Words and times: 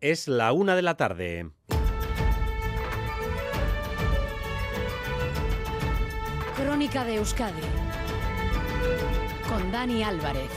Es 0.00 0.28
la 0.28 0.52
una 0.52 0.76
de 0.76 0.80
la 0.80 0.96
tarde. 0.96 1.50
Crónica 6.56 7.04
de 7.04 7.16
Euskadi 7.16 7.60
con 9.46 9.70
Dani 9.70 10.02
Álvarez. 10.02 10.48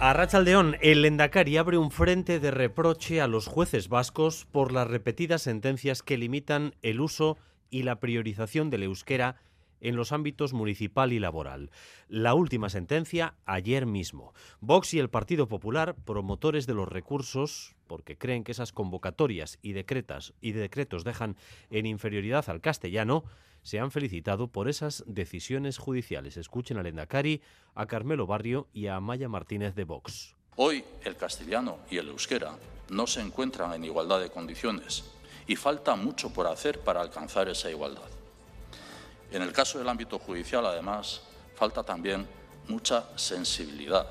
A 0.00 0.12
Rachaldeón, 0.14 0.76
el 0.80 1.04
Endacari 1.04 1.58
abre 1.58 1.78
un 1.78 1.92
frente 1.92 2.40
de 2.40 2.50
reproche 2.50 3.20
a 3.20 3.28
los 3.28 3.46
jueces 3.46 3.88
vascos 3.88 4.44
por 4.50 4.72
las 4.72 4.88
repetidas 4.88 5.42
sentencias 5.42 6.02
que 6.02 6.18
limitan 6.18 6.74
el 6.82 7.00
uso 7.00 7.38
y 7.70 7.84
la 7.84 8.00
priorización 8.00 8.68
del 8.68 8.82
euskera 8.82 9.36
en 9.82 9.96
los 9.96 10.12
ámbitos 10.12 10.54
municipal 10.54 11.12
y 11.12 11.18
laboral. 11.18 11.70
La 12.08 12.32
última 12.34 12.70
sentencia 12.70 13.34
ayer 13.44 13.84
mismo. 13.84 14.32
Vox 14.60 14.94
y 14.94 14.98
el 14.98 15.10
Partido 15.10 15.48
Popular, 15.48 15.94
promotores 15.94 16.66
de 16.66 16.74
los 16.74 16.88
recursos, 16.88 17.74
porque 17.86 18.16
creen 18.16 18.44
que 18.44 18.52
esas 18.52 18.72
convocatorias 18.72 19.58
y 19.60 19.72
decretas 19.72 20.32
y 20.40 20.52
decretos 20.52 21.04
dejan 21.04 21.36
en 21.70 21.84
inferioridad 21.84 22.48
al 22.48 22.62
castellano, 22.62 23.24
se 23.62 23.78
han 23.78 23.90
felicitado 23.90 24.48
por 24.48 24.68
esas 24.68 25.04
decisiones 25.06 25.78
judiciales. 25.78 26.36
Escuchen 26.36 26.78
al 26.78 26.86
Endacari, 26.86 27.42
a 27.74 27.86
Carmelo 27.86 28.26
Barrio 28.26 28.68
y 28.72 28.86
a 28.86 28.96
Amaya 28.96 29.28
Martínez 29.28 29.74
de 29.74 29.84
Vox. 29.84 30.34
Hoy 30.56 30.84
el 31.04 31.16
castellano 31.16 31.78
y 31.90 31.96
el 31.96 32.08
euskera 32.08 32.56
no 32.90 33.06
se 33.06 33.20
encuentran 33.20 33.72
en 33.72 33.84
igualdad 33.84 34.20
de 34.20 34.30
condiciones 34.30 35.04
y 35.46 35.56
falta 35.56 35.96
mucho 35.96 36.32
por 36.32 36.46
hacer 36.46 36.80
para 36.80 37.00
alcanzar 37.00 37.48
esa 37.48 37.70
igualdad. 37.70 38.21
En 39.32 39.40
el 39.40 39.52
caso 39.52 39.78
del 39.78 39.88
ámbito 39.88 40.18
judicial, 40.18 40.66
además, 40.66 41.22
falta 41.54 41.82
también 41.82 42.26
mucha 42.68 43.06
sensibilidad. 43.16 44.06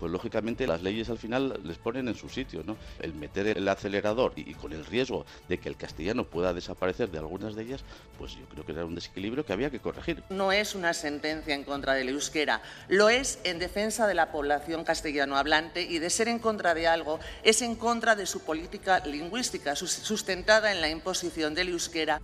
Pues 0.00 0.12
lógicamente 0.12 0.66
las 0.66 0.82
leyes 0.82 1.10
al 1.10 1.18
final 1.18 1.60
les 1.64 1.78
ponen 1.78 2.08
en 2.08 2.14
su 2.14 2.28
sitio, 2.28 2.62
¿no? 2.64 2.76
El 3.00 3.14
meter 3.14 3.48
el 3.48 3.68
acelerador 3.68 4.32
y, 4.36 4.54
con 4.54 4.72
el 4.72 4.84
riesgo 4.84 5.26
de 5.48 5.58
que 5.58 5.68
el 5.68 5.76
castellano 5.76 6.24
pueda 6.24 6.52
desaparecer 6.52 7.10
de 7.10 7.18
algunas 7.18 7.54
de 7.54 7.62
ellas, 7.62 7.84
pues 8.16 8.32
yo 8.32 8.46
creo 8.46 8.64
que 8.64 8.72
era 8.72 8.84
un 8.84 8.94
desequilibrio 8.94 9.44
que 9.44 9.52
había 9.52 9.70
que 9.70 9.80
corregir. 9.80 10.22
No 10.30 10.52
es 10.52 10.74
una 10.74 10.94
sentencia 10.94 11.54
en 11.54 11.64
contra 11.64 11.94
del 11.94 12.08
euskera, 12.08 12.62
lo 12.88 13.10
es 13.10 13.40
en 13.44 13.58
defensa 13.58 14.06
de 14.06 14.14
la 14.14 14.30
población 14.30 14.84
castellano 14.84 15.36
hablante 15.36 15.82
y 15.82 15.98
de 15.98 16.10
ser 16.10 16.28
en 16.28 16.38
contra 16.38 16.74
de 16.74 16.86
algo 16.86 17.18
es 17.42 17.62
en 17.62 17.74
contra 17.74 18.14
de 18.14 18.26
su 18.26 18.40
política 18.40 19.00
lingüística 19.04 19.74
sustentada 19.74 20.72
en 20.72 20.80
la 20.80 20.88
imposición 20.88 21.54
del 21.54 21.70
euskera. 21.70 22.20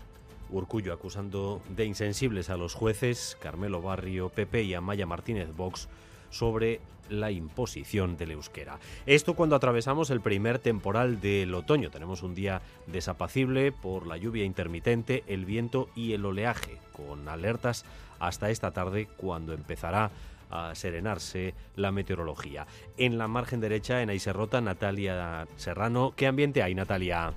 Urcullo 0.51 0.93
acusando 0.93 1.61
de 1.69 1.85
insensibles 1.85 2.51
a 2.51 2.57
los 2.57 2.75
jueces, 2.75 3.37
Carmelo 3.41 3.83
Barrio, 3.83 4.29
Pepe 4.29 4.63
y 4.63 4.75
Amaya 4.75 5.07
Martínez 5.07 5.55
Vox 5.57 5.89
sobre 6.31 6.81
la 7.09 7.31
imposición 7.31 8.17
del 8.17 8.33
euskera. 8.33 8.79
Esto 9.07 9.35
cuando 9.35 9.57
atravesamos 9.57 10.11
el 10.11 10.21
primer 10.21 10.59
temporal 10.59 11.21
del 11.21 11.55
otoño. 11.55 11.91
Tenemos 11.91 12.23
un 12.23 12.35
día 12.35 12.63
desapacible 12.87 13.73
por 13.73 14.07
la 14.07 14.17
lluvia 14.17 14.45
intermitente, 14.45 15.23
el 15.27 15.45
viento 15.45 15.89
y 15.95 16.13
el 16.13 16.25
oleaje, 16.25 16.79
con 16.93 17.29
alertas 17.29 17.85
hasta 18.19 18.51
esta 18.51 18.73
tarde 18.73 19.09
cuando 19.17 19.53
empezará 19.53 20.11
a 20.51 20.75
serenarse 20.75 21.55
la 21.77 21.91
meteorología. 21.91 22.67
En 22.97 23.19
la 23.19 23.29
margen 23.29 23.61
derecha, 23.61 24.03
en 24.03 24.11
Aiserrota, 24.11 24.61
Natalia 24.61 25.49
Serrano. 25.57 26.15
¿Qué 26.17 26.27
ambiente 26.27 26.63
hay, 26.63 26.75
Natalia? 26.75 27.35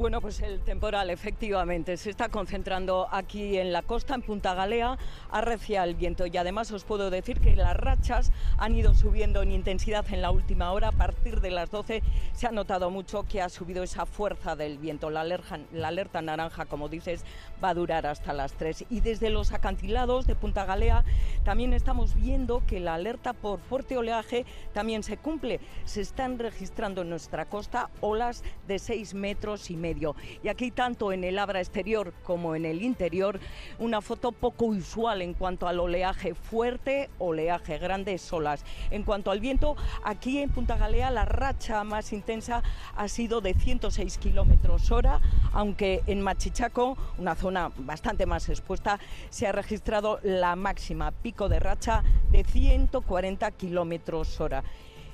Bueno, 0.00 0.22
pues 0.22 0.40
el 0.40 0.60
temporal 0.60 1.10
efectivamente 1.10 1.98
se 1.98 2.08
está 2.08 2.30
concentrando 2.30 3.06
aquí 3.12 3.58
en 3.58 3.70
la 3.70 3.82
costa, 3.82 4.14
en 4.14 4.22
Punta 4.22 4.54
Galea, 4.54 4.96
arrecia 5.30 5.84
el 5.84 5.94
viento 5.94 6.24
y 6.24 6.34
además 6.38 6.72
os 6.72 6.84
puedo 6.84 7.10
decir 7.10 7.38
que 7.38 7.54
las 7.54 7.76
rachas 7.76 8.32
han 8.56 8.74
ido 8.74 8.94
subiendo 8.94 9.42
en 9.42 9.52
intensidad 9.52 10.06
en 10.10 10.22
la 10.22 10.30
última 10.30 10.72
hora. 10.72 10.88
A 10.88 10.92
partir 10.92 11.42
de 11.42 11.50
las 11.50 11.70
12 11.70 12.02
se 12.32 12.46
ha 12.46 12.50
notado 12.50 12.88
mucho 12.88 13.24
que 13.24 13.42
ha 13.42 13.50
subido 13.50 13.82
esa 13.82 14.06
fuerza 14.06 14.56
del 14.56 14.78
viento. 14.78 15.10
La 15.10 15.20
alerta, 15.20 15.60
la 15.70 15.88
alerta 15.88 16.22
naranja, 16.22 16.64
como 16.64 16.88
dices, 16.88 17.22
va 17.62 17.68
a 17.68 17.74
durar 17.74 18.06
hasta 18.06 18.32
las 18.32 18.54
3. 18.54 18.86
Y 18.88 19.00
desde 19.00 19.28
los 19.28 19.52
acantilados 19.52 20.26
de 20.26 20.34
Punta 20.34 20.64
Galea 20.64 21.04
también 21.44 21.74
estamos 21.74 22.14
viendo 22.14 22.62
que 22.66 22.80
la 22.80 22.94
alerta 22.94 23.34
por 23.34 23.60
fuerte 23.60 23.98
oleaje 23.98 24.46
también 24.72 25.02
se 25.02 25.18
cumple. 25.18 25.60
Se 25.84 26.00
están 26.00 26.38
registrando 26.38 27.02
en 27.02 27.10
nuestra 27.10 27.44
costa 27.44 27.90
olas 28.00 28.42
de 28.66 28.78
6 28.78 29.12
metros 29.12 29.70
y 29.70 29.76
medio 29.76 29.89
y 30.42 30.48
aquí 30.48 30.70
tanto 30.70 31.12
en 31.12 31.24
el 31.24 31.38
abra 31.38 31.60
exterior 31.60 32.12
como 32.22 32.54
en 32.54 32.64
el 32.64 32.82
interior, 32.82 33.40
una 33.78 34.00
foto 34.00 34.30
poco 34.32 34.66
usual 34.66 35.22
en 35.22 35.34
cuanto 35.34 35.66
al 35.66 35.80
oleaje 35.80 36.34
fuerte, 36.34 37.10
oleaje, 37.18 37.78
grandes 37.78 38.32
olas. 38.32 38.64
En 38.90 39.02
cuanto 39.02 39.30
al 39.30 39.40
viento, 39.40 39.76
aquí 40.04 40.38
en 40.38 40.50
Punta 40.50 40.76
Galea 40.76 41.10
la 41.10 41.24
racha 41.24 41.82
más 41.84 42.12
intensa 42.12 42.62
ha 42.96 43.08
sido 43.08 43.40
de 43.40 43.54
106 43.54 44.18
kilómetros 44.18 44.90
hora, 44.92 45.20
aunque 45.52 46.02
en 46.06 46.20
Machichaco, 46.20 46.96
una 47.18 47.34
zona 47.34 47.72
bastante 47.76 48.26
más 48.26 48.48
expuesta, 48.48 49.00
se 49.30 49.46
ha 49.46 49.52
registrado 49.52 50.20
la 50.22 50.56
máxima 50.56 51.10
pico 51.10 51.48
de 51.48 51.58
racha 51.58 52.04
de 52.30 52.44
140 52.44 53.50
kilómetros 53.52 54.40
hora. 54.40 54.62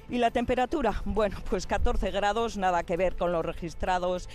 ¿Y 0.08 0.18
la 0.18 0.30
temperatura? 0.30 1.02
Bueno, 1.04 1.36
pues 1.50 1.66
14 1.66 2.12
grados, 2.12 2.56
nada 2.56 2.84
que 2.84 2.96
ver 2.96 3.16
con 3.16 3.32
los 3.32 3.44
registrados 3.44 4.28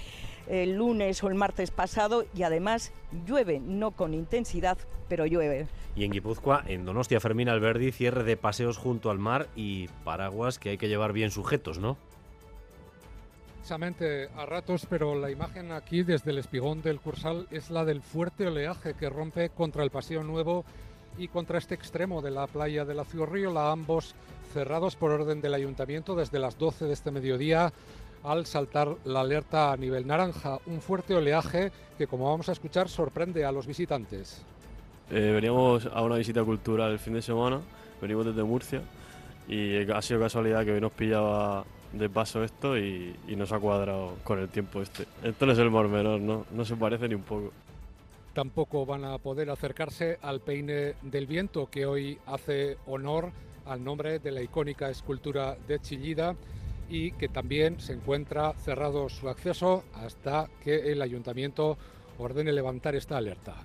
el 0.48 0.76
lunes 0.76 1.24
o 1.24 1.28
el 1.28 1.36
martes 1.36 1.72
pasado 1.72 2.26
y 2.36 2.44
además 2.44 2.92
llueve, 3.26 3.60
no 3.60 3.92
con 3.92 4.14
intensidad, 4.14 4.78
pero 5.08 5.26
llueve. 5.26 5.68
Y 5.96 6.06
en 6.06 6.12
Guipúzcoa, 6.12 6.64
en 6.68 6.86
Donostia 6.86 7.20
Fermín 7.20 7.50
Alberdi, 7.50 7.92
cierre 7.92 8.24
de 8.24 8.38
paseos 8.38 8.78
junto 8.78 9.10
al 9.10 9.20
mar 9.20 9.48
y 9.56 9.88
paraguas 10.04 10.60
que 10.60 10.70
hay 10.70 10.78
que 10.78 10.88
llevar 10.88 11.14
bien 11.14 11.32
sujetos, 11.32 11.80
¿no? 11.80 11.98
Precisamente 13.56 14.30
a 14.38 14.46
ratos, 14.46 14.88
pero 14.90 15.14
la 15.14 15.30
imagen 15.30 15.72
aquí 15.72 16.02
desde 16.04 16.32
el 16.32 16.40
espigón 16.40 16.82
del 16.82 17.00
Cursal 17.00 17.48
es 17.52 17.70
la 17.70 17.86
del 17.86 18.02
fuerte 18.02 18.48
oleaje 18.48 18.96
que 18.96 19.10
rompe 19.10 19.50
contra 19.50 19.84
el 19.84 19.92
Paseo 19.92 20.24
Nuevo 20.24 20.66
y 21.18 21.28
contra 21.28 21.58
este 21.58 21.76
extremo 21.76 22.22
de 22.22 22.32
la 22.32 22.48
playa 22.48 22.86
de 22.86 22.96
la 22.96 23.06
Ciurriola, 23.06 23.72
ambos 23.72 24.16
cerrados 24.54 24.96
por 24.96 25.12
orden 25.12 25.42
del 25.42 25.54
ayuntamiento 25.54 26.16
desde 26.16 26.40
las 26.40 26.58
12 26.58 26.86
de 26.86 26.94
este 26.94 27.12
mediodía 27.12 27.72
al 28.24 28.46
saltar 28.46 28.96
la 29.06 29.22
alerta 29.22 29.72
a 29.72 29.78
nivel 29.78 30.06
naranja. 30.08 30.60
Un 30.66 30.82
fuerte 30.82 31.16
oleaje 31.16 31.72
que, 31.98 32.08
como 32.08 32.30
vamos 32.30 32.50
a 32.50 32.52
escuchar, 32.52 32.90
sorprende 32.90 33.46
a 33.46 33.52
los 33.52 33.68
visitantes. 33.68 34.44
Eh, 35.10 35.32
veníamos 35.34 35.88
a 35.88 36.02
una 36.02 36.16
visita 36.16 36.44
cultural 36.44 36.92
el 36.92 37.00
fin 37.00 37.14
de 37.14 37.22
semana, 37.22 37.60
venimos 38.02 38.26
desde 38.26 38.44
Murcia 38.44 38.82
y 39.48 39.90
ha 39.92 40.02
sido 40.02 40.22
casualidad 40.22 40.64
que 40.64 40.80
nos 40.80 40.94
pillaba 40.94 41.66
de 41.92 42.10
paso 42.10 42.44
esto 42.44 42.78
y, 42.78 43.14
nos 43.36 43.52
ha 43.52 43.60
cuadrado 43.60 44.16
con 44.24 44.40
el 44.40 44.48
tiempo 44.48 44.82
este. 44.82 45.06
Esto 45.24 45.46
no 45.46 45.52
es 45.52 45.60
el 45.60 45.70
mar 45.70 45.88
menor, 45.90 46.22
¿no? 46.22 46.46
no 46.52 46.64
se 46.64 46.76
parece 46.76 47.10
ni 47.10 47.16
un 47.16 47.24
poco. 47.24 47.52
Tampoco 48.34 48.86
van 48.86 49.04
a 49.04 49.18
poder 49.18 49.50
acercarse 49.50 50.18
al 50.22 50.40
peine 50.40 50.94
del 51.02 51.28
viento 51.28 51.70
que 51.70 51.86
hoy 51.86 52.18
hace 52.26 52.78
honor 52.86 53.32
al 53.66 53.84
nombre 53.84 54.20
de 54.20 54.32
la 54.32 54.42
icónica 54.42 54.90
escultura 54.90 55.58
de 55.68 55.80
Chillida 55.80 56.36
y 56.92 57.14
que 57.14 57.30
también 57.30 57.80
se 57.80 57.94
encuentra 57.94 58.54
cerrado 58.54 59.08
su 59.08 59.30
acceso 59.30 59.86
hasta 59.94 60.50
que 60.62 60.92
el 60.92 61.02
ayuntamiento 61.02 61.78
ordene 62.18 62.52
levantar 62.52 62.96
esta 62.96 63.18
alerta. 63.18 63.56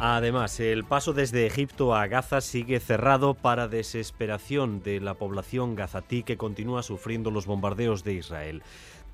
Además, 0.00 0.58
el 0.58 0.84
paso 0.84 1.12
desde 1.12 1.46
Egipto 1.46 1.94
a 1.94 2.06
Gaza 2.08 2.40
sigue 2.40 2.80
cerrado 2.80 3.34
para 3.34 3.68
desesperación 3.68 4.82
de 4.82 4.98
la 4.98 5.14
población 5.14 5.76
gazatí 5.76 6.22
que 6.22 6.38
continúa 6.38 6.82
sufriendo 6.82 7.30
los 7.30 7.46
bombardeos 7.46 8.02
de 8.02 8.14
Israel. 8.14 8.62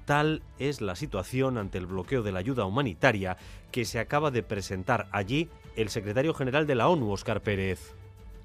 Tal 0.07 0.43
es 0.59 0.81
la 0.81 0.95
situación 0.95 1.59
ante 1.59 1.77
el 1.77 1.87
bloqueo 1.87 2.23
de 2.23 2.33
la 2.33 2.39
ayuda 2.39 2.65
humanitaria 2.65 3.37
que 3.73 3.85
se 3.85 3.99
acaba 3.99 4.31
de 4.31 4.45
presentar 4.45 5.09
allí 5.11 5.51
el 5.75 5.91
secretario 5.91 6.33
general 6.33 6.67
de 6.67 6.77
la 6.77 6.89
ONU, 6.89 7.11
Óscar 7.11 7.43
Pérez. 7.43 7.95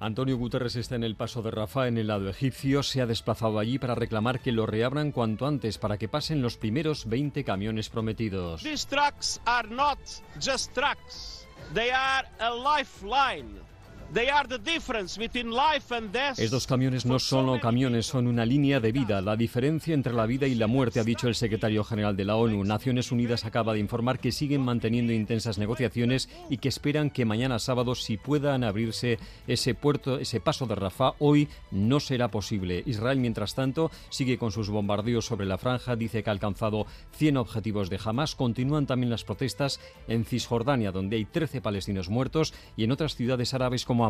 Antonio 0.01 0.35
Guterres 0.35 0.75
está 0.75 0.95
en 0.95 1.03
el 1.03 1.15
paso 1.15 1.43
de 1.43 1.51
Rafa 1.51 1.87
en 1.87 1.95
el 1.99 2.07
lado 2.07 2.27
egipcio. 2.27 2.81
Se 2.81 3.01
ha 3.01 3.05
desplazado 3.05 3.59
allí 3.59 3.77
para 3.77 3.93
reclamar 3.93 4.39
que 4.39 4.51
lo 4.51 4.65
reabran 4.65 5.11
cuanto 5.11 5.45
antes 5.45 5.77
para 5.77 5.99
que 5.99 6.09
pasen 6.09 6.41
los 6.41 6.57
primeros 6.57 7.07
20 7.07 7.43
camiones 7.43 7.87
prometidos. 7.89 8.63
These 8.63 8.87
trucks 8.87 9.39
are 9.45 9.69
not 9.69 9.99
just 10.43 10.73
trucks. 10.73 11.47
They 11.75 11.91
are 11.91 12.27
a 12.39 12.49
lifeline 12.49 13.61
estos 16.37 16.67
camiones 16.67 17.05
no 17.05 17.17
son 17.17 17.57
camiones, 17.59 18.07
son 18.07 18.27
una 18.27 18.45
línea 18.45 18.81
de 18.81 18.91
vida, 18.91 19.21
la 19.21 19.37
diferencia 19.37 19.93
entre 19.93 20.11
la 20.11 20.25
vida 20.25 20.47
y 20.47 20.55
la 20.55 20.67
muerte, 20.67 20.99
ha 20.99 21.05
dicho 21.05 21.29
el 21.29 21.35
secretario 21.35 21.85
general 21.85 22.17
de 22.17 22.25
la 22.25 22.35
ONU. 22.35 22.61
Naciones 22.65 23.13
Unidas 23.13 23.45
acaba 23.45 23.71
de 23.71 23.79
informar 23.79 24.19
que 24.19 24.33
siguen 24.33 24.61
manteniendo 24.63 25.13
intensas 25.13 25.57
negociaciones 25.57 26.27
y 26.49 26.57
que 26.57 26.67
esperan 26.67 27.09
que 27.09 27.23
mañana 27.23 27.57
sábado 27.57 27.95
si 27.95 28.17
puedan 28.17 28.65
abrirse 28.65 29.17
ese 29.47 29.75
puerto, 29.75 30.19
ese 30.19 30.41
paso 30.41 30.65
de 30.65 30.75
Rafah, 30.75 31.13
hoy 31.19 31.47
no 31.71 32.01
será 32.01 32.29
posible. 32.29 32.83
Israel, 32.85 33.17
mientras 33.17 33.55
tanto, 33.55 33.91
sigue 34.09 34.37
con 34.37 34.51
sus 34.51 34.69
bombardeos 34.69 35.25
sobre 35.25 35.45
la 35.45 35.57
franja, 35.57 35.95
dice 35.95 36.21
que 36.21 36.29
ha 36.29 36.33
alcanzado 36.33 36.85
100 37.13 37.37
objetivos 37.37 37.89
de 37.89 37.99
Hamas. 38.03 38.35
Continúan 38.35 38.87
también 38.87 39.09
las 39.09 39.23
protestas 39.23 39.79
en 40.09 40.25
Cisjordania, 40.25 40.91
donde 40.91 41.15
hay 41.15 41.23
13 41.23 41.61
palestinos 41.61 42.09
muertos, 42.09 42.53
y 42.75 42.83
en 42.83 42.91
otras 42.91 43.15
ciudades 43.15 43.53
árabes 43.53 43.85
como 43.85 44.00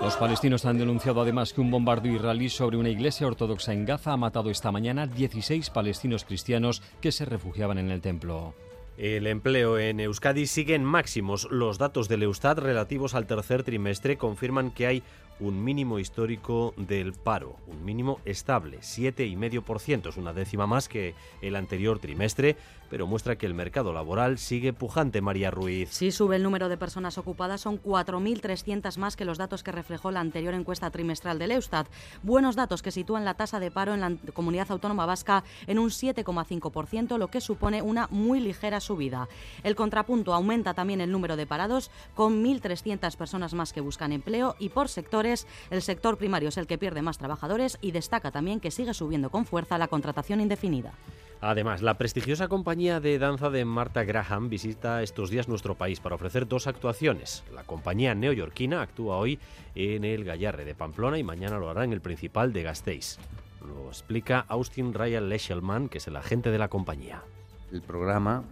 Los 0.00 0.16
palestinos 0.16 0.64
han 0.64 0.78
denunciado 0.78 1.20
además 1.20 1.52
que 1.52 1.60
un 1.60 1.70
bombardeo 1.70 2.14
israelí 2.14 2.48
sobre 2.48 2.76
una 2.76 2.88
iglesia 2.88 3.26
ortodoxa 3.26 3.72
en 3.72 3.84
Gaza 3.84 4.12
ha 4.12 4.16
matado 4.16 4.50
esta 4.50 4.72
mañana 4.72 5.06
16 5.06 5.68
palestinos 5.70 6.24
cristianos 6.24 6.82
que 7.00 7.12
se 7.12 7.24
refugiaban 7.24 7.78
en 7.78 7.90
el 7.90 8.00
templo. 8.00 8.54
El 8.96 9.26
empleo 9.26 9.78
en 9.78 10.00
Euskadi 10.00 10.46
sigue 10.46 10.74
en 10.74 10.82
máximos. 10.82 11.46
Los 11.50 11.78
datos 11.78 12.08
del 12.08 12.24
Eustat 12.24 12.58
relativos 12.58 13.14
al 13.14 13.26
tercer 13.26 13.62
trimestre 13.62 14.16
confirman 14.16 14.72
que 14.72 14.86
hay 14.86 15.02
un 15.40 15.62
mínimo 15.62 15.98
histórico 15.98 16.74
del 16.76 17.12
paro, 17.12 17.56
un 17.66 17.84
mínimo 17.84 18.20
estable, 18.24 18.78
7,5%, 18.78 20.08
es 20.08 20.16
una 20.16 20.32
décima 20.32 20.66
más 20.66 20.88
que 20.88 21.14
el 21.42 21.54
anterior 21.54 21.98
trimestre, 22.00 22.56
pero 22.90 23.06
muestra 23.06 23.36
que 23.36 23.46
el 23.46 23.54
mercado 23.54 23.92
laboral 23.92 24.38
sigue 24.38 24.72
pujante, 24.72 25.20
María 25.20 25.50
Ruiz. 25.50 25.90
Sí, 25.90 26.12
sube 26.12 26.36
el 26.36 26.42
número 26.42 26.68
de 26.68 26.76
personas 26.76 27.18
ocupadas, 27.18 27.60
son 27.60 27.82
4.300 27.82 28.96
más 28.98 29.16
que 29.16 29.24
los 29.24 29.38
datos 29.38 29.62
que 29.62 29.72
reflejó 29.72 30.10
la 30.10 30.20
anterior 30.20 30.54
encuesta 30.54 30.90
trimestral 30.90 31.38
del 31.38 31.52
Eustat. 31.52 31.86
Buenos 32.22 32.56
datos 32.56 32.82
que 32.82 32.90
sitúan 32.90 33.24
la 33.24 33.34
tasa 33.34 33.60
de 33.60 33.70
paro 33.70 33.94
en 33.94 34.00
la 34.00 34.16
comunidad 34.32 34.70
autónoma 34.70 35.06
vasca 35.06 35.44
en 35.66 35.78
un 35.78 35.90
7,5%, 35.90 37.18
lo 37.18 37.28
que 37.28 37.40
supone 37.40 37.82
una 37.82 38.08
muy 38.10 38.40
ligera 38.40 38.80
subida. 38.80 39.28
El 39.62 39.76
contrapunto 39.76 40.34
aumenta 40.34 40.74
también 40.74 41.00
el 41.00 41.12
número 41.12 41.36
de 41.36 41.46
parados, 41.46 41.90
con 42.14 42.44
1.300 42.44 43.16
personas 43.16 43.54
más 43.54 43.72
que 43.72 43.80
buscan 43.80 44.12
empleo 44.12 44.56
y 44.58 44.70
por 44.70 44.88
sectores, 44.88 45.46
el 45.70 45.82
sector 45.82 46.16
primario 46.16 46.48
es 46.48 46.56
el 46.56 46.66
que 46.66 46.78
pierde 46.78 47.02
más 47.02 47.18
trabajadores 47.18 47.78
y 47.80 47.90
destaca 47.90 48.30
también 48.30 48.60
que 48.60 48.70
sigue 48.70 48.94
subiendo 48.94 49.30
con 49.30 49.44
fuerza 49.44 49.78
la 49.78 49.88
contratación 49.88 50.40
indefinida. 50.40 50.92
Además, 51.40 51.82
la 51.82 51.94
prestigiosa 51.94 52.48
compañía 52.48 52.98
de 52.98 53.16
danza 53.18 53.48
de 53.48 53.64
Martha 53.64 54.02
Graham 54.02 54.48
visita 54.48 55.04
estos 55.04 55.30
días 55.30 55.46
nuestro 55.46 55.76
país 55.76 56.00
para 56.00 56.16
ofrecer 56.16 56.48
dos 56.48 56.66
actuaciones. 56.66 57.44
La 57.54 57.62
compañía 57.62 58.16
neoyorquina 58.16 58.82
actúa 58.82 59.18
hoy 59.18 59.38
en 59.76 60.04
el 60.04 60.24
Gallarre 60.24 60.64
de 60.64 60.74
Pamplona 60.74 61.16
y 61.16 61.22
mañana 61.22 61.58
lo 61.58 61.70
hará 61.70 61.84
en 61.84 61.92
el 61.92 62.00
Principal 62.00 62.52
de 62.52 62.64
Gasteiz. 62.64 63.18
Lo 63.64 63.88
explica 63.88 64.46
Austin 64.48 64.92
Ryan 64.92 65.28
Leschelman, 65.28 65.88
que 65.88 65.98
es 65.98 66.08
el 66.08 66.16
agente 66.16 66.50
de 66.50 66.58
la 66.58 66.68
compañía. 66.68 67.22
El 67.70 67.82
programa 67.82 68.42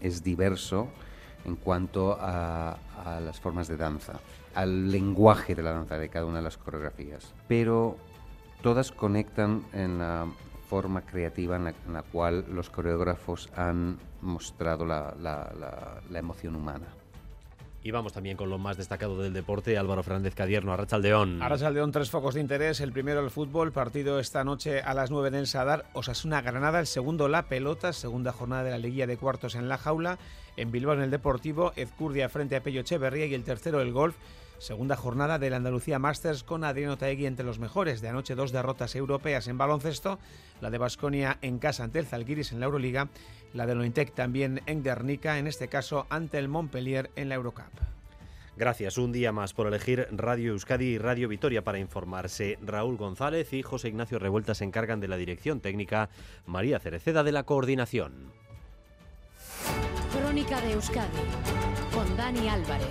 es 0.00 0.22
diverso 0.22 0.88
en 1.44 1.56
cuanto 1.56 2.16
a, 2.18 2.78
a 3.04 3.20
las 3.20 3.38
formas 3.38 3.68
de 3.68 3.76
danza, 3.76 4.18
al 4.54 4.90
lenguaje 4.90 5.54
de 5.54 5.62
la 5.62 5.72
danza 5.72 5.98
de 5.98 6.08
cada 6.08 6.24
una 6.24 6.38
de 6.38 6.44
las 6.44 6.56
coreografías, 6.56 7.34
pero 7.48 7.98
todas 8.62 8.92
conectan 8.92 9.64
en 9.72 9.98
la 9.98 10.26
forma 10.70 11.02
creativa 11.02 11.56
en 11.56 11.64
la, 11.64 11.70
en 11.86 11.92
la 11.92 12.02
cual 12.02 12.44
los 12.48 12.70
coreógrafos 12.70 13.50
han 13.56 13.98
mostrado 14.22 14.86
la, 14.86 15.14
la- 15.20 15.52
la- 15.58 16.00
la 16.08 16.18
emoción 16.18 16.54
humana. 16.54 16.86
Y 17.82 17.90
vamos 17.92 18.12
también 18.12 18.36
con 18.36 18.50
lo 18.50 18.58
más 18.58 18.76
destacado 18.76 19.20
del 19.22 19.32
deporte, 19.32 19.76
Álvaro 19.78 20.02
Fernández 20.02 20.34
Cadierno, 20.34 20.72
Arrachaldeón. 20.74 21.42
Arrachaldeón, 21.42 21.90
tres 21.92 22.10
focos 22.10 22.34
de 22.34 22.42
interés. 22.42 22.80
El 22.80 22.92
primero, 22.92 23.20
el 23.20 23.30
fútbol. 23.30 23.72
Partido 23.72 24.20
esta 24.20 24.44
noche 24.44 24.82
a 24.82 24.92
las 24.92 25.10
9 25.10 25.28
en 25.28 25.34
el 25.34 25.46
Sadar. 25.46 25.86
Osasuna 25.94 26.42
Granada. 26.42 26.78
El 26.78 26.86
segundo, 26.86 27.26
la 27.26 27.44
pelota. 27.48 27.94
Segunda 27.94 28.32
jornada 28.32 28.64
de 28.64 28.70
la 28.72 28.78
liguilla 28.78 29.06
de 29.06 29.16
cuartos 29.16 29.54
en 29.54 29.70
la 29.70 29.78
jaula. 29.78 30.18
En 30.58 30.70
Bilbao, 30.70 30.94
en 30.94 31.00
el 31.00 31.10
Deportivo. 31.10 31.72
Ezcurdia 31.74 32.28
frente 32.28 32.54
a 32.54 32.62
Pello 32.62 32.82
Echeverría. 32.82 33.24
Y 33.24 33.32
el 33.34 33.44
tercero, 33.44 33.80
el 33.80 33.92
golf. 33.94 34.14
Segunda 34.60 34.94
jornada 34.94 35.38
del 35.38 35.54
Andalucía 35.54 35.98
Masters 35.98 36.44
con 36.44 36.64
Adriano 36.64 36.98
Taegui 36.98 37.24
entre 37.24 37.46
los 37.46 37.58
mejores. 37.58 38.02
De 38.02 38.10
anoche, 38.10 38.34
dos 38.34 38.52
derrotas 38.52 38.94
europeas 38.94 39.48
en 39.48 39.56
baloncesto. 39.56 40.18
La 40.60 40.68
de 40.68 40.76
Basconia 40.76 41.38
en 41.40 41.58
casa 41.58 41.82
ante 41.82 41.98
el 41.98 42.04
Zalgiris 42.04 42.52
en 42.52 42.60
la 42.60 42.66
Euroliga. 42.66 43.08
La 43.54 43.64
de 43.64 43.74
Lointec 43.74 44.12
también 44.14 44.60
en 44.66 44.82
Guernica. 44.82 45.38
En 45.38 45.46
este 45.46 45.68
caso, 45.68 46.06
ante 46.10 46.38
el 46.38 46.48
Montpellier 46.48 47.10
en 47.16 47.30
la 47.30 47.36
Eurocup. 47.36 47.72
Gracias 48.54 48.98
un 48.98 49.12
día 49.12 49.32
más 49.32 49.54
por 49.54 49.66
elegir 49.66 50.06
Radio 50.10 50.52
Euskadi 50.52 50.88
y 50.88 50.98
Radio 50.98 51.26
Vitoria 51.28 51.64
para 51.64 51.78
informarse. 51.78 52.58
Raúl 52.60 52.98
González 52.98 53.50
y 53.54 53.62
José 53.62 53.88
Ignacio 53.88 54.18
Revuelta 54.18 54.54
se 54.54 54.64
encargan 54.64 55.00
de 55.00 55.08
la 55.08 55.16
dirección 55.16 55.60
técnica, 55.60 56.10
María 56.44 56.78
Cereceda 56.80 57.22
de 57.22 57.32
la 57.32 57.44
coordinación. 57.44 58.30
Crónica 60.12 60.60
de 60.60 60.72
Euskadi 60.72 61.08
con 61.94 62.14
Dani 62.14 62.48
Álvarez. 62.48 62.88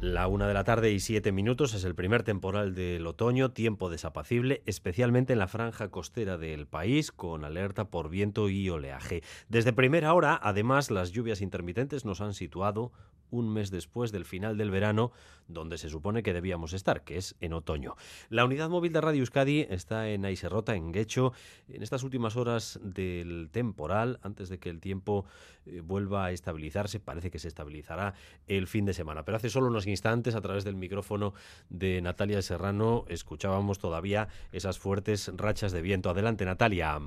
La 0.00 0.28
una 0.28 0.46
de 0.46 0.54
la 0.54 0.62
tarde 0.62 0.92
y 0.92 1.00
siete 1.00 1.32
minutos 1.32 1.74
es 1.74 1.82
el 1.82 1.96
primer 1.96 2.22
temporal 2.22 2.72
del 2.72 3.04
otoño, 3.04 3.50
tiempo 3.50 3.90
desapacible, 3.90 4.62
especialmente 4.64 5.32
en 5.32 5.40
la 5.40 5.48
franja 5.48 5.88
costera 5.88 6.38
del 6.38 6.68
país, 6.68 7.10
con 7.10 7.44
alerta 7.44 7.90
por 7.90 8.08
viento 8.08 8.48
y 8.48 8.70
oleaje. 8.70 9.24
Desde 9.48 9.72
primera 9.72 10.14
hora, 10.14 10.38
además, 10.40 10.92
las 10.92 11.10
lluvias 11.10 11.40
intermitentes 11.40 12.04
nos 12.04 12.20
han 12.20 12.34
situado 12.34 12.92
un 13.30 13.52
mes 13.52 13.70
después 13.70 14.12
del 14.12 14.24
final 14.24 14.56
del 14.56 14.70
verano, 14.70 15.12
donde 15.48 15.78
se 15.78 15.88
supone 15.88 16.22
que 16.22 16.32
debíamos 16.32 16.72
estar, 16.72 17.04
que 17.04 17.16
es 17.16 17.34
en 17.40 17.52
otoño. 17.52 17.96
La 18.28 18.44
unidad 18.44 18.68
móvil 18.68 18.92
de 18.92 19.00
Radio 19.00 19.20
Euskadi 19.20 19.66
está 19.68 20.08
en 20.08 20.24
Aiserrota, 20.24 20.74
en 20.76 20.92
Guecho, 20.92 21.32
en 21.68 21.82
estas 21.82 22.02
últimas 22.02 22.36
horas 22.36 22.78
del 22.82 23.48
temporal, 23.50 24.18
antes 24.22 24.48
de 24.48 24.58
que 24.58 24.70
el 24.70 24.80
tiempo 24.80 25.26
eh, 25.66 25.80
vuelva 25.80 26.26
a 26.26 26.32
estabilizarse, 26.32 27.00
parece 27.00 27.30
que 27.30 27.38
se 27.38 27.48
estabilizará 27.48 28.14
el 28.46 28.66
fin 28.66 28.84
de 28.84 28.94
semana. 28.94 29.24
Pero 29.24 29.36
hace 29.36 29.50
solo 29.50 29.68
unos 29.68 29.86
instantes, 29.88 30.34
a 30.34 30.40
través 30.40 30.64
del 30.64 30.76
micrófono 30.76 31.34
de 31.70 32.00
Natalia 32.00 32.42
Serrano, 32.42 33.04
escuchábamos 33.08 33.78
todavía 33.78 34.28
esas 34.52 34.78
fuertes 34.78 35.30
rachas 35.36 35.72
de 35.72 35.82
viento. 35.82 36.10
Adelante, 36.10 36.44
Natalia. 36.44 37.00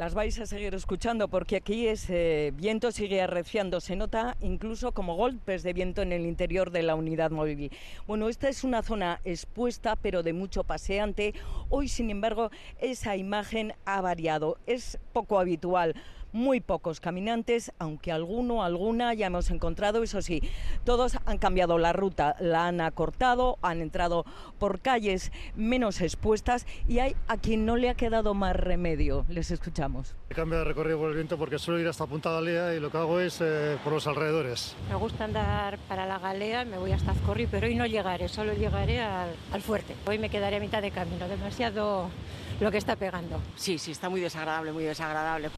Las 0.00 0.14
vais 0.14 0.38
a 0.40 0.46
seguir 0.46 0.74
escuchando 0.74 1.28
porque 1.28 1.56
aquí 1.56 1.86
ese 1.86 2.54
viento 2.56 2.90
sigue 2.90 3.20
arreciando. 3.20 3.80
Se 3.80 3.96
nota 3.96 4.36
incluso 4.40 4.92
como 4.92 5.14
golpes 5.14 5.62
de 5.62 5.74
viento 5.74 6.00
en 6.00 6.12
el 6.12 6.24
interior 6.24 6.70
de 6.70 6.82
la 6.82 6.94
unidad 6.94 7.30
móvil. 7.30 7.70
Bueno, 8.06 8.30
esta 8.30 8.48
es 8.48 8.64
una 8.64 8.82
zona 8.82 9.20
expuesta 9.24 9.96
pero 9.96 10.22
de 10.22 10.32
mucho 10.32 10.64
paseante. 10.64 11.34
Hoy, 11.68 11.88
sin 11.88 12.08
embargo, 12.08 12.50
esa 12.80 13.16
imagen 13.16 13.74
ha 13.84 14.00
variado. 14.00 14.56
Es 14.66 14.98
poco 15.12 15.38
habitual 15.38 15.94
muy 16.32 16.60
pocos 16.60 17.00
caminantes, 17.00 17.72
aunque 17.78 18.12
alguno, 18.12 18.62
alguna 18.62 19.14
ya 19.14 19.26
hemos 19.26 19.50
encontrado, 19.50 20.02
eso 20.02 20.22
sí, 20.22 20.42
todos 20.84 21.18
han 21.26 21.38
cambiado 21.38 21.78
la 21.78 21.92
ruta, 21.92 22.36
la 22.40 22.66
han 22.66 22.80
acortado, 22.80 23.58
han 23.62 23.80
entrado 23.80 24.24
por 24.58 24.80
calles 24.80 25.32
menos 25.54 26.00
expuestas 26.00 26.66
y 26.88 26.98
hay 26.98 27.16
a 27.28 27.36
quien 27.36 27.66
no 27.66 27.76
le 27.76 27.88
ha 27.90 27.94
quedado 27.94 28.34
más 28.34 28.56
remedio. 28.56 29.24
Les 29.28 29.50
escuchamos. 29.50 30.14
He 30.30 30.34
cambiado 30.34 30.64
de 30.64 30.68
recorrido 30.68 30.98
por 30.98 31.10
el 31.10 31.16
viento 31.16 31.38
porque 31.38 31.58
suelo 31.58 31.80
ir 31.80 31.88
hasta 31.88 32.06
Punta 32.06 32.30
Galea 32.30 32.74
y 32.74 32.80
lo 32.80 32.90
que 32.90 32.98
hago 32.98 33.20
es 33.20 33.40
eh, 33.40 33.78
por 33.82 33.92
los 33.92 34.06
alrededores. 34.06 34.74
Me 34.88 34.94
gusta 34.96 35.24
andar 35.24 35.78
para 35.88 36.06
la 36.06 36.18
galea, 36.18 36.64
me 36.64 36.78
voy 36.78 36.92
hasta 36.92 37.12
Azcorri, 37.12 37.46
pero 37.46 37.66
hoy 37.66 37.74
no 37.74 37.86
llegaré, 37.86 38.28
solo 38.28 38.52
llegaré 38.54 39.00
al, 39.00 39.30
al 39.52 39.62
fuerte. 39.62 39.94
Hoy 40.06 40.18
me 40.18 40.30
quedaré 40.30 40.56
a 40.56 40.60
mitad 40.60 40.82
de 40.82 40.90
camino, 40.90 41.28
demasiado 41.28 42.08
lo 42.60 42.70
que 42.70 42.78
está 42.78 42.96
pegando. 42.96 43.40
Sí, 43.56 43.78
sí, 43.78 43.92
está 43.92 44.08
muy 44.08 44.20
desagradable, 44.20 44.72
muy 44.72 44.84
desagradable. 44.84 45.50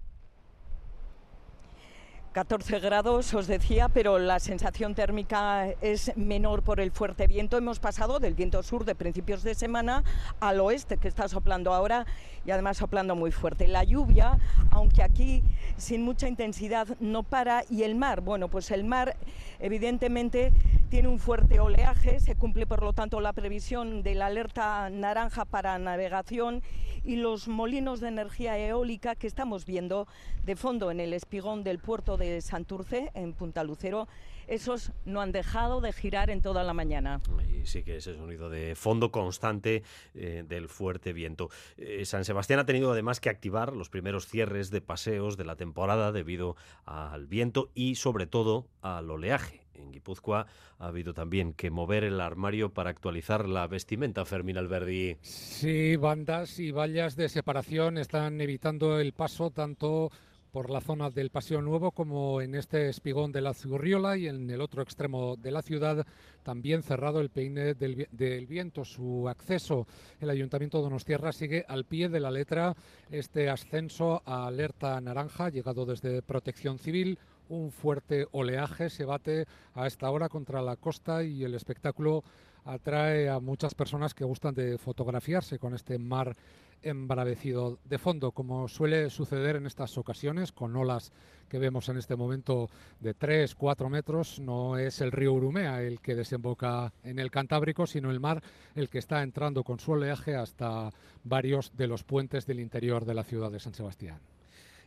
14 2.32 2.80
grados, 2.80 3.34
os 3.34 3.46
decía, 3.46 3.90
pero 3.90 4.18
la 4.18 4.40
sensación 4.40 4.94
térmica 4.94 5.68
es 5.82 6.16
menor 6.16 6.62
por 6.62 6.80
el 6.80 6.90
fuerte 6.90 7.26
viento. 7.26 7.58
Hemos 7.58 7.78
pasado 7.78 8.20
del 8.20 8.32
viento 8.32 8.62
sur 8.62 8.86
de 8.86 8.94
principios 8.94 9.42
de 9.42 9.54
semana 9.54 10.02
al 10.40 10.58
oeste, 10.60 10.96
que 10.96 11.08
está 11.08 11.28
soplando 11.28 11.74
ahora 11.74 12.06
y 12.46 12.50
además 12.50 12.78
soplando 12.78 13.14
muy 13.16 13.32
fuerte. 13.32 13.68
La 13.68 13.84
lluvia, 13.84 14.38
aunque 14.70 15.02
aquí 15.02 15.42
sin 15.76 16.02
mucha 16.04 16.26
intensidad, 16.26 16.88
no 17.00 17.22
para. 17.22 17.64
Y 17.68 17.82
el 17.82 17.96
mar, 17.96 18.22
bueno, 18.22 18.48
pues 18.48 18.70
el 18.70 18.84
mar 18.84 19.14
evidentemente 19.60 20.52
tiene 20.88 21.08
un 21.08 21.18
fuerte 21.18 21.60
oleaje, 21.60 22.18
se 22.18 22.34
cumple 22.34 22.66
por 22.66 22.82
lo 22.82 22.94
tanto 22.94 23.20
la 23.20 23.34
previsión 23.34 24.02
de 24.02 24.14
la 24.14 24.26
alerta 24.26 24.88
naranja 24.88 25.44
para 25.44 25.78
navegación 25.78 26.62
y 27.04 27.16
los 27.16 27.48
molinos 27.48 28.00
de 28.00 28.08
energía 28.08 28.58
eólica 28.58 29.14
que 29.14 29.26
estamos 29.26 29.66
viendo 29.66 30.06
de 30.44 30.56
fondo 30.56 30.90
en 30.90 31.00
el 31.00 31.12
espigón 31.12 31.64
del 31.64 31.78
puerto 31.78 32.16
de 32.16 32.40
Santurce, 32.40 33.10
en 33.14 33.32
Punta 33.32 33.64
Lucero, 33.64 34.08
esos 34.46 34.92
no 35.04 35.20
han 35.20 35.32
dejado 35.32 35.80
de 35.80 35.92
girar 35.92 36.30
en 36.30 36.42
toda 36.42 36.64
la 36.64 36.74
mañana. 36.74 37.20
Sí 37.64 37.84
que 37.84 37.96
ese 37.96 38.14
sonido 38.16 38.50
de 38.50 38.74
fondo 38.74 39.12
constante 39.12 39.82
eh, 40.14 40.44
del 40.46 40.68
fuerte 40.68 41.12
viento. 41.12 41.48
Eh, 41.76 42.04
San 42.04 42.24
Sebastián 42.24 42.58
ha 42.58 42.66
tenido 42.66 42.92
además 42.92 43.20
que 43.20 43.30
activar 43.30 43.72
los 43.72 43.88
primeros 43.88 44.26
cierres 44.26 44.70
de 44.70 44.80
paseos 44.80 45.36
de 45.36 45.44
la 45.44 45.56
temporada 45.56 46.12
debido 46.12 46.56
al 46.84 47.26
viento 47.26 47.70
y 47.74 47.94
sobre 47.94 48.26
todo 48.26 48.66
al 48.80 49.10
oleaje. 49.10 49.61
En 49.74 49.92
Guipúzcoa 49.92 50.46
ha 50.78 50.86
habido 50.86 51.14
también 51.14 51.52
que 51.52 51.70
mover 51.70 52.04
el 52.04 52.20
armario 52.20 52.72
para 52.72 52.90
actualizar 52.90 53.48
la 53.48 53.66
vestimenta, 53.66 54.24
Fermín 54.24 54.58
Alberdi. 54.58 55.16
Sí, 55.20 55.96
bandas 55.96 56.58
y 56.58 56.70
vallas 56.70 57.16
de 57.16 57.28
separación 57.28 57.98
están 57.98 58.40
evitando 58.40 58.98
el 58.98 59.12
paso 59.12 59.50
tanto 59.50 60.10
por 60.52 60.68
la 60.68 60.82
zona 60.82 61.08
del 61.08 61.30
Paseo 61.30 61.62
Nuevo 61.62 61.92
como 61.92 62.42
en 62.42 62.54
este 62.54 62.90
espigón 62.90 63.32
de 63.32 63.40
la 63.40 63.54
Zurriola 63.54 64.18
y 64.18 64.28
en 64.28 64.50
el 64.50 64.60
otro 64.60 64.82
extremo 64.82 65.34
de 65.36 65.50
la 65.50 65.62
ciudad 65.62 66.06
también 66.42 66.82
cerrado 66.82 67.20
el 67.20 67.30
peine 67.30 67.72
del, 67.72 68.06
del 68.10 68.46
viento. 68.46 68.84
Su 68.84 69.28
acceso, 69.30 69.86
el 70.20 70.28
Ayuntamiento 70.28 70.76
de 70.76 70.84
Donostierra 70.84 71.32
sigue 71.32 71.64
al 71.66 71.86
pie 71.86 72.10
de 72.10 72.20
la 72.20 72.30
letra 72.30 72.76
este 73.10 73.48
ascenso 73.48 74.22
a 74.26 74.46
alerta 74.46 75.00
naranja 75.00 75.48
llegado 75.48 75.86
desde 75.86 76.20
Protección 76.20 76.78
Civil 76.78 77.18
un 77.52 77.70
fuerte 77.70 78.26
oleaje 78.32 78.88
se 78.88 79.04
bate 79.04 79.46
a 79.74 79.86
esta 79.86 80.10
hora 80.10 80.28
contra 80.28 80.62
la 80.62 80.76
costa 80.76 81.22
y 81.22 81.44
el 81.44 81.54
espectáculo 81.54 82.24
atrae 82.64 83.28
a 83.28 83.40
muchas 83.40 83.74
personas 83.74 84.14
que 84.14 84.24
gustan 84.24 84.54
de 84.54 84.78
fotografiarse 84.78 85.58
con 85.58 85.74
este 85.74 85.98
mar 85.98 86.34
embravecido 86.82 87.78
de 87.84 87.98
fondo, 87.98 88.32
como 88.32 88.66
suele 88.68 89.10
suceder 89.10 89.56
en 89.56 89.66
estas 89.66 89.96
ocasiones, 89.98 90.50
con 90.50 90.74
olas 90.74 91.12
que 91.48 91.58
vemos 91.58 91.88
en 91.88 91.98
este 91.98 92.16
momento 92.16 92.70
de 93.00 93.14
3, 93.14 93.54
4 93.54 93.88
metros. 93.88 94.40
No 94.40 94.78
es 94.78 95.00
el 95.00 95.12
río 95.12 95.34
Urumea 95.34 95.82
el 95.82 96.00
que 96.00 96.14
desemboca 96.14 96.92
en 97.04 97.18
el 97.18 97.30
Cantábrico, 97.30 97.86
sino 97.86 98.10
el 98.10 98.18
mar 98.18 98.42
el 98.74 98.88
que 98.88 98.98
está 98.98 99.22
entrando 99.22 99.62
con 99.62 99.78
su 99.78 99.92
oleaje 99.92 100.34
hasta 100.34 100.90
varios 101.22 101.76
de 101.76 101.86
los 101.86 102.02
puentes 102.02 102.46
del 102.46 102.60
interior 102.60 103.04
de 103.04 103.14
la 103.14 103.24
ciudad 103.24 103.52
de 103.52 103.60
San 103.60 103.74
Sebastián. 103.74 104.18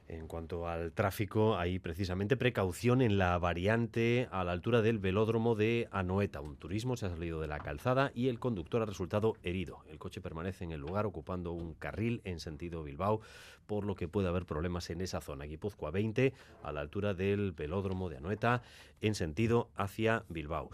En 0.08 0.28
cuanto 0.28 0.68
al 0.68 0.92
tráfico, 0.92 1.58
hay 1.58 1.80
precisamente 1.80 2.38
precaución 2.38 3.02
en 3.02 3.18
la 3.18 3.40
variante 3.40 4.28
a 4.32 4.44
la 4.44 4.52
altura 4.52 4.84
del 4.84 5.00
velódromo 5.00 5.56
de 5.56 5.88
Anoeta. 5.90 6.42
Un 6.42 6.58
turismo 6.58 6.96
se 6.96 7.08
ha 7.08 7.10
salido 7.10 7.42
de 7.42 7.48
la 7.48 7.58
calzada 7.58 8.12
y 8.14 8.28
el 8.28 8.40
conductor 8.40 8.84
ha 8.84 8.86
resultado 8.86 9.34
herido. 9.42 9.84
El 9.90 9.98
coche 9.98 10.22
permanece 10.22 10.64
en 10.64 10.72
el 10.72 10.80
lugar 10.80 11.08
ocupando 11.08 11.54
un 11.54 11.74
carril 11.74 12.22
en 12.24 12.40
sentido 12.40 12.84
Bilbao, 12.84 13.22
por 13.66 13.84
lo 13.84 13.96
que 13.96 14.08
puede 14.08 14.28
haber 14.28 14.46
problemas 14.46 14.92
en 14.92 15.02
esa 15.02 15.22
zona. 15.22 15.46
Guipúzcoa 15.46 15.90
20 15.90 16.34
a 16.62 16.72
la 16.72 16.82
altura 16.82 17.16
del 17.16 17.52
velódromo 17.52 18.08
de 18.08 18.18
Anoeta 18.18 18.62
en 19.02 19.16
sentido 19.16 19.70
hacia 19.76 20.24
Bilbao. 20.30 20.70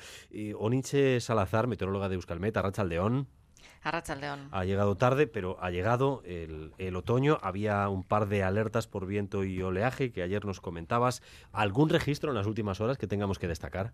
Oniche 0.58 1.22
Salazar, 1.22 1.68
meteoróloga 1.68 2.10
de 2.10 2.16
Euskalmet, 2.16 2.58
Arrachaldeón. 2.58 3.28
Ha 4.52 4.64
llegado 4.64 4.96
tarde, 4.96 5.28
pero 5.28 5.58
ha 5.62 5.72
llegado 5.72 6.22
el, 6.26 6.74
el, 6.78 6.96
otoño. 6.96 7.40
Había 7.42 7.90
un 7.90 8.04
par 8.04 8.28
de 8.28 8.44
alertas 8.44 8.88
por 8.88 9.08
viento 9.08 9.44
y 9.44 9.62
oleaje 9.62 10.12
que 10.12 10.22
ayer 10.22 10.46
nos 10.46 10.62
comentabas. 10.62 11.22
¿Algún 11.52 11.90
registro 11.90 12.30
en 12.32 12.38
las 12.38 12.48
últimas 12.48 12.80
horas 12.80 12.98
que 12.98 13.08
tengamos 13.08 13.40
que 13.40 13.48
destacar? 13.48 13.94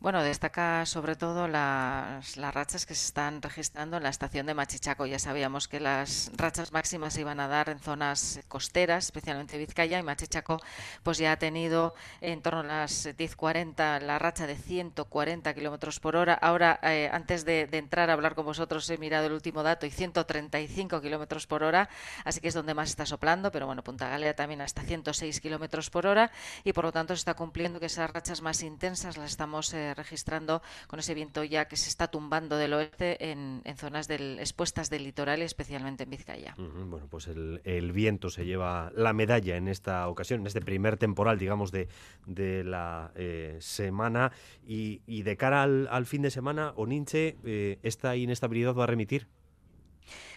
Bueno, 0.00 0.22
destaca 0.22 0.86
sobre 0.86 1.14
todo 1.14 1.46
las, 1.46 2.38
las, 2.38 2.54
rachas 2.54 2.86
que 2.86 2.94
se 2.94 3.04
están 3.04 3.42
registrando 3.42 3.98
en 3.98 4.02
la 4.02 4.08
estación 4.08 4.46
de 4.46 4.54
Machichaco. 4.54 5.04
Ya 5.04 5.18
sabíamos 5.18 5.68
que 5.68 5.78
las 5.78 6.32
rachas 6.36 6.72
máximas 6.72 7.12
se 7.12 7.20
iban 7.20 7.38
a 7.38 7.48
dar 7.48 7.68
en 7.68 7.80
zonas 7.80 8.40
costeras, 8.48 9.04
especialmente 9.04 9.58
Vizcaya, 9.58 9.98
y 9.98 10.02
Machichaco 10.02 10.58
pues 11.02 11.18
ya 11.18 11.32
ha 11.32 11.36
tenido 11.38 11.94
en 12.22 12.40
torno 12.40 12.60
a 12.60 12.62
las 12.62 13.08
10.40 13.08 14.00
la 14.00 14.18
racha 14.18 14.46
de 14.46 14.56
140 14.56 15.52
kilómetros 15.52 16.00
por 16.00 16.16
hora. 16.16 16.32
Ahora, 16.32 16.80
eh, 16.82 17.10
antes 17.12 17.44
de, 17.44 17.68
entrar 17.70 18.08
a 18.08 18.14
hablar 18.14 18.34
con 18.34 18.46
vosotros, 18.46 18.88
he 18.88 18.96
mirado 18.96 19.26
el 19.26 19.34
último 19.34 19.62
dato 19.62 19.84
y 19.84 19.90
135 19.90 21.02
kilómetros 21.02 21.46
por 21.46 21.62
hora, 21.62 21.90
así 22.24 22.40
que 22.40 22.48
es 22.48 22.54
donde 22.54 22.72
más 22.72 22.88
está 22.88 23.04
soplando, 23.04 23.52
pero 23.52 23.66
bueno, 23.66 23.84
Punta 23.84 24.08
Galera 24.08 24.34
también 24.34 24.62
hasta 24.62 24.80
106 24.80 25.42
kilómetros 25.42 25.90
por 25.90 26.06
hora 26.06 26.32
y 26.64 26.72
por 26.72 26.84
lo 26.84 26.92
tanto 26.92 27.14
se 27.14 27.18
está 27.18 27.34
cumpliendo 27.34 27.78
que 27.80 27.86
esas 27.86 28.10
rachas 28.10 28.40
más 28.40 28.62
intensas 28.62 29.18
las 29.18 29.32
estamos 29.32 29.74
eh, 29.74 29.89
registrando 29.94 30.62
con 30.86 30.98
ese 30.98 31.14
viento 31.14 31.44
ya 31.44 31.66
que 31.66 31.76
se 31.76 31.88
está 31.88 32.08
tumbando 32.08 32.56
del 32.56 32.72
oeste 32.72 33.30
en, 33.30 33.62
en 33.64 33.76
zonas 33.76 34.08
del, 34.08 34.38
expuestas 34.38 34.90
del 34.90 35.04
litoral, 35.04 35.42
especialmente 35.42 36.04
en 36.04 36.10
Vizcaya. 36.10 36.54
Bueno, 36.56 37.06
pues 37.08 37.28
el, 37.28 37.60
el, 37.64 37.92
viento 37.92 38.30
se 38.30 38.44
lleva 38.44 38.92
la 38.94 39.12
medalla 39.12 39.56
en 39.56 39.68
esta 39.68 40.08
ocasión, 40.08 40.40
en 40.40 40.46
este 40.46 40.60
primer 40.60 40.96
temporal, 40.96 41.38
digamos, 41.38 41.70
de, 41.72 41.88
de 42.26 42.64
la 42.64 43.12
eh, 43.14 43.56
semana. 43.60 44.32
Y, 44.66 45.02
y, 45.06 45.22
de 45.22 45.36
cara 45.36 45.62
al, 45.62 45.88
al, 45.90 46.06
fin 46.06 46.22
de 46.22 46.30
semana, 46.30 46.72
Oninche, 46.76 47.36
eh, 47.44 47.78
¿esta 47.82 48.16
inestabilidad 48.16 48.74
va 48.74 48.84
a 48.84 48.86
remitir? 48.86 49.28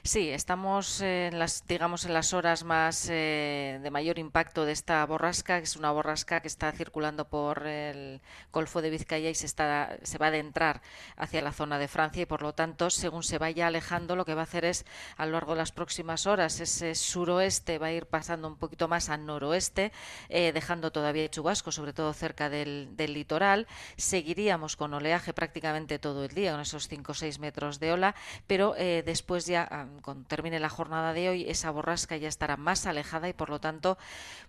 Sí, 0.06 0.30
estamos 0.32 1.00
en 1.00 1.40
las, 1.40 1.66
digamos, 1.66 2.04
en 2.04 2.14
las 2.14 2.34
horas 2.34 2.66
más 2.66 3.08
eh, 3.10 3.80
de 3.82 3.90
mayor 3.90 4.20
impacto 4.20 4.66
de 4.66 4.74
esta 4.74 5.06
borrasca, 5.06 5.60
que 5.60 5.64
es 5.64 5.78
una 5.78 5.92
borrasca 5.92 6.42
que 6.42 6.50
está 6.50 6.74
circulando 6.74 7.30
por 7.30 7.66
el 7.66 8.20
Golfo 8.52 8.82
de 8.82 8.90
Vizcaya 8.90 9.30
y 9.30 9.36
se, 9.36 9.46
está, 9.46 9.98
se 10.04 10.18
va 10.18 10.26
a 10.26 10.30
adentrar 10.30 10.82
hacia 11.16 11.42
la 11.42 11.54
zona 11.54 11.80
de 11.80 11.88
Francia 11.88 12.22
y 12.22 12.26
por 12.26 12.42
lo 12.42 12.54
tanto, 12.54 12.90
según 12.90 13.24
se 13.24 13.38
vaya 13.38 13.68
alejando, 13.68 14.18
lo 14.18 14.26
que 14.26 14.34
va 14.34 14.42
a 14.42 14.44
hacer 14.44 14.66
es 14.66 14.86
a 15.16 15.26
lo 15.26 15.32
largo 15.32 15.54
de 15.54 15.60
las 15.60 15.72
próximas 15.72 16.28
horas 16.28 16.60
ese 16.60 16.96
suroeste 16.96 17.78
va 17.78 17.88
a 17.88 17.94
ir 17.94 18.06
pasando 18.06 18.50
un 18.50 18.58
poquito 18.58 18.90
más 18.90 19.08
al 19.08 19.26
noroeste, 19.26 19.94
eh, 20.28 20.52
dejando 20.52 20.92
todavía 20.92 21.30
chubasco, 21.30 21.72
sobre 21.72 21.94
todo 21.94 22.12
cerca 22.12 22.50
del, 22.50 22.90
del, 22.98 23.14
litoral. 23.14 23.68
Seguiríamos 23.96 24.76
con 24.76 24.94
oleaje 24.94 25.32
prácticamente 25.32 25.98
todo 25.98 26.26
el 26.26 26.36
día, 26.36 26.52
con 26.52 26.60
esos 26.60 26.90
5 26.90 27.14
o 27.14 27.16
6 27.16 27.40
metros 27.40 27.80
de 27.80 27.94
ola, 27.94 28.16
pero 28.48 28.76
eh, 28.76 29.02
después 29.06 29.46
ya 29.46 29.88
cuando 30.02 30.26
termine 30.28 30.60
la 30.60 30.70
jornada 30.70 31.14
de 31.14 31.30
hoy, 31.30 31.46
esa 31.50 31.72
borrasca 31.72 32.18
ya 32.18 32.28
estará 32.28 32.58
más 32.58 32.86
alejada 32.86 33.30
y 33.30 33.34
por 33.34 33.50
lo 33.50 33.60
tanto, 33.60 33.98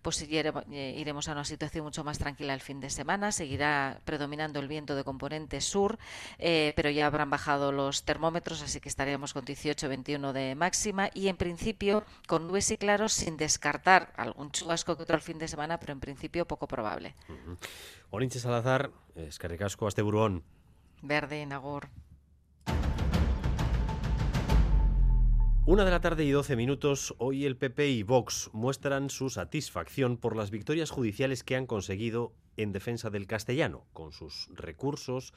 pues 0.02 0.22
iremos 0.22 1.28
a 1.28 1.32
una 1.32 1.44
situación 1.44 1.84
mucho 1.84 2.04
más 2.04 2.18
tranquila 2.18 2.54
el 2.54 2.60
fin 2.60 2.80
de 2.80 2.90
semana. 2.90 3.32
Seguirá 3.32 4.00
predominando 4.04 4.60
el 4.60 4.68
viento 4.68 4.94
de 4.94 5.04
componente 5.04 5.60
sur, 5.60 5.98
eh, 6.38 6.72
pero 6.76 6.90
ya 6.90 7.06
habrán 7.06 7.30
bajado 7.30 7.72
los 7.72 8.04
termómetros, 8.04 8.62
así 8.62 8.80
que 8.80 8.88
estaríamos 8.88 9.32
con 9.32 9.44
18-21 9.44 10.32
de 10.32 10.54
máxima 10.54 11.10
y 11.14 11.28
en 11.28 11.36
principio 11.36 12.04
con 12.26 12.46
nubes 12.46 12.70
y 12.70 12.76
claros 12.76 13.12
sin 13.12 13.36
descartar 13.36 14.12
algún 14.16 14.50
chubasco 14.50 14.96
que 14.96 15.02
otro 15.02 15.16
el 15.16 15.22
fin 15.22 15.38
de 15.38 15.48
semana, 15.48 15.78
pero 15.78 15.92
en 15.92 16.00
principio 16.00 16.46
poco 16.46 16.66
probable. 16.66 17.14
Uh 17.28 17.56
-huh. 17.56 18.30
Salazar, 18.30 18.90
escarricasco 19.16 19.88
este 19.88 20.02
burón. 20.02 20.42
Verde, 21.02 21.44
Nagur. 21.46 21.88
Una 25.66 25.87
de 25.87 25.90
la 25.90 26.02
tarde 26.02 26.26
y 26.26 26.30
12 26.30 26.56
minutos, 26.56 27.14
hoy 27.16 27.47
el 27.47 27.56
PP 27.56 27.88
y 27.88 28.02
Vox 28.02 28.50
muestran 28.52 29.09
su 29.09 29.30
satisfacción 29.30 30.18
por 30.18 30.37
las 30.37 30.50
victorias 30.50 30.90
judiciales 30.90 31.42
que 31.42 31.56
han 31.56 31.64
conseguido 31.64 32.35
en 32.59 32.71
defensa 32.71 33.09
del 33.09 33.26
castellano, 33.26 33.87
con 33.94 34.12
sus 34.12 34.50
recursos 34.52 35.33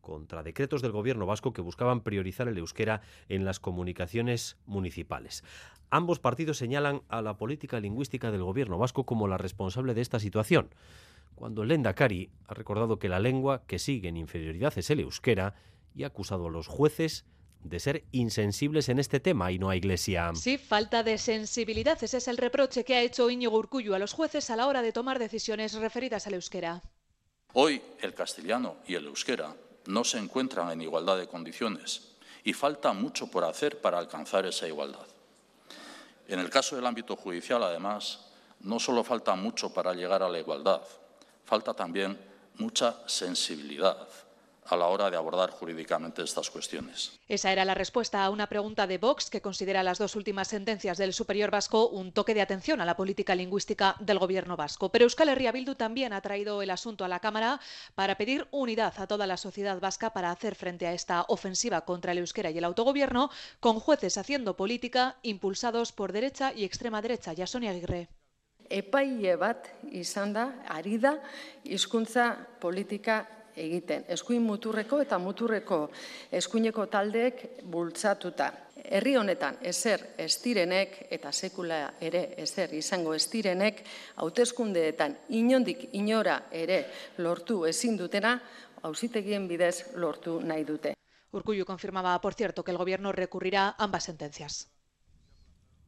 contra 0.00 0.42
decretos 0.42 0.82
del 0.82 0.90
gobierno 0.90 1.26
vasco 1.26 1.52
que 1.52 1.62
buscaban 1.62 2.00
priorizar 2.00 2.48
el 2.48 2.58
euskera 2.58 3.02
en 3.28 3.44
las 3.44 3.60
comunicaciones 3.60 4.56
municipales. 4.66 5.44
Ambos 5.90 6.18
partidos 6.18 6.58
señalan 6.58 7.02
a 7.08 7.22
la 7.22 7.36
política 7.36 7.78
lingüística 7.78 8.32
del 8.32 8.42
gobierno 8.42 8.78
vasco 8.78 9.06
como 9.06 9.28
la 9.28 9.38
responsable 9.38 9.94
de 9.94 10.00
esta 10.00 10.18
situación, 10.18 10.70
cuando 11.36 11.62
el 11.62 11.68
Lendakari 11.68 12.32
ha 12.48 12.54
recordado 12.54 12.98
que 12.98 13.08
la 13.08 13.20
lengua 13.20 13.62
que 13.68 13.78
sigue 13.78 14.08
en 14.08 14.16
inferioridad 14.16 14.76
es 14.76 14.90
el 14.90 14.98
euskera 14.98 15.54
y 15.94 16.02
ha 16.02 16.08
acusado 16.08 16.48
a 16.48 16.50
los 16.50 16.66
jueces 16.66 17.26
de 17.62 17.80
ser 17.80 18.04
insensibles 18.12 18.88
en 18.88 18.98
este 18.98 19.20
tema 19.20 19.50
y 19.52 19.58
no 19.58 19.70
a 19.70 19.76
Iglesia. 19.76 20.32
Sí, 20.34 20.58
falta 20.58 21.02
de 21.02 21.18
sensibilidad. 21.18 22.02
Ese 22.02 22.18
es 22.18 22.28
el 22.28 22.36
reproche 22.36 22.84
que 22.84 22.94
ha 22.94 23.02
hecho 23.02 23.30
Íñigo 23.30 23.58
Urcullu 23.58 23.94
a 23.94 23.98
los 23.98 24.12
jueces 24.12 24.50
a 24.50 24.56
la 24.56 24.66
hora 24.66 24.82
de 24.82 24.92
tomar 24.92 25.18
decisiones 25.18 25.74
referidas 25.74 26.26
al 26.26 26.34
euskera. 26.34 26.82
Hoy 27.54 27.82
el 28.00 28.14
castellano 28.14 28.76
y 28.86 28.94
el 28.94 29.06
euskera 29.06 29.54
no 29.86 30.04
se 30.04 30.18
encuentran 30.18 30.70
en 30.70 30.82
igualdad 30.82 31.18
de 31.18 31.26
condiciones 31.26 32.16
y 32.44 32.52
falta 32.52 32.92
mucho 32.92 33.30
por 33.30 33.44
hacer 33.44 33.80
para 33.80 33.98
alcanzar 33.98 34.46
esa 34.46 34.68
igualdad. 34.68 35.06
En 36.28 36.38
el 36.40 36.50
caso 36.50 36.76
del 36.76 36.86
ámbito 36.86 37.16
judicial, 37.16 37.62
además, 37.62 38.26
no 38.60 38.78
solo 38.78 39.02
falta 39.02 39.34
mucho 39.34 39.72
para 39.72 39.94
llegar 39.94 40.22
a 40.22 40.28
la 40.28 40.38
igualdad, 40.38 40.82
falta 41.44 41.72
también 41.74 42.18
mucha 42.56 42.96
sensibilidad 43.06 44.08
a 44.68 44.76
la 44.76 44.86
hora 44.86 45.10
de 45.10 45.16
abordar 45.16 45.50
jurídicamente 45.50 46.22
estas 46.22 46.50
cuestiones. 46.50 47.18
Esa 47.28 47.52
era 47.52 47.64
la 47.64 47.74
respuesta 47.74 48.24
a 48.24 48.30
una 48.30 48.48
pregunta 48.48 48.86
de 48.86 48.98
Vox 48.98 49.30
que 49.30 49.40
considera 49.40 49.82
las 49.82 49.98
dos 49.98 50.16
últimas 50.16 50.48
sentencias 50.48 50.98
del 50.98 51.12
Superior 51.12 51.50
Vasco 51.50 51.88
un 51.88 52.12
toque 52.12 52.34
de 52.34 52.42
atención 52.42 52.80
a 52.80 52.84
la 52.84 52.96
política 52.96 53.34
lingüística 53.34 53.96
del 54.00 54.18
gobierno 54.18 54.56
vasco. 54.56 54.90
Pero 54.90 55.04
Euskal 55.04 55.30
Herria 55.30 55.52
Bildu 55.52 55.74
también 55.74 56.12
ha 56.12 56.20
traído 56.20 56.62
el 56.62 56.70
asunto 56.70 57.04
a 57.04 57.08
la 57.08 57.20
Cámara 57.20 57.60
para 57.94 58.16
pedir 58.16 58.46
unidad 58.50 58.94
a 58.98 59.06
toda 59.06 59.26
la 59.26 59.36
sociedad 59.36 59.80
vasca 59.80 60.12
para 60.12 60.30
hacer 60.30 60.54
frente 60.54 60.86
a 60.86 60.92
esta 60.92 61.24
ofensiva 61.28 61.82
contra 61.82 62.12
el 62.12 62.18
euskera 62.18 62.50
y 62.50 62.58
el 62.58 62.64
autogobierno, 62.64 63.30
con 63.60 63.80
jueces 63.80 64.18
haciendo 64.18 64.56
política 64.56 65.16
impulsados 65.22 65.92
por 65.92 66.12
derecha 66.12 66.52
y 66.52 66.64
extrema 66.64 67.02
derecha. 67.02 67.32
Ya 67.32 67.46
Sonia 67.46 67.70
Aguirre. 67.70 68.08
Epaile 68.68 69.36
bat 69.40 69.70
izan 69.90 70.34
da, 70.36 70.44
ari 70.68 70.98
da, 71.00 71.14
hizkuntza 71.64 72.36
politika 72.60 73.24
egiten. 73.58 74.04
Eskuin 74.08 74.42
muturreko 74.42 75.00
eta 75.02 75.18
muturreko 75.18 75.80
eskuineko 76.32 76.86
taldeek 76.86 77.42
bultzatuta. 77.64 78.52
Herri 78.88 79.16
honetan 79.20 79.58
ezer 79.68 80.04
estirenek 80.18 80.96
eta 81.10 81.32
sekula 81.32 81.80
ere 82.00 82.22
ezer 82.38 82.72
izango 82.78 83.12
estirenek 83.14 83.82
hauteskundeetan 84.22 85.16
inondik 85.40 85.88
inora 85.98 86.44
ere 86.52 86.84
lortu 87.18 87.64
ezin 87.66 87.98
dutena 87.98 88.38
ausitegien 88.82 89.48
bidez 89.48 89.94
lortu 89.96 90.40
nahi 90.40 90.64
dute. 90.64 90.94
Urkullu 91.32 91.64
confirmaba, 91.66 92.20
por 92.20 92.34
cierto, 92.34 92.64
que 92.64 92.70
el 92.70 92.78
gobierno 92.78 93.12
recurrirá 93.12 93.74
ambas 93.78 94.04
sentencias. 94.04 94.77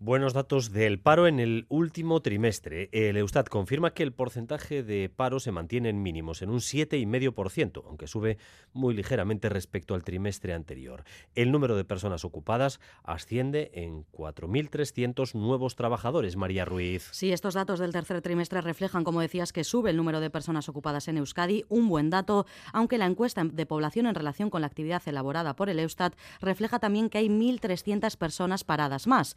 Buenos 0.02 0.32
datos 0.32 0.72
del 0.72 0.98
paro 0.98 1.26
en 1.26 1.40
el 1.40 1.66
último 1.68 2.22
trimestre. 2.22 2.88
El 2.90 3.18
Eustat 3.18 3.50
confirma 3.50 3.92
que 3.92 4.02
el 4.02 4.14
porcentaje 4.14 4.82
de 4.82 5.10
paro 5.10 5.40
se 5.40 5.52
mantiene 5.52 5.90
en 5.90 6.02
mínimos, 6.02 6.40
en 6.40 6.48
un 6.48 6.60
7,5%, 6.60 7.82
aunque 7.86 8.06
sube 8.06 8.38
muy 8.72 8.94
ligeramente 8.94 9.50
respecto 9.50 9.94
al 9.94 10.02
trimestre 10.02 10.54
anterior. 10.54 11.04
El 11.34 11.52
número 11.52 11.76
de 11.76 11.84
personas 11.84 12.24
ocupadas 12.24 12.80
asciende 13.04 13.72
en 13.74 14.06
4.300 14.06 15.34
nuevos 15.34 15.76
trabajadores. 15.76 16.34
María 16.34 16.64
Ruiz. 16.64 17.10
Sí, 17.12 17.30
estos 17.30 17.52
datos 17.52 17.78
del 17.78 17.92
tercer 17.92 18.22
trimestre 18.22 18.62
reflejan, 18.62 19.04
como 19.04 19.20
decías, 19.20 19.52
que 19.52 19.64
sube 19.64 19.90
el 19.90 19.98
número 19.98 20.20
de 20.20 20.30
personas 20.30 20.70
ocupadas 20.70 21.08
en 21.08 21.18
Euskadi, 21.18 21.66
un 21.68 21.90
buen 21.90 22.08
dato, 22.08 22.46
aunque 22.72 22.96
la 22.96 23.04
encuesta 23.04 23.44
de 23.44 23.66
población 23.66 24.06
en 24.06 24.14
relación 24.14 24.48
con 24.48 24.62
la 24.62 24.68
actividad 24.68 25.02
elaborada 25.04 25.56
por 25.56 25.68
el 25.68 25.78
Eustat 25.78 26.14
refleja 26.40 26.78
también 26.78 27.10
que 27.10 27.18
hay 27.18 27.28
1.300 27.28 28.16
personas 28.16 28.64
paradas 28.64 29.06
más. 29.06 29.36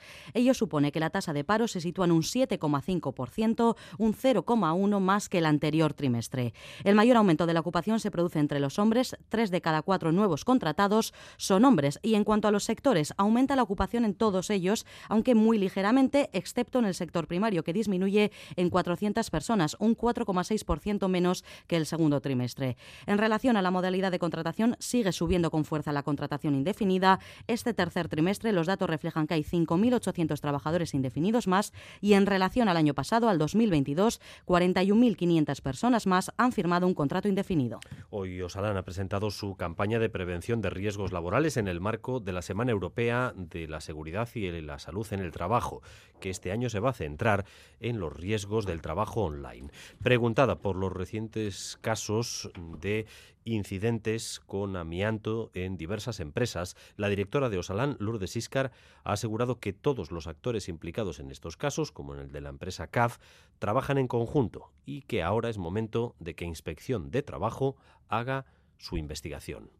Supone 0.53 0.91
que 0.91 0.99
la 0.99 1.09
tasa 1.09 1.33
de 1.33 1.43
paro 1.43 1.67
se 1.67 1.81
sitúa 1.81 2.05
en 2.05 2.11
un 2.11 2.21
7,5%, 2.21 3.75
un 3.97 4.13
0,1 4.13 4.99
más 4.99 5.29
que 5.29 5.39
el 5.39 5.45
anterior 5.45 5.93
trimestre. 5.93 6.53
El 6.83 6.95
mayor 6.95 7.17
aumento 7.17 7.45
de 7.45 7.53
la 7.53 7.59
ocupación 7.59 7.99
se 7.99 8.11
produce 8.11 8.39
entre 8.39 8.59
los 8.59 8.79
hombres, 8.79 9.15
tres 9.29 9.51
de 9.51 9.61
cada 9.61 9.81
cuatro 9.81 10.11
nuevos 10.11 10.45
contratados 10.45 11.13
son 11.37 11.65
hombres 11.65 11.99
y 12.01 12.15
en 12.15 12.23
cuanto 12.23 12.47
a 12.47 12.51
los 12.51 12.63
sectores, 12.63 13.13
aumenta 13.17 13.55
la 13.55 13.63
ocupación 13.63 14.05
en 14.05 14.13
todos 14.13 14.49
ellos, 14.49 14.85
aunque 15.09 15.35
muy 15.35 15.57
ligeramente, 15.57 16.29
excepto 16.33 16.79
en 16.79 16.85
el 16.85 16.93
sector 16.93 17.27
primario, 17.27 17.63
que 17.63 17.73
disminuye 17.73 18.31
en 18.55 18.69
400 18.69 19.29
personas, 19.29 19.75
un 19.79 19.95
4,6% 19.95 21.07
menos 21.07 21.43
que 21.67 21.77
el 21.77 21.85
segundo 21.85 22.21
trimestre. 22.21 22.77
En 23.05 23.17
relación 23.17 23.57
a 23.57 23.61
la 23.61 23.71
modalidad 23.71 24.11
de 24.11 24.19
contratación, 24.19 24.75
sigue 24.79 25.11
subiendo 25.11 25.51
con 25.51 25.65
fuerza 25.65 25.91
la 25.91 26.03
contratación 26.03 26.55
indefinida. 26.55 27.19
Este 27.47 27.73
tercer 27.73 28.07
trimestre 28.07 28.51
los 28.51 28.67
datos 28.67 28.89
reflejan 28.89 29.27
que 29.27 29.35
hay 29.35 29.43
5.800 29.43 30.39
trabajadores 30.43 30.93
indefinidos 30.93 31.47
más 31.47 31.71
y 32.01 32.13
en 32.13 32.25
relación 32.25 32.67
al 32.67 32.75
año 32.75 32.93
pasado, 32.93 33.29
al 33.29 33.37
2022, 33.37 34.19
41.500 34.45 35.61
personas 35.61 36.05
más 36.05 36.31
han 36.35 36.51
firmado 36.51 36.85
un 36.85 36.93
contrato 36.93 37.29
indefinido. 37.29 37.79
Hoy 38.09 38.41
Osalan 38.41 38.75
ha 38.75 38.83
presentado 38.83 39.31
su 39.31 39.55
campaña 39.55 39.99
de 39.99 40.09
prevención 40.09 40.61
de 40.61 40.69
riesgos 40.69 41.13
laborales 41.13 41.55
en 41.55 41.69
el 41.69 41.79
marco 41.79 42.19
de 42.19 42.33
la 42.33 42.41
Semana 42.41 42.71
Europea 42.71 43.33
de 43.37 43.69
la 43.69 43.79
Seguridad 43.79 44.27
y 44.35 44.51
la 44.61 44.79
Salud 44.79 45.07
en 45.11 45.21
el 45.21 45.31
Trabajo, 45.31 45.81
que 46.19 46.29
este 46.29 46.51
año 46.51 46.69
se 46.69 46.81
va 46.81 46.89
a 46.89 46.93
centrar 46.93 47.45
en 47.79 47.99
los 47.99 48.11
riesgos 48.11 48.65
del 48.65 48.81
trabajo 48.81 49.23
online. 49.23 49.69
Preguntada 50.03 50.59
por 50.59 50.75
los 50.75 50.91
recientes 50.91 51.77
casos 51.79 52.51
de 52.81 53.05
incidentes 53.45 54.39
con 54.45 54.75
amianto 54.75 55.51
en 55.53 55.77
diversas 55.77 56.19
empresas, 56.19 56.75
la 56.95 57.09
directora 57.09 57.49
de 57.49 57.57
Osalán, 57.57 57.97
Lourdes 57.99 58.35
Iscar, 58.35 58.71
ha 59.03 59.13
asegurado 59.13 59.59
que 59.59 59.73
todos 59.73 60.11
los 60.11 60.27
actores 60.27 60.69
implicados 60.69 61.19
en 61.19 61.31
estos 61.31 61.57
casos, 61.57 61.91
como 61.91 62.13
en 62.13 62.21
el 62.21 62.31
de 62.31 62.41
la 62.41 62.49
empresa 62.49 62.87
CAF, 62.87 63.17
trabajan 63.59 63.97
en 63.97 64.07
conjunto 64.07 64.71
y 64.85 65.01
que 65.01 65.23
ahora 65.23 65.49
es 65.49 65.57
momento 65.57 66.15
de 66.19 66.35
que 66.35 66.45
Inspección 66.45 67.11
de 67.11 67.23
Trabajo 67.23 67.75
haga 68.07 68.45
su 68.77 68.97
investigación 68.97 69.71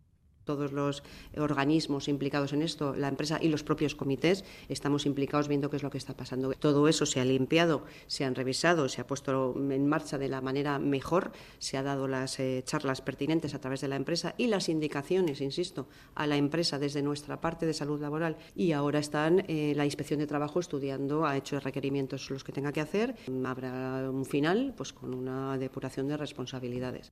todos 0.44 0.72
los 0.72 1.04
organismos 1.38 2.08
implicados 2.08 2.54
en 2.54 2.62
esto, 2.62 2.96
la 2.96 3.08
empresa 3.08 3.40
y 3.42 3.50
los 3.50 3.64
propios 3.64 3.96
comités, 3.96 4.44
estamos 4.70 5.06
implicados 5.06 5.48
viendo 5.48 5.70
qué 5.70 5.78
es 5.78 5.84
lo 5.84 5.90
que 5.90 5.98
está 5.98 6.16
pasando. 6.16 6.54
Todo 6.54 6.88
eso 6.88 7.06
se 7.06 7.20
ha 7.20 7.26
limpiado, 7.26 7.84
se 8.08 8.26
han 8.26 8.36
revisado, 8.36 8.90
se 8.90 9.02
ha 9.02 9.08
puesto 9.08 9.56
en 9.58 9.88
marcha 9.88 10.18
de 10.18 10.30
la 10.30 10.42
manera 10.42 10.80
mejor, 10.80 11.32
se 11.60 11.78
ha 11.78 11.84
dado 11.84 12.08
las 12.08 12.40
eh, 12.40 12.64
charlas 12.66 13.02
pertinentes 13.02 13.54
a 13.54 13.60
través 13.60 13.82
de 13.82 13.88
la 13.88 13.96
empresa 13.96 14.36
y 14.38 14.48
las 14.48 14.70
indicaciones, 14.70 15.42
insisto, 15.42 15.88
a 16.16 16.28
la 16.28 16.38
empresa 16.38 16.80
desde 16.80 17.02
nuestra 17.02 17.42
parte 17.42 17.66
de 17.66 17.74
salud 17.74 18.02
laboral 18.02 18.38
y 18.56 18.72
ahora 18.72 19.00
están 19.00 19.46
eh, 19.48 19.74
la 19.76 19.86
inspección 19.86 20.20
de 20.20 20.28
trabajo 20.28 20.60
estudiando, 20.60 21.26
ha 21.26 21.38
hecho 21.38 21.60
requerimientos 21.60 22.30
los 22.30 22.44
que 22.44 22.52
tenga 22.52 22.72
que 22.72 22.82
hacer, 22.82 23.16
habrá 23.46 24.10
un 24.10 24.26
final 24.26 24.74
pues 24.76 24.94
con 24.94 25.14
una 25.14 25.58
depuración 25.58 26.08
de 26.08 26.18
responsabilidades. 26.18 27.12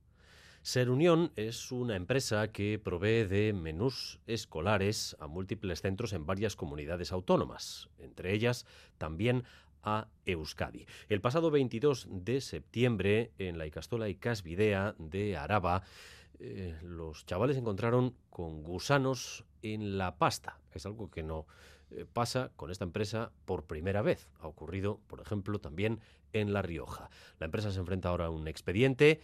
Ser 0.62 0.90
Unión 0.90 1.32
es 1.34 1.72
una 1.72 1.96
empresa 1.96 2.52
que 2.52 2.78
provee 2.78 3.24
de 3.24 3.52
menús 3.52 4.20
escolares 4.28 5.16
a 5.18 5.26
múltiples 5.26 5.82
centros 5.82 6.12
en 6.12 6.24
varias 6.24 6.54
comunidades 6.54 7.10
autónomas, 7.10 7.88
entre 7.98 8.32
ellas 8.32 8.64
también 8.96 9.42
a 9.82 10.06
Euskadi. 10.24 10.86
El 11.08 11.20
pasado 11.20 11.50
22 11.50 12.06
de 12.08 12.40
septiembre, 12.40 13.32
en 13.38 13.58
la 13.58 13.66
Icastola 13.66 14.08
y 14.08 14.14
Casvidea 14.14 14.94
de 14.98 15.36
Araba, 15.36 15.82
eh, 16.38 16.78
los 16.82 17.26
chavales 17.26 17.56
encontraron 17.56 18.14
con 18.30 18.62
gusanos 18.62 19.44
en 19.62 19.98
la 19.98 20.16
pasta. 20.16 20.60
Es 20.72 20.86
algo 20.86 21.10
que 21.10 21.24
no 21.24 21.44
eh, 21.90 22.06
pasa 22.10 22.52
con 22.54 22.70
esta 22.70 22.84
empresa 22.84 23.32
por 23.46 23.64
primera 23.64 24.00
vez. 24.00 24.28
Ha 24.38 24.46
ocurrido, 24.46 25.00
por 25.08 25.20
ejemplo, 25.20 25.58
también 25.58 25.98
en 26.32 26.52
La 26.52 26.62
Rioja. 26.62 27.10
La 27.40 27.46
empresa 27.46 27.72
se 27.72 27.80
enfrenta 27.80 28.10
ahora 28.10 28.26
a 28.26 28.30
un 28.30 28.46
expediente 28.46 29.20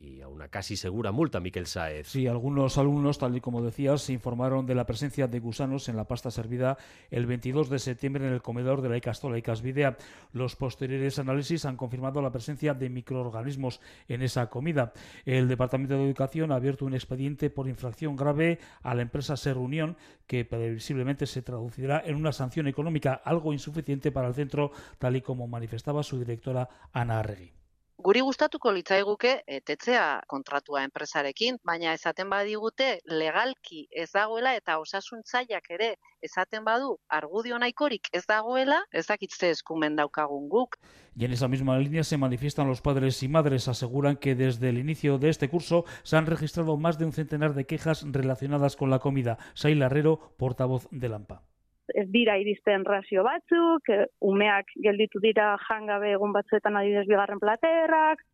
y 0.00 0.20
a 0.20 0.28
una 0.28 0.48
casi 0.48 0.76
segura 0.76 1.12
multa, 1.12 1.40
Miquel 1.40 1.66
Saez. 1.66 2.08
Sí, 2.08 2.26
algunos 2.26 2.78
alumnos, 2.78 3.18
tal 3.18 3.36
y 3.36 3.40
como 3.40 3.62
decías, 3.62 4.02
se 4.02 4.12
informaron 4.12 4.66
de 4.66 4.74
la 4.74 4.86
presencia 4.86 5.26
de 5.26 5.40
gusanos 5.40 5.88
en 5.88 5.96
la 5.96 6.04
pasta 6.04 6.30
servida 6.30 6.76
el 7.10 7.26
22 7.26 7.70
de 7.70 7.78
septiembre 7.78 8.26
en 8.26 8.32
el 8.32 8.42
comedor 8.42 8.82
de 8.82 8.88
la 8.88 8.96
Icastola 8.96 9.38
y 9.38 9.42
Casvidea. 9.42 9.96
Los 10.32 10.56
posteriores 10.56 11.18
análisis 11.18 11.64
han 11.64 11.76
confirmado 11.76 12.20
la 12.22 12.32
presencia 12.32 12.74
de 12.74 12.90
microorganismos 12.90 13.80
en 14.08 14.22
esa 14.22 14.48
comida. 14.50 14.92
El 15.24 15.48
Departamento 15.48 15.94
de 15.94 16.04
Educación 16.04 16.52
ha 16.52 16.56
abierto 16.56 16.84
un 16.84 16.94
expediente 16.94 17.50
por 17.50 17.68
infracción 17.68 18.16
grave 18.16 18.58
a 18.82 18.94
la 18.94 19.02
empresa 19.02 19.36
Ser 19.36 19.58
Unión, 19.58 19.96
que 20.26 20.44
previsiblemente 20.44 21.26
se 21.26 21.42
traducirá 21.42 22.02
en 22.04 22.16
una 22.16 22.32
sanción 22.32 22.66
económica 22.66 23.14
algo 23.14 23.52
insuficiente 23.52 24.12
para 24.12 24.28
el 24.28 24.34
centro, 24.34 24.72
tal 24.98 25.16
y 25.16 25.22
como 25.22 25.46
manifestaba 25.46 26.02
su 26.02 26.18
directora 26.18 26.68
Ana 26.92 27.20
Arregui. 27.20 27.63
Guri 28.02 28.20
gustatuko 28.26 28.72
litzaiguke 28.74 29.30
etetzea 29.46 30.06
kontratua 30.26 30.80
enpresarekin, 30.82 31.60
baina 31.62 31.92
esaten 31.94 32.28
badigute 32.28 32.88
legalki 33.06 33.86
ez 34.02 34.08
dagoela 34.10 34.56
eta 34.58 34.80
osasuntzaileak 34.82 35.70
ere 35.76 35.92
esaten 36.20 36.64
badu 36.66 36.96
argudio 37.08 37.58
nahikorik 37.62 38.10
ez 38.12 38.24
dagoela, 38.26 38.80
ez 38.90 39.06
dakitze 39.06 39.50
eskumen 39.54 39.94
daukagun 39.94 40.48
guk. 40.48 40.76
Y 41.14 41.24
en 41.24 41.32
esa 41.32 41.46
misma 41.46 41.78
línea 41.78 42.02
se 42.02 42.18
manifiestan 42.18 42.66
los 42.66 42.80
padres 42.80 43.22
y 43.22 43.28
madres. 43.28 43.68
Aseguran 43.68 44.16
que 44.16 44.34
desde 44.34 44.70
el 44.70 44.78
inicio 44.78 45.18
de 45.18 45.28
este 45.28 45.48
curso 45.48 45.84
se 46.02 46.16
han 46.16 46.26
registrado 46.26 46.76
más 46.76 46.98
de 46.98 47.04
un 47.04 47.12
centenar 47.12 47.54
de 47.54 47.66
quejas 47.66 48.04
relacionadas 48.10 48.74
con 48.74 48.90
la 48.90 48.98
comida. 48.98 49.38
Sail 49.54 49.80
Herrero, 49.80 50.34
portavoz 50.36 50.88
de 50.90 51.08
Lampa. 51.08 51.44
Ez 51.88 52.06
dira 52.10 52.38
iristen 52.38 52.84
razio 52.84 53.24
batzuk, 53.24 53.88
eh, 53.88 54.06
umeak 54.20 54.72
gelditu 54.82 55.20
dira 55.20 55.56
jangabe 55.68 56.12
egun 56.12 56.32
batzuetan 56.32 56.76
adidez 56.76 57.06
bigarren 57.06 57.42
platerrak, 57.42 58.24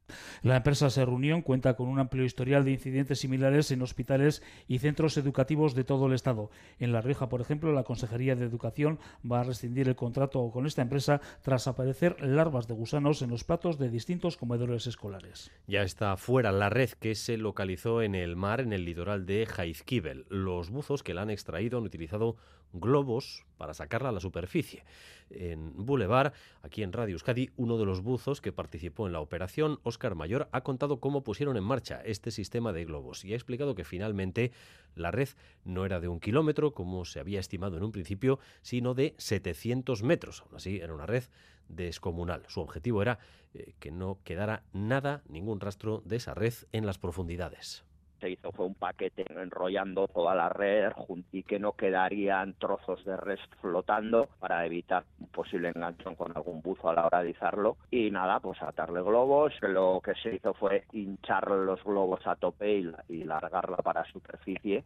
La 0.43 0.57
empresa 0.57 0.91
Ser 0.91 1.09
Unión 1.09 1.43
cuenta 1.43 1.75
con 1.75 1.89
un 1.89 1.99
amplio 1.99 2.25
historial 2.25 2.65
de 2.65 2.73
incidentes 2.73 3.21
similares 3.21 3.71
en 3.71 3.83
hospitales 3.83 4.43
y 4.67 4.79
centros 4.79 5.17
educativos 5.17 5.75
de 5.75 5.85
todo 5.85 6.07
el 6.07 6.13
Estado. 6.13 6.51
En 6.79 6.93
La 6.93 7.01
Rioja, 7.01 7.29
por 7.29 7.41
ejemplo, 7.41 7.73
la 7.73 7.85
Consejería 7.85 8.35
de 8.35 8.45
Educación 8.45 8.99
va 9.31 9.41
a 9.41 9.45
rescindir 9.45 9.89
el 9.89 9.97
contrato 9.97 10.51
con 10.51 10.67
esta 10.67 10.83
empresa 10.83 11.21
tras 11.43 11.69
aparecer 11.69 12.21
larvas 12.23 12.69
de 12.69 12.75
gusanos 12.75 13.23
en 13.23 13.31
los 13.31 13.45
platos 13.45 13.79
de 13.79 13.91
distintos 13.91 14.37
comedores 14.37 14.87
escolares. 14.87 15.53
Ya 15.67 15.83
está 15.83 16.17
fuera 16.17 16.53
la 16.53 16.71
red 16.71 16.91
que 16.91 17.15
se 17.15 17.37
localizó 17.37 18.03
en 18.03 18.15
el 18.15 18.37
mar 18.37 18.61
en 18.61 18.73
el 18.73 18.85
litoral 18.85 19.27
de 19.27 19.47
Jaizkibel. 19.47 20.27
Los 20.29 20.71
buzos 20.71 21.03
que 21.03 21.15
la 21.15 21.23
han 21.23 21.31
extraído 21.31 21.79
han 21.79 21.85
utilizado 21.85 22.37
globos 22.73 23.45
para 23.57 23.75
sacarla 23.75 24.09
a 24.09 24.13
la 24.13 24.21
superficie. 24.21 24.85
En 25.31 25.73
Boulevard, 25.77 26.33
aquí 26.63 26.83
en 26.83 26.93
Radio 26.93 27.13
Euskadi, 27.15 27.51
uno 27.57 27.79
de 27.79 27.85
los 27.85 28.03
buzos 28.03 28.41
que 28.41 28.53
participó 28.53 29.07
en 29.07 29.13
la 29.13 29.21
operación, 29.21 29.79
Oscar 29.83 30.15
Mayor, 30.15 30.49
ha 30.53 30.63
contado 30.63 30.99
cómo 30.99 31.23
pusieron 31.23 31.57
en 31.57 31.65
marcha 31.65 32.01
este 32.05 32.31
sistema 32.31 32.73
de 32.73 32.85
globos 32.85 33.25
y 33.25 33.33
ha 33.33 33.37
explicado 33.37 33.75
que 33.75 33.85
finalmente 33.85 34.53
la 34.95 35.11
red 35.11 35.29
no 35.65 35.85
era 35.85 36.01
de 36.01 36.09
un 36.09 36.21
kilómetro, 36.21 36.73
como 36.73 37.05
se 37.05 37.21
había 37.21 37.41
estimado 37.41 37.77
en 37.77 37.85
un 37.85 37.93
principio, 37.93 38.39
sino 38.63 38.95
de 38.95 39.15
700 39.19 40.03
metros. 40.03 40.43
Aún 40.43 40.57
así, 40.57 40.79
era 40.79 40.95
una 40.95 41.07
red 41.07 41.25
descomunal. 41.69 42.43
Su 42.49 42.61
objetivo 42.61 43.03
era 43.03 43.19
eh, 43.55 43.75
que 43.79 43.93
no 43.93 44.19
quedara 44.25 44.65
nada, 44.73 45.23
ningún 45.29 45.61
rastro 45.61 46.03
de 46.05 46.17
esa 46.17 46.35
red 46.35 46.55
en 46.73 46.87
las 46.87 46.99
profundidades 46.99 47.85
se 48.21 48.31
hizo 48.31 48.53
fue 48.53 48.67
un 48.67 48.75
paquete 48.75 49.25
enrollando 49.29 50.07
toda 50.09 50.35
la 50.35 50.49
red 50.49 50.93
y 51.33 51.43
que 51.43 51.59
no 51.59 51.73
quedarían 51.73 52.55
trozos 52.55 53.05
de 53.05 53.17
red 53.17 53.39
flotando 53.61 54.29
para 54.39 54.65
evitar 54.67 55.05
un 55.19 55.29
posible 55.29 55.69
enganchón 55.75 56.15
con 56.15 56.37
algún 56.37 56.61
buzo 56.63 56.91
a 56.91 56.95
la 56.95 57.07
hora 57.07 57.23
de 57.23 57.31
izarlo. 57.31 57.77
Y 57.91 58.11
nada 58.11 58.41
pues 58.41 58.61
atarle 58.63 59.03
globos. 59.03 59.53
Lo 59.63 60.01
que 60.05 60.15
se 60.15 60.35
hizo 60.35 60.55
fue 60.55 60.85
hinchar 60.93 61.51
los 61.51 61.83
globos 61.83 62.27
a 62.27 62.37
tope 62.37 62.79
y, 62.79 62.93
y 63.09 63.25
largarla 63.25 63.79
para 63.79 64.05
superficie 64.05 64.85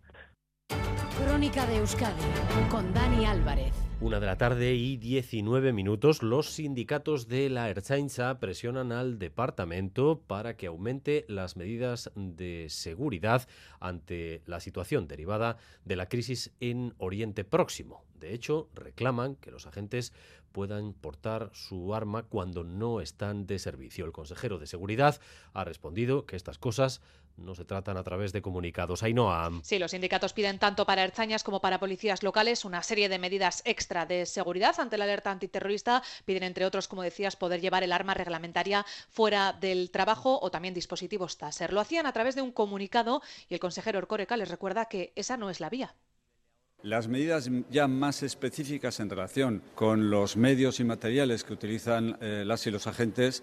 Crónica 1.16 1.64
de 1.66 1.76
Euskadi 1.76 2.22
con 2.68 2.92
Dani 2.92 3.24
Álvarez. 3.24 3.72
Una 4.00 4.18
de 4.18 4.26
la 4.26 4.36
tarde 4.36 4.74
y 4.74 4.96
19 4.96 5.72
minutos, 5.72 6.24
los 6.24 6.50
sindicatos 6.50 7.28
de 7.28 7.48
la 7.50 7.70
Erchaincha 7.70 8.40
presionan 8.40 8.90
al 8.90 9.20
departamento 9.20 10.20
para 10.26 10.56
que 10.56 10.66
aumente 10.66 11.24
las 11.28 11.56
medidas 11.56 12.10
de 12.16 12.66
seguridad 12.68 13.46
ante 13.78 14.42
la 14.46 14.58
situación 14.58 15.06
derivada 15.06 15.56
de 15.84 15.94
la 15.94 16.08
crisis 16.08 16.52
en 16.58 16.94
Oriente 16.98 17.44
Próximo. 17.44 18.04
De 18.18 18.34
hecho, 18.34 18.68
reclaman 18.74 19.36
que 19.36 19.52
los 19.52 19.66
agentes 19.66 20.12
puedan 20.54 20.92
portar 20.92 21.50
su 21.52 21.96
arma 21.96 22.22
cuando 22.22 22.62
no 22.62 23.00
están 23.00 23.44
de 23.44 23.58
servicio. 23.58 24.06
El 24.06 24.12
consejero 24.12 24.60
de 24.60 24.68
Seguridad 24.68 25.20
ha 25.52 25.64
respondido 25.64 26.26
que 26.26 26.36
estas 26.36 26.58
cosas 26.58 27.00
no 27.36 27.56
se 27.56 27.64
tratan 27.64 27.96
a 27.96 28.04
través 28.04 28.32
de 28.32 28.40
comunicados. 28.40 29.02
Ainhoa. 29.02 29.50
Sí, 29.64 29.80
los 29.80 29.90
sindicatos 29.90 30.32
piden 30.32 30.60
tanto 30.60 30.86
para 30.86 31.02
Erzañas 31.02 31.42
como 31.42 31.60
para 31.60 31.80
policías 31.80 32.22
locales 32.22 32.64
una 32.64 32.84
serie 32.84 33.08
de 33.08 33.18
medidas 33.18 33.62
extra 33.64 34.06
de 34.06 34.26
seguridad 34.26 34.78
ante 34.78 34.96
la 34.96 35.04
alerta 35.04 35.32
antiterrorista. 35.32 36.04
Piden, 36.24 36.44
entre 36.44 36.66
otros, 36.66 36.86
como 36.86 37.02
decías, 37.02 37.34
poder 37.34 37.60
llevar 37.60 37.82
el 37.82 37.90
arma 37.90 38.14
reglamentaria 38.14 38.86
fuera 39.08 39.52
del 39.52 39.90
trabajo 39.90 40.38
o 40.40 40.52
también 40.52 40.72
dispositivos 40.72 41.36
Taser. 41.36 41.72
Lo 41.72 41.80
hacían 41.80 42.06
a 42.06 42.12
través 42.12 42.36
de 42.36 42.42
un 42.42 42.52
comunicado 42.52 43.22
y 43.48 43.54
el 43.54 43.60
consejero 43.60 43.98
Orcoreca 43.98 44.36
les 44.36 44.48
recuerda 44.48 44.84
que 44.84 45.12
esa 45.16 45.36
no 45.36 45.50
es 45.50 45.58
la 45.58 45.68
vía. 45.68 45.96
Las 46.84 47.08
medidas 47.08 47.48
ya 47.70 47.88
más 47.88 48.22
específicas 48.22 49.00
en 49.00 49.08
relación 49.08 49.62
con 49.74 50.10
los 50.10 50.36
medios 50.36 50.80
y 50.80 50.84
materiales 50.84 51.42
que 51.42 51.54
utilizan 51.54 52.18
eh, 52.20 52.44
las 52.44 52.66
y 52.66 52.70
los 52.70 52.86
agentes 52.86 53.42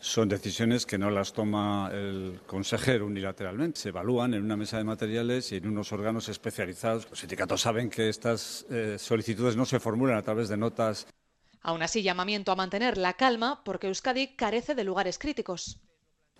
son 0.00 0.28
decisiones 0.28 0.86
que 0.86 0.98
no 0.98 1.08
las 1.08 1.32
toma 1.32 1.88
el 1.92 2.40
consejero 2.48 3.06
unilateralmente. 3.06 3.78
Se 3.78 3.90
evalúan 3.90 4.34
en 4.34 4.42
una 4.42 4.56
mesa 4.56 4.78
de 4.78 4.82
materiales 4.82 5.52
y 5.52 5.58
en 5.58 5.68
unos 5.68 5.92
órganos 5.92 6.28
especializados. 6.28 7.08
Los 7.08 7.20
sindicatos 7.20 7.60
saben 7.60 7.90
que 7.90 8.08
estas 8.08 8.66
eh, 8.70 8.96
solicitudes 8.98 9.54
no 9.54 9.66
se 9.66 9.78
formulan 9.78 10.16
a 10.16 10.22
través 10.22 10.48
de 10.48 10.56
notas. 10.56 11.06
Aún 11.62 11.82
así, 11.82 12.02
llamamiento 12.02 12.50
a 12.50 12.56
mantener 12.56 12.98
la 12.98 13.12
calma 13.12 13.62
porque 13.62 13.86
Euskadi 13.86 14.34
carece 14.34 14.74
de 14.74 14.82
lugares 14.82 15.16
críticos. 15.16 15.78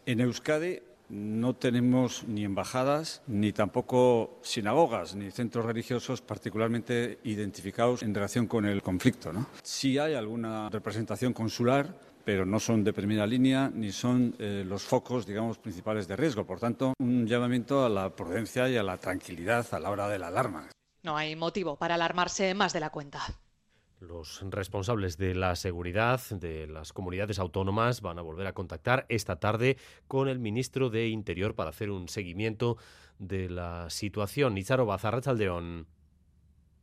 En 0.04 0.20
Euskadi 0.20 0.80
no 1.10 1.54
tenemos 1.54 2.24
ni 2.26 2.44
embajadas, 2.44 3.22
ni 3.26 3.52
tampoco 3.52 4.38
sinagogas, 4.42 5.14
ni 5.14 5.30
centros 5.30 5.64
religiosos 5.64 6.22
particularmente 6.22 7.18
identificados 7.24 8.02
en 8.02 8.14
relación 8.14 8.46
con 8.46 8.64
el 8.64 8.82
conflicto. 8.82 9.32
¿no? 9.32 9.46
Sí 9.62 9.98
hay 9.98 10.14
alguna 10.14 10.70
representación 10.70 11.32
consular, 11.32 11.94
pero 12.24 12.46
no 12.46 12.60
son 12.60 12.84
de 12.84 12.92
primera 12.92 13.26
línea 13.26 13.70
ni 13.74 13.92
son 13.92 14.34
eh, 14.38 14.64
los 14.66 14.82
focos, 14.82 15.26
digamos, 15.26 15.58
principales 15.58 16.06
de 16.06 16.16
riesgo. 16.16 16.46
Por 16.46 16.60
tanto, 16.60 16.94
un 16.98 17.26
llamamiento 17.26 17.84
a 17.84 17.88
la 17.88 18.14
prudencia 18.14 18.68
y 18.68 18.76
a 18.76 18.82
la 18.82 18.98
tranquilidad 18.98 19.66
a 19.72 19.80
la 19.80 19.90
hora 19.90 20.08
de 20.08 20.18
la 20.18 20.28
alarma. 20.28 20.68
No 21.02 21.16
hay 21.16 21.34
motivo 21.34 21.76
para 21.76 21.94
alarmarse 21.94 22.54
más 22.54 22.72
de 22.72 22.80
la 22.80 22.90
cuenta. 22.90 23.20
Los 24.00 24.40
responsables 24.50 25.18
de 25.18 25.34
la 25.34 25.54
seguridad 25.56 26.20
de 26.30 26.66
las 26.66 26.94
comunidades 26.94 27.38
autónomas 27.38 28.00
van 28.00 28.18
a 28.18 28.22
volver 28.22 28.46
a 28.46 28.54
contactar 28.54 29.04
esta 29.10 29.36
tarde 29.36 29.76
con 30.08 30.26
el 30.28 30.38
ministro 30.38 30.88
de 30.88 31.08
Interior 31.08 31.54
para 31.54 31.68
hacer 31.68 31.90
un 31.90 32.08
seguimiento 32.08 32.78
de 33.18 33.50
la 33.50 33.90
situación. 33.90 34.54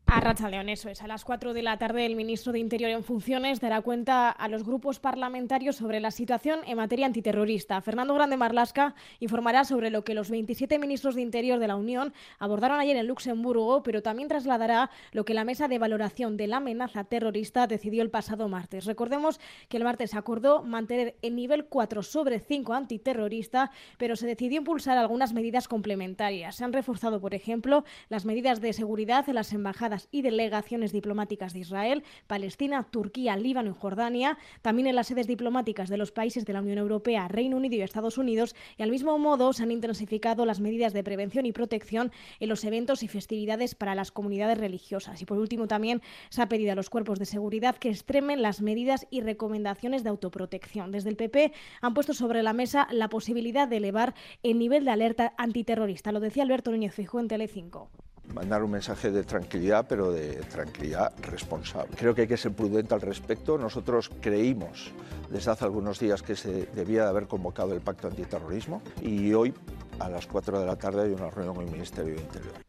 A 0.09 0.21
Racha 0.21 0.49
León, 0.49 0.69
eso 0.69 0.87
es. 0.87 1.01
A 1.01 1.07
las 1.07 1.25
4 1.25 1.53
de 1.53 1.61
la 1.61 1.77
tarde 1.77 2.05
el 2.05 2.15
ministro 2.15 2.53
de 2.53 2.59
Interior 2.59 2.89
en 2.91 3.03
funciones 3.03 3.59
dará 3.59 3.81
cuenta 3.81 4.29
a 4.29 4.47
los 4.47 4.63
grupos 4.63 4.99
parlamentarios 4.99 5.75
sobre 5.75 5.99
la 5.99 6.11
situación 6.11 6.61
en 6.65 6.77
materia 6.77 7.05
antiterrorista. 7.05 7.81
Fernando 7.81 8.13
Grande 8.13 8.37
Marlasca 8.37 8.95
informará 9.19 9.65
sobre 9.65 9.89
lo 9.89 10.05
que 10.05 10.13
los 10.13 10.29
27 10.29 10.79
ministros 10.79 11.15
de 11.15 11.23
Interior 11.23 11.59
de 11.59 11.67
la 11.67 11.75
Unión 11.75 12.13
abordaron 12.39 12.79
ayer 12.79 12.95
en 12.95 13.05
Luxemburgo, 13.05 13.83
pero 13.83 14.01
también 14.01 14.29
trasladará 14.29 14.89
lo 15.11 15.25
que 15.25 15.33
la 15.33 15.43
mesa 15.43 15.67
de 15.67 15.77
valoración 15.77 16.37
de 16.37 16.47
la 16.47 16.57
amenaza 16.57 17.03
terrorista 17.03 17.67
decidió 17.67 18.01
el 18.01 18.09
pasado 18.09 18.47
martes. 18.47 18.85
Recordemos 18.85 19.41
que 19.67 19.75
el 19.75 19.83
martes 19.83 20.15
acordó 20.15 20.63
mantener 20.63 21.17
el 21.21 21.35
nivel 21.35 21.65
4 21.65 22.01
sobre 22.01 22.39
5 22.39 22.73
antiterrorista, 22.73 23.71
pero 23.97 24.15
se 24.15 24.25
decidió 24.25 24.59
impulsar 24.59 24.97
algunas 24.97 25.33
medidas 25.33 25.67
complementarias. 25.67 26.55
Se 26.55 26.63
han 26.63 26.71
reforzado, 26.71 27.19
por 27.19 27.33
ejemplo, 27.33 27.83
las 28.07 28.23
medidas 28.23 28.61
de 28.61 28.71
seguridad 28.71 29.27
en 29.27 29.35
las 29.35 29.51
embajadas 29.51 29.96
y 30.11 30.21
delegaciones 30.21 30.91
diplomáticas 30.91 31.53
de 31.53 31.59
Israel, 31.59 32.03
Palestina, 32.27 32.87
Turquía, 32.89 33.35
Líbano 33.35 33.71
y 33.71 33.73
Jordania, 33.73 34.37
también 34.61 34.87
en 34.87 34.95
las 34.95 35.07
sedes 35.07 35.27
diplomáticas 35.27 35.89
de 35.89 35.97
los 35.97 36.11
países 36.11 36.45
de 36.45 36.53
la 36.53 36.61
Unión 36.61 36.77
Europea, 36.77 37.27
Reino 37.27 37.57
Unido 37.57 37.75
y 37.75 37.81
Estados 37.81 38.17
Unidos, 38.17 38.55
y 38.77 38.83
al 38.83 38.91
mismo 38.91 39.17
modo 39.17 39.53
se 39.53 39.63
han 39.63 39.71
intensificado 39.71 40.45
las 40.45 40.59
medidas 40.59 40.93
de 40.93 41.03
prevención 41.03 41.45
y 41.45 41.51
protección 41.51 42.11
en 42.39 42.49
los 42.49 42.63
eventos 42.63 43.03
y 43.03 43.07
festividades 43.07 43.75
para 43.75 43.95
las 43.95 44.11
comunidades 44.11 44.57
religiosas. 44.57 45.21
Y 45.21 45.25
por 45.25 45.37
último 45.37 45.67
también 45.67 46.01
se 46.29 46.41
ha 46.41 46.49
pedido 46.49 46.71
a 46.71 46.75
los 46.75 46.89
cuerpos 46.89 47.19
de 47.19 47.25
seguridad 47.25 47.77
que 47.77 47.89
extremen 47.89 48.41
las 48.41 48.61
medidas 48.61 49.07
y 49.09 49.21
recomendaciones 49.21 50.03
de 50.03 50.09
autoprotección. 50.09 50.91
Desde 50.91 51.09
el 51.09 51.15
PP 51.15 51.53
han 51.81 51.93
puesto 51.93 52.13
sobre 52.13 52.43
la 52.43 52.53
mesa 52.53 52.87
la 52.91 53.09
posibilidad 53.09 53.67
de 53.67 53.77
elevar 53.77 54.13
el 54.43 54.59
nivel 54.59 54.85
de 54.85 54.91
alerta 54.91 55.33
antiterrorista. 55.37 56.11
Lo 56.11 56.19
decía 56.19 56.43
Alberto 56.43 56.71
Núñez 56.71 56.93
Fijó 56.93 57.19
en 57.19 57.27
Telecinco 57.27 57.89
mandar 58.33 58.63
un 58.63 58.71
mensaje 58.71 59.11
de 59.11 59.23
tranquilidad, 59.23 59.85
pero 59.87 60.11
de 60.11 60.35
tranquilidad 60.43 61.13
responsable. 61.21 61.95
Creo 61.95 62.13
que 62.13 62.21
hay 62.21 62.27
que 62.27 62.37
ser 62.37 62.53
prudente 62.53 62.93
al 62.93 63.01
respecto. 63.01 63.57
Nosotros 63.57 64.09
creímos 64.21 64.91
desde 65.29 65.51
hace 65.51 65.65
algunos 65.65 65.99
días 65.99 66.21
que 66.21 66.35
se 66.35 66.67
debía 66.67 67.03
de 67.03 67.09
haber 67.09 67.27
convocado 67.27 67.73
el 67.73 67.81
pacto 67.81 68.07
antiterrorismo 68.07 68.81
y 69.01 69.33
hoy 69.33 69.53
a 69.99 70.09
las 70.09 70.27
4 70.27 70.59
de 70.59 70.65
la 70.65 70.75
tarde 70.75 71.03
hay 71.03 71.11
una 71.11 71.29
reunión 71.29 71.55
con 71.55 71.65
el 71.65 71.71
Ministerio 71.71 72.15
de 72.15 72.21
Interior 72.21 72.67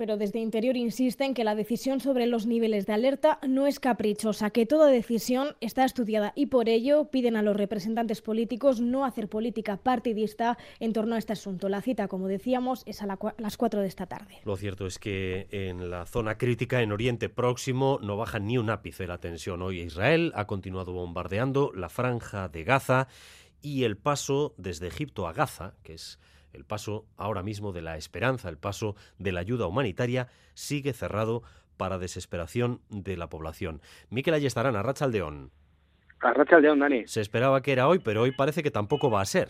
pero 0.00 0.16
desde 0.16 0.38
Interior 0.38 0.78
insisten 0.78 1.34
que 1.34 1.44
la 1.44 1.54
decisión 1.54 2.00
sobre 2.00 2.26
los 2.26 2.46
niveles 2.46 2.86
de 2.86 2.94
alerta 2.94 3.38
no 3.46 3.66
es 3.66 3.80
caprichosa, 3.80 4.48
que 4.48 4.64
toda 4.64 4.86
decisión 4.86 5.56
está 5.60 5.84
estudiada 5.84 6.32
y 6.34 6.46
por 6.46 6.70
ello 6.70 7.10
piden 7.10 7.36
a 7.36 7.42
los 7.42 7.54
representantes 7.54 8.22
políticos 8.22 8.80
no 8.80 9.04
hacer 9.04 9.28
política 9.28 9.76
partidista 9.76 10.56
en 10.78 10.94
torno 10.94 11.16
a 11.16 11.18
este 11.18 11.34
asunto. 11.34 11.68
La 11.68 11.82
cita, 11.82 12.08
como 12.08 12.28
decíamos, 12.28 12.82
es 12.86 13.02
a, 13.02 13.18
las 13.36 13.58
4 13.58 13.82
de 13.82 13.88
esta 13.88 14.06
tarde. 14.06 14.38
Lo 14.46 14.56
cierto 14.56 14.86
es 14.86 14.98
que 14.98 15.48
en 15.50 15.90
la 15.90 16.06
zona 16.06 16.38
crítica 16.38 16.80
en 16.80 16.92
Oriente 16.92 17.28
Próximo 17.28 17.98
no 18.00 18.16
baja 18.16 18.38
ni 18.38 18.56
un 18.56 18.70
ápice 18.70 19.06
la 19.06 19.18
tensión. 19.18 19.60
Hoy 19.60 19.80
Israel 19.80 20.32
ha 20.34 20.46
continuado 20.46 20.94
bombardeando 20.94 21.72
la 21.74 21.90
franja 21.90 22.48
de 22.48 22.64
Gaza 22.64 23.06
y 23.60 23.84
el 23.84 23.98
paso 23.98 24.54
desde 24.56 24.86
Egipto 24.86 25.26
a 25.26 25.34
Gaza, 25.34 25.74
que 25.82 25.92
es 25.92 26.18
el 26.52 26.64
paso 26.64 27.06
ahora 27.16 27.42
mismo 27.42 27.72
de 27.72 27.82
la 27.82 27.96
esperanza, 27.96 28.48
el 28.48 28.58
paso 28.58 28.96
de 29.18 29.32
la 29.32 29.40
ayuda 29.40 29.66
humanitaria, 29.66 30.28
sigue 30.54 30.92
cerrado 30.92 31.42
para 31.76 31.98
desesperación 31.98 32.80
de 32.90 33.16
la 33.16 33.28
población. 33.28 33.80
Miquel 34.10 34.34
Ayestarán, 34.34 34.76
Arrachaldeón. 34.76 35.50
Arrachaldeón, 36.20 36.80
Dani. 36.80 37.06
Se 37.06 37.20
esperaba 37.20 37.62
que 37.62 37.72
era 37.72 37.88
hoy, 37.88 37.98
pero 37.98 38.22
hoy 38.22 38.32
parece 38.32 38.62
que 38.62 38.70
tampoco 38.70 39.10
va 39.10 39.22
a 39.22 39.24
ser. 39.24 39.48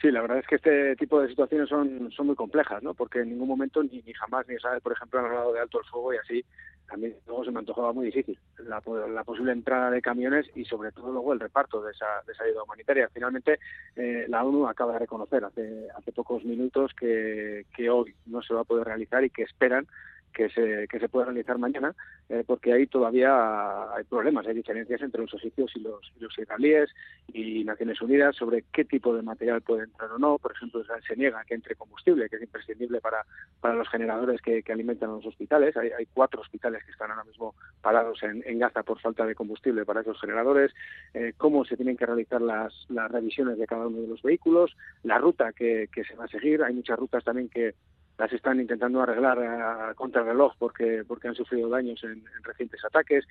Sí, 0.00 0.10
la 0.10 0.20
verdad 0.20 0.38
es 0.38 0.46
que 0.46 0.56
este 0.56 0.96
tipo 0.96 1.20
de 1.20 1.28
situaciones 1.28 1.68
son, 1.68 2.12
son 2.12 2.26
muy 2.26 2.36
complejas, 2.36 2.82
¿no? 2.82 2.94
Porque 2.94 3.20
en 3.20 3.30
ningún 3.30 3.48
momento, 3.48 3.82
ni, 3.82 4.02
ni 4.02 4.12
jamás, 4.12 4.46
ni 4.46 4.54
Israel, 4.54 4.80
por 4.82 4.92
ejemplo, 4.92 5.18
han 5.18 5.26
hablado 5.26 5.52
de 5.54 5.60
alto 5.60 5.78
el 5.80 5.86
fuego 5.86 6.12
y 6.12 6.18
así, 6.18 6.44
también 6.88 7.16
luego 7.26 7.44
se 7.44 7.50
me 7.50 7.58
antojaba 7.58 7.92
muy 7.92 8.06
difícil 8.06 8.38
la, 8.58 8.80
posible 9.24 9.52
entrada 9.52 9.90
de 9.90 10.02
camiones 10.02 10.46
y 10.54 10.64
sobre 10.64 10.92
todo 10.92 11.10
luego 11.10 11.32
el 11.32 11.40
reparto 11.40 11.82
de 11.82 11.92
esa, 11.92 12.06
de 12.26 12.32
esa 12.32 12.44
ayuda 12.44 12.62
humanitaria. 12.62 13.08
Finalmente, 13.12 13.58
eh, 13.96 14.26
la 14.28 14.44
ONU 14.44 14.66
acaba 14.66 14.92
de 14.94 15.00
reconocer 15.00 15.44
hace, 15.44 15.88
hace 15.96 16.12
pocos 16.12 16.44
minutos 16.44 16.92
que, 16.98 17.66
que 17.74 17.90
hoy 17.90 18.14
no 18.26 18.42
se 18.42 18.54
va 18.54 18.60
a 18.60 18.64
poder 18.64 18.86
realizar 18.86 19.24
y 19.24 19.30
que 19.30 19.42
esperan 19.42 19.86
que 20.34 20.50
se, 20.50 20.86
que 20.88 20.98
se 20.98 21.08
pueda 21.08 21.26
realizar 21.26 21.56
mañana, 21.58 21.94
eh, 22.28 22.42
porque 22.46 22.72
ahí 22.72 22.86
todavía 22.86 23.94
hay 23.94 24.04
problemas, 24.04 24.46
hay 24.46 24.54
diferencias 24.54 25.00
entre 25.00 25.22
los 25.22 25.30
sitios 25.30 25.70
y 25.76 25.80
los, 25.80 26.12
los 26.18 26.38
israelíes 26.38 26.90
y 27.32 27.64
Naciones 27.64 28.00
Unidas 28.02 28.36
sobre 28.36 28.64
qué 28.72 28.84
tipo 28.84 29.14
de 29.14 29.22
material 29.22 29.62
puede 29.62 29.84
entrar 29.84 30.10
o 30.10 30.18
no. 30.18 30.38
Por 30.38 30.52
ejemplo, 30.52 30.82
se 31.06 31.16
niega 31.16 31.44
que 31.44 31.54
entre 31.54 31.76
combustible, 31.76 32.28
que 32.28 32.36
es 32.36 32.42
imprescindible 32.42 33.00
para, 33.00 33.24
para 33.60 33.74
los 33.74 33.88
generadores 33.88 34.40
que, 34.42 34.62
que 34.62 34.72
alimentan 34.72 35.10
a 35.10 35.14
los 35.14 35.26
hospitales. 35.26 35.76
Hay, 35.76 35.90
hay, 35.90 36.06
cuatro 36.12 36.40
hospitales 36.40 36.84
que 36.84 36.90
están 36.90 37.10
ahora 37.10 37.24
mismo 37.24 37.54
parados 37.80 38.22
en, 38.22 38.42
en 38.46 38.58
Gaza 38.58 38.82
por 38.82 39.00
falta 39.00 39.24
de 39.24 39.34
combustible 39.34 39.84
para 39.84 40.00
esos 40.00 40.20
generadores. 40.20 40.72
Eh, 41.14 41.32
cómo 41.36 41.64
se 41.64 41.76
tienen 41.76 41.96
que 41.96 42.06
realizar 42.06 42.42
las, 42.42 42.72
las 42.88 43.10
revisiones 43.10 43.58
de 43.58 43.66
cada 43.66 43.86
uno 43.86 44.00
de 44.00 44.08
los 44.08 44.22
vehículos, 44.22 44.76
la 45.02 45.18
ruta 45.18 45.52
que, 45.52 45.88
que 45.92 46.04
se 46.04 46.16
va 46.16 46.24
a 46.24 46.28
seguir. 46.28 46.62
Hay 46.62 46.74
muchas 46.74 46.98
rutas 46.98 47.22
también 47.22 47.48
que 47.48 47.74
las 48.18 48.32
están 48.32 48.60
intentando 48.60 49.02
arreglar 49.02 49.38
a 49.40 49.94
contrarreloj 49.94 50.54
porque 50.58 51.04
porque 51.06 51.28
han 51.28 51.34
sufrido 51.34 51.68
daños 51.68 52.02
en, 52.04 52.24
recientes 52.42 52.84
ataques. 52.84 53.24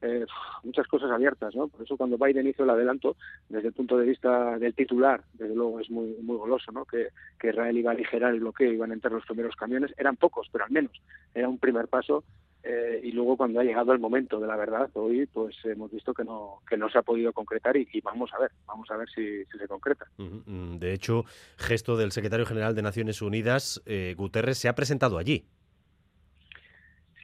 Eh, 0.00 0.24
muchas 0.62 0.86
cosas 0.86 1.10
abiertas 1.10 1.56
no 1.56 1.66
por 1.66 1.82
eso 1.82 1.96
cuando 1.96 2.16
Biden 2.16 2.46
hizo 2.46 2.62
el 2.62 2.70
adelanto 2.70 3.16
desde 3.48 3.66
el 3.66 3.74
punto 3.74 3.98
de 3.98 4.06
vista 4.06 4.56
del 4.56 4.72
titular 4.72 5.22
desde 5.32 5.56
luego 5.56 5.80
es 5.80 5.90
muy 5.90 6.14
muy 6.22 6.36
goloso 6.36 6.70
no 6.70 6.84
que, 6.84 7.08
que 7.36 7.48
Israel 7.48 7.76
iba 7.76 7.90
a 7.90 7.94
aligerar 7.94 8.32
el 8.32 8.38
bloqueo 8.38 8.72
iban 8.72 8.92
a 8.92 8.94
entrar 8.94 9.12
los 9.12 9.26
primeros 9.26 9.56
camiones. 9.56 9.92
Eran 9.98 10.14
pocos 10.14 10.48
pero 10.52 10.64
al 10.64 10.70
menos 10.70 10.92
era 11.34 11.48
un 11.48 11.58
primer 11.58 11.88
paso 11.88 12.22
eh, 12.70 13.00
y 13.02 13.12
luego 13.12 13.38
cuando 13.38 13.60
ha 13.60 13.64
llegado 13.64 13.94
el 13.94 13.98
momento 13.98 14.38
de 14.38 14.46
la 14.46 14.54
verdad, 14.54 14.90
hoy 14.92 15.24
pues 15.24 15.56
hemos 15.64 15.90
visto 15.90 16.12
que 16.12 16.22
no, 16.22 16.58
que 16.68 16.76
no 16.76 16.90
se 16.90 16.98
ha 16.98 17.02
podido 17.02 17.32
concretar 17.32 17.74
y, 17.78 17.88
vamos 18.02 18.30
a 18.34 18.40
ver, 18.40 18.50
vamos 18.66 18.90
a 18.90 18.98
ver 18.98 19.08
si, 19.08 19.42
se 19.46 19.66
concreta. 19.66 20.06
Mm, 20.18 20.76
de 20.76 20.92
hecho, 20.92 21.24
gesto 21.56 21.96
del 21.96 22.12
secretario 22.12 22.44
general 22.44 22.74
de 22.74 22.82
Naciones 22.82 23.22
Unidas, 23.22 23.82
eh, 23.86 24.14
Guterres, 24.18 24.58
se 24.58 24.68
ha 24.68 24.74
presentado 24.74 25.16
allí. 25.16 25.46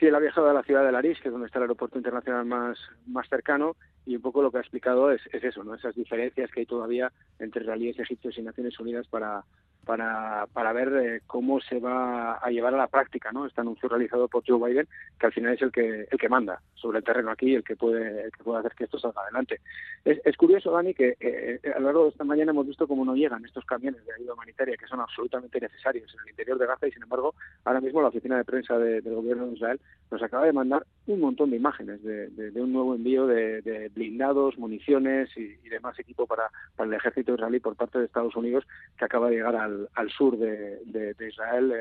Sí, 0.01 0.07
él 0.07 0.15
ha 0.15 0.19
viajado 0.19 0.49
a 0.49 0.55
la 0.55 0.63
ciudad 0.63 0.83
de 0.83 0.93
Laris, 0.93 1.21
que 1.21 1.29
es 1.29 1.33
donde 1.33 1.47
está 1.47 1.59
el 1.59 1.65
aeropuerto 1.65 1.99
internacional 1.99 2.47
más, 2.47 2.79
más 3.07 3.29
cercano, 3.29 3.77
y 4.07 4.17
un 4.17 4.23
poco 4.23 4.41
lo 4.41 4.51
que 4.51 4.57
ha 4.57 4.63
explicado 4.63 5.11
es, 5.11 5.21
es 5.31 5.45
eso, 5.45 5.63
¿no? 5.63 5.75
esas 5.75 5.95
diferencias 5.95 6.51
que 6.51 6.61
hay 6.61 6.67
todavía 6.67 7.13
entre 7.39 7.61
israelíes, 7.61 7.99
egipcios 7.99 8.39
y 8.39 8.43
Naciones 8.43 8.81
Unidas 8.81 9.07
para, 9.09 9.45
para, 9.85 10.47
para 10.53 10.73
ver 10.73 10.89
eh, 10.97 11.21
cómo 11.27 11.61
se 11.61 11.79
va 11.79 12.35
a 12.35 12.51
llevar 12.51 12.75
a 12.75 12.79
la 12.79 12.89
práctica 12.89 13.33
¿no? 13.33 13.47
este 13.47 13.61
anuncio 13.61 13.89
realizado 13.89 14.29
por 14.29 14.43
Joe 14.47 14.69
Biden, 14.69 14.89
que 15.19 15.27
al 15.27 15.33
final 15.33 15.55
es 15.55 15.63
el 15.63 15.73
que, 15.73 16.09
el 16.11 16.19
que 16.19 16.29
manda 16.29 16.61
sobre 16.75 16.99
el 16.99 17.05
terreno 17.05 17.31
aquí, 17.31 17.55
el 17.55 17.65
que 17.65 17.77
puede, 17.77 18.25
el 18.25 18.33
que 18.33 18.43
puede 18.43 18.61
hacer 18.61 18.73
que 18.73 18.85
esto 18.85 18.99
salga 18.99 19.23
adelante. 19.23 19.61
Es, 20.05 20.21
es 20.25 20.37
curioso, 20.37 20.71
Dani, 20.71 20.95
que 20.95 21.17
eh, 21.21 21.61
a 21.75 21.79
lo 21.79 21.87
largo 21.87 22.05
de 22.05 22.11
esta 22.11 22.25
mañana 22.25 22.53
hemos 22.53 22.67
visto 22.67 22.87
cómo 22.87 23.05
no 23.05 23.15
llegan 23.15 23.45
estos 23.45 23.65
camiones 23.65 24.05
de 24.05 24.13
ayuda 24.15 24.35
humanitaria 24.35 24.77
que 24.77 24.87
son 24.87 25.01
absolutamente 25.01 25.61
necesarios 25.61 26.13
en 26.15 26.21
el 26.21 26.31
interior 26.31 26.59
de 26.59 26.67
Gaza 26.67 26.87
y, 26.87 26.93
sin 26.93 27.03
embargo, 27.03 27.35
ahora 27.65 27.81
mismo 27.81 28.03
la 28.03 28.09
oficina 28.09 28.37
de 28.37 28.45
prensa 28.45 28.79
del 28.79 29.03
gobierno 29.15 29.47
de 29.47 29.55
Israel 29.55 29.81
nos 30.11 30.23
acaba 30.23 30.47
de 30.47 30.53
mandar 30.53 30.85
un 31.07 31.21
montón 31.21 31.51
de 31.51 31.57
imágenes 31.57 32.03
de, 32.03 32.29
de, 32.29 32.61
un 32.61 32.73
nuevo 32.73 32.95
envío 32.95 33.27
de, 33.27 33.91
blindados, 33.95 34.59
municiones 34.59 35.31
y, 35.37 35.59
y 35.65 35.69
demás 35.69 35.99
equipo 35.99 36.27
para, 36.27 36.51
para 36.77 36.89
el 36.89 36.95
ejército 36.95 37.35
israelí 37.35 37.61
por 37.61 37.77
parte 37.77 37.99
de 37.99 38.07
Estados 38.07 38.37
Unidos 38.37 38.65
que 38.99 39.05
acaba 39.05 39.29
de 39.29 39.37
llegar 39.37 39.57
al 39.57 39.74
al, 39.95 40.11
sur 40.11 40.37
de, 40.37 41.15
Israel 41.29 41.73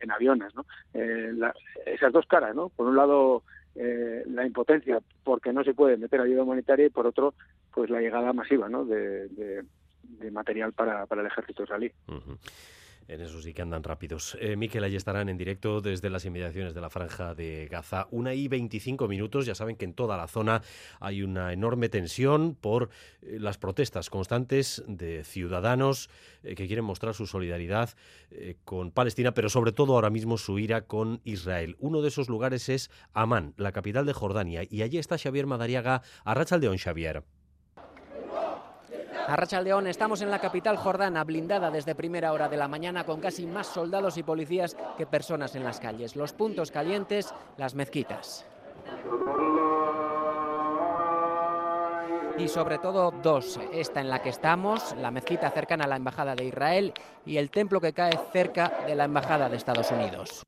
en, 0.00 0.10
aviones. 0.10 0.54
¿no? 0.54 0.64
Eh, 0.94 1.32
esas 1.86 2.12
dos 2.12 2.26
caras, 2.26 2.54
¿no? 2.54 2.68
Por 2.68 2.86
un 2.86 2.96
lado, 2.96 3.42
eh, 3.74 4.24
la 4.26 4.46
impotencia 4.46 5.00
porque 5.24 5.52
no 5.52 5.64
se 5.64 5.74
puede 5.74 5.96
meter 5.96 6.20
ayuda 6.20 6.42
humanitaria 6.42 6.86
y 6.86 6.90
por 6.90 7.06
otro, 7.06 7.34
pues 7.74 7.90
la 7.90 8.00
llegada 8.00 8.32
masiva 8.32 8.68
¿no? 8.68 8.84
de, 8.84 9.64
material 10.30 10.72
para 10.72 11.06
el 11.10 11.26
ejército 11.26 11.62
israelí. 11.62 11.92
En 13.08 13.20
eso 13.20 13.40
sí 13.40 13.54
que 13.54 13.62
andan 13.62 13.82
rápidos. 13.82 14.36
Eh, 14.40 14.56
Miquel, 14.56 14.82
ahí 14.84 14.96
estarán 14.96 15.28
en 15.28 15.36
directo 15.36 15.80
desde 15.80 16.10
las 16.10 16.24
inmediaciones 16.24 16.74
de 16.74 16.80
la 16.80 16.90
franja 16.90 17.34
de 17.34 17.68
Gaza. 17.70 18.08
Una 18.10 18.34
y 18.34 18.48
25 18.48 19.08
minutos. 19.08 19.46
Ya 19.46 19.54
saben 19.54 19.76
que 19.76 19.84
en 19.84 19.94
toda 19.94 20.16
la 20.16 20.26
zona 20.26 20.62
hay 21.00 21.22
una 21.22 21.52
enorme 21.52 21.88
tensión 21.88 22.54
por 22.54 22.90
eh, 23.22 23.38
las 23.40 23.58
protestas 23.58 24.10
constantes 24.10 24.82
de 24.86 25.24
ciudadanos 25.24 26.10
eh, 26.42 26.54
que 26.54 26.66
quieren 26.66 26.84
mostrar 26.84 27.14
su 27.14 27.26
solidaridad 27.26 27.90
eh, 28.30 28.56
con 28.64 28.90
Palestina, 28.90 29.34
pero 29.34 29.48
sobre 29.48 29.72
todo 29.72 29.94
ahora 29.94 30.10
mismo 30.10 30.38
su 30.38 30.58
ira 30.58 30.82
con 30.82 31.20
Israel. 31.24 31.76
Uno 31.78 32.02
de 32.02 32.08
esos 32.08 32.28
lugares 32.28 32.68
es 32.68 32.90
Amán, 33.12 33.54
la 33.56 33.72
capital 33.72 34.06
de 34.06 34.12
Jordania. 34.12 34.62
Y 34.68 34.82
allí 34.82 34.98
está 34.98 35.18
Xavier 35.18 35.46
Madariaga. 35.46 36.02
Arrachaldeón, 36.24 36.78
Xavier. 36.78 37.24
A 39.26 39.60
León 39.60 39.88
estamos 39.88 40.22
en 40.22 40.30
la 40.30 40.38
capital 40.38 40.76
jordana, 40.76 41.24
blindada 41.24 41.70
desde 41.70 41.96
primera 41.96 42.32
hora 42.32 42.48
de 42.48 42.56
la 42.56 42.68
mañana 42.68 43.04
con 43.04 43.20
casi 43.20 43.44
más 43.44 43.66
soldados 43.66 44.16
y 44.18 44.22
policías 44.22 44.76
que 44.96 45.04
personas 45.04 45.56
en 45.56 45.64
las 45.64 45.80
calles. 45.80 46.14
Los 46.14 46.32
puntos 46.32 46.70
calientes, 46.70 47.34
las 47.56 47.74
mezquitas. 47.74 48.46
Y 52.38 52.46
sobre 52.48 52.78
todo 52.78 53.10
dos, 53.10 53.58
esta 53.72 54.00
en 54.00 54.10
la 54.10 54.22
que 54.22 54.28
estamos, 54.28 54.94
la 54.96 55.10
mezquita 55.10 55.50
cercana 55.50 55.84
a 55.84 55.88
la 55.88 55.96
Embajada 55.96 56.36
de 56.36 56.44
Israel 56.44 56.94
y 57.24 57.38
el 57.38 57.50
templo 57.50 57.80
que 57.80 57.92
cae 57.92 58.16
cerca 58.32 58.84
de 58.86 58.94
la 58.94 59.04
Embajada 59.04 59.48
de 59.48 59.56
Estados 59.56 59.90
Unidos. 59.90 60.42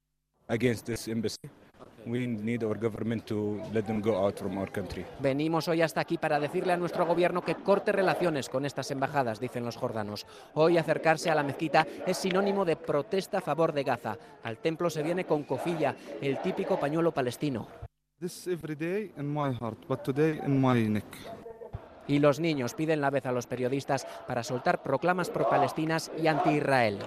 Venimos 5.21 5.69
hoy 5.69 5.83
hasta 5.83 6.01
aquí 6.01 6.17
para 6.19 6.41
decirle 6.41 6.73
a 6.73 6.77
nuestro 6.77 7.05
gobierno 7.07 7.43
que 7.43 7.57
corte 7.57 7.93
relaciones 7.93 8.49
con 8.49 8.65
estas 8.65 8.91
embajadas, 8.91 9.41
dicen 9.41 9.65
los 9.65 9.77
jordanos. 9.77 10.27
Hoy 10.55 10.79
acercarse 10.79 11.31
a 11.31 11.35
la 11.35 11.43
mezquita 11.43 11.87
es 12.07 12.17
sinónimo 12.17 12.65
de 12.65 12.77
protesta 12.77 13.39
a 13.39 13.43
favor 13.43 13.73
de 13.73 13.85
Gaza. 13.85 14.17
Al 14.43 14.59
templo 14.59 14.91
se 14.91 15.03
viene 15.03 15.25
con 15.25 15.43
cofilla, 15.45 15.95
el 16.21 16.41
típico 16.41 16.79
pañuelo 16.79 17.13
palestino. 17.13 17.67
Y 22.09 22.19
los 22.19 22.41
niños 22.41 22.75
piden 22.75 23.01
la 23.01 23.11
vez 23.11 23.27
a 23.27 23.33
los 23.33 23.47
periodistas 23.47 24.07
para 24.27 24.43
soltar 24.43 24.83
proclamas 24.83 25.31
pro-palestinas 25.31 26.11
y 26.21 26.27
anti-Israel. 26.27 26.99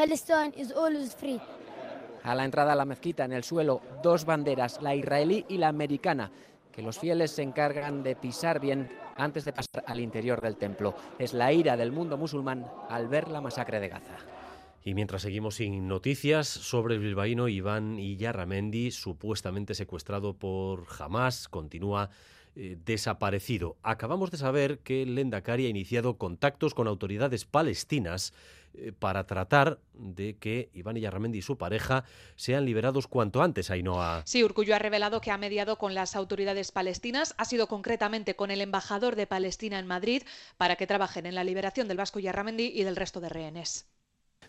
Palestine 0.00 0.54
is 0.56 0.72
always 0.72 1.14
free. 1.14 1.38
A 2.22 2.34
la 2.34 2.46
entrada 2.46 2.72
a 2.72 2.74
la 2.74 2.86
mezquita, 2.86 3.26
en 3.26 3.32
el 3.32 3.44
suelo, 3.44 3.82
dos 4.02 4.24
banderas, 4.24 4.80
la 4.80 4.94
israelí 4.94 5.44
y 5.46 5.58
la 5.58 5.68
americana, 5.68 6.30
que 6.72 6.80
los 6.80 6.98
fieles 6.98 7.32
se 7.32 7.42
encargan 7.42 8.02
de 8.02 8.16
pisar 8.16 8.60
bien 8.60 8.88
antes 9.16 9.44
de 9.44 9.52
pasar 9.52 9.84
al 9.86 10.00
interior 10.00 10.40
del 10.40 10.56
templo. 10.56 10.94
Es 11.18 11.34
la 11.34 11.52
ira 11.52 11.76
del 11.76 11.92
mundo 11.92 12.16
musulmán 12.16 12.66
al 12.88 13.08
ver 13.08 13.28
la 13.28 13.42
masacre 13.42 13.78
de 13.78 13.90
Gaza. 13.90 14.16
Y 14.82 14.94
mientras 14.94 15.20
seguimos 15.20 15.56
sin 15.56 15.86
noticias 15.86 16.48
sobre 16.48 16.94
el 16.94 17.00
bilbaíno 17.00 17.48
Iván 17.48 17.98
Iyarramendi, 17.98 18.92
supuestamente 18.92 19.74
secuestrado 19.74 20.32
por 20.32 20.86
Hamas, 20.98 21.46
continúa 21.46 22.08
eh, 22.56 22.78
desaparecido. 22.84 23.76
Acabamos 23.82 24.30
de 24.30 24.38
saber 24.38 24.78
que 24.78 25.02
el 25.02 25.14
Lendakari 25.14 25.66
ha 25.66 25.68
iniciado 25.68 26.16
contactos 26.16 26.74
con 26.74 26.88
autoridades 26.88 27.44
palestinas 27.44 28.32
eh, 28.74 28.92
para 28.92 29.26
tratar 29.26 29.80
de 29.94 30.36
que 30.38 30.70
Iván 30.72 30.96
Iyarramendi 30.96 31.38
y 31.38 31.42
su 31.42 31.58
pareja 31.58 32.04
sean 32.36 32.64
liberados 32.64 33.06
cuanto 33.06 33.42
antes, 33.42 33.70
Ainhoa. 33.70 34.22
Sí, 34.26 34.44
Urcullo 34.44 34.74
ha 34.74 34.78
revelado 34.78 35.20
que 35.20 35.30
ha 35.30 35.38
mediado 35.38 35.76
con 35.76 35.94
las 35.94 36.16
autoridades 36.16 36.72
palestinas, 36.72 37.34
ha 37.38 37.44
sido 37.44 37.66
concretamente 37.66 38.36
con 38.36 38.50
el 38.50 38.60
embajador 38.60 39.16
de 39.16 39.26
Palestina 39.26 39.78
en 39.78 39.86
Madrid, 39.86 40.22
para 40.56 40.76
que 40.76 40.86
trabajen 40.86 41.26
en 41.26 41.34
la 41.34 41.44
liberación 41.44 41.88
del 41.88 41.96
Vasco 41.96 42.20
Iyarramendi 42.20 42.72
y 42.74 42.84
del 42.84 42.96
resto 42.96 43.20
de 43.20 43.28
rehenes. 43.28 43.86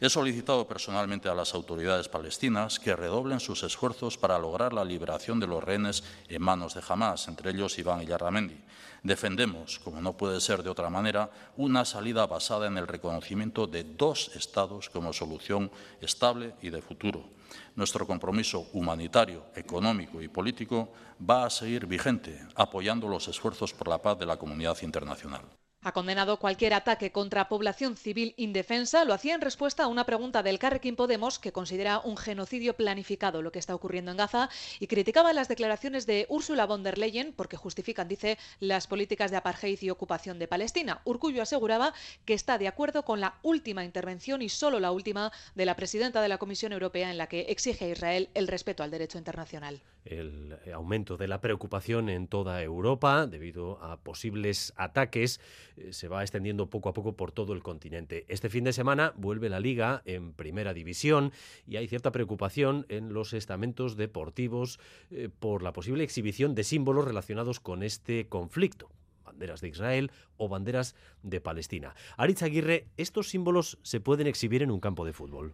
He 0.03 0.09
solicitado 0.09 0.67
personalmente 0.67 1.29
a 1.29 1.35
las 1.35 1.53
autoridades 1.53 2.09
palestinas 2.09 2.79
que 2.79 2.95
redoblen 2.95 3.39
sus 3.39 3.61
esfuerzos 3.61 4.17
para 4.17 4.39
lograr 4.39 4.73
la 4.73 4.83
liberación 4.83 5.39
de 5.39 5.45
los 5.45 5.63
rehenes 5.63 6.03
en 6.27 6.41
manos 6.41 6.73
de 6.73 6.81
Hamas, 6.89 7.27
entre 7.27 7.51
ellos 7.51 7.77
Iván 7.77 8.01
Yarramendi. 8.01 8.57
Defendemos, 9.03 9.77
como 9.77 10.01
no 10.01 10.17
puede 10.17 10.41
ser 10.41 10.63
de 10.63 10.71
otra 10.71 10.89
manera, 10.89 11.29
una 11.55 11.85
salida 11.85 12.25
basada 12.25 12.65
en 12.65 12.79
el 12.79 12.87
reconocimiento 12.87 13.67
de 13.67 13.83
dos 13.83 14.31
Estados 14.35 14.89
como 14.89 15.13
solución 15.13 15.69
estable 16.01 16.55
y 16.63 16.71
de 16.71 16.81
futuro. 16.81 17.29
Nuestro 17.75 18.07
compromiso 18.07 18.69
humanitario, 18.73 19.45
económico 19.55 20.19
y 20.19 20.27
político 20.27 20.91
va 21.29 21.45
a 21.45 21.51
seguir 21.51 21.85
vigente, 21.85 22.43
apoyando 22.55 23.07
los 23.07 23.27
esfuerzos 23.27 23.71
por 23.71 23.87
la 23.87 24.01
paz 24.01 24.17
de 24.17 24.25
la 24.25 24.37
comunidad 24.37 24.81
internacional. 24.81 25.43
Ha 25.83 25.93
condenado 25.93 26.37
cualquier 26.37 26.75
ataque 26.75 27.11
contra 27.11 27.49
población 27.49 27.97
civil 27.97 28.35
indefensa. 28.37 29.03
Lo 29.03 29.15
hacía 29.15 29.33
en 29.33 29.41
respuesta 29.41 29.81
a 29.81 29.87
una 29.87 30.05
pregunta 30.05 30.43
del 30.43 30.59
Carrequín 30.59 30.95
Podemos, 30.95 31.39
que 31.39 31.51
considera 31.51 31.97
un 31.97 32.17
genocidio 32.17 32.75
planificado 32.75 33.41
lo 33.41 33.51
que 33.51 33.57
está 33.57 33.73
ocurriendo 33.73 34.11
en 34.11 34.17
Gaza, 34.17 34.51
y 34.79 34.85
criticaba 34.85 35.33
las 35.33 35.47
declaraciones 35.47 36.05
de 36.05 36.27
Ursula 36.29 36.67
von 36.67 36.83
der 36.83 36.99
Leyen 36.99 37.33
porque 37.33 37.57
justifican, 37.57 38.07
dice, 38.07 38.37
las 38.59 38.85
políticas 38.85 39.31
de 39.31 39.37
apartheid 39.37 39.81
y 39.81 39.89
ocupación 39.89 40.37
de 40.37 40.47
Palestina. 40.47 41.01
Urcullo 41.03 41.41
aseguraba 41.41 41.95
que 42.25 42.35
está 42.35 42.59
de 42.59 42.67
acuerdo 42.67 43.03
con 43.03 43.19
la 43.19 43.39
última 43.41 43.83
intervención 43.83 44.43
y 44.43 44.49
solo 44.49 44.79
la 44.79 44.91
última 44.91 45.31
de 45.55 45.65
la 45.65 45.75
presidenta 45.75 46.21
de 46.21 46.29
la 46.29 46.37
Comisión 46.37 46.73
Europea 46.73 47.09
en 47.09 47.17
la 47.17 47.25
que 47.25 47.47
exige 47.49 47.85
a 47.85 47.89
Israel 47.89 48.29
el 48.35 48.47
respeto 48.47 48.83
al 48.83 48.91
derecho 48.91 49.17
internacional. 49.17 49.81
El 50.03 50.57
aumento 50.73 51.15
de 51.17 51.27
la 51.27 51.41
preocupación 51.41 52.09
en 52.09 52.27
toda 52.27 52.61
Europa 52.63 53.27
debido 53.27 53.81
a 53.83 53.97
posibles 53.97 54.73
ataques 54.75 55.39
eh, 55.77 55.93
se 55.93 56.07
va 56.07 56.23
extendiendo 56.23 56.69
poco 56.69 56.89
a 56.89 56.93
poco 56.93 57.15
por 57.15 57.31
todo 57.31 57.53
el 57.53 57.61
continente. 57.61 58.25
Este 58.27 58.49
fin 58.49 58.63
de 58.63 58.73
semana 58.73 59.13
vuelve 59.15 59.49
la 59.49 59.59
liga 59.59 60.01
en 60.05 60.33
primera 60.33 60.73
división 60.73 61.31
y 61.67 61.77
hay 61.77 61.87
cierta 61.87 62.11
preocupación 62.11 62.85
en 62.89 63.13
los 63.13 63.33
estamentos 63.33 63.95
deportivos 63.95 64.79
eh, 65.11 65.29
por 65.39 65.61
la 65.61 65.73
posible 65.73 66.03
exhibición 66.03 66.55
de 66.55 66.63
símbolos 66.63 67.05
relacionados 67.05 67.59
con 67.59 67.83
este 67.83 68.27
conflicto 68.27 68.89
banderas 69.23 69.61
de 69.61 69.69
Israel 69.69 70.11
o 70.37 70.49
banderas 70.49 70.95
de 71.23 71.39
Palestina. 71.39 71.95
Aritz 72.17 72.43
Aguirre, 72.43 72.87
¿estos 72.97 73.29
símbolos 73.29 73.79
se 73.81 73.99
pueden 74.01 74.27
exhibir 74.27 74.61
en 74.61 74.71
un 74.71 74.79
campo 74.79 75.05
de 75.05 75.13
fútbol? 75.13 75.53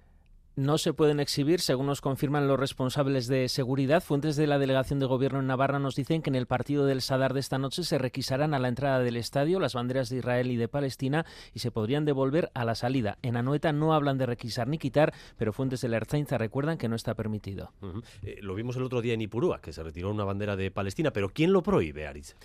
No 0.57 0.79
se 0.79 0.91
pueden 0.91 1.19
exhibir, 1.19 1.61
según 1.61 1.85
nos 1.85 2.01
confirman 2.01 2.47
los 2.47 2.59
responsables 2.59 3.27
de 3.27 3.47
seguridad. 3.47 4.01
Fuentes 4.01 4.35
de 4.35 4.47
la 4.47 4.57
delegación 4.57 4.97
de 4.97 5.05
gobierno 5.05 5.39
en 5.39 5.45
Navarra 5.45 5.77
nos 5.77 5.95
dicen 5.95 6.23
que 6.23 6.31
en 6.31 6.35
el 6.35 6.47
partido 6.47 6.87
del 6.87 7.01
Sadar 7.01 7.35
de 7.35 7.39
esta 7.39 7.59
noche 7.59 7.83
se 7.83 7.99
requisarán 7.99 8.55
a 8.55 8.59
la 8.59 8.67
entrada 8.67 8.99
del 8.99 9.17
estadio 9.17 9.59
las 9.59 9.75
banderas 9.75 10.09
de 10.09 10.17
Israel 10.17 10.49
y 10.49 10.55
de 10.55 10.67
Palestina 10.67 11.27
y 11.53 11.59
se 11.59 11.69
podrían 11.69 12.05
devolver 12.05 12.49
a 12.55 12.65
la 12.65 12.73
salida. 12.73 13.19
En 13.21 13.37
Anoeta 13.37 13.71
no 13.71 13.93
hablan 13.93 14.17
de 14.17 14.25
requisar 14.25 14.67
ni 14.67 14.79
quitar, 14.79 15.13
pero 15.37 15.53
fuentes 15.53 15.81
de 15.81 15.89
la 15.89 15.97
Erzainza 15.97 16.39
recuerdan 16.39 16.79
que 16.79 16.89
no 16.89 16.95
está 16.95 17.13
permitido. 17.13 17.71
Eh, 18.23 18.39
lo 18.41 18.55
vimos 18.55 18.75
el 18.77 18.83
otro 18.83 19.01
día 19.01 19.13
en 19.13 19.21
Ipurúa, 19.21 19.61
que 19.61 19.71
se 19.71 19.83
retiró 19.83 20.09
una 20.09 20.23
bandera 20.23 20.55
de 20.55 20.71
Palestina, 20.71 21.11
pero 21.11 21.29
¿quién 21.29 21.53
lo 21.53 21.61
prohíbe, 21.61 22.07
Aris? 22.07 22.35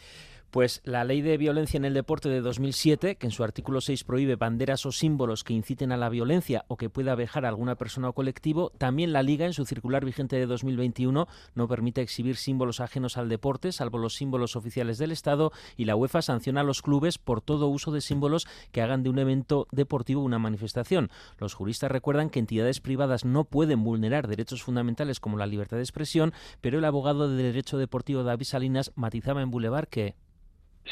Pues 0.52 0.82
la 0.84 1.02
ley 1.04 1.22
de 1.22 1.38
violencia 1.38 1.78
en 1.78 1.86
el 1.86 1.94
deporte 1.94 2.28
de 2.28 2.42
2007, 2.42 3.16
que 3.16 3.26
en 3.26 3.30
su 3.30 3.42
artículo 3.42 3.80
6 3.80 4.04
prohíbe 4.04 4.36
banderas 4.36 4.84
o 4.84 4.92
símbolos 4.92 5.44
que 5.44 5.54
inciten 5.54 5.92
a 5.92 5.96
la 5.96 6.10
violencia 6.10 6.66
o 6.68 6.76
que 6.76 6.90
pueda 6.90 7.14
vejar 7.14 7.46
a 7.46 7.48
alguna 7.48 7.76
persona 7.76 8.10
o 8.10 8.12
colectivo, 8.12 8.70
también 8.76 9.14
la 9.14 9.22
Liga, 9.22 9.46
en 9.46 9.54
su 9.54 9.64
circular 9.64 10.04
vigente 10.04 10.36
de 10.36 10.44
2021, 10.44 11.26
no 11.54 11.68
permite 11.68 12.02
exhibir 12.02 12.36
símbolos 12.36 12.80
ajenos 12.80 13.16
al 13.16 13.30
deporte, 13.30 13.72
salvo 13.72 13.96
los 13.96 14.14
símbolos 14.14 14.54
oficiales 14.54 14.98
del 14.98 15.10
Estado, 15.10 15.52
y 15.78 15.86
la 15.86 15.96
UEFA 15.96 16.20
sanciona 16.20 16.60
a 16.60 16.64
los 16.64 16.82
clubes 16.82 17.16
por 17.16 17.40
todo 17.40 17.68
uso 17.68 17.90
de 17.90 18.02
símbolos 18.02 18.46
que 18.72 18.82
hagan 18.82 19.02
de 19.02 19.08
un 19.08 19.20
evento 19.20 19.68
deportivo 19.72 20.22
una 20.22 20.38
manifestación. 20.38 21.10
Los 21.38 21.54
juristas 21.54 21.90
recuerdan 21.90 22.28
que 22.28 22.40
entidades 22.40 22.82
privadas 22.82 23.24
no 23.24 23.44
pueden 23.44 23.82
vulnerar 23.82 24.28
derechos 24.28 24.62
fundamentales 24.62 25.18
como 25.18 25.38
la 25.38 25.46
libertad 25.46 25.78
de 25.78 25.84
expresión, 25.84 26.34
pero 26.60 26.76
el 26.76 26.84
abogado 26.84 27.30
de 27.30 27.42
Derecho 27.42 27.78
Deportivo 27.78 28.22
David 28.22 28.44
Salinas 28.44 28.92
matizaba 28.96 29.40
en 29.40 29.50
Boulevard 29.50 29.88
que 29.88 30.14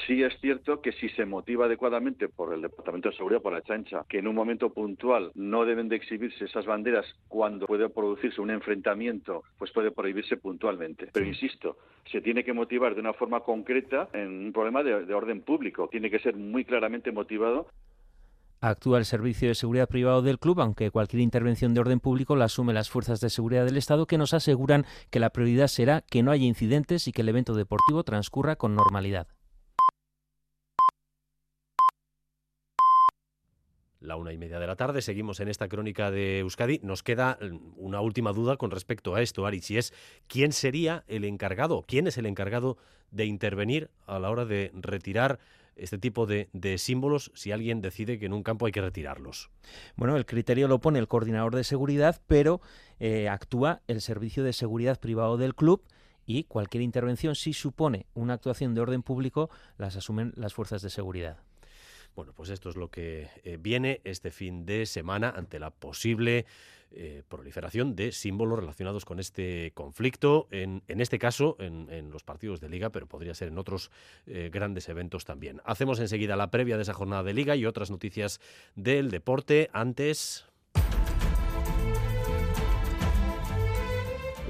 Sí 0.07 0.22
es 0.22 0.33
cierto 0.40 0.81
que 0.81 0.92
si 0.92 1.09
se 1.11 1.24
motiva 1.24 1.66
adecuadamente 1.66 2.29
por 2.29 2.55
el 2.55 2.62
Departamento 2.62 3.11
de 3.11 3.16
Seguridad, 3.16 3.42
por 3.42 3.53
la 3.53 3.62
chancha, 3.62 4.05
que 4.09 4.18
en 4.18 4.29
un 4.29 4.35
momento 4.35 4.72
puntual 4.72 5.33
no 5.35 5.64
deben 5.64 5.88
de 5.88 5.96
exhibirse 5.96 6.44
esas 6.44 6.64
banderas 6.64 7.07
cuando 7.29 7.66
puede 7.66 7.88
producirse 7.88 8.40
un 8.40 8.50
enfrentamiento, 8.50 9.42
pues 9.59 9.72
puede 9.72 9.90
prohibirse 9.90 10.37
puntualmente. 10.37 11.09
Pero 11.12 11.26
insisto, 11.26 11.76
se 12.11 12.20
tiene 12.20 12.44
que 12.44 12.53
motivar 12.53 12.94
de 12.94 13.00
una 13.00 13.14
forma 13.14 13.40
concreta 13.40 14.09
en 14.12 14.46
un 14.46 14.53
problema 14.53 14.83
de, 14.83 15.05
de 15.05 15.14
orden 15.14 15.42
público. 15.42 15.88
Tiene 15.90 16.11
que 16.11 16.20
ser 16.20 16.37
muy 16.37 16.64
claramente 16.64 17.11
motivado 17.11 17.66
Actúa 18.62 18.98
el 18.98 19.07
Servicio 19.07 19.48
de 19.48 19.55
Seguridad 19.55 19.88
Privado 19.88 20.20
del 20.20 20.38
club, 20.38 20.61
aunque 20.61 20.90
cualquier 20.90 21.22
intervención 21.22 21.72
de 21.72 21.81
orden 21.81 21.98
público 21.98 22.37
la 22.37 22.44
asume 22.44 22.74
las 22.74 22.90
fuerzas 22.90 23.18
de 23.20 23.31
seguridad 23.31 23.64
del 23.64 23.79
Estado, 23.79 24.07
que 24.07 24.18
nos 24.18 24.35
aseguran 24.35 24.85
que 25.09 25.18
la 25.18 25.31
prioridad 25.31 25.68
será 25.68 26.03
que 26.03 26.22
no 26.22 26.31
haya 26.31 26.44
incidentes 26.44 27.09
y 27.09 27.12
que 27.12 27.22
el 27.22 27.31
evento 27.31 27.55
deportivo 27.55 28.05
transcurra 28.05 28.57
con 28.57 28.74
normalidad. 28.74 29.29
La 34.00 34.16
una 34.16 34.32
y 34.32 34.38
media 34.38 34.58
de 34.58 34.66
la 34.66 34.76
tarde. 34.76 35.02
Seguimos 35.02 35.40
en 35.40 35.48
esta 35.48 35.68
crónica 35.68 36.10
de 36.10 36.40
Euskadi. 36.40 36.80
Nos 36.82 37.02
queda 37.02 37.38
mm, 37.40 37.72
una 37.76 38.00
última 38.00 38.32
duda 38.32 38.56
con 38.56 38.70
respecto 38.70 39.14
a 39.14 39.22
esto, 39.22 39.46
Ari, 39.46 39.60
si 39.60 39.78
es 39.78 39.92
quién 40.26 40.52
sería 40.52 41.04
el 41.06 41.24
encargado, 41.24 41.84
quién 41.86 42.06
es 42.06 42.18
el 42.18 42.26
encargado 42.26 42.76
de 43.10 43.26
intervenir 43.26 43.90
a 44.06 44.18
la 44.18 44.30
hora 44.30 44.44
de 44.44 44.70
retirar 44.74 45.38
este 45.76 45.98
tipo 45.98 46.26
de, 46.26 46.48
símbolos 46.78 47.32
si 47.34 47.52
alguien 47.52 47.80
decide 47.80 48.18
que 48.18 48.26
en 48.26 48.32
un 48.32 48.42
campo 48.42 48.66
hay 48.66 48.72
que 48.72 48.82
retirarlos? 48.82 49.50
Bueno, 49.96 50.16
el 50.16 50.26
criterio 50.26 50.68
lo 50.68 50.80
pone 50.80 50.98
el 50.98 51.08
coordinador 51.08 51.54
de 51.54 51.64
seguridad, 51.64 52.20
pero 52.26 52.60
eh, 52.98 53.28
actúa 53.28 53.82
el 53.86 54.00
servicio 54.00 54.44
de 54.44 54.52
seguridad 54.52 55.00
privado 55.00 55.36
del 55.36 55.54
club 55.54 55.82
y 56.26 56.44
cualquier 56.44 56.82
intervención, 56.82 57.34
si 57.34 57.52
supone 57.52 58.06
una 58.14 58.34
actuación 58.34 58.74
de 58.74 58.82
orden 58.82 59.02
público, 59.02 59.50
las 59.78 59.96
asumen 59.96 60.32
las 60.36 60.54
fuerzas 60.54 60.82
de 60.82 60.90
seguridad. 60.90 61.38
Bueno, 62.14 62.32
pues 62.34 62.50
esto 62.50 62.68
es 62.68 62.76
lo 62.76 62.88
que 62.88 63.28
eh, 63.44 63.56
viene 63.58 64.00
este 64.04 64.30
fin 64.30 64.66
de 64.66 64.86
semana 64.86 65.30
ante 65.30 65.58
la 65.58 65.70
posible 65.70 66.46
eh, 66.92 67.22
proliferación 67.28 67.94
de 67.94 68.10
símbolos 68.10 68.58
relacionados 68.58 69.04
con 69.04 69.20
este 69.20 69.70
conflicto, 69.74 70.48
en, 70.50 70.82
este 70.88 71.20
caso 71.20 71.54
en, 71.60 71.86
en, 71.88 72.10
los 72.10 72.24
partidos 72.24 72.60
de 72.60 72.68
liga, 72.68 72.90
pero 72.90 73.06
podría 73.06 73.32
ser 73.32 73.46
en 73.46 73.58
otros 73.58 73.92
eh, 74.26 74.50
grandes 74.52 74.88
eventos 74.88 75.24
también. 75.24 75.60
Hacemos 75.64 76.00
enseguida 76.00 76.34
la 76.34 76.50
previa 76.50 76.76
de 76.76 76.82
esa 76.82 76.92
jornada 76.92 77.22
de 77.22 77.32
liga 77.32 77.54
y 77.54 77.64
otras 77.64 77.92
noticias 77.92 78.40
del 78.74 79.12
deporte. 79.12 79.70
Antes, 79.72 80.46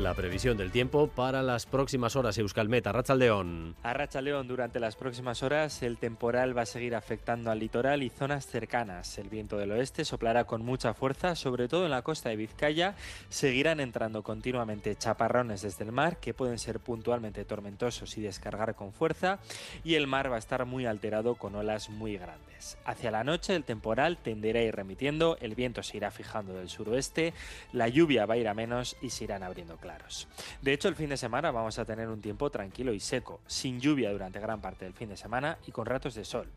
La 0.00 0.14
previsión 0.14 0.56
del 0.56 0.70
tiempo 0.70 1.08
para 1.08 1.42
las 1.42 1.66
próximas 1.66 2.16
horas, 2.16 2.38
Euskalmet, 2.38 2.86
Arrachaldeón. 2.86 3.76
Arrachaldeón, 3.82 4.48
durante 4.48 4.80
las 4.80 4.96
próximas 4.96 5.42
horas 5.42 5.82
el 5.82 5.98
temporal 5.98 6.56
va 6.56 6.62
a 6.62 6.66
seguir 6.66 6.94
afectando 6.94 7.50
al 7.50 7.58
litoral 7.58 8.02
y 8.02 8.08
zonas 8.08 8.46
cercanas. 8.46 9.18
El 9.18 9.28
viento 9.28 9.58
del 9.58 9.72
oeste 9.72 10.06
soplará 10.06 10.44
con 10.44 10.64
mucha 10.64 10.94
fuerza, 10.94 11.36
sobre 11.36 11.68
todo 11.68 11.84
en 11.84 11.90
la 11.90 12.00
costa 12.00 12.30
de 12.30 12.36
Vizcaya. 12.36 12.94
Seguirán 13.28 13.78
entrando 13.78 14.22
continuamente 14.22 14.96
chaparrones 14.96 15.60
desde 15.60 15.84
el 15.84 15.92
mar, 15.92 16.16
que 16.16 16.32
pueden 16.32 16.58
ser 16.58 16.80
puntualmente 16.80 17.44
tormentosos 17.44 18.16
y 18.16 18.22
descargar 18.22 18.74
con 18.76 18.94
fuerza. 18.94 19.38
Y 19.84 19.96
el 19.96 20.06
mar 20.06 20.32
va 20.32 20.36
a 20.36 20.38
estar 20.38 20.64
muy 20.64 20.86
alterado 20.86 21.34
con 21.34 21.54
olas 21.54 21.90
muy 21.90 22.16
grandes. 22.16 22.78
Hacia 22.86 23.10
la 23.10 23.22
noche 23.22 23.54
el 23.54 23.64
temporal 23.64 24.16
tenderá 24.16 24.60
a 24.60 24.72
remitiendo, 24.72 25.36
el 25.42 25.54
viento 25.54 25.82
se 25.82 25.98
irá 25.98 26.10
fijando 26.10 26.54
del 26.54 26.70
suroeste, 26.70 27.34
la 27.72 27.88
lluvia 27.88 28.24
va 28.24 28.34
a 28.34 28.38
ir 28.38 28.48
a 28.48 28.54
menos 28.54 28.96
y 29.02 29.10
se 29.10 29.24
irán 29.24 29.42
abriendo 29.42 29.76
De 30.62 30.72
hecho, 30.72 30.88
el 30.88 30.94
fin 30.94 31.10
de 31.10 31.16
semana 31.16 31.50
vamos 31.50 31.78
a 31.78 31.84
tener 31.84 32.08
un 32.08 32.20
tiempo 32.20 32.50
tranquilo 32.50 32.92
y 32.92 33.00
seco, 33.00 33.40
sin 33.46 33.80
lluvia 33.80 34.12
durante 34.12 34.40
gran 34.40 34.60
parte 34.60 34.84
del 34.84 34.94
fin 34.94 35.08
de 35.08 35.16
semana 35.16 35.58
y 35.66 35.72
con 35.72 35.86
ratos 35.86 36.14
de 36.14 36.24
sol. 36.24 36.48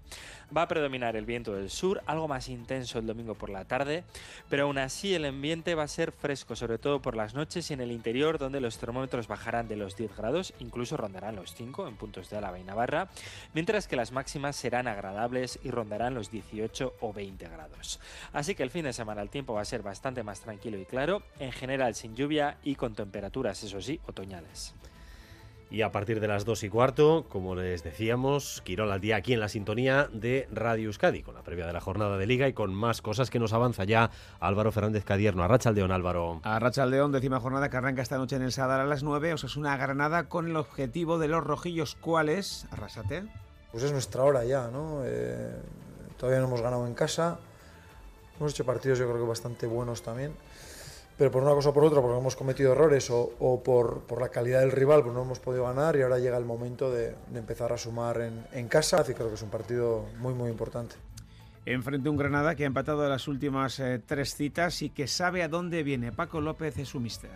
Va 0.56 0.63
a 0.63 0.67
predominar 0.67 1.15
el 1.15 1.26
viento 1.26 1.54
del 1.56 1.69
sur, 1.69 2.04
algo 2.06 2.28
más 2.28 2.48
intenso 2.50 3.00
el 3.00 3.08
domingo 3.08 3.36
por 3.36 3.50
la 3.50 3.65
tarde, 3.65 4.04
pero 4.50 4.63
aún 4.63 4.78
así 4.78 5.15
el 5.15 5.26
ambiente 5.26 5.76
va 5.76 5.84
a 5.84 5.88
ser 5.88 6.12
fresco, 6.12 6.56
sobre 6.56 6.78
todo 6.78 7.02
por 7.02 7.15
las 7.15 7.34
noches 7.34 7.69
y 7.72 7.74
en 7.74 7.82
el 7.82 7.91
interior, 7.91 8.38
donde 8.38 8.62
los 8.62 8.78
termómetros 8.78 9.28
bajarán 9.28 9.67
de 9.67 9.76
los 9.76 9.96
10 9.96 10.15
grados, 10.15 10.54
incluso 10.60 10.96
rondarán 10.96 11.36
los 11.36 11.56
5 11.56 11.88
en 11.88 11.96
puntos 11.96 12.30
de 12.30 12.38
Álava 12.38 12.60
y 12.60 12.63
Navarra, 12.63 13.10
mientras 13.54 13.88
que 13.88 13.96
las 13.96 14.12
máximas 14.12 14.56
serán 14.56 14.88
agradables 14.88 15.60
y 15.63 15.72
rondarán 15.72 16.13
los 16.13 16.30
18 16.30 16.96
o 17.00 17.13
20 17.13 17.48
grados. 17.48 18.00
Así 18.32 18.56
que 18.56 18.63
el 18.63 18.69
fin 18.69 18.84
de 18.84 18.93
semana 18.93 19.22
el 19.22 19.30
tiempo 19.30 19.54
va 19.54 19.62
a 19.62 19.65
ser 19.65 19.82
bastante 19.82 20.24
más 20.24 20.41
tranquilo 20.41 20.78
y 20.78 20.86
claro, 20.86 21.24
en 21.39 21.52
general 21.52 21.96
sin 21.96 22.15
lluvia 22.15 22.58
y 22.63 22.76
con 22.76 22.93
temperatura 22.93 23.22
temperaturas, 23.23 23.63
eso 23.63 23.79
sí, 23.79 24.01
otoñales. 24.05 24.73
Y 25.71 25.81
a 25.81 25.91
partir 25.91 26.19
de 26.19 26.27
las 26.27 26.45
2 26.45 26.63
y 26.63 26.69
cuarto, 26.69 27.25
como 27.29 27.55
les 27.55 27.83
decíamos, 27.83 28.62
Quirón 28.63 28.91
al 28.91 28.99
día 28.99 29.15
aquí 29.15 29.33
en 29.33 29.39
la 29.39 29.49
sintonía 29.49 30.07
de 30.12 30.47
Radio 30.51 30.88
Euskadi, 30.88 31.23
con 31.23 31.33
la 31.33 31.41
previa 31.41 31.65
de 31.65 31.73
la 31.73 31.79
jornada 31.81 32.17
de 32.17 32.27
Liga 32.27 32.47
y 32.47 32.53
con 32.53 32.75
más 32.75 33.01
cosas 33.01 33.31
que 33.31 33.39
nos 33.39 33.53
avanza 33.53 33.86
ya 33.86 34.12
Álvaro 34.39 34.71
Fernández 34.71 35.03
Cadierno. 35.03 35.41
A 35.41 35.47
Rachaldeón, 35.47 35.91
Álvaro. 35.91 36.41
A 36.43 36.59
Rachaldeón, 36.59 37.12
décima 37.12 37.39
jornada 37.39 37.69
que 37.69 37.77
arranca 37.77 38.03
esta 38.03 38.17
noche 38.17 38.36
en 38.36 38.43
el 38.43 38.51
Sadar 38.51 38.81
a 38.81 38.86
las 38.86 39.01
9. 39.01 39.33
Os 39.33 39.43
es 39.45 39.55
una 39.55 39.75
Granada 39.77 40.29
con 40.29 40.47
el 40.47 40.57
objetivo 40.57 41.17
de 41.17 41.29
los 41.29 41.43
rojillos. 41.43 41.95
¿Cuál 41.95 42.29
es? 42.29 42.67
Arrasate. 42.69 43.23
Pues 43.71 43.83
es 43.83 43.91
nuestra 43.91 44.23
hora 44.23 44.43
ya, 44.43 44.67
¿no? 44.67 45.01
Eh, 45.05 45.55
todavía 46.17 46.41
no 46.41 46.47
hemos 46.47 46.62
ganado 46.62 46.86
en 46.86 46.93
casa. 46.93 47.39
Hemos 48.38 48.51
hecho 48.51 48.65
partidos, 48.65 48.99
yo 48.99 49.05
creo 49.05 49.21
que 49.21 49.27
bastante 49.27 49.65
buenos 49.65 50.03
también 50.03 50.33
pero 51.23 51.31
por 51.31 51.43
una 51.43 51.53
cosa 51.53 51.69
o 51.69 51.73
por 51.73 51.86
otra, 51.86 52.01
porque 52.01 52.17
hemos 52.17 52.36
cometido 52.36 52.73
errores 52.73 53.09
o, 53.09 53.62
por, 53.63 54.19
la 54.19 54.27
calidad 54.27 54.59
del 54.59 54.73
rival, 54.73 55.03
pues 55.03 55.13
no 55.13 55.21
hemos 55.21 55.39
podido 55.39 55.63
ganar 55.63 55.95
y 55.95 56.01
ahora 56.01 56.19
llega 56.19 56.36
el 56.36 56.43
momento 56.43 56.91
de, 56.91 57.15
empezar 57.33 57.71
a 57.71 57.77
sumar 57.77 58.19
en, 58.51 58.67
casa 58.67 59.05
y 59.07 59.13
creo 59.13 59.29
que 59.29 59.36
es 59.36 59.41
un 59.41 59.49
partido 59.49 60.03
muy, 60.19 60.33
muy 60.33 60.49
importante. 60.49 60.95
Enfrente 61.65 62.09
un 62.09 62.17
Granada 62.17 62.55
que 62.55 62.65
ha 62.65 62.67
empatado 62.67 63.07
las 63.07 63.29
últimas 63.29 63.79
eh, 63.79 64.01
tres 64.05 64.36
citas 64.36 64.81
y 64.81 64.89
que 64.89 65.07
sabe 65.07 65.43
a 65.43 65.47
dónde 65.47 65.83
viene. 65.83 66.12
Paco 66.12 66.41
López 66.41 66.77
es 66.77 66.89
su 66.89 66.99
mister 66.99 67.31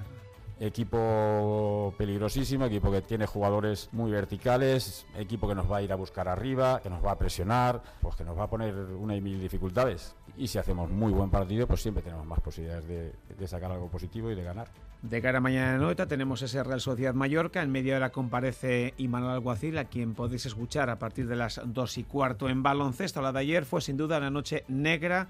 equipo 0.60 1.94
peligrosísimo, 1.98 2.66
equipo 2.66 2.92
que 2.92 3.02
tiene 3.02 3.26
jugadores 3.26 3.90
muy 3.92 4.12
verticales, 4.12 5.06
equipo 5.16 5.48
que 5.48 5.56
nos 5.56 5.72
va 5.72 5.78
a 5.78 5.82
ir 5.82 5.92
a 5.92 5.96
buscar 5.96 6.28
arriba, 6.28 6.82
que 6.82 6.90
nos 6.90 7.04
va 7.04 7.12
a 7.12 7.18
presionar, 7.18 7.82
pues 8.02 8.16
que 8.16 8.24
nos 8.24 8.38
va 8.38 8.44
a 8.44 8.50
poner 8.50 8.74
una 8.76 9.16
y 9.16 9.22
mil 9.22 9.40
dificultades. 9.40 10.16
Y 10.36 10.48
si 10.48 10.58
hacemos 10.58 10.90
muy 10.90 11.12
buen 11.12 11.30
partido, 11.30 11.68
pues 11.68 11.82
siempre 11.82 12.04
tenemos 12.04 12.26
más 12.26 12.40
posibilidades 12.40 12.88
de, 12.88 13.14
de 13.38 13.48
sacar 13.48 13.72
algo 13.72 13.90
positivo 13.90 14.32
y 14.32 14.36
de 14.36 14.44
ganar. 14.44 14.68
De 15.02 15.22
cara 15.22 15.38
a 15.38 15.42
mañana 15.42 15.78
noche 15.78 16.06
tenemos 16.08 16.42
ese 16.42 16.64
Real 16.64 16.82
Sociedad 16.82 17.14
Mallorca. 17.14 17.62
En 17.62 17.72
medio 17.72 17.94
de 17.94 18.00
la 18.00 18.10
comparece 18.10 18.94
Imanol 18.98 19.32
Alguacil, 19.32 19.78
a 19.78 19.86
quien 19.86 20.16
podéis 20.16 20.48
escuchar 20.48 20.90
a 20.90 20.98
partir 20.98 21.28
de 21.28 21.36
las 21.36 21.62
dos 21.66 21.98
y 21.98 22.04
cuarto 22.04 22.50
en 22.50 22.64
baloncesto. 22.64 23.22
La 23.22 23.32
de 23.32 23.40
ayer 23.40 23.66
fue 23.66 23.82
sin 23.82 23.96
duda 23.96 24.18
una 24.18 24.32
noche 24.32 24.64
negra 24.68 25.28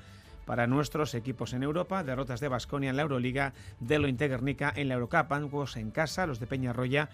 para 0.48 0.66
nuestros 0.66 1.14
equipos 1.14 1.54
en 1.54 1.62
Europa, 1.62 2.04
derrotas 2.04 2.40
de 2.40 2.48
Basconia 2.48 2.90
en 2.90 2.96
la 2.96 3.02
Euroliga, 3.04 3.54
de 3.82 4.00
lo 4.00 4.08
en 4.08 4.88
la 4.88 4.94
Eurocup, 4.94 5.32
ambos 5.34 5.76
en 5.76 5.92
casa, 5.92 6.26
los 6.26 6.40
de 6.40 6.48
Peñarroya 6.48 7.10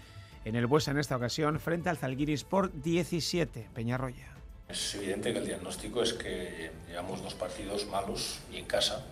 en 0.46 0.56
el 0.56 0.68
Buesa 0.68 0.92
en 0.92 1.00
esta 1.00 1.18
ocasión 1.18 1.60
frente 1.60 1.90
al 1.90 1.98
Zalgiris 1.98 2.44
por 2.44 2.72
17. 2.72 3.70
Peñarroya. 3.74 4.28
Es 4.70 4.96
evidente 4.96 5.34
que 5.34 5.40
el 5.40 5.48
diagnóstico 5.48 6.04
es 6.04 6.14
que 6.14 6.72
llevamos 6.88 7.24
dos 7.24 7.34
partidos 7.34 7.88
malos 7.88 8.40
y 8.52 8.58
en 8.58 8.66
casa. 8.66 9.04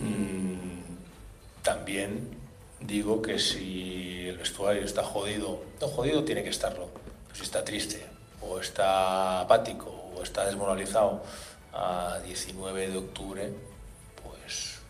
Mm, 0.00 1.62
también 1.62 2.30
digo 2.80 3.22
que 3.22 3.38
si 3.38 4.26
el 4.26 4.38
vestuario 4.38 4.82
está 4.82 5.04
jodido, 5.04 5.62
no 5.80 5.86
jodido 5.86 6.24
tiene 6.24 6.42
que 6.42 6.50
estarlo, 6.50 6.90
si 7.32 7.42
está 7.42 7.64
triste 7.64 8.04
o 8.40 8.58
está 8.58 9.40
apático 9.40 10.03
está 10.24 10.44
desmoralizado 10.44 11.22
a 11.72 12.18
19 12.24 12.88
de 12.88 12.96
octubre, 12.98 13.52
pues, 14.22 14.80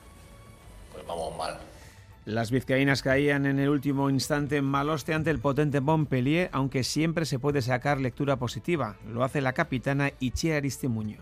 pues 0.92 1.06
vamos 1.06 1.36
mal. 1.36 1.58
Las 2.24 2.50
vizcaínas 2.50 3.02
caían 3.02 3.44
en 3.44 3.58
el 3.58 3.68
último 3.68 4.08
instante 4.08 4.56
en 4.56 4.64
Maloste 4.64 5.12
ante 5.12 5.30
el 5.30 5.40
potente 5.40 5.82
Montpellier, 5.82 6.48
aunque 6.52 6.82
siempre 6.82 7.26
se 7.26 7.38
puede 7.38 7.60
sacar 7.60 8.00
lectura 8.00 8.36
positiva. 8.36 8.96
Lo 9.06 9.24
hace 9.24 9.42
la 9.42 9.52
capitana 9.52 10.10
Ichia 10.20 10.56
Aristimuño. 10.56 11.18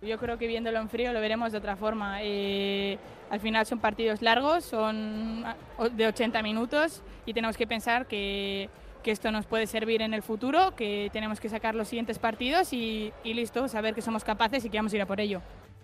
Yo 0.00 0.18
creo 0.18 0.38
que 0.38 0.46
viéndolo 0.46 0.78
en 0.78 0.88
frío 0.88 1.12
lo 1.12 1.20
veremos 1.20 1.52
de 1.52 1.58
otra 1.58 1.76
forma. 1.76 2.22
Eh, 2.22 2.98
al 3.28 3.40
final 3.40 3.66
son 3.66 3.80
partidos 3.80 4.22
largos, 4.22 4.64
son 4.64 5.44
de 5.92 6.06
80 6.06 6.42
minutos 6.42 7.02
y 7.26 7.34
tenemos 7.34 7.58
que 7.58 7.66
pensar 7.66 8.06
que 8.06 8.70
que 9.06 9.12
esto 9.12 9.30
nos 9.30 9.46
puede 9.46 9.68
servir 9.68 10.02
en 10.02 10.14
el 10.14 10.22
futuro, 10.24 10.74
que 10.74 11.10
tenemos 11.12 11.38
que 11.38 11.48
sacar 11.48 11.76
los 11.76 11.86
siguientes 11.86 12.18
partidos 12.18 12.72
y, 12.72 13.12
listo, 13.22 13.68
saber 13.68 13.94
que 13.94 14.02
somos 14.02 14.24
capaces 14.24 14.64
y 14.64 14.68
que 14.68 14.78
vamos 14.78 14.92
a 14.92 14.96
ir 14.96 15.02
a 15.02 15.06
por 15.06 15.20
ello. 15.20 15.42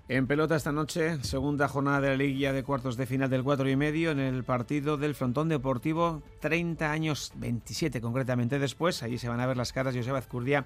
En 0.08 0.26
pelota 0.26 0.56
esta 0.56 0.72
noche, 0.72 1.22
segunda 1.22 1.68
jornada 1.68 2.00
de 2.00 2.08
la 2.08 2.16
Liga 2.16 2.52
de 2.52 2.64
cuartos 2.64 2.96
de 2.96 3.06
final 3.06 3.30
del 3.30 3.44
4 3.44 3.70
y 3.70 3.76
medio 3.76 4.10
en 4.10 4.18
el 4.18 4.42
partido 4.42 4.96
del 4.96 5.14
Frontón 5.14 5.48
Deportivo, 5.48 6.24
30 6.40 6.90
años, 6.90 7.30
27 7.36 8.00
concretamente 8.00 8.58
después. 8.58 9.04
Allí 9.04 9.18
se 9.18 9.28
van 9.28 9.38
a 9.38 9.46
ver 9.46 9.56
las 9.56 9.72
caras 9.72 9.94
Joseba 9.94 10.18
Azcurdia 10.18 10.64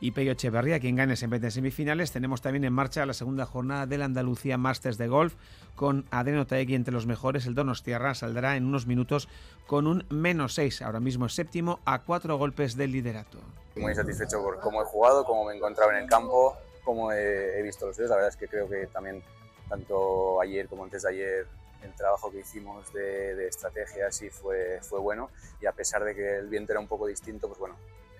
y 0.00 0.12
Peyo 0.12 0.32
Echeverría, 0.32 0.80
quien 0.80 0.96
gane 0.96 1.14
en 1.20 1.30
20 1.30 1.50
semifinales. 1.50 2.12
Tenemos 2.12 2.40
también 2.40 2.64
en 2.64 2.72
marcha 2.72 3.04
la 3.06 3.14
segunda 3.14 3.46
jornada 3.46 3.86
del 3.86 4.02
Andalucía 4.02 4.56
Masters 4.56 4.98
de 4.98 5.08
Golf 5.08 5.34
con 5.74 6.06
Adriano 6.10 6.46
Taegui 6.46 6.74
entre 6.74 6.92
los 6.92 7.06
mejores. 7.06 7.46
El 7.46 7.54
Donostiarra 7.54 8.14
saldrá 8.14 8.56
en 8.56 8.66
unos 8.66 8.86
minutos 8.86 9.28
con 9.66 9.86
un 9.86 10.04
menos 10.08 10.54
6, 10.54 10.82
ahora 10.82 11.00
mismo 11.00 11.26
es 11.26 11.34
séptimo, 11.34 11.80
a 11.84 12.02
cuatro 12.02 12.36
golpes 12.38 12.76
del 12.76 12.92
liderato. 12.92 13.38
Muy 13.76 13.94
satisfecho 13.94 14.42
por 14.42 14.60
cómo 14.60 14.82
he 14.82 14.84
jugado, 14.84 15.24
cómo 15.24 15.44
me 15.44 15.52
he 15.52 15.56
encontrado 15.56 15.90
en 15.92 15.98
el 15.98 16.06
campo, 16.08 16.56
cómo 16.84 17.12
he, 17.12 17.62
visto 17.62 17.86
los 17.86 17.96
videos. 17.96 18.10
La 18.10 18.16
verdad 18.16 18.30
es 18.30 18.36
que 18.36 18.48
creo 18.48 18.68
que 18.68 18.86
también, 18.86 19.22
tanto 19.68 20.40
ayer 20.40 20.68
como 20.68 20.84
antes 20.84 21.02
de 21.02 21.10
ayer, 21.10 21.46
el 21.82 21.94
trabajo 21.94 22.30
que 22.30 22.40
hicimos 22.40 22.92
de, 22.92 23.36
de 23.36 23.46
estrategia 23.46 24.10
sí 24.10 24.30
fue, 24.30 24.80
fue 24.82 24.98
bueno. 24.98 25.30
Y 25.60 25.66
a 25.66 25.72
pesar 25.72 26.04
de 26.04 26.14
que 26.14 26.38
el 26.38 26.48
viento 26.48 26.72
era 26.72 26.80
un 26.80 26.88
poco 26.88 27.06
distinto, 27.06 27.46
pues 27.46 27.60
bueno, 27.60 27.76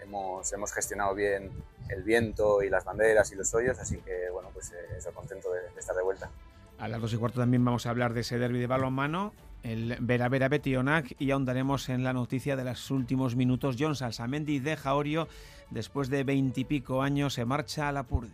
hemos, 0.09 0.53
hemos 0.53 0.73
gestionado 0.73 1.15
bien 1.15 1.51
el 1.89 2.03
viento 2.03 2.63
y 2.63 2.71
las 2.71 2.85
banderas 2.85 3.31
y 3.33 3.37
los 3.37 3.55
hoyos, 3.55 3.79
así 3.79 3.99
que 3.99 4.31
bueno, 4.33 4.51
pues 4.53 4.73
eh, 4.73 4.97
eso 4.97 5.13
contento 5.13 5.53
de, 5.53 5.61
de, 5.61 5.81
estar 5.81 5.95
de 5.95 6.03
vuelta. 6.03 6.31
A 6.79 6.89
las 6.89 7.01
dos 7.01 7.13
y 7.13 7.17
cuarto 7.17 7.41
también 7.41 7.65
vamos 7.65 7.87
a 7.87 7.91
hablar 7.91 8.15
de 8.15 8.21
ese 8.21 8.39
derby 8.39 8.59
de 8.59 8.67
balonmano, 8.67 9.33
el 9.63 9.97
Vera 10.01 10.29
Vera 10.29 10.49
Betionac, 10.49 11.15
y 11.19 11.31
ahondaremos 11.31 11.89
en 11.89 12.05
la 12.05 12.13
noticia 12.13 12.57
de 12.57 12.65
los 12.65 12.91
últimos 12.91 13.37
minutos. 13.37 13.77
John 13.79 13.97
Salsamendi 13.97 14.61
de 14.61 14.77
Jaorio, 14.77 15.29
después 15.71 16.09
de 16.09 16.25
veintipico 16.25 17.03
años, 17.03 17.35
se 17.35 17.45
marcha 17.45 17.89
a 17.89 17.93
la 17.93 18.05
Purdi. 18.05 18.31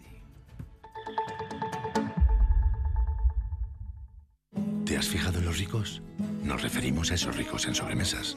¿Te 4.84 4.98
has 4.98 5.08
fijado 5.08 5.38
en 5.38 5.46
los 5.46 5.58
ricos? 5.58 6.02
Nos 6.42 6.62
referimos 6.62 7.10
a 7.10 7.14
esos 7.14 7.34
ricos 7.36 7.66
en 7.66 7.74
sobremesas, 7.74 8.36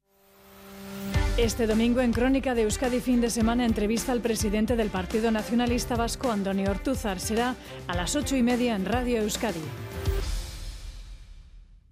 Este 1.37 1.65
domingo 1.65 2.01
en 2.01 2.11
Crónica 2.11 2.55
de 2.55 2.63
Euskadi 2.63 2.99
fin 2.99 3.21
de 3.21 3.29
semana 3.29 3.65
entrevista 3.65 4.11
al 4.11 4.19
presidente 4.19 4.75
del 4.75 4.89
Partido 4.89 5.31
Nacionalista 5.31 5.95
Vasco, 5.95 6.29
Antonio 6.29 6.69
Ortúzar. 6.69 7.21
Será 7.21 7.55
a 7.87 7.95
las 7.95 8.17
ocho 8.17 8.35
y 8.35 8.43
media 8.43 8.75
en 8.75 8.85
Radio 8.85 9.21
Euskadi. 9.21 9.61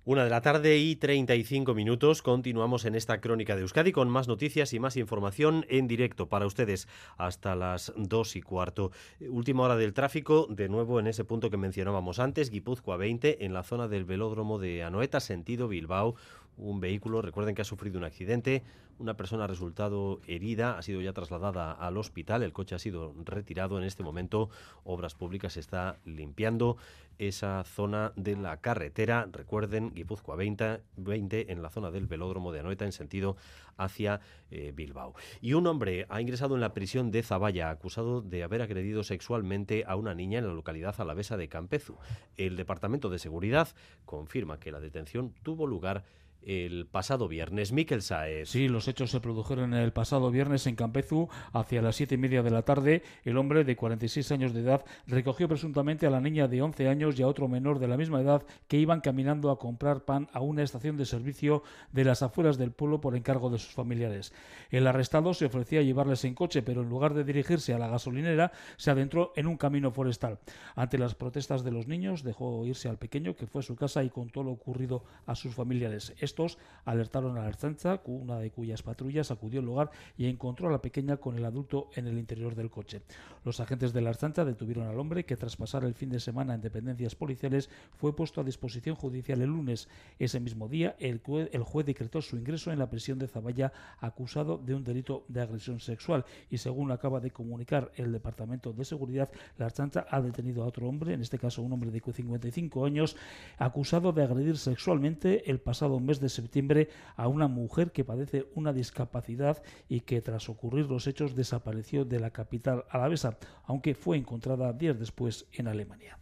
Una 0.09 0.23
de 0.23 0.31
la 0.31 0.41
tarde 0.41 0.77
y 0.77 0.95
35 0.95 1.75
minutos. 1.75 2.23
Continuamos 2.23 2.83
en 2.85 2.95
esta 2.95 3.21
crónica 3.21 3.55
de 3.55 3.61
Euskadi 3.61 3.91
con 3.91 4.09
más 4.09 4.27
noticias 4.27 4.73
y 4.73 4.79
más 4.79 4.97
información 4.97 5.67
en 5.69 5.87
directo 5.87 6.27
para 6.27 6.47
ustedes 6.47 6.87
hasta 7.15 7.55
las 7.55 7.93
dos 7.95 8.35
y 8.35 8.41
cuarto. 8.41 8.91
Última 9.21 9.63
hora 9.63 9.75
del 9.75 9.93
tráfico, 9.93 10.47
de 10.49 10.67
nuevo 10.67 10.99
en 10.99 11.05
ese 11.05 11.25
punto 11.25 11.51
que 11.51 11.57
mencionábamos 11.57 12.17
antes, 12.17 12.49
Guipúzcoa 12.49 12.97
20, 12.97 13.45
en 13.45 13.53
la 13.53 13.61
zona 13.61 13.87
del 13.87 14.03
velódromo 14.03 14.57
de 14.57 14.83
Anoeta, 14.83 15.19
sentido 15.19 15.67
Bilbao. 15.67 16.15
Un 16.59 16.81
vehículo, 16.81 17.21
recuerden 17.21 17.55
que 17.55 17.61
ha 17.61 17.65
sufrido 17.65 17.97
un 17.97 18.03
accidente, 18.03 18.63
una 18.97 19.15
persona 19.15 19.45
ha 19.45 19.47
resultado 19.47 20.19
herida, 20.27 20.77
ha 20.77 20.81
sido 20.81 20.99
ya 20.99 21.13
trasladada 21.13 21.71
al 21.71 21.97
hospital, 21.97 22.43
el 22.43 22.51
coche 22.51 22.75
ha 22.75 22.79
sido 22.79 23.13
retirado. 23.23 23.77
En 23.77 23.85
este 23.85 24.03
momento, 24.03 24.49
Obras 24.83 25.15
Públicas 25.15 25.55
está 25.55 25.99
limpiando 26.03 26.75
esa 27.17 27.63
zona 27.63 28.11
de 28.17 28.35
la 28.35 28.57
carretera. 28.57 29.25
Recuerden, 29.31 29.93
Guipúzcoa 29.93 30.35
20, 30.35 30.81
20 30.97 31.51
en 31.51 31.61
la 31.61 31.69
zona 31.69 31.91
del 31.91 32.07
velódromo 32.07 32.51
de 32.51 32.59
Anoeta 32.59 32.83
en 32.83 32.91
sentido 32.91 33.37
hacia 33.77 34.19
eh, 34.51 34.73
Bilbao. 34.75 35.15
Y 35.39 35.53
un 35.53 35.65
hombre 35.65 36.05
ha 36.09 36.19
ingresado 36.19 36.55
en 36.55 36.61
la 36.61 36.73
prisión 36.73 37.09
de 37.09 37.23
Zaballa 37.23 37.69
acusado 37.69 38.21
de 38.21 38.43
haber 38.43 38.61
agredido 38.61 39.03
sexualmente 39.03 39.85
a 39.87 39.95
una 39.95 40.13
niña 40.13 40.39
en 40.39 40.47
la 40.47 40.53
localidad 40.53 40.99
alavesa 40.99 41.37
de 41.37 41.47
Campezu. 41.47 41.95
El 42.35 42.57
Departamento 42.57 43.09
de 43.09 43.19
Seguridad 43.19 43.69
confirma 44.05 44.59
que 44.59 44.73
la 44.73 44.81
detención 44.81 45.33
tuvo 45.41 45.65
lugar 45.65 46.03
el 46.43 46.87
pasado 46.87 47.27
viernes. 47.27 47.71
Miquel 47.71 48.01
Saez. 48.01 48.49
Sí, 48.49 48.67
los 48.67 48.87
hechos 48.87 49.11
se 49.11 49.19
produjeron 49.19 49.73
el 49.73 49.93
pasado 49.93 50.31
viernes 50.31 50.67
en 50.67 50.75
Campezu, 50.75 51.29
hacia 51.53 51.81
las 51.81 51.95
siete 51.95 52.15
y 52.15 52.17
media 52.17 52.43
de 52.43 52.51
la 52.51 52.63
tarde. 52.63 53.03
El 53.23 53.37
hombre 53.37 53.63
de 53.63 53.75
46 53.75 54.31
años 54.31 54.53
de 54.53 54.61
edad 54.61 54.83
recogió 55.07 55.47
presuntamente 55.47 56.07
a 56.07 56.09
la 56.09 56.21
niña 56.21 56.47
de 56.47 56.61
11 56.61 56.87
años 56.87 57.19
y 57.19 57.23
a 57.23 57.27
otro 57.27 57.47
menor 57.47 57.79
de 57.79 57.87
la 57.87 57.97
misma 57.97 58.21
edad 58.21 58.43
que 58.67 58.77
iban 58.77 59.01
caminando 59.01 59.51
a 59.51 59.59
comprar 59.59 60.05
pan 60.05 60.27
a 60.33 60.41
una 60.41 60.63
estación 60.63 60.97
de 60.97 61.05
servicio 61.05 61.63
de 61.91 62.05
las 62.05 62.23
afueras 62.23 62.57
del 62.57 62.71
pueblo 62.71 63.01
por 63.01 63.15
encargo 63.15 63.49
de 63.49 63.59
sus 63.59 63.73
familiares. 63.73 64.33
El 64.69 64.87
arrestado 64.87 65.33
se 65.33 65.45
ofrecía 65.45 65.79
a 65.79 65.83
llevarles 65.83 66.23
en 66.25 66.35
coche, 66.35 66.61
pero 66.61 66.81
en 66.81 66.89
lugar 66.89 67.13
de 67.13 67.23
dirigirse 67.23 67.73
a 67.73 67.79
la 67.79 67.87
gasolinera, 67.87 68.51
se 68.77 68.91
adentró 68.91 69.33
en 69.35 69.47
un 69.47 69.57
camino 69.57 69.91
forestal. 69.91 70.39
Ante 70.75 70.97
las 70.97 71.15
protestas 71.15 71.63
de 71.63 71.71
los 71.71 71.87
niños, 71.87 72.23
dejó 72.23 72.65
irse 72.65 72.89
al 72.89 72.97
pequeño, 72.97 73.35
que 73.35 73.47
fue 73.47 73.59
a 73.59 73.63
su 73.63 73.75
casa 73.75 74.03
y 74.03 74.09
contó 74.09 74.43
lo 74.43 74.51
ocurrido 74.51 75.03
a 75.25 75.35
sus 75.35 75.53
familiares. 75.53 76.13
Estos 76.29 76.59
alertaron 76.85 77.37
a 77.37 77.41
la 77.41 77.47
Archanza, 77.47 78.01
una 78.05 78.37
de 78.37 78.51
cuyas 78.51 78.83
patrullas 78.83 79.31
acudió 79.31 79.61
al 79.61 79.65
lugar 79.65 79.89
y 80.15 80.27
encontró 80.27 80.69
a 80.69 80.71
la 80.71 80.81
pequeña 80.81 81.17
con 81.17 81.35
el 81.35 81.43
adulto 81.43 81.89
en 81.95 82.05
el 82.05 82.19
interior 82.19 82.53
del 82.53 82.69
coche. 82.69 83.01
Los 83.43 83.59
agentes 83.59 83.93
de 83.93 84.01
la 84.01 84.11
Archanza 84.11 84.45
detuvieron 84.45 84.87
al 84.87 84.99
hombre 84.99 85.25
que 85.25 85.37
tras 85.37 85.55
pasar 85.55 85.83
el 85.85 85.95
fin 85.95 86.09
de 86.11 86.19
semana 86.19 86.53
en 86.53 86.61
dependencias 86.61 87.15
policiales 87.15 87.69
fue 87.97 88.15
puesto 88.15 88.41
a 88.41 88.43
disposición 88.43 88.95
judicial 88.95 89.41
el 89.41 89.49
lunes. 89.49 89.89
Ese 90.19 90.39
mismo 90.39 90.67
día 90.67 90.95
el, 90.99 91.19
el 91.51 91.63
juez 91.63 91.85
decretó 91.87 92.21
su 92.21 92.37
ingreso 92.37 92.71
en 92.71 92.77
la 92.77 92.89
prisión 92.91 93.17
de 93.17 93.27
Zaballa 93.27 93.73
acusado 93.99 94.59
de 94.59 94.75
un 94.75 94.83
delito 94.83 95.25
de 95.29 95.41
agresión 95.41 95.79
sexual 95.79 96.25
y 96.51 96.59
según 96.59 96.91
acaba 96.91 97.19
de 97.19 97.31
comunicar 97.31 97.91
el 97.95 98.11
Departamento 98.11 98.71
de 98.71 98.85
Seguridad, 98.85 99.31
la 99.57 99.65
Archanza 99.65 100.05
ha 100.09 100.21
detenido 100.21 100.63
a 100.63 100.67
otro 100.67 100.87
hombre, 100.87 101.13
en 101.13 101.21
este 101.21 101.39
caso 101.39 101.63
un 101.63 101.73
hombre 101.73 101.89
de 101.89 101.99
55 102.01 102.85
años, 102.85 103.15
acusado 103.57 104.11
de 104.11 104.23
agredir 104.23 104.57
sexualmente 104.57 105.49
el 105.49 105.59
pasado 105.59 105.99
mes 105.99 106.18
de 106.19 106.29
septiembre 106.29 106.89
a 107.15 107.27
una 107.27 107.47
mujer 107.47 107.91
que 107.91 108.03
padece 108.03 108.47
una 108.55 108.73
discapacidad 108.73 109.61
y 109.87 110.01
que 110.01 110.21
tras 110.21 110.49
ocurrir 110.49 110.85
los 110.87 111.07
hechos 111.07 111.35
desapareció 111.35 112.05
de 112.05 112.19
la 112.19 112.31
capital 112.31 112.85
alavesa, 112.89 113.37
aunque 113.65 113.95
fue 113.95 114.17
encontrada 114.17 114.73
días 114.73 114.99
después 114.99 115.47
en 115.51 115.67
Alemania. 115.67 116.19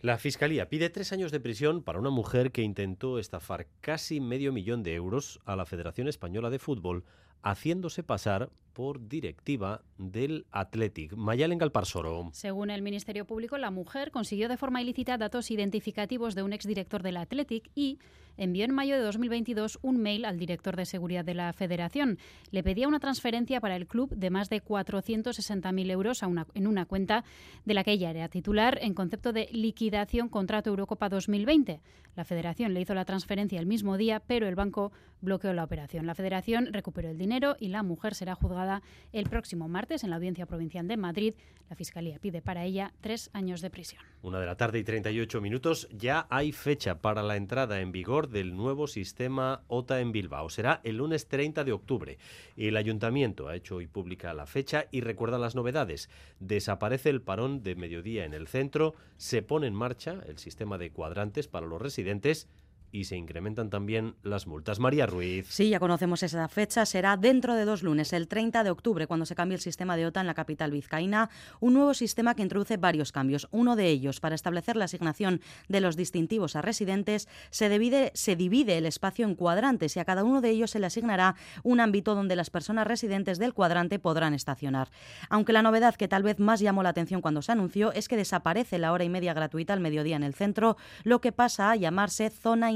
La 0.00 0.16
Fiscalía 0.16 0.68
pide 0.68 0.90
tres 0.90 1.12
años 1.12 1.32
de 1.32 1.40
prisión 1.40 1.82
para 1.82 1.98
una 1.98 2.10
mujer 2.10 2.52
que 2.52 2.62
intentó 2.62 3.18
estafar 3.18 3.66
casi 3.80 4.20
medio 4.20 4.52
millón 4.52 4.84
de 4.84 4.94
euros 4.94 5.40
a 5.44 5.56
la 5.56 5.66
Federación 5.66 6.06
Española 6.06 6.50
de 6.50 6.60
Fútbol 6.60 7.04
haciéndose 7.42 8.04
pasar 8.04 8.50
por 8.78 9.08
directiva 9.08 9.82
del 9.98 10.46
Athletic. 10.52 11.16
Mayalen 11.16 11.58
Galparsoro. 11.58 12.30
Según 12.32 12.70
el 12.70 12.80
Ministerio 12.80 13.26
Público, 13.26 13.58
la 13.58 13.72
mujer 13.72 14.12
consiguió 14.12 14.48
de 14.48 14.56
forma 14.56 14.80
ilícita 14.80 15.18
datos 15.18 15.50
identificativos 15.50 16.36
de 16.36 16.44
un 16.44 16.52
exdirector 16.52 17.02
del 17.02 17.16
Athletic 17.16 17.72
y 17.74 17.98
envió 18.36 18.64
en 18.64 18.72
mayo 18.72 18.94
de 18.94 19.02
2022 19.02 19.80
un 19.82 20.00
mail 20.00 20.24
al 20.24 20.38
director 20.38 20.76
de 20.76 20.86
seguridad 20.86 21.24
de 21.24 21.34
la 21.34 21.52
federación. 21.52 22.18
Le 22.52 22.62
pedía 22.62 22.86
una 22.86 23.00
transferencia 23.00 23.60
para 23.60 23.74
el 23.74 23.88
club 23.88 24.14
de 24.14 24.30
más 24.30 24.48
de 24.48 24.62
460.000 24.62 25.90
euros 25.90 26.22
a 26.22 26.28
una, 26.28 26.46
en 26.54 26.68
una 26.68 26.86
cuenta 26.86 27.24
de 27.64 27.74
la 27.74 27.82
que 27.82 27.90
ella 27.90 28.10
era 28.10 28.28
titular 28.28 28.78
en 28.80 28.94
concepto 28.94 29.32
de 29.32 29.48
liquidación 29.50 30.28
contrato 30.28 30.70
Eurocopa 30.70 31.08
2020. 31.08 31.80
La 32.14 32.24
federación 32.24 32.74
le 32.74 32.80
hizo 32.80 32.94
la 32.94 33.04
transferencia 33.04 33.58
el 33.58 33.66
mismo 33.66 33.96
día, 33.96 34.20
pero 34.20 34.46
el 34.46 34.54
banco 34.54 34.92
bloqueó 35.20 35.52
la 35.52 35.64
operación. 35.64 36.06
La 36.06 36.14
federación 36.14 36.72
recuperó 36.72 37.10
el 37.10 37.18
dinero 37.18 37.56
y 37.58 37.68
la 37.68 37.82
mujer 37.82 38.14
será 38.14 38.36
juzgada 38.36 38.67
el 39.12 39.28
próximo 39.28 39.68
martes 39.68 40.04
en 40.04 40.10
la 40.10 40.16
Audiencia 40.16 40.46
Provincial 40.46 40.86
de 40.86 40.96
Madrid. 40.96 41.34
La 41.68 41.76
Fiscalía 41.76 42.18
pide 42.18 42.40
para 42.40 42.64
ella 42.64 42.92
tres 43.00 43.28
años 43.34 43.60
de 43.60 43.68
prisión. 43.68 44.02
Una 44.22 44.40
de 44.40 44.46
la 44.46 44.56
tarde 44.56 44.78
y 44.78 44.84
38 44.84 45.40
minutos. 45.40 45.88
Ya 45.92 46.26
hay 46.30 46.52
fecha 46.52 47.00
para 47.00 47.22
la 47.22 47.36
entrada 47.36 47.80
en 47.80 47.92
vigor 47.92 48.28
del 48.28 48.56
nuevo 48.56 48.86
sistema 48.86 49.62
OTA 49.68 50.00
en 50.00 50.12
Bilbao. 50.12 50.48
Será 50.48 50.80
el 50.84 50.96
lunes 50.96 51.28
30 51.28 51.64
de 51.64 51.72
octubre. 51.72 52.18
El 52.56 52.76
ayuntamiento 52.76 53.48
ha 53.48 53.56
hecho 53.56 53.76
hoy 53.76 53.86
pública 53.86 54.32
la 54.32 54.46
fecha 54.46 54.86
y 54.90 55.02
recuerda 55.02 55.38
las 55.38 55.54
novedades. 55.54 56.08
Desaparece 56.40 57.10
el 57.10 57.22
parón 57.22 57.62
de 57.62 57.74
mediodía 57.74 58.24
en 58.24 58.34
el 58.34 58.48
centro, 58.48 58.94
se 59.16 59.42
pone 59.42 59.66
en 59.66 59.74
marcha 59.74 60.20
el 60.26 60.38
sistema 60.38 60.78
de 60.78 60.90
cuadrantes 60.90 61.48
para 61.48 61.66
los 61.66 61.80
residentes 61.80 62.48
y 62.90 63.04
se 63.04 63.16
incrementan 63.16 63.70
también 63.70 64.14
las 64.22 64.46
multas. 64.46 64.78
María 64.78 65.06
Ruiz. 65.06 65.46
Sí, 65.48 65.70
ya 65.70 65.80
conocemos 65.80 66.22
esa 66.22 66.48
fecha. 66.48 66.86
Será 66.86 67.16
dentro 67.16 67.54
de 67.54 67.64
dos 67.64 67.82
lunes, 67.82 68.12
el 68.12 68.28
30 68.28 68.64
de 68.64 68.70
octubre, 68.70 69.06
cuando 69.06 69.26
se 69.26 69.34
cambie 69.34 69.56
el 69.56 69.60
sistema 69.60 69.96
de 69.96 70.06
OTA 70.06 70.20
en 70.20 70.26
la 70.26 70.34
capital 70.34 70.70
vizcaína. 70.70 71.30
Un 71.60 71.74
nuevo 71.74 71.94
sistema 71.94 72.34
que 72.34 72.42
introduce 72.42 72.76
varios 72.76 73.12
cambios. 73.12 73.48
Uno 73.50 73.76
de 73.76 73.88
ellos, 73.88 74.20
para 74.20 74.34
establecer 74.34 74.76
la 74.76 74.86
asignación 74.86 75.40
de 75.68 75.80
los 75.80 75.96
distintivos 75.96 76.56
a 76.56 76.62
residentes, 76.62 77.28
se 77.50 77.68
divide, 77.68 78.10
se 78.14 78.36
divide 78.36 78.78
el 78.78 78.86
espacio 78.86 79.26
en 79.26 79.34
cuadrantes 79.34 79.96
y 79.96 80.00
a 80.00 80.04
cada 80.04 80.24
uno 80.24 80.40
de 80.40 80.50
ellos 80.50 80.70
se 80.70 80.78
le 80.78 80.86
asignará 80.86 81.36
un 81.62 81.80
ámbito 81.80 82.14
donde 82.14 82.36
las 82.36 82.50
personas 82.50 82.86
residentes 82.86 83.38
del 83.38 83.54
cuadrante 83.54 83.98
podrán 83.98 84.34
estacionar. 84.34 84.90
Aunque 85.28 85.52
la 85.52 85.62
novedad 85.62 85.94
que 85.94 86.08
tal 86.08 86.22
vez 86.22 86.38
más 86.38 86.60
llamó 86.60 86.82
la 86.82 86.90
atención 86.90 87.20
cuando 87.20 87.42
se 87.42 87.52
anunció 87.52 87.92
es 87.92 88.08
que 88.08 88.16
desaparece 88.16 88.78
la 88.78 88.92
hora 88.92 89.04
y 89.04 89.08
media 89.08 89.34
gratuita 89.34 89.72
al 89.72 89.80
mediodía 89.80 90.16
en 90.16 90.22
el 90.22 90.34
centro, 90.34 90.76
lo 91.04 91.20
que 91.20 91.32
pasa 91.32 91.70
a 91.70 91.76
llamarse 91.76 92.30
zona 92.30 92.72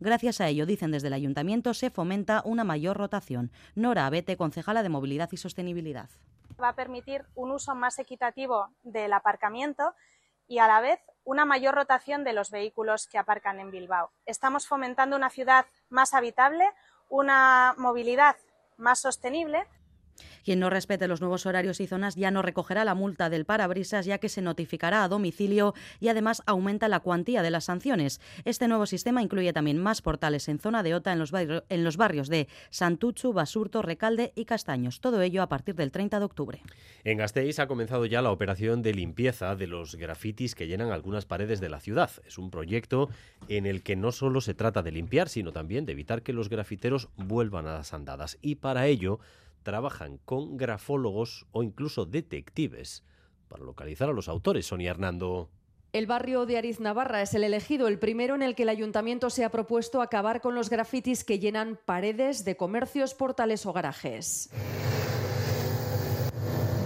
Gracias 0.00 0.40
a 0.40 0.48
ello, 0.48 0.66
dicen 0.66 0.90
desde 0.90 1.08
el 1.08 1.14
ayuntamiento, 1.14 1.74
se 1.74 1.90
fomenta 1.90 2.42
una 2.44 2.64
mayor 2.64 2.96
rotación. 2.96 3.50
Nora 3.74 4.06
Abete, 4.06 4.36
concejala 4.36 4.82
de 4.82 4.88
Movilidad 4.88 5.28
y 5.32 5.36
Sostenibilidad. 5.36 6.08
Va 6.62 6.70
a 6.70 6.74
permitir 6.74 7.24
un 7.34 7.50
uso 7.50 7.74
más 7.74 7.98
equitativo 7.98 8.68
del 8.82 9.12
aparcamiento 9.12 9.94
y 10.46 10.58
a 10.58 10.66
la 10.66 10.80
vez 10.80 11.00
una 11.24 11.44
mayor 11.44 11.74
rotación 11.74 12.24
de 12.24 12.32
los 12.32 12.50
vehículos 12.50 13.06
que 13.06 13.18
aparcan 13.18 13.60
en 13.60 13.70
Bilbao. 13.70 14.10
Estamos 14.26 14.66
fomentando 14.66 15.16
una 15.16 15.30
ciudad 15.30 15.66
más 15.88 16.12
habitable, 16.12 16.64
una 17.08 17.74
movilidad 17.78 18.36
más 18.76 18.98
sostenible 18.98 19.66
quien 20.44 20.60
no 20.60 20.70
respete 20.70 21.08
los 21.08 21.20
nuevos 21.20 21.46
horarios 21.46 21.80
y 21.80 21.86
zonas 21.86 22.16
ya 22.16 22.30
no 22.30 22.42
recogerá 22.42 22.84
la 22.84 22.94
multa 22.94 23.30
del 23.30 23.44
parabrisas, 23.44 24.06
ya 24.06 24.18
que 24.18 24.28
se 24.28 24.42
notificará 24.42 25.04
a 25.04 25.08
domicilio 25.08 25.74
y 26.00 26.08
además 26.08 26.42
aumenta 26.46 26.88
la 26.88 27.00
cuantía 27.00 27.42
de 27.42 27.50
las 27.50 27.64
sanciones. 27.64 28.20
Este 28.44 28.68
nuevo 28.68 28.86
sistema 28.86 29.22
incluye 29.22 29.52
también 29.52 29.78
más 29.78 30.02
portales 30.02 30.48
en 30.48 30.58
zona 30.58 30.82
de 30.82 30.94
OTA 30.94 31.12
en 31.12 31.18
los, 31.18 31.96
barrios, 31.96 32.28
de 32.28 32.48
Santuchu, 32.70 33.32
Basurto, 33.32 33.82
Recalde 33.82 34.32
y 34.34 34.44
Castaños. 34.44 35.00
Todo 35.00 35.22
ello 35.22 35.42
a 35.42 35.48
partir 35.48 35.74
del 35.74 35.90
30 35.90 36.18
de 36.18 36.24
octubre. 36.24 36.62
En 37.04 37.18
Gasteiz 37.18 37.58
ha 37.58 37.66
comenzado 37.66 38.06
ya 38.06 38.22
la 38.22 38.30
operación 38.30 38.82
de 38.82 38.94
limpieza 38.94 39.56
de 39.56 39.66
los 39.66 39.96
grafitis 39.96 40.54
que 40.54 40.66
llenan 40.66 40.90
algunas 40.90 41.26
paredes 41.26 41.60
de 41.60 41.68
la 41.68 41.80
ciudad. 41.80 42.10
Es 42.26 42.38
un 42.38 42.50
proyecto 42.50 43.08
en 43.48 43.66
el 43.66 43.82
que 43.82 43.96
no 43.96 44.12
solo 44.12 44.40
se 44.40 44.54
trata 44.54 44.82
de 44.82 44.92
limpiar, 44.92 45.28
sino 45.28 45.52
también 45.52 45.86
de 45.86 45.92
evitar 45.92 46.22
que 46.22 46.32
los 46.32 46.48
grafiteros 46.48 47.08
vuelvan 47.16 47.66
a 47.66 47.74
las 47.74 47.94
andadas. 47.94 48.38
Y 48.42 48.56
para 48.56 48.86
ello 48.86 49.20
trabajan 49.62 50.18
con 50.24 50.56
grafólogos 50.56 51.46
o 51.52 51.62
incluso 51.62 52.06
detectives 52.06 53.04
para 53.48 53.64
localizar 53.64 54.08
a 54.08 54.12
los 54.12 54.28
autores. 54.28 54.66
Sonia 54.66 54.90
Hernando. 54.90 55.50
El 55.92 56.06
barrio 56.06 56.46
de 56.46 56.56
Ariz 56.56 56.78
Navarra 56.78 57.20
es 57.20 57.34
el 57.34 57.42
elegido, 57.42 57.88
el 57.88 57.98
primero 57.98 58.36
en 58.36 58.42
el 58.42 58.54
que 58.54 58.62
el 58.62 58.68
ayuntamiento 58.68 59.28
se 59.28 59.44
ha 59.44 59.50
propuesto 59.50 60.02
acabar 60.02 60.40
con 60.40 60.54
los 60.54 60.70
grafitis 60.70 61.24
que 61.24 61.40
llenan 61.40 61.80
paredes 61.84 62.44
de 62.44 62.56
comercios, 62.56 63.14
portales 63.14 63.66
o 63.66 63.72
garajes 63.72 64.50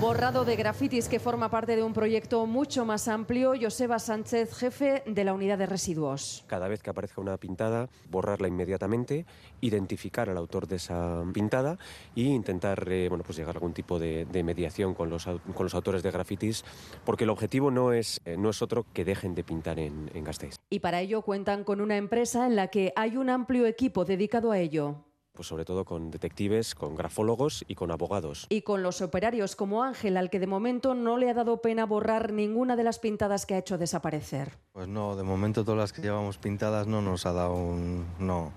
borrado 0.04 0.44
de 0.44 0.54
grafitis 0.54 1.08
que 1.08 1.18
forma 1.18 1.48
parte 1.48 1.76
de 1.76 1.82
un 1.82 1.94
proyecto 1.94 2.44
mucho 2.44 2.84
más 2.84 3.08
amplio. 3.08 3.54
Joseba 3.58 3.98
Sánchez, 3.98 4.52
jefe 4.52 5.02
de 5.06 5.24
la 5.24 5.32
unidad 5.32 5.56
de 5.56 5.64
residuos. 5.64 6.44
Cada 6.46 6.68
vez 6.68 6.82
que 6.82 6.90
aparezca 6.90 7.22
una 7.22 7.38
pintada, 7.38 7.88
borrarla 8.10 8.46
inmediatamente, 8.46 9.24
identificar 9.62 10.28
al 10.28 10.36
autor 10.36 10.68
de 10.68 10.76
esa 10.76 11.24
pintada 11.32 11.78
e 12.14 12.20
intentar 12.20 12.86
eh, 12.92 13.08
bueno, 13.08 13.24
pues 13.24 13.38
llegar 13.38 13.56
a 13.56 13.58
algún 13.58 13.72
tipo 13.72 13.98
de, 13.98 14.26
mediación 14.44 14.92
con 14.92 15.08
los, 15.08 15.24
con 15.24 15.64
los 15.64 15.74
autores 15.74 16.02
de 16.02 16.10
grafitis, 16.10 16.66
porque 17.06 17.24
el 17.24 17.30
objetivo 17.30 17.70
no 17.70 17.94
es, 17.94 18.20
eh, 18.26 18.36
no 18.36 18.50
es 18.50 18.60
otro 18.60 18.84
que 18.92 19.06
dejen 19.06 19.34
de 19.34 19.42
pintar 19.42 19.78
en, 19.78 20.10
en 20.12 20.22
Gasteiz. 20.22 20.56
Y 20.68 20.80
para 20.80 21.00
ello 21.00 21.22
cuentan 21.22 21.64
con 21.64 21.80
una 21.80 21.96
empresa 21.96 22.46
en 22.46 22.56
la 22.56 22.68
que 22.68 22.92
hay 22.94 23.16
un 23.16 23.30
amplio 23.30 23.64
equipo 23.64 24.04
dedicado 24.04 24.52
a 24.52 24.58
ello 24.58 25.02
pues 25.34 25.48
sobre 25.48 25.64
todo 25.64 25.84
con 25.84 26.10
detectives, 26.10 26.74
con 26.74 26.94
grafólogos 26.94 27.64
y 27.66 27.74
con 27.74 27.90
abogados. 27.90 28.46
Y 28.48 28.62
con 28.62 28.82
los 28.82 29.02
operarios 29.02 29.56
como 29.56 29.82
Ángel, 29.82 30.16
al 30.16 30.30
que 30.30 30.38
de 30.38 30.46
momento 30.46 30.94
no 30.94 31.18
le 31.18 31.28
ha 31.28 31.34
dado 31.34 31.60
pena 31.60 31.84
borrar 31.86 32.32
ninguna 32.32 32.76
de 32.76 32.84
las 32.84 33.00
pintadas 33.00 33.44
que 33.44 33.54
ha 33.54 33.58
hecho 33.58 33.76
desaparecer. 33.76 34.52
Pues 34.72 34.86
no, 34.86 35.16
de 35.16 35.24
momento 35.24 35.64
todas 35.64 35.78
las 35.78 35.92
que 35.92 36.02
llevamos 36.02 36.38
pintadas 36.38 36.86
no 36.86 37.02
nos 37.02 37.26
ha 37.26 37.32
dado 37.32 37.54
un 37.54 38.06
no 38.18 38.52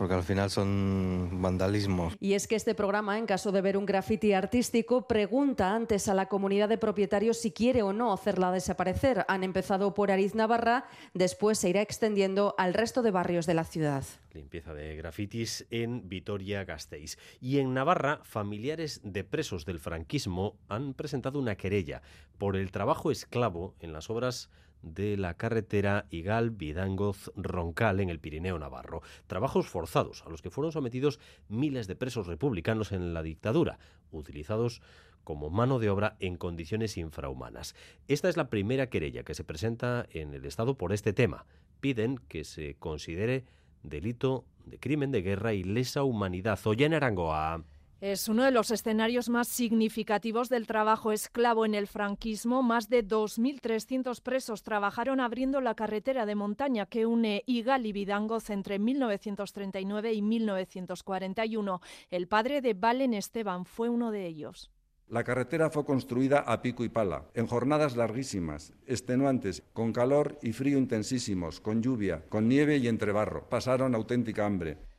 porque 0.00 0.14
al 0.14 0.22
final 0.22 0.48
son 0.48 1.42
vandalismos. 1.42 2.16
Y 2.20 2.32
es 2.32 2.48
que 2.48 2.56
este 2.56 2.74
programa, 2.74 3.18
en 3.18 3.26
caso 3.26 3.52
de 3.52 3.60
ver 3.60 3.76
un 3.76 3.84
graffiti 3.84 4.32
artístico, 4.32 5.06
pregunta 5.06 5.74
antes 5.74 6.08
a 6.08 6.14
la 6.14 6.24
comunidad 6.24 6.70
de 6.70 6.78
propietarios 6.78 7.36
si 7.36 7.50
quiere 7.50 7.82
o 7.82 7.92
no 7.92 8.10
hacerla 8.10 8.50
desaparecer. 8.50 9.26
Han 9.28 9.44
empezado 9.44 9.92
por 9.92 10.10
Ariz 10.10 10.34
Navarra, 10.34 10.86
después 11.12 11.58
se 11.58 11.68
irá 11.68 11.82
extendiendo 11.82 12.54
al 12.56 12.72
resto 12.72 13.02
de 13.02 13.10
barrios 13.10 13.44
de 13.44 13.52
la 13.52 13.64
ciudad. 13.64 14.02
Limpieza 14.32 14.72
de 14.72 14.96
grafitis 14.96 15.66
en 15.70 16.08
Vitoria-Gasteiz. 16.08 17.18
Y 17.38 17.58
en 17.58 17.74
Navarra, 17.74 18.20
familiares 18.22 19.02
de 19.04 19.22
presos 19.22 19.66
del 19.66 19.80
franquismo 19.80 20.56
han 20.70 20.94
presentado 20.94 21.38
una 21.38 21.56
querella 21.56 22.00
por 22.38 22.56
el 22.56 22.70
trabajo 22.70 23.10
esclavo 23.10 23.74
en 23.80 23.92
las 23.92 24.08
obras 24.08 24.48
de 24.82 25.16
la 25.16 25.34
carretera 25.34 26.06
Igal-Vidangoz-Roncal 26.10 28.00
en 28.00 28.10
el 28.10 28.18
Pirineo 28.20 28.58
Navarro. 28.58 29.02
Trabajos 29.26 29.68
forzados 29.68 30.24
a 30.24 30.30
los 30.30 30.42
que 30.42 30.50
fueron 30.50 30.72
sometidos 30.72 31.20
miles 31.48 31.86
de 31.86 31.96
presos 31.96 32.26
republicanos 32.26 32.92
en 32.92 33.14
la 33.14 33.22
dictadura, 33.22 33.78
utilizados 34.10 34.82
como 35.24 35.50
mano 35.50 35.78
de 35.78 35.90
obra 35.90 36.16
en 36.18 36.36
condiciones 36.36 36.96
infrahumanas. 36.96 37.74
Esta 38.08 38.28
es 38.28 38.36
la 38.36 38.48
primera 38.48 38.88
querella 38.88 39.22
que 39.22 39.34
se 39.34 39.44
presenta 39.44 40.06
en 40.10 40.34
el 40.34 40.44
Estado 40.44 40.76
por 40.76 40.92
este 40.92 41.12
tema. 41.12 41.46
Piden 41.80 42.18
que 42.28 42.44
se 42.44 42.74
considere 42.76 43.44
delito 43.82 44.44
de 44.66 44.78
crimen 44.78 45.10
de 45.10 45.22
guerra 45.22 45.52
y 45.52 45.62
lesa 45.62 46.02
humanidad. 46.04 46.58
Oyen 46.64 46.94
Arangoa. 46.94 47.64
Es 48.00 48.28
uno 48.30 48.44
de 48.44 48.50
los 48.50 48.70
escenarios 48.70 49.28
más 49.28 49.46
significativos 49.46 50.48
del 50.48 50.66
trabajo 50.66 51.12
esclavo 51.12 51.66
en 51.66 51.74
el 51.74 51.86
franquismo. 51.86 52.62
Más 52.62 52.88
de 52.88 53.06
2.300 53.06 54.22
presos 54.22 54.62
trabajaron 54.62 55.20
abriendo 55.20 55.60
la 55.60 55.74
carretera 55.74 56.24
de 56.24 56.34
montaña 56.34 56.86
que 56.86 57.04
une 57.04 57.42
Igal 57.44 57.84
y 57.84 57.92
Vidangoz 57.92 58.48
entre 58.48 58.78
1939 58.78 60.14
y 60.14 60.22
1941. 60.22 61.82
El 62.10 62.26
padre 62.26 62.62
de 62.62 62.72
Valen 62.72 63.12
Esteban 63.12 63.66
fue 63.66 63.90
uno 63.90 64.10
de 64.10 64.26
ellos. 64.26 64.70
La 65.06 65.22
carretera 65.22 65.68
fue 65.68 65.84
construida 65.84 66.38
a 66.38 66.62
pico 66.62 66.84
y 66.84 66.88
pala, 66.88 67.26
en 67.34 67.48
jornadas 67.48 67.96
larguísimas, 67.96 68.72
extenuantes, 68.86 69.62
con 69.74 69.92
calor 69.92 70.38
y 70.40 70.52
frío 70.52 70.78
intensísimos, 70.78 71.60
con 71.60 71.82
lluvia, 71.82 72.24
con 72.30 72.48
nieve 72.48 72.78
y 72.78 72.88
entre 72.88 73.12
barro. 73.12 73.46
Pasaron 73.50 73.94
auténtica 73.94 74.46
hambre 74.46 74.89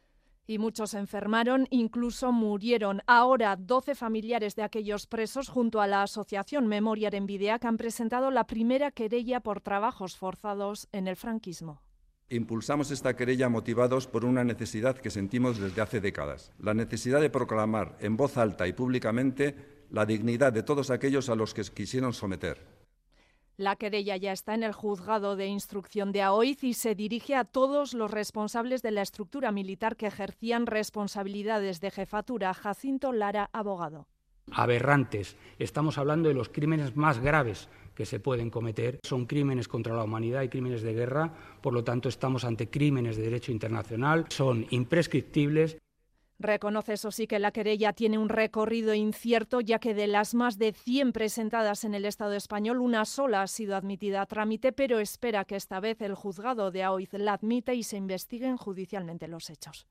y 0.51 0.59
muchos 0.59 0.93
enfermaron, 0.93 1.67
incluso 1.69 2.31
murieron. 2.31 3.01
Ahora, 3.07 3.55
12 3.55 3.95
familiares 3.95 4.55
de 4.55 4.63
aquellos 4.63 5.07
presos, 5.07 5.49
junto 5.49 5.81
a 5.81 5.87
la 5.87 6.03
Asociación 6.03 6.67
Memoria 6.67 7.09
en 7.11 7.25
Videac, 7.25 7.65
han 7.65 7.77
presentado 7.77 8.29
la 8.29 8.45
primera 8.45 8.91
querella 8.91 9.39
por 9.39 9.61
trabajos 9.61 10.17
forzados 10.17 10.87
en 10.91 11.07
el 11.07 11.15
franquismo. 11.15 11.81
Impulsamos 12.29 12.91
esta 12.91 13.15
querella 13.15 13.49
motivados 13.49 14.07
por 14.07 14.23
una 14.23 14.43
necesidad 14.43 14.97
que 14.97 15.09
sentimos 15.09 15.59
desde 15.59 15.81
hace 15.81 15.99
décadas, 15.99 16.53
la 16.59 16.73
necesidad 16.73 17.19
de 17.19 17.29
proclamar 17.29 17.97
en 17.99 18.15
voz 18.15 18.37
alta 18.37 18.67
y 18.67 18.73
públicamente 18.73 19.55
la 19.89 20.05
dignidad 20.05 20.53
de 20.53 20.63
todos 20.63 20.91
aquellos 20.91 21.29
a 21.29 21.35
los 21.35 21.53
que 21.53 21.63
quisieron 21.63 22.13
someter. 22.13 22.80
La 23.61 23.75
querella 23.75 24.17
ya 24.17 24.31
está 24.31 24.55
en 24.55 24.63
el 24.63 24.73
juzgado 24.73 25.35
de 25.35 25.45
instrucción 25.45 26.11
de 26.11 26.23
Aoiz 26.23 26.63
y 26.63 26.73
se 26.73 26.95
dirige 26.95 27.35
a 27.35 27.43
todos 27.43 27.93
los 27.93 28.09
responsables 28.09 28.81
de 28.81 28.89
la 28.89 29.03
estructura 29.03 29.51
militar 29.51 29.97
que 29.97 30.07
ejercían 30.07 30.65
responsabilidades 30.65 31.79
de 31.79 31.91
jefatura. 31.91 32.55
Jacinto 32.55 33.13
Lara, 33.13 33.51
abogado. 33.53 34.07
Aberrantes. 34.51 35.37
Estamos 35.59 35.99
hablando 35.99 36.27
de 36.27 36.33
los 36.33 36.49
crímenes 36.49 36.95
más 36.95 37.19
graves 37.19 37.69
que 37.93 38.07
se 38.07 38.19
pueden 38.19 38.49
cometer. 38.49 38.99
Son 39.03 39.27
crímenes 39.27 39.67
contra 39.67 39.95
la 39.95 40.05
humanidad 40.05 40.41
y 40.41 40.49
crímenes 40.49 40.81
de 40.81 40.93
guerra. 40.93 41.31
Por 41.61 41.73
lo 41.73 41.83
tanto, 41.83 42.09
estamos 42.09 42.43
ante 42.45 42.67
crímenes 42.67 43.15
de 43.15 43.21
derecho 43.21 43.51
internacional. 43.51 44.25
Son 44.29 44.65
imprescriptibles. 44.71 45.77
Reconoce 46.41 46.93
eso 46.93 47.11
sí 47.11 47.27
que 47.27 47.37
la 47.37 47.51
querella 47.51 47.93
tiene 47.93 48.17
un 48.17 48.27
recorrido 48.27 48.95
incierto, 48.95 49.61
ya 49.61 49.77
que 49.77 49.93
de 49.93 50.07
las 50.07 50.33
más 50.33 50.57
de 50.57 50.73
100 50.73 51.11
presentadas 51.11 51.83
en 51.83 51.93
el 51.93 52.03
Estado 52.03 52.33
español, 52.33 52.79
una 52.79 53.05
sola 53.05 53.43
ha 53.43 53.47
sido 53.47 53.75
admitida 53.75 54.23
a 54.23 54.25
trámite, 54.25 54.71
pero 54.71 54.99
espera 54.99 55.45
que 55.45 55.55
esta 55.55 55.79
vez 55.79 56.01
el 56.01 56.15
juzgado 56.15 56.71
de 56.71 56.81
Aoiz 56.81 57.13
la 57.13 57.33
admita 57.33 57.75
y 57.75 57.83
se 57.83 57.97
investiguen 57.97 58.57
judicialmente 58.57 59.27
los 59.27 59.51
hechos. 59.51 59.85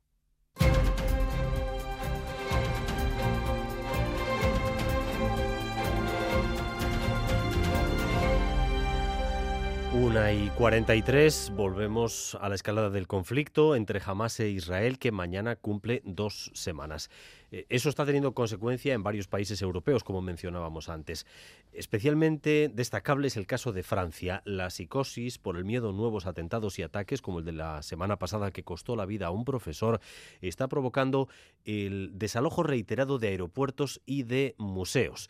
Una 10.00 10.32
y 10.32 10.48
43, 10.56 11.52
volvemos 11.54 12.34
a 12.40 12.48
la 12.48 12.54
escalada 12.54 12.88
del 12.88 13.06
conflicto 13.06 13.76
entre 13.76 14.00
Hamas 14.02 14.40
e 14.40 14.48
Israel 14.48 14.98
que 14.98 15.12
mañana 15.12 15.56
cumple 15.56 16.00
dos 16.06 16.50
semanas. 16.54 17.10
Eh, 17.52 17.66
eso 17.68 17.90
está 17.90 18.06
teniendo 18.06 18.32
consecuencia 18.32 18.94
en 18.94 19.02
varios 19.02 19.28
países 19.28 19.60
europeos, 19.60 20.02
como 20.02 20.22
mencionábamos 20.22 20.88
antes. 20.88 21.26
Especialmente 21.74 22.70
destacable 22.72 23.26
es 23.26 23.36
el 23.36 23.46
caso 23.46 23.72
de 23.72 23.82
Francia. 23.82 24.40
La 24.46 24.70
psicosis 24.70 25.36
por 25.36 25.58
el 25.58 25.66
miedo 25.66 25.90
a 25.90 25.92
nuevos 25.92 26.24
atentados 26.24 26.78
y 26.78 26.82
ataques, 26.82 27.20
como 27.20 27.40
el 27.40 27.44
de 27.44 27.52
la 27.52 27.82
semana 27.82 28.18
pasada 28.18 28.52
que 28.52 28.64
costó 28.64 28.96
la 28.96 29.04
vida 29.04 29.26
a 29.26 29.30
un 29.30 29.44
profesor, 29.44 30.00
está 30.40 30.66
provocando 30.66 31.28
el 31.66 32.12
desalojo 32.14 32.62
reiterado 32.62 33.18
de 33.18 33.28
aeropuertos 33.28 34.00
y 34.06 34.22
de 34.22 34.54
museos. 34.56 35.28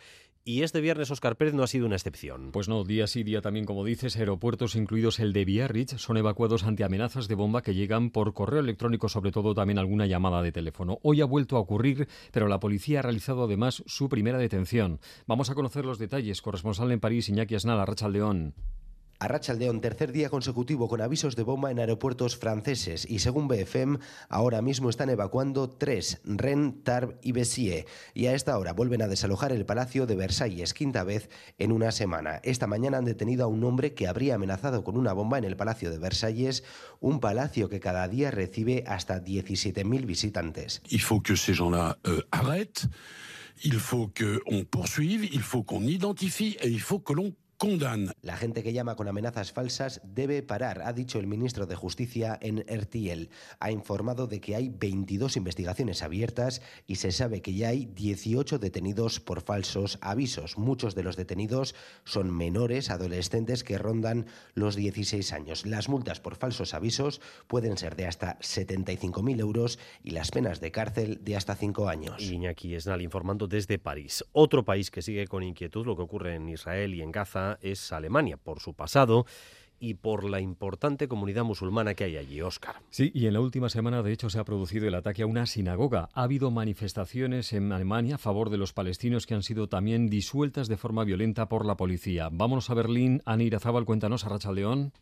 Y 0.50 0.64
este 0.64 0.80
viernes 0.80 1.12
Oscar 1.12 1.36
Pérez 1.36 1.54
no 1.54 1.62
ha 1.62 1.68
sido 1.68 1.86
una 1.86 1.94
excepción. 1.94 2.50
Pues 2.50 2.68
no, 2.68 2.82
día 2.82 3.06
sí 3.06 3.22
día 3.22 3.40
también, 3.40 3.66
como 3.66 3.84
dices, 3.84 4.16
aeropuertos 4.16 4.74
incluidos 4.74 5.20
el 5.20 5.32
de 5.32 5.44
Biarritz 5.44 5.94
son 5.98 6.16
evacuados 6.16 6.64
ante 6.64 6.82
amenazas 6.82 7.28
de 7.28 7.36
bomba 7.36 7.62
que 7.62 7.72
llegan 7.72 8.10
por 8.10 8.34
correo 8.34 8.58
electrónico, 8.58 9.08
sobre 9.08 9.30
todo 9.30 9.54
también 9.54 9.78
alguna 9.78 10.06
llamada 10.06 10.42
de 10.42 10.50
teléfono. 10.50 10.98
Hoy 11.04 11.20
ha 11.20 11.24
vuelto 11.24 11.56
a 11.56 11.60
ocurrir, 11.60 12.08
pero 12.32 12.48
la 12.48 12.58
policía 12.58 12.98
ha 12.98 13.02
realizado 13.02 13.44
además 13.44 13.84
su 13.86 14.08
primera 14.08 14.38
detención. 14.38 14.98
Vamos 15.24 15.50
a 15.50 15.54
conocer 15.54 15.84
los 15.84 16.00
detalles. 16.00 16.42
Corresponsal 16.42 16.90
en 16.90 16.98
París, 16.98 17.28
Iñaki 17.28 17.54
Asnal, 17.54 17.86
León. 18.10 18.54
A 19.22 19.28
Rachaldeón, 19.28 19.82
tercer 19.82 20.12
día 20.12 20.30
consecutivo 20.30 20.88
con 20.88 21.02
avisos 21.02 21.36
de 21.36 21.42
bomba 21.42 21.70
en 21.70 21.78
aeropuertos 21.78 22.38
franceses 22.38 23.06
y 23.06 23.18
según 23.18 23.48
BFM, 23.48 23.98
ahora 24.30 24.62
mismo 24.62 24.88
están 24.88 25.10
evacuando 25.10 25.68
tres, 25.68 26.22
Rennes, 26.24 26.82
Tarbes 26.84 27.18
y 27.20 27.32
Bessier. 27.32 27.84
Y 28.14 28.26
a 28.26 28.34
esta 28.34 28.58
hora 28.58 28.72
vuelven 28.72 29.02
a 29.02 29.08
desalojar 29.08 29.52
el 29.52 29.66
Palacio 29.66 30.06
de 30.06 30.16
Versalles, 30.16 30.72
quinta 30.72 31.04
vez 31.04 31.28
en 31.58 31.70
una 31.70 31.92
semana. 31.92 32.40
Esta 32.44 32.66
mañana 32.66 32.96
han 32.96 33.04
detenido 33.04 33.44
a 33.44 33.48
un 33.48 33.62
hombre 33.62 33.92
que 33.92 34.08
habría 34.08 34.36
amenazado 34.36 34.84
con 34.84 34.96
una 34.96 35.12
bomba 35.12 35.36
en 35.36 35.44
el 35.44 35.54
Palacio 35.54 35.90
de 35.90 35.98
Versalles, 35.98 36.64
un 37.00 37.20
palacio 37.20 37.68
que 37.68 37.78
cada 37.78 38.08
día 38.08 38.30
recibe 38.30 38.84
hasta 38.86 39.22
17.000 39.22 40.06
visitantes. 40.06 40.80
Il 40.88 41.02
faut 41.02 41.22
que 41.22 41.36
ces 41.36 41.52
gens-là 41.52 41.98
euh, 42.06 42.22
arrêtent, 42.30 42.88
il 43.64 43.78
faut 43.80 44.10
qu'on 44.16 44.64
poursuive, 44.64 45.28
il 45.30 45.42
faut 45.42 45.62
qu'on 45.62 45.82
identifie 45.82 46.56
et 46.62 46.68
il 46.70 46.80
faut 46.80 47.00
que 47.00 47.12
l'on 47.12 47.34
la 48.22 48.38
gente 48.38 48.62
que 48.62 48.72
llama 48.72 48.96
con 48.96 49.06
amenazas 49.06 49.52
falsas 49.52 50.00
debe 50.02 50.42
parar, 50.42 50.80
ha 50.80 50.94
dicho 50.94 51.18
el 51.18 51.26
ministro 51.26 51.66
de 51.66 51.74
Justicia 51.74 52.38
en 52.40 52.60
RTL. 52.60 53.28
Ha 53.58 53.70
informado 53.70 54.26
de 54.26 54.40
que 54.40 54.56
hay 54.56 54.70
22 54.70 55.36
investigaciones 55.36 56.02
abiertas 56.02 56.62
y 56.86 56.96
se 56.96 57.12
sabe 57.12 57.42
que 57.42 57.52
ya 57.52 57.68
hay 57.68 57.84
18 57.84 58.58
detenidos 58.58 59.20
por 59.20 59.42
falsos 59.42 59.98
avisos. 60.00 60.56
Muchos 60.56 60.94
de 60.94 61.02
los 61.02 61.16
detenidos 61.16 61.74
son 62.04 62.34
menores, 62.34 62.88
adolescentes 62.88 63.62
que 63.62 63.76
rondan 63.76 64.24
los 64.54 64.74
16 64.74 65.30
años. 65.34 65.66
Las 65.66 65.90
multas 65.90 66.18
por 66.18 66.36
falsos 66.36 66.72
avisos 66.72 67.20
pueden 67.46 67.76
ser 67.76 67.94
de 67.94 68.06
hasta 68.06 68.38
75.000 68.38 69.38
euros 69.38 69.78
y 70.02 70.12
las 70.12 70.30
penas 70.30 70.62
de 70.62 70.72
cárcel 70.72 71.20
de 71.24 71.36
hasta 71.36 71.56
5 71.56 71.90
años. 71.90 72.22
Iñaki 72.22 72.74
Esnal 72.74 73.02
informando 73.02 73.48
desde 73.48 73.78
París. 73.78 74.24
Otro 74.32 74.64
país 74.64 74.90
que 74.90 75.02
sigue 75.02 75.26
con 75.26 75.42
inquietud 75.42 75.84
lo 75.84 75.94
que 75.94 76.02
ocurre 76.02 76.36
en 76.36 76.48
Israel 76.48 76.94
y 76.94 77.02
en 77.02 77.12
Gaza 77.12 77.49
es 77.60 77.92
Alemania, 77.92 78.36
por 78.36 78.60
su 78.60 78.74
pasado 78.74 79.26
y 79.80 79.94
por 79.94 80.28
la 80.28 80.40
importante 80.40 81.08
comunidad 81.08 81.42
musulmana 81.42 81.94
que 81.94 82.04
hay 82.04 82.18
allí, 82.18 82.42
Óscar. 82.42 82.76
Sí, 82.90 83.10
y 83.14 83.26
en 83.26 83.32
la 83.32 83.40
última 83.40 83.70
semana, 83.70 84.02
de 84.02 84.12
hecho, 84.12 84.28
se 84.28 84.38
ha 84.38 84.44
producido 84.44 84.86
el 84.86 84.94
ataque 84.94 85.22
a 85.22 85.26
una 85.26 85.46
sinagoga. 85.46 86.10
Ha 86.12 86.22
habido 86.22 86.50
manifestaciones 86.50 87.54
en 87.54 87.72
Alemania 87.72 88.16
a 88.16 88.18
favor 88.18 88.50
de 88.50 88.58
los 88.58 88.74
palestinos 88.74 89.26
que 89.26 89.34
han 89.34 89.42
sido 89.42 89.68
también 89.68 90.08
disueltas 90.08 90.68
de 90.68 90.76
forma 90.76 91.04
violenta 91.04 91.48
por 91.48 91.64
la 91.64 91.76
policía. 91.76 92.28
Vámonos 92.30 92.68
a 92.68 92.74
Berlín. 92.74 93.22
Ana 93.24 93.42
Irazábal, 93.42 93.86
cuéntanos, 93.86 94.26
a 94.26 94.28
Racha 94.28 94.52
León. 94.52 94.92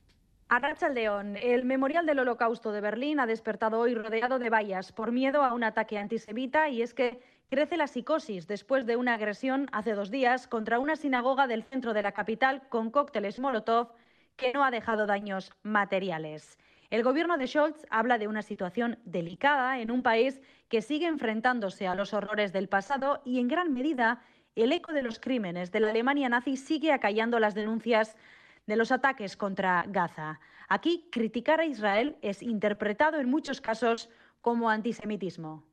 A 0.49 0.61
León, 0.95 1.37
el 1.37 1.67
Memorial 1.67 2.07
del 2.07 2.21
Holocausto 2.21 2.73
de 2.73 2.81
Berlín 2.81 3.21
ha 3.21 3.27
despertado 3.27 3.81
hoy 3.81 3.95
rodeado 3.95 4.39
de 4.39 4.49
vallas 4.49 4.93
por 4.93 5.13
miedo 5.13 5.43
a 5.43 5.53
un 5.53 5.63
ataque 5.63 5.99
antisemita 5.99 6.71
y 6.71 6.81
es 6.81 6.95
que 6.95 7.21
Crece 7.51 7.79
la 7.79 7.87
psicosis 7.87 8.47
después 8.47 8.85
de 8.85 8.97
una 8.97 9.15
agresión 9.15 9.71
hace 9.73 9.95
dos 9.95 10.11
días 10.11 10.47
contra 10.47 10.79
una 10.79 10.97
sinagoga 10.97 11.47
del 11.47 11.65
centro 11.65 11.95
de 11.95 12.03
la 12.03 12.13
capital 12.13 12.69
con 12.69 12.91
cócteles 12.91 13.39
Molotov 13.39 13.95
que 14.37 14.53
no 14.53 14.63
ha 14.63 14.71
dejado 14.71 15.07
daños 15.07 15.51
materiales. 15.63 16.59
El 16.91 17.03
gobierno 17.03 17.39
de 17.39 17.47
Scholz 17.47 17.87
habla 17.89 18.19
de 18.19 18.29
una 18.29 18.43
situación 18.43 18.99
delicada 19.07 19.81
en 19.81 19.91
un 19.91 20.03
país 20.03 20.43
que 20.69 20.83
sigue 20.83 21.07
enfrentándose 21.07 21.87
a 21.87 21.95
los 21.95 22.13
horrores 22.13 22.53
del 22.53 22.69
pasado 22.69 23.23
y 23.25 23.41
en 23.41 23.49
gran 23.49 23.73
medida 23.73 24.23
el 24.55 24.71
eco 24.71 24.93
de 24.93 25.03
los 25.03 25.19
crímenes 25.19 25.73
de 25.73 25.81
la 25.81 25.89
Alemania 25.89 26.29
nazi 26.29 26.59
sigue 26.59 26.93
acallando 26.93 27.41
las 27.41 27.55
denuncias 27.55 28.15
de 28.67 28.77
los 28.77 28.93
ataques 28.93 29.39
contra 29.39 29.87
Gaza. 29.89 30.39
Aquí 30.69 31.09
criticar 31.11 31.61
a 31.61 31.65
Israel 31.65 32.19
es 32.21 32.43
interpretado 32.43 33.19
en 33.19 33.31
muchos 33.31 33.63
casos 33.63 34.11
como 34.43 34.69
antisemitismo. 34.69 35.65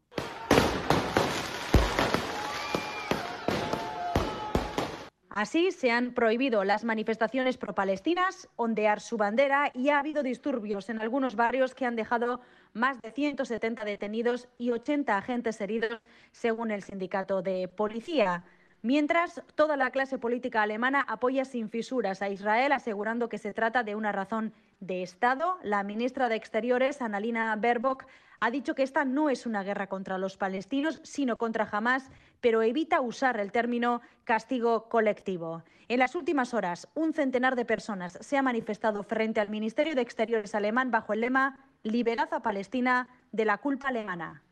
Así 5.36 5.71
se 5.71 5.91
han 5.91 6.13
prohibido 6.13 6.63
las 6.63 6.86
manifestaciones 6.86 7.57
pro-palestinas, 7.57 8.47
ondear 8.55 9.01
su 9.01 9.17
bandera 9.17 9.69
y 9.73 9.89
ha 9.89 9.99
habido 9.99 10.23
disturbios 10.23 10.88
en 10.88 11.01
algunos 11.01 11.36
barrios 11.36 11.75
que 11.75 11.86
han 11.86 11.97
dejado 11.97 12.39
más 12.71 13.01
de 13.01 13.11
170 13.11 13.83
detenidos 13.83 14.47
y 14.57 14.71
80 14.71 15.17
agentes 15.17 15.59
heridos, 15.59 15.99
según 16.31 16.71
el 16.71 16.83
sindicato 16.83 17.41
de 17.41 17.67
policía. 17.67 18.45
Mientras, 18.81 19.41
toda 19.55 19.75
la 19.75 19.91
clase 19.91 20.17
política 20.17 20.61
alemana 20.61 21.01
apoya 21.01 21.43
sin 21.43 21.69
fisuras 21.69 22.21
a 22.21 22.29
Israel, 22.29 22.71
asegurando 22.71 23.27
que 23.27 23.38
se 23.38 23.53
trata 23.53 23.83
de 23.83 23.95
una 23.95 24.13
razón 24.13 24.53
de 24.79 25.03
Estado. 25.03 25.57
La 25.63 25.83
ministra 25.83 26.29
de 26.29 26.38
Exteriores, 26.38 27.01
Annalina 27.01 27.53
Baerbock, 27.57 28.05
ha 28.39 28.51
dicho 28.51 28.75
que 28.75 28.83
esta 28.83 29.05
no 29.05 29.29
es 29.29 29.45
una 29.45 29.63
guerra 29.63 29.88
contra 29.88 30.17
los 30.17 30.38
palestinos, 30.38 30.99
sino 31.03 31.38
contra 31.38 31.67
Hamas, 31.71 32.09
pero 32.41 32.61
evita 32.61 33.01
usar 33.01 33.39
el 33.39 33.51
término 33.51 34.01
castigo 34.23 34.89
colectivo. 34.89 35.63
En 35.88 35.99
las 35.99 36.15
últimas 36.15 36.53
horas, 36.53 36.88
un 36.95 37.13
centenar 37.13 37.55
de 37.55 37.65
personas 37.65 38.17
se 38.21 38.38
ha 38.38 38.41
manifestado 38.41 39.03
frente 39.03 39.39
al 39.39 39.49
Ministerio 39.49 39.95
de 39.95 40.01
Exteriores 40.01 40.55
alemán 40.55 40.91
bajo 40.91 41.13
el 41.13 41.21
lema 41.21 41.59
Liberad 41.83 42.33
a 42.33 42.41
Palestina 42.41 43.07
de 43.31 43.45
la 43.45 43.59
culpa 43.59 43.89
alemana. 43.89 44.45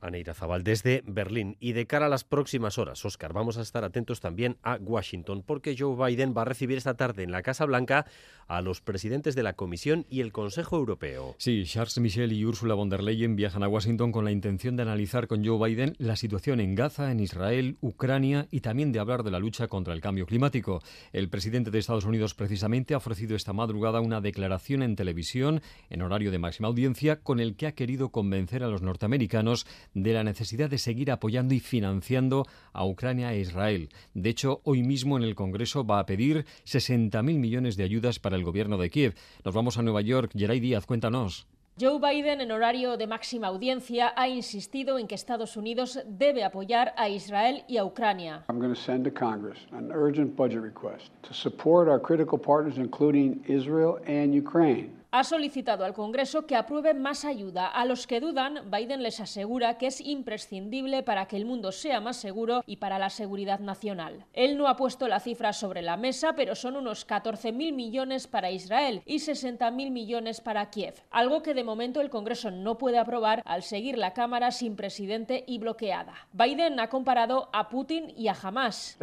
Aneira 0.00 0.34
Zabal 0.34 0.64
desde 0.64 1.02
Berlín. 1.06 1.56
Y 1.60 1.72
de 1.72 1.86
cara 1.86 2.06
a 2.06 2.08
las 2.08 2.24
próximas 2.24 2.78
horas, 2.78 3.04
Oscar, 3.04 3.32
vamos 3.32 3.58
a 3.58 3.62
estar 3.62 3.84
atentos 3.84 4.20
también 4.20 4.56
a 4.62 4.76
Washington, 4.76 5.42
porque 5.44 5.76
Joe 5.78 5.96
Biden 5.96 6.34
va 6.36 6.42
a 6.42 6.46
recibir 6.46 6.78
esta 6.78 6.94
tarde 6.94 7.22
en 7.22 7.32
la 7.32 7.42
Casa 7.42 7.64
Blanca 7.64 8.06
a 8.46 8.62
los 8.62 8.80
presidentes 8.80 9.34
de 9.34 9.42
la 9.42 9.52
Comisión 9.52 10.06
y 10.08 10.20
el 10.20 10.32
Consejo 10.32 10.76
Europeo. 10.76 11.36
Sí, 11.38 11.64
Charles 11.66 11.98
Michel 11.98 12.32
y 12.32 12.44
Ursula 12.44 12.74
von 12.74 12.88
der 12.88 13.02
Leyen 13.02 13.36
viajan 13.36 13.62
a 13.62 13.68
Washington 13.68 14.10
con 14.10 14.24
la 14.24 14.32
intención 14.32 14.76
de 14.76 14.82
analizar 14.82 15.28
con 15.28 15.44
Joe 15.44 15.68
Biden 15.68 15.94
la 15.98 16.16
situación 16.16 16.60
en 16.60 16.74
Gaza, 16.74 17.12
en 17.12 17.20
Israel, 17.20 17.76
Ucrania 17.80 18.48
y 18.50 18.60
también 18.60 18.90
de 18.92 19.00
hablar 19.00 19.22
de 19.22 19.30
la 19.30 19.38
lucha 19.38 19.68
contra 19.68 19.92
el 19.92 20.00
cambio 20.00 20.26
climático. 20.26 20.82
El 21.12 21.28
presidente 21.28 21.70
de 21.70 21.78
Estados 21.78 22.06
Unidos 22.06 22.34
precisamente 22.34 22.94
ha 22.94 22.98
ofrecido 22.98 23.36
esta 23.36 23.52
madrugada 23.52 24.00
una 24.00 24.20
declaración 24.20 24.82
en 24.82 24.96
televisión 24.96 25.60
en 25.90 26.02
horario 26.02 26.30
de 26.30 26.38
máxima 26.38 26.68
audiencia 26.68 27.20
con 27.20 27.40
el 27.40 27.54
que 27.54 27.66
ha 27.66 27.72
querido 27.72 28.10
convencer 28.10 28.62
a 28.64 28.68
los 28.68 28.82
norteamericanos 28.82 29.66
de 30.02 30.12
la 30.12 30.24
necesidad 30.24 30.70
de 30.70 30.78
seguir 30.78 31.10
apoyando 31.10 31.54
y 31.54 31.60
financiando 31.60 32.46
a 32.72 32.84
Ucrania 32.84 33.32
e 33.32 33.40
Israel. 33.40 33.88
De 34.14 34.30
hecho, 34.30 34.60
hoy 34.64 34.82
mismo 34.82 35.16
en 35.16 35.22
el 35.22 35.34
Congreso 35.34 35.84
va 35.84 35.98
a 35.98 36.06
pedir 36.06 36.44
60.000 36.64 37.22
millones 37.38 37.76
de 37.76 37.84
ayudas 37.84 38.18
para 38.18 38.36
el 38.36 38.44
gobierno 38.44 38.78
de 38.78 38.90
Kiev. 38.90 39.14
Nos 39.44 39.54
vamos 39.54 39.78
a 39.78 39.82
Nueva 39.82 40.00
York. 40.02 40.32
Geray 40.34 40.60
Díaz, 40.60 40.86
cuéntanos. 40.86 41.46
Joe 41.80 42.00
Biden, 42.00 42.40
en 42.40 42.50
horario 42.50 42.96
de 42.96 43.06
máxima 43.06 43.46
audiencia, 43.46 44.12
ha 44.16 44.26
insistido 44.26 44.98
en 44.98 45.06
que 45.06 45.14
Estados 45.14 45.56
Unidos 45.56 46.00
debe 46.08 46.42
apoyar 46.42 46.92
a 46.96 47.08
Israel 47.08 47.62
y 47.68 47.76
a 47.76 47.84
Ucrania. 47.84 48.44
I'm 48.48 48.58
going 48.58 48.74
to 48.74 48.80
send 48.80 49.04
to 49.04 49.12
Congress 49.12 49.58
an 49.70 49.92
urgent 49.92 50.34
budget 50.34 50.60
request 50.60 51.12
to 51.22 51.32
support 51.32 51.88
our 51.88 52.00
critical 52.00 52.36
partners, 52.36 52.78
including 52.78 53.44
Israel 53.46 54.00
and 54.08 54.34
Ukraine 54.34 54.97
ha 55.10 55.24
solicitado 55.24 55.84
al 55.84 55.94
Congreso 55.94 56.46
que 56.46 56.54
apruebe 56.54 56.92
más 56.92 57.24
ayuda. 57.24 57.66
A 57.66 57.86
los 57.86 58.06
que 58.06 58.20
dudan, 58.20 58.70
Biden 58.70 59.02
les 59.02 59.20
asegura 59.20 59.78
que 59.78 59.86
es 59.86 60.00
imprescindible 60.00 61.02
para 61.02 61.26
que 61.26 61.36
el 61.36 61.46
mundo 61.46 61.72
sea 61.72 62.00
más 62.00 62.18
seguro 62.18 62.62
y 62.66 62.76
para 62.76 62.98
la 62.98 63.08
seguridad 63.08 63.58
nacional. 63.60 64.26
Él 64.34 64.58
no 64.58 64.68
ha 64.68 64.76
puesto 64.76 65.08
la 65.08 65.20
cifra 65.20 65.52
sobre 65.52 65.80
la 65.80 65.96
mesa, 65.96 66.34
pero 66.36 66.54
son 66.54 66.76
unos 66.76 67.06
14.000 67.06 67.72
millones 67.72 68.26
para 68.26 68.50
Israel 68.50 69.02
y 69.06 69.16
60.000 69.16 69.90
millones 69.90 70.40
para 70.42 70.68
Kiev, 70.68 70.94
algo 71.10 71.42
que 71.42 71.54
de 71.54 71.64
momento 71.64 72.00
el 72.00 72.10
Congreso 72.10 72.50
no 72.50 72.76
puede 72.76 72.98
aprobar 72.98 73.42
al 73.46 73.62
seguir 73.62 73.96
la 73.96 74.12
Cámara 74.12 74.50
sin 74.50 74.76
presidente 74.76 75.44
y 75.46 75.58
bloqueada. 75.58 76.14
Biden 76.32 76.80
ha 76.80 76.88
comparado 76.88 77.48
a 77.52 77.68
Putin 77.70 78.12
y 78.16 78.28
a 78.28 78.36
Hamas. 78.40 78.96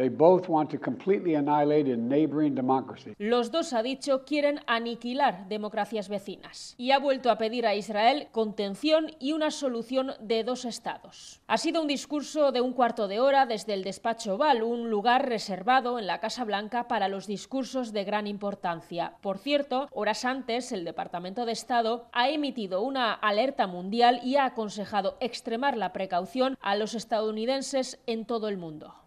Los 3.18 3.50
dos, 3.50 3.72
ha 3.72 3.82
dicho, 3.82 4.24
quieren 4.24 4.60
aniquilar 4.66 5.48
democracia 5.48 5.95
vecinas. 6.08 6.74
Y 6.76 6.90
ha 6.90 6.98
vuelto 6.98 7.30
a 7.30 7.38
pedir 7.38 7.66
a 7.66 7.74
Israel 7.74 8.28
contención 8.32 9.10
y 9.18 9.32
una 9.32 9.50
solución 9.50 10.12
de 10.20 10.44
dos 10.44 10.64
estados. 10.64 11.40
Ha 11.46 11.58
sido 11.58 11.80
un 11.80 11.88
discurso 11.88 12.52
de 12.52 12.60
un 12.60 12.72
cuarto 12.72 13.08
de 13.08 13.20
hora 13.20 13.46
desde 13.46 13.74
el 13.74 13.84
despacho 13.84 14.34
Oval, 14.34 14.62
un 14.62 14.90
lugar 14.90 15.28
reservado 15.28 15.98
en 15.98 16.06
la 16.06 16.20
Casa 16.20 16.44
Blanca 16.44 16.88
para 16.88 17.08
los 17.08 17.26
discursos 17.26 17.92
de 17.92 18.04
gran 18.04 18.26
importancia. 18.26 19.16
Por 19.20 19.38
cierto, 19.38 19.88
horas 19.92 20.24
antes, 20.24 20.72
el 20.72 20.84
Departamento 20.84 21.44
de 21.46 21.52
Estado 21.52 22.08
ha 22.12 22.28
emitido 22.28 22.82
una 22.82 23.12
alerta 23.12 23.66
mundial 23.66 24.20
y 24.22 24.36
ha 24.36 24.44
aconsejado 24.44 25.16
extremar 25.20 25.76
la 25.76 25.92
precaución 25.92 26.56
a 26.60 26.76
los 26.76 26.94
estadounidenses 26.94 27.98
en 28.06 28.26
todo 28.26 28.48
el 28.48 28.58
mundo. 28.58 29.05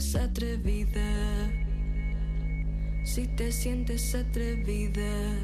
Sientes 0.00 0.14
atrevida. 0.16 1.50
Si 3.04 3.26
te 3.26 3.52
sientes 3.52 4.14
atrevida. 4.14 5.36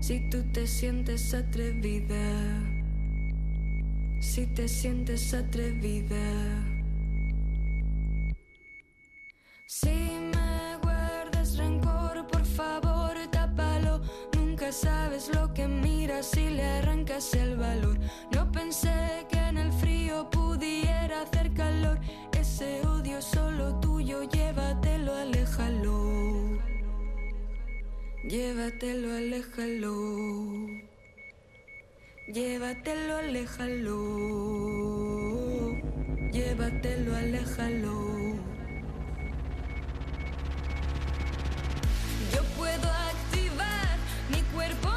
Si 0.00 0.30
tú 0.30 0.42
te 0.52 0.66
sientes 0.66 1.34
atrevida. 1.34 2.16
Si 4.20 4.46
te 4.46 4.68
sientes 4.68 5.34
atrevida. 5.34 6.16
Si 9.66 9.90
me 10.34 10.76
guardas 10.82 11.56
rencor, 11.56 12.26
por 12.28 12.44
favor, 12.44 13.14
tápalo. 13.32 14.00
Nunca 14.36 14.70
sabes 14.70 15.28
lo 15.34 15.52
que 15.54 15.66
miras 15.66 16.26
si 16.26 16.50
le 16.50 16.64
arrancas 16.64 17.34
el 17.34 17.56
valor. 17.56 17.98
No 18.32 18.50
pensé 18.52 19.26
que 19.28 19.38
en 19.38 19.58
el 19.58 19.72
frío 19.72 20.30
pudiera 20.30 21.22
hacer 21.22 21.52
calor. 21.54 21.98
Ese 22.60 22.84
odio 22.88 23.22
solo 23.22 23.78
tuyo, 23.78 24.24
llévatelo, 24.24 25.14
aléjalo. 25.14 26.58
Llévatelo, 28.24 29.14
aléjalo. 29.14 29.94
Llévatelo, 32.26 33.16
aléjalo. 33.16 34.00
Llévatelo, 36.32 37.14
aléjalo. 37.14 37.96
Yo 42.34 42.42
puedo 42.56 42.88
activar 43.12 43.96
mi 44.32 44.42
cuerpo 44.52 44.88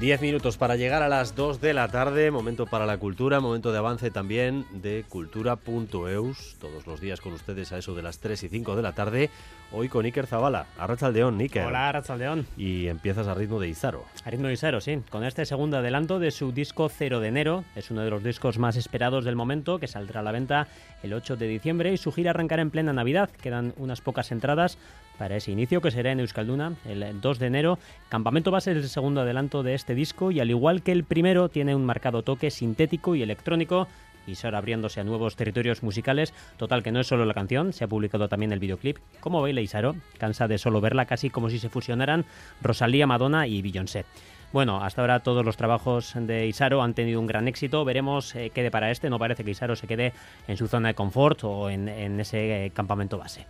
10 0.00 0.20
minutos 0.22 0.56
para 0.56 0.74
llegar 0.74 1.04
a 1.04 1.08
las 1.08 1.36
2 1.36 1.60
de 1.60 1.72
la 1.72 1.86
tarde, 1.88 2.32
momento 2.32 2.66
para 2.66 2.84
la 2.84 2.98
cultura, 2.98 3.38
momento 3.38 3.70
de 3.70 3.78
avance 3.78 4.10
también 4.10 4.66
de 4.72 5.04
cultura.eus, 5.08 6.56
todos 6.58 6.86
los 6.88 7.00
días 7.00 7.20
con 7.20 7.32
ustedes 7.32 7.70
a 7.70 7.78
eso 7.78 7.94
de 7.94 8.02
las 8.02 8.18
3 8.18 8.42
y 8.42 8.48
5 8.48 8.74
de 8.74 8.82
la 8.82 8.92
tarde, 8.92 9.30
hoy 9.72 9.88
con 9.88 10.04
Iker 10.04 10.26
Zabala, 10.26 10.66
Arrachaldeón, 10.78 11.38
Iker. 11.40 11.66
Hola, 11.66 11.88
Arrachaldeón. 11.88 12.46
Y 12.56 12.86
empiezas 12.86 13.26
a 13.28 13.34
ritmo 13.34 13.60
de 13.60 13.68
Izaro. 13.68 14.04
A 14.24 14.30
ritmo 14.30 14.48
de 14.48 14.54
Izaro, 14.54 14.80
sí, 14.80 15.00
con 15.10 15.24
este 15.24 15.46
segundo 15.46 15.78
adelanto 15.78 16.18
de 16.18 16.30
su 16.30 16.52
disco 16.52 16.88
Cero 16.88 17.20
de 17.20 17.28
enero, 17.28 17.64
es 17.74 17.90
uno 17.90 18.02
de 18.02 18.10
los 18.10 18.22
discos 18.22 18.58
más 18.58 18.76
esperados 18.76 19.24
del 19.24 19.36
momento, 19.36 19.78
que 19.78 19.86
saldrá 19.86 20.20
a 20.20 20.22
la 20.22 20.32
venta 20.32 20.68
el 21.02 21.12
8 21.12 21.36
de 21.36 21.48
diciembre 21.48 21.92
y 21.92 21.96
su 21.96 22.12
gira 22.12 22.30
arrancará 22.30 22.62
en 22.62 22.70
plena 22.70 22.92
Navidad, 22.92 23.30
quedan 23.30 23.74
unas 23.76 24.00
pocas 24.00 24.32
entradas 24.32 24.78
para 25.18 25.36
ese 25.36 25.52
inicio 25.52 25.80
que 25.80 25.90
será 25.90 26.12
en 26.12 26.20
Euskalduna 26.20 26.74
el 26.84 27.20
2 27.20 27.38
de 27.38 27.46
enero. 27.46 27.78
Campamento 28.08 28.50
Base 28.50 28.72
es 28.72 28.78
el 28.78 28.88
segundo 28.88 29.20
adelanto 29.20 29.62
de 29.62 29.74
este 29.74 29.94
disco 29.94 30.30
y 30.30 30.40
al 30.40 30.50
igual 30.50 30.82
que 30.82 30.92
el 30.92 31.04
primero 31.04 31.48
tiene 31.48 31.74
un 31.74 31.84
marcado 31.84 32.22
toque 32.22 32.50
sintético 32.50 33.14
y 33.14 33.22
electrónico 33.22 33.88
y 34.26 34.34
ahora 34.44 34.58
abriéndose 34.58 35.00
a 35.00 35.04
nuevos 35.04 35.36
territorios 35.36 35.82
musicales. 35.82 36.34
Total, 36.56 36.82
que 36.82 36.92
no 36.92 37.00
es 37.00 37.06
solo 37.06 37.24
la 37.24 37.34
canción, 37.34 37.72
se 37.72 37.84
ha 37.84 37.88
publicado 37.88 38.28
también 38.28 38.52
el 38.52 38.58
videoclip. 38.58 38.98
¿Cómo 39.20 39.42
baila 39.42 39.60
Isaro? 39.60 39.96
Cansa 40.18 40.48
de 40.48 40.58
solo 40.58 40.80
verla, 40.80 41.06
casi 41.06 41.30
como 41.30 41.50
si 41.50 41.58
se 41.58 41.68
fusionaran 41.68 42.24
Rosalía, 42.62 43.06
Madonna 43.06 43.46
y 43.46 43.62
Beyoncé. 43.62 44.04
Bueno, 44.52 44.84
hasta 44.84 45.00
ahora 45.00 45.20
todos 45.20 45.44
los 45.44 45.56
trabajos 45.56 46.14
de 46.16 46.46
Isaro 46.46 46.82
han 46.82 46.94
tenido 46.94 47.18
un 47.20 47.26
gran 47.26 47.48
éxito. 47.48 47.84
Veremos 47.84 48.34
eh, 48.36 48.52
qué 48.54 48.62
depara 48.62 48.90
este. 48.92 49.10
No 49.10 49.18
parece 49.18 49.42
que 49.42 49.50
Isaro 49.50 49.74
se 49.74 49.88
quede 49.88 50.12
en 50.46 50.56
su 50.56 50.68
zona 50.68 50.88
de 50.88 50.94
confort 50.94 51.42
o 51.42 51.70
en, 51.70 51.88
en 51.88 52.20
ese 52.20 52.66
eh, 52.66 52.70
campamento 52.70 53.18
base. 53.18 53.46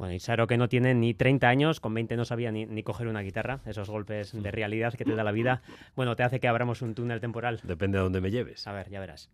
Bueno, 0.00 0.14
Isaro 0.14 0.46
que 0.46 0.56
no 0.56 0.70
tiene 0.70 0.94
ni 0.94 1.12
30 1.12 1.46
años, 1.46 1.78
con 1.78 1.92
20 1.92 2.16
no 2.16 2.24
sabía 2.24 2.50
ni, 2.50 2.64
ni 2.64 2.82
coger 2.82 3.06
una 3.06 3.20
guitarra, 3.20 3.60
esos 3.66 3.90
golpes 3.90 4.32
de 4.32 4.50
realidad 4.50 4.94
que 4.94 5.04
te 5.04 5.14
da 5.14 5.22
la 5.22 5.30
vida, 5.30 5.60
bueno, 5.94 6.16
te 6.16 6.22
hace 6.22 6.40
que 6.40 6.48
abramos 6.48 6.80
un 6.80 6.94
túnel 6.94 7.20
temporal. 7.20 7.60
Depende 7.64 7.98
de 7.98 8.04
dónde 8.04 8.22
me 8.22 8.30
lleves. 8.30 8.66
A 8.66 8.72
ver, 8.72 8.88
ya 8.88 8.98
verás. 8.98 9.28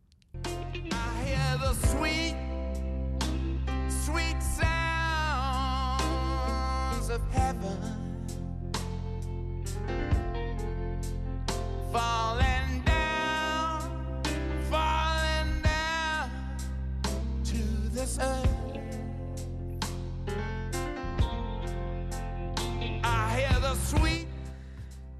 hear 18.18 18.45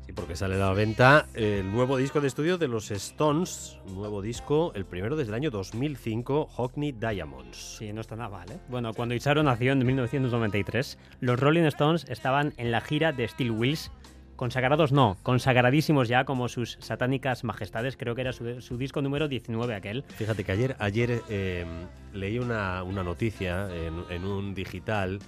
Sí, 0.07 0.13
porque 0.15 0.35
sale 0.35 0.55
a 0.55 0.59
la 0.59 0.73
venta 0.73 1.27
el 1.35 1.71
nuevo 1.71 1.97
disco 1.99 2.21
de 2.21 2.29
estudio 2.29 2.59
de 2.59 2.69
los 2.69 2.91
Stones, 2.91 3.79
nuevo 3.93 4.23
disco, 4.23 4.73
el 4.75 4.87
primero 4.87 5.17
desde 5.17 5.31
el 5.31 5.35
año 5.35 5.51
2005, 5.51 6.47
Hockney 6.47 6.93
Diamonds. 6.93 7.77
Sí, 7.79 7.93
no 7.93 8.01
está 8.01 8.17
nada 8.17 8.31
mal, 8.31 8.51
¿eh? 8.51 8.59
Bueno, 8.69 8.95
cuando 8.95 9.15
Isaro 9.15 9.43
nació 9.43 9.73
en 9.73 9.85
1993, 9.85 10.99
los 11.21 11.39
Rolling 11.39 11.65
Stones 11.65 12.07
estaban 12.09 12.55
en 12.57 12.71
la 12.71 12.81
gira 12.81 13.13
de 13.13 13.29
Steel 13.29 13.51
Wheels. 13.51 13.91
Consagrados 14.37 14.93
no, 14.93 15.17
consagradísimos 15.23 16.09
ya 16.09 16.25
como 16.25 16.49
sus 16.49 16.77
satánicas 16.81 17.43
majestades, 17.43 17.97
creo 17.97 18.15
que 18.15 18.21
era 18.21 18.33
su, 18.33 18.61
su 18.61 18.77
disco 18.77 19.03
número 19.03 19.29
19 19.29 19.75
aquel. 19.75 20.05
Fíjate 20.05 20.45
que 20.45 20.53
ayer, 20.53 20.77
ayer 20.79 21.23
eh, 21.29 21.65
leí 22.13 22.39
una, 22.39 22.83
una 22.83 23.03
noticia 23.03 23.69
en, 23.75 24.05
en 24.11 24.25
un 24.25 24.55
digital 24.55 25.21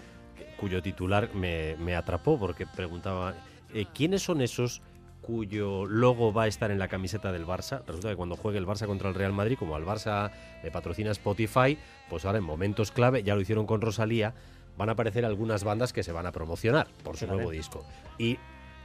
cuyo 0.59 0.83
titular 0.83 1.35
me, 1.35 1.77
me 1.77 1.95
atrapó 1.95 2.39
porque 2.39 2.67
preguntaba 2.67 3.35
eh, 3.75 3.87
¿quiénes 3.95 4.23
son 4.23 4.41
esos 4.41 4.81
cuyo 5.21 5.85
logo 5.85 6.33
va 6.33 6.45
a 6.45 6.47
estar 6.47 6.71
en 6.71 6.79
la 6.79 6.89
camiseta 6.89 7.33
del 7.33 7.47
Barça? 7.47 7.83
Resulta 7.87 8.11
que 8.11 8.17
cuando 8.17 8.37
juegue 8.37 8.59
el 8.59 8.67
Barça 8.67 8.87
contra 8.87 9.09
el 9.09 9.15
Real 9.15 9.33
Madrid, 9.33 9.59
como 9.59 9.77
al 9.77 9.85
Barça 9.85 10.31
le 10.63 10.71
patrocina 10.71 11.11
Spotify, 11.11 11.77
pues 12.09 12.25
ahora 12.25 12.39
en 12.39 12.45
momentos 12.45 12.91
clave, 12.91 13.23
ya 13.23 13.35
lo 13.35 13.41
hicieron 13.41 13.67
con 13.67 13.81
Rosalía, 13.81 14.35
van 14.79 14.89
a 14.89 14.93
aparecer 14.93 15.25
algunas 15.25 15.65
bandas 15.65 15.93
que 15.93 16.03
se 16.03 16.13
van 16.13 16.27
a 16.27 16.33
promocionar 16.33 16.89
por 17.03 17.17
su 17.17 17.27
nuevo 17.27 17.51
disco. 17.51 17.85
Y 18.17 18.39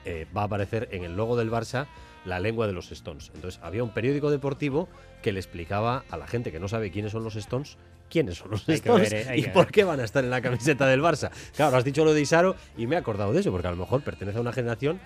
eh, 0.06 0.28
va 0.36 0.42
a 0.42 0.46
aparecer 0.46 0.90
en 0.92 1.04
el 1.04 1.16
logo 1.16 1.38
del 1.38 1.50
Barça 1.50 1.88
la 2.26 2.40
lengua 2.40 2.68
de 2.68 2.74
los 2.74 2.92
Stones. 2.92 3.32
Entonces 3.36 3.62
había 3.64 3.84
un 3.84 3.92
periódico 3.92 4.30
deportivo 4.30 4.90
que 5.22 5.32
le 5.32 5.40
explicaba 5.40 6.04
a 6.10 6.18
la 6.18 6.28
gente 6.28 6.52
que 6.52 6.60
no 6.60 6.68
sabe 6.68 6.92
quiénes 6.92 7.14
son 7.14 7.24
los 7.24 7.36
Stones 7.36 7.78
quiénes 8.14 8.38
son 8.38 8.52
los 8.52 8.70
Stones 8.70 9.10
ver, 9.10 9.28
eh, 9.32 9.40
y 9.40 9.48
por 9.48 9.72
qué 9.72 9.84
van 9.84 10.00
a 10.00 10.04
estar 10.04 10.24
en 10.24 10.30
la 10.30 10.40
camiseta 10.40 10.86
del 10.86 11.02
Barça. 11.02 11.32
Claro, 11.56 11.76
has 11.76 11.84
dicho 11.84 12.06
lo 12.06 12.14
de 12.14 12.22
Isaro 12.22 12.56
y 12.78 12.86
me 12.86 12.96
he 12.96 13.00
acordado 13.00 13.34
de 13.34 13.40
eso, 13.40 13.52
porque 13.52 13.68
a 13.68 13.72
lo 13.72 13.78
mejor 13.78 14.04
pertenece 14.04 14.38
a 14.38 14.42
una 14.42 14.54
generación 14.54 15.00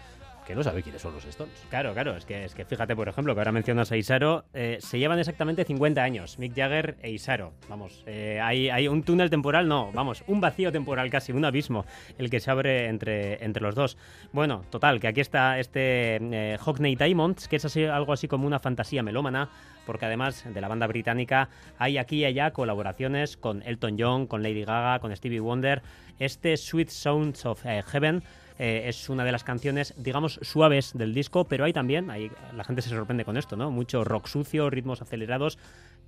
que 0.48 0.56
no 0.56 0.64
sabe 0.64 0.82
quiénes 0.82 1.02
son 1.02 1.14
los 1.14 1.26
Stones. 1.26 1.54
Claro, 1.70 1.93
claro, 1.93 2.16
es 2.16 2.26
que, 2.26 2.45
es 2.45 2.56
que 2.56 2.64
fíjate, 2.64 2.95
por 2.95 3.10
ejemplo, 3.10 3.36
que 3.36 3.41
ahora 3.41 3.52
mencionas 3.52 3.91
a 3.91 3.98
Isaro, 3.98 4.45
eh, 4.54 4.78
se 4.80 4.98
llevan 4.98 5.20
exactamente 5.20 5.66
50 5.66 6.02
años, 6.02 6.39
Mick 6.39 6.56
Jagger 6.56 6.95
e 7.02 7.12
Isaro. 7.12 7.52
Vamos, 7.68 8.04
eh, 8.08 8.39
hay, 8.41 8.70
hay 8.70 8.88
un 8.88 9.04
túnel 9.04 9.30
temporal, 9.30 9.68
no, 9.68 9.91
vamos, 9.91 10.24
un 10.26 10.39
vacío 10.39 10.72
temporal 10.72 11.10
casi, 11.10 11.34
un 11.34 11.43
abismo, 11.43 11.86
el 12.18 12.30
que 12.30 12.39
se 12.39 12.50
abre 12.50 12.88
entre, 12.88 13.43
entre 13.43 13.62
los 13.62 13.76
dos. 13.76 13.98
Bueno, 14.32 14.64
total, 14.70 15.02
que 15.02 15.10
aquí 15.10 15.20
está 15.20 15.60
este 15.60 16.16
eh, 16.22 16.58
Hockney 16.62 16.95
Diamonds, 16.95 17.50
que 17.50 17.58
es 17.58 17.66
así, 17.66 17.84
algo 17.84 18.14
así 18.14 18.30
como 18.30 18.48
una 18.48 18.60
fantasía 18.60 19.04
melómana, 19.04 19.50
porque 19.86 20.06
además 20.06 20.45
de 20.48 20.62
la 20.62 20.70
banda 20.70 20.88
británica 20.88 21.50
hay 21.78 21.98
aquí 21.98 22.20
y 22.20 22.26
allá 22.26 22.52
colaboraciones 22.52 23.36
con 23.36 23.64
Elton 23.64 23.98
John, 24.00 24.28
con 24.28 24.43
Lady 24.43 24.64
Gaga, 24.64 25.00
con 25.00 25.14
Stevie 25.14 25.41
Wonder. 25.41 25.82
Este 26.20 26.56
Sweet 26.56 26.89
Sounds 26.89 27.45
of 27.45 27.66
eh, 27.66 27.84
Heaven 27.86 28.24
eh, 28.60 28.84
es 28.88 29.10
una 29.10 29.24
de 29.24 29.32
las 29.32 29.43
canciones, 29.43 29.93
digamos, 29.97 30.39
suaves 30.41 30.91
del 30.97 31.14
disco, 31.14 31.45
pero 31.45 31.66
hay 31.66 31.74
también, 31.74 32.10
hay, 32.10 32.32
la 32.55 32.64
gente 32.64 32.82
se 32.82 32.89
sorprende 32.89 33.24
con 33.26 33.38
esto, 33.38 33.55
¿no? 33.55 33.70
Mucho 33.72 34.03
rock 34.03 34.28
sucio, 34.28 34.70
ritmos 34.70 35.01
acelerados 35.01 35.58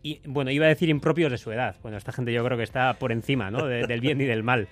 y, 0.01 0.21
bueno, 0.25 0.49
iba 0.51 0.65
a 0.65 0.69
decir 0.69 0.89
impropios 0.89 1.31
de 1.31 1.37
su 1.37 1.51
edad. 1.51 1.75
Bueno, 1.83 1.97
esta 1.97 2.11
gente 2.11 2.31
yo 2.33 2.43
creo 2.45 2.57
que 2.57 2.63
está 2.63 2.93
por 2.93 3.11
encima, 3.11 3.51
¿no? 3.51 3.65
De- 3.65 3.85
del 3.85 4.01
bien 4.01 4.19
y 4.21 4.25
del 4.25 4.43
mal. 4.43 4.67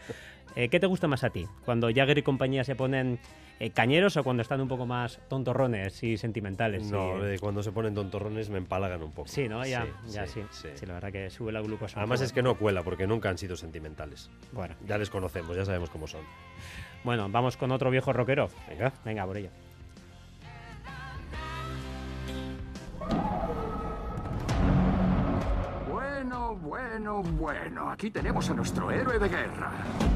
Eh, 0.55 0.69
¿Qué 0.69 0.79
te 0.79 0.87
gusta 0.87 1.07
más 1.07 1.23
a 1.23 1.29
ti? 1.29 1.45
¿Cuando 1.65 1.87
Jagger 1.93 2.17
y 2.17 2.23
compañía 2.23 2.63
se 2.63 2.75
ponen 2.75 3.19
eh, 3.59 3.69
cañeros 3.71 4.17
o 4.17 4.23
cuando 4.23 4.41
están 4.41 4.59
un 4.61 4.67
poco 4.67 4.87
más 4.87 5.19
tontorrones 5.27 6.01
y 6.01 6.17
sentimentales? 6.17 6.89
No, 6.89 7.19
Y, 7.27 7.35
eh, 7.35 7.39
cuando 7.39 7.61
se 7.61 7.71
ponen 7.71 7.93
tontorrones 7.93 8.49
me 8.49 8.57
empalagan 8.57 9.03
un 9.03 9.11
poco. 9.11 9.27
Sí, 9.27 9.47
¿no? 9.47 9.63
Ya, 9.65 9.85
ya 10.07 10.25
sí, 10.25 10.41
sí. 10.49 10.85
la 10.87 10.93
verdad 10.93 11.11
que 11.11 11.29
sube 11.29 11.51
la 11.51 11.61
glucosa. 11.61 11.99
Además 11.99 12.21
es 12.21 12.31
que 12.33 12.41
no 12.41 12.57
cuela 12.57 12.81
porque 12.81 13.05
nunca 13.05 13.29
han 13.29 13.37
sido 13.37 13.55
sentimentales. 13.55 14.31
Bueno. 14.51 14.73
Ya 14.87 14.97
les 14.97 15.11
conocemos, 15.11 15.55
ya 15.55 15.65
sabemos 15.65 15.91
cómo 15.91 16.07
son. 16.07 16.21
Bueno, 17.07 17.29
vamos 17.29 17.55
con 17.55 17.71
otro 17.71 17.89
viejo 17.89 18.11
rockero. 18.11 18.49
Venga. 18.67 18.91
Venga, 19.05 19.25
por 19.25 19.37
ello. 19.37 19.49
Bueno, 26.61 27.21
bueno. 27.21 27.89
Aquí 27.89 28.09
tenemos 28.09 28.49
a 28.49 28.53
nuestro 28.53 28.91
héroe 28.91 29.19
de 29.19 29.29
guerra. 29.29 29.71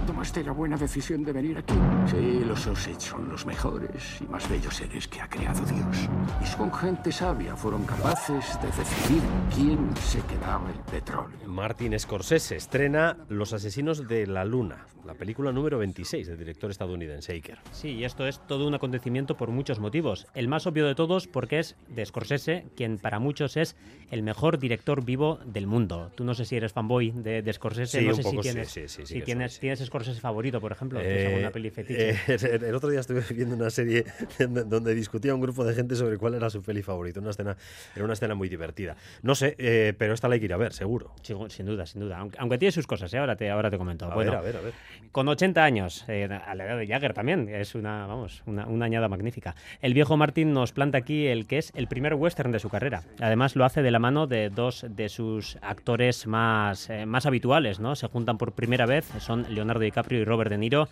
¿Tomaste 0.07 0.43
la 0.43 0.51
buena 0.51 0.77
decisión 0.77 1.23
de 1.23 1.31
venir 1.31 1.57
aquí? 1.57 1.73
Sí, 2.09 2.43
los 2.45 2.65
Osage 2.67 2.99
son 2.99 3.29
los 3.29 3.45
mejores 3.45 4.19
y 4.21 4.25
más 4.25 4.49
bellos 4.49 4.75
seres 4.75 5.07
que 5.07 5.21
ha 5.21 5.27
creado 5.27 5.63
Dios. 5.65 6.09
Y 6.41 6.45
son 6.45 6.73
gente 6.73 7.11
sabia. 7.11 7.55
Fueron 7.55 7.85
capaces 7.85 8.59
de 8.61 8.67
decidir 8.67 9.21
quién 9.53 9.95
se 9.97 10.21
quedaba 10.21 10.69
el 10.69 10.79
petróleo. 10.91 11.37
Martin 11.47 11.97
Scorsese 11.99 12.55
estrena 12.55 13.17
Los 13.29 13.53
asesinos 13.53 14.07
de 14.07 14.25
la 14.27 14.45
luna, 14.45 14.85
la 15.05 15.13
película 15.13 15.51
número 15.51 15.77
26 15.77 16.27
del 16.27 16.37
director 16.37 16.71
estadounidense 16.71 17.33
Iker. 17.33 17.59
Sí, 17.71 17.89
y 17.89 18.05
esto 18.05 18.27
es 18.27 18.39
todo 18.47 18.67
un 18.67 18.73
acontecimiento 18.73 19.37
por 19.37 19.49
muchos 19.49 19.79
motivos. 19.79 20.27
El 20.33 20.47
más 20.47 20.67
obvio 20.67 20.87
de 20.87 20.95
todos 20.95 21.27
porque 21.27 21.59
es 21.59 21.75
de 21.87 22.05
Scorsese, 22.05 22.67
quien 22.75 22.97
para 22.97 23.19
muchos 23.19 23.57
es 23.57 23.75
el 24.09 24.23
mejor 24.23 24.59
director 24.59 25.03
vivo 25.03 25.39
del 25.45 25.67
mundo. 25.67 26.11
Tú 26.15 26.23
no 26.23 26.30
sé 26.33 26.45
si 26.45 26.55
eres 26.55 26.71
fanboy 26.73 27.11
de, 27.11 27.41
de 27.41 27.53
Scorsese, 27.53 27.99
Sí, 27.99 28.05
no 28.05 28.11
un 28.11 28.15
sé 28.17 28.23
poco 28.23 28.43
si 28.43 28.49
tienes, 28.49 28.69
sí, 28.69 28.81
sí, 28.87 29.05
sí 29.05 29.13
si 29.15 29.21
tienes, 29.21 29.53
soy, 29.53 29.59
tienes 29.61 29.79
Scorsese 29.85 30.19
favorito, 30.19 30.59
por 30.61 30.71
ejemplo, 30.71 30.99
¿Tienes 30.99 31.17
Eh, 31.21 31.27
alguna 31.27 31.51
peli 31.51 31.69
fetiche. 31.69 32.09
eh, 32.11 32.15
el 32.67 32.75
otro 32.75 32.89
día 32.89 32.99
estuve 32.99 33.21
viendo 33.33 33.55
una 33.55 33.69
serie 33.69 34.05
donde- 34.39 34.95
discutía 34.95 35.33
un 35.33 35.41
grupo 35.41 35.63
de 35.65 35.73
gente 35.73 35.95
sobre 35.95 36.17
cuál 36.17 36.33
era 36.35 36.49
su 36.49 36.61
peli 36.61 36.81
favorito. 36.81 37.19
Una 37.19 37.31
escena, 37.31 37.55
era 37.95 38.03
una 38.05 38.13
escena 38.13 38.35
muy 38.35 38.49
divertida. 38.49 38.95
No 39.21 39.35
sé, 39.35 39.55
eh, 39.57 39.93
pero 39.97 40.13
esta 40.13 40.27
la 40.27 40.33
hay 40.35 40.39
que 40.39 40.45
ir 40.45 40.53
a 40.53 40.57
ver, 40.57 40.73
seguro. 40.73 41.13
Sin 41.21 41.65
duda, 41.65 41.85
sin 41.85 42.01
duda. 42.01 42.17
Aunque, 42.19 42.37
aunque 42.39 42.57
tiene 42.57 42.71
sus 42.71 42.87
cosas, 42.87 43.13
ahora, 43.15 43.35
te, 43.35 43.49
ahora 43.49 43.69
te 43.69 43.77
comento. 43.77 44.05
A 44.05 44.13
Bueno, 44.13 44.31
ver, 44.31 44.39
a 44.39 44.41
ver, 44.41 44.57
a 44.57 44.61
ver. 44.61 44.73
Con 45.11 45.27
80 45.27 45.63
años, 45.63 46.05
a 46.07 46.55
la 46.55 46.65
edad 46.65 46.77
de 46.77 46.87
Jagger 46.87 47.13
también, 47.13 47.49
es 47.49 47.75
una, 47.75 48.05
vamos, 48.07 48.43
una, 48.45 48.65
una 48.67 48.85
añada 48.85 49.07
magnífica. 49.07 49.55
El 49.81 49.93
viejo 49.93 50.17
Martin 50.17 50.53
nos 50.53 50.71
planta 50.71 50.97
aquí 50.97 51.27
el 51.27 51.47
que 51.47 51.57
es 51.57 51.71
el 51.75 51.87
primer 51.87 52.13
western 52.15 52.51
de 52.51 52.59
su 52.59 52.69
carrera. 52.69 53.03
Además 53.19 53.55
lo 53.55 53.65
hace 53.65 53.81
de 53.81 53.91
la 53.91 53.99
mano 53.99 54.27
de 54.27 54.49
dos 54.49 54.85
de 54.89 55.09
sus 55.09 55.57
actores 55.61 56.20
más, 56.27 56.89
eh, 56.89 57.05
más 57.05 57.25
habituales, 57.25 57.79
¿no? 57.79 57.95
Se 57.95 58.07
juntan 58.07 58.37
por 58.37 58.53
primera 58.53 58.85
vez, 58.85 59.05
son 59.19 59.45
Leonardo 59.49 59.81
DiCaprio 59.81 60.21
y 60.21 60.25
Robert 60.25 60.49
De 60.49 60.57
Niro. 60.57 60.89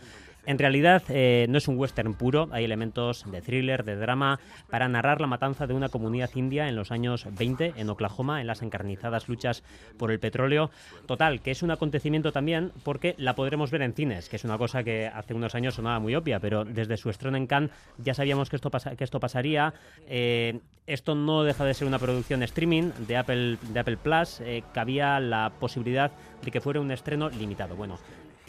En 0.49 0.57
realidad 0.57 1.03
eh, 1.09 1.45
no 1.47 1.59
es 1.59 1.67
un 1.67 1.77
western 1.77 2.15
puro, 2.15 2.49
hay 2.51 2.63
elementos 2.65 3.23
de 3.31 3.39
thriller, 3.39 3.83
de 3.85 3.95
drama, 3.95 4.39
para 4.67 4.89
narrar 4.89 5.21
la 5.21 5.27
matanza 5.27 5.67
de 5.67 5.75
una 5.75 5.89
comunidad 5.89 6.31
india 6.33 6.67
en 6.67 6.75
los 6.75 6.89
años 6.91 7.27
20 7.37 7.73
en 7.77 7.87
Oklahoma, 7.87 8.41
en 8.41 8.47
las 8.47 8.63
encarnizadas 8.63 9.29
luchas 9.29 9.61
por 9.99 10.09
el 10.09 10.19
petróleo. 10.19 10.71
Total, 11.05 11.41
que 11.41 11.51
es 11.51 11.61
un 11.61 11.69
acontecimiento 11.69 12.31
también 12.31 12.71
porque 12.83 13.13
la 13.19 13.35
podremos 13.35 13.69
ver 13.69 13.83
en 13.83 13.93
cines, 13.93 14.27
que 14.27 14.37
es 14.37 14.43
una 14.43 14.57
cosa 14.57 14.83
que 14.83 15.05
hace 15.05 15.35
unos 15.35 15.53
años 15.53 15.75
sonaba 15.75 15.99
muy 15.99 16.15
obvia, 16.15 16.39
pero 16.39 16.65
desde 16.65 16.97
su 16.97 17.11
estreno 17.11 17.37
en 17.37 17.45
Cannes 17.45 17.69
ya 17.99 18.15
sabíamos 18.15 18.49
que 18.49 18.55
esto, 18.55 18.71
pasa- 18.71 18.95
que 18.95 19.03
esto 19.03 19.19
pasaría. 19.19 19.75
Eh, 20.07 20.61
esto 20.87 21.13
no 21.13 21.43
deja 21.43 21.63
de 21.63 21.75
ser 21.75 21.87
una 21.87 21.99
producción 21.99 22.41
streaming 22.41 22.89
de 23.07 23.17
Apple, 23.17 23.57
de 23.71 23.79
Apple 23.79 23.97
Plus, 23.97 24.41
eh, 24.41 24.63
que 24.73 24.79
había 24.79 25.19
la 25.19 25.51
posibilidad 25.59 26.09
de 26.43 26.49
que 26.49 26.59
fuera 26.59 26.81
un 26.81 26.89
estreno 26.89 27.29
limitado. 27.29 27.75
Bueno, 27.75 27.99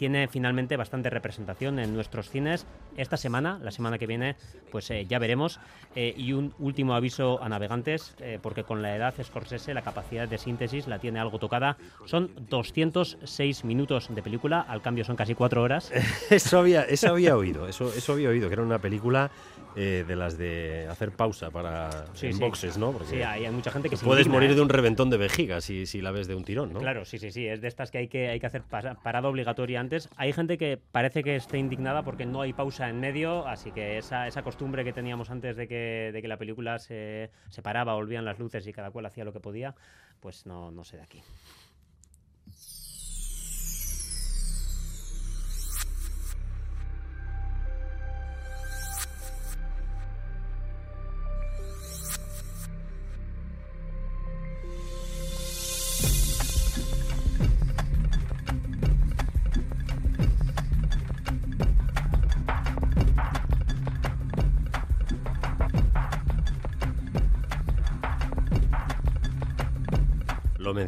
tiene 0.01 0.27
finalmente 0.27 0.77
bastante 0.77 1.11
representación 1.11 1.77
en 1.77 1.93
nuestros 1.93 2.31
cines 2.31 2.65
esta 2.97 3.17
semana, 3.17 3.59
la 3.61 3.69
semana 3.69 3.99
que 3.99 4.07
viene, 4.07 4.35
pues 4.71 4.89
eh, 4.89 5.05
ya 5.07 5.19
veremos. 5.19 5.59
Eh, 5.95 6.15
y 6.17 6.33
un 6.33 6.55
último 6.57 6.95
aviso 6.95 7.39
a 7.39 7.47
navegantes, 7.49 8.15
eh, 8.19 8.39
porque 8.41 8.63
con 8.63 8.81
la 8.81 8.95
edad 8.95 9.13
Scorsese 9.21 9.75
la 9.75 9.83
capacidad 9.83 10.27
de 10.27 10.39
síntesis 10.39 10.87
la 10.87 10.97
tiene 10.97 11.19
algo 11.19 11.37
tocada. 11.37 11.77
Son 12.05 12.31
206 12.49 13.63
minutos 13.63 14.07
de 14.09 14.23
película, 14.23 14.61
al 14.61 14.81
cambio 14.81 15.05
son 15.05 15.15
casi 15.15 15.35
cuatro 15.35 15.61
horas. 15.61 15.91
Eso 16.31 16.57
había, 16.57 16.81
eso 16.81 17.09
había 17.09 17.37
oído, 17.37 17.67
eso, 17.67 17.93
eso 17.95 18.13
había 18.13 18.29
oído, 18.29 18.47
que 18.47 18.53
era 18.53 18.63
una 18.63 18.79
película 18.79 19.29
eh, 19.75 20.03
de 20.07 20.15
las 20.15 20.37
de 20.37 20.87
hacer 20.89 21.11
pausa 21.11 21.49
para 21.51 21.89
Sí, 22.13 22.27
en 22.27 22.33
sí. 22.33 22.39
boxes, 22.39 22.77
¿no? 22.77 22.91
Porque 22.91 23.07
Sí, 23.07 23.21
hay, 23.21 23.45
hay 23.45 23.51
mucha 23.51 23.71
gente 23.71 23.89
que 23.89 23.97
se 23.97 24.05
puedes 24.05 24.27
morir 24.27 24.51
¿eh? 24.51 24.55
de 24.55 24.61
un 24.61 24.69
reventón 24.69 25.09
de 25.09 25.17
vejiga 25.17 25.61
si, 25.61 25.85
si 25.85 26.01
la 26.01 26.11
ves 26.11 26.27
de 26.27 26.35
un 26.35 26.43
tirón, 26.43 26.73
¿no? 26.73 26.79
Claro, 26.79 27.05
sí, 27.05 27.17
sí, 27.19 27.31
sí, 27.31 27.47
es 27.47 27.61
de 27.61 27.67
estas 27.67 27.91
que 27.91 27.99
hay 27.99 28.07
que, 28.07 28.29
hay 28.29 28.39
que 28.39 28.45
hacer 28.47 28.63
parada 28.63 29.27
obligatoria 29.29 29.79
antes. 29.79 30.09
Hay 30.17 30.33
gente 30.33 30.57
que 30.57 30.77
parece 30.91 31.23
que 31.23 31.35
esté 31.35 31.57
indignada 31.57 32.03
porque 32.03 32.25
no 32.25 32.41
hay 32.41 32.53
pausa 32.53 32.89
en 32.89 32.99
medio, 32.99 33.47
así 33.47 33.71
que 33.71 33.97
esa, 33.97 34.27
esa 34.27 34.43
costumbre 34.43 34.83
que 34.83 34.93
teníamos 34.93 35.29
antes 35.29 35.55
de 35.55 35.67
que, 35.67 36.11
de 36.13 36.21
que 36.21 36.27
la 36.27 36.37
película 36.37 36.77
se, 36.79 37.29
se 37.49 37.61
paraba, 37.61 37.93
volvían 37.93 38.25
las 38.25 38.39
luces 38.39 38.65
y 38.67 38.73
cada 38.73 38.91
cual 38.91 39.05
hacía 39.05 39.23
lo 39.23 39.33
que 39.33 39.39
podía, 39.39 39.75
pues 40.19 40.45
no, 40.45 40.71
no 40.71 40.83
sé 40.83 40.97
de 40.97 41.03
aquí. 41.03 41.21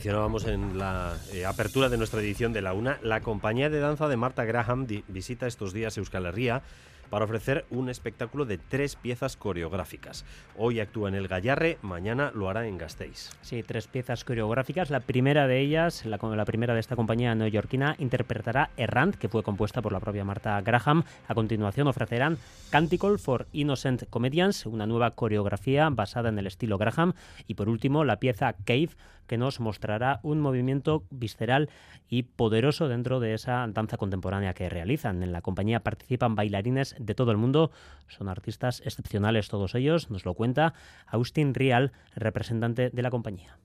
Mencionábamos 0.03 0.45
en 0.47 0.77
la 0.77 1.13
eh, 1.31 1.45
apertura 1.45 1.87
de 1.87 1.95
nuestra 1.97 2.19
edición 2.19 2.51
de 2.51 2.61
la 2.61 2.73
UNA. 2.73 2.99
La 3.03 3.21
compañía 3.21 3.69
de 3.69 3.79
danza 3.79 4.09
de 4.09 4.17
Marta 4.17 4.43
Graham 4.43 4.85
visita 5.07 5.47
estos 5.47 5.71
días 5.71 5.97
Euskal 5.97 6.25
Herria 6.25 6.61
para 7.09 7.23
ofrecer 7.23 7.63
un 7.69 7.87
espectáculo 7.87 8.43
de 8.43 8.57
tres 8.57 8.97
piezas 8.97 9.37
coreográficas. 9.37 10.25
Hoy 10.57 10.81
actúa 10.81 11.07
en 11.07 11.15
el 11.15 11.29
Gallarre, 11.29 11.77
mañana 11.83 12.31
lo 12.35 12.49
hará 12.49 12.67
en 12.67 12.77
Gasteiz. 12.77 13.29
Sí, 13.41 13.63
tres 13.63 13.87
piezas 13.87 14.25
coreográficas. 14.25 14.89
La 14.89 14.99
primera 14.99 15.47
de 15.47 15.61
ellas, 15.61 16.05
la, 16.05 16.17
la 16.17 16.45
primera 16.45 16.73
de 16.73 16.81
esta 16.81 16.97
compañía 16.97 17.33
neoyorquina, 17.33 17.95
interpretará 17.97 18.71
Errant, 18.75 19.15
que 19.15 19.29
fue 19.29 19.41
compuesta 19.41 19.81
por 19.81 19.93
la 19.93 20.01
propia 20.01 20.25
Marta 20.25 20.59
Graham. 20.61 21.03
A 21.29 21.33
continuación 21.33 21.87
ofrecerán 21.87 22.39
Canticle 22.71 23.17
for 23.19 23.47
Innocent 23.53 24.09
Comedians, 24.09 24.65
una 24.65 24.85
nueva 24.85 25.11
coreografía 25.11 25.87
basada 25.89 26.27
en 26.27 26.39
el 26.39 26.47
estilo 26.47 26.77
Graham. 26.77 27.13
Y 27.47 27.53
por 27.53 27.69
último, 27.69 28.03
la 28.03 28.17
pieza 28.17 28.53
Cave, 28.65 28.89
que 29.27 29.37
nos 29.37 29.59
mostrará 29.59 30.19
un 30.23 30.39
movimiento 30.39 31.03
visceral 31.09 31.69
y 32.07 32.23
poderoso 32.23 32.87
dentro 32.87 33.19
de 33.19 33.33
esa 33.33 33.65
danza 33.67 33.97
contemporánea 33.97 34.53
que 34.53 34.69
realizan. 34.69 35.23
En 35.23 35.31
la 35.31 35.41
compañía 35.41 35.81
participan 35.81 36.35
bailarines 36.35 36.95
de 36.99 37.15
todo 37.15 37.31
el 37.31 37.37
mundo, 37.37 37.71
son 38.07 38.29
artistas 38.29 38.81
excepcionales 38.85 39.49
todos 39.49 39.75
ellos, 39.75 40.09
nos 40.09 40.25
lo 40.25 40.33
cuenta 40.33 40.73
Austin 41.07 41.53
Rial, 41.53 41.91
representante 42.15 42.89
de 42.89 43.01
la 43.01 43.09
compañía. 43.09 43.57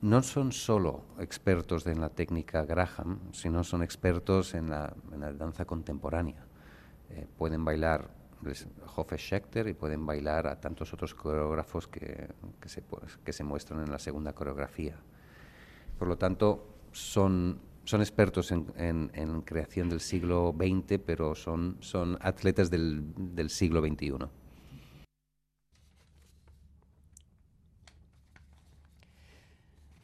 no 0.00 0.22
son 0.22 0.52
solo 0.52 1.04
expertos 1.18 1.86
en 1.86 1.98
la 1.98 2.10
técnica 2.10 2.66
Graham, 2.66 3.20
sino 3.32 3.64
son 3.64 3.82
expertos 3.82 4.54
en 4.54 4.68
la, 4.68 4.94
danza 5.38 5.64
contemporánea. 5.64 6.44
Eh, 7.08 7.26
pueden 7.38 7.64
bailar 7.64 8.10
les- 8.44 8.66
Schechter 9.18 9.66
y 9.68 9.74
pueden 9.74 10.04
bailar 10.06 10.46
a 10.46 10.60
tantos 10.60 10.92
otros 10.92 11.14
coreógrafos 11.14 11.88
que, 11.88 12.28
que 12.60 12.68
se, 12.68 12.82
que 13.24 13.32
se 13.32 13.44
muestran 13.44 13.82
en 13.82 13.90
la 13.90 13.98
segunda 13.98 14.32
coreografía. 14.32 14.96
Por 15.98 16.08
lo 16.08 16.16
tanto, 16.18 16.66
son, 16.92 17.58
son 17.84 18.00
expertos 18.00 18.52
en, 18.52 18.66
en- 18.76 19.10
en 19.14 19.40
creación 19.42 19.88
del 19.88 20.00
siglo 20.00 20.54
XX, 20.56 20.98
pero 21.04 21.34
son, 21.34 21.76
son 21.80 22.18
atletas 22.20 22.70
del, 22.70 23.02
del 23.34 23.50
siglo 23.50 23.80
XXI. 23.80 24.14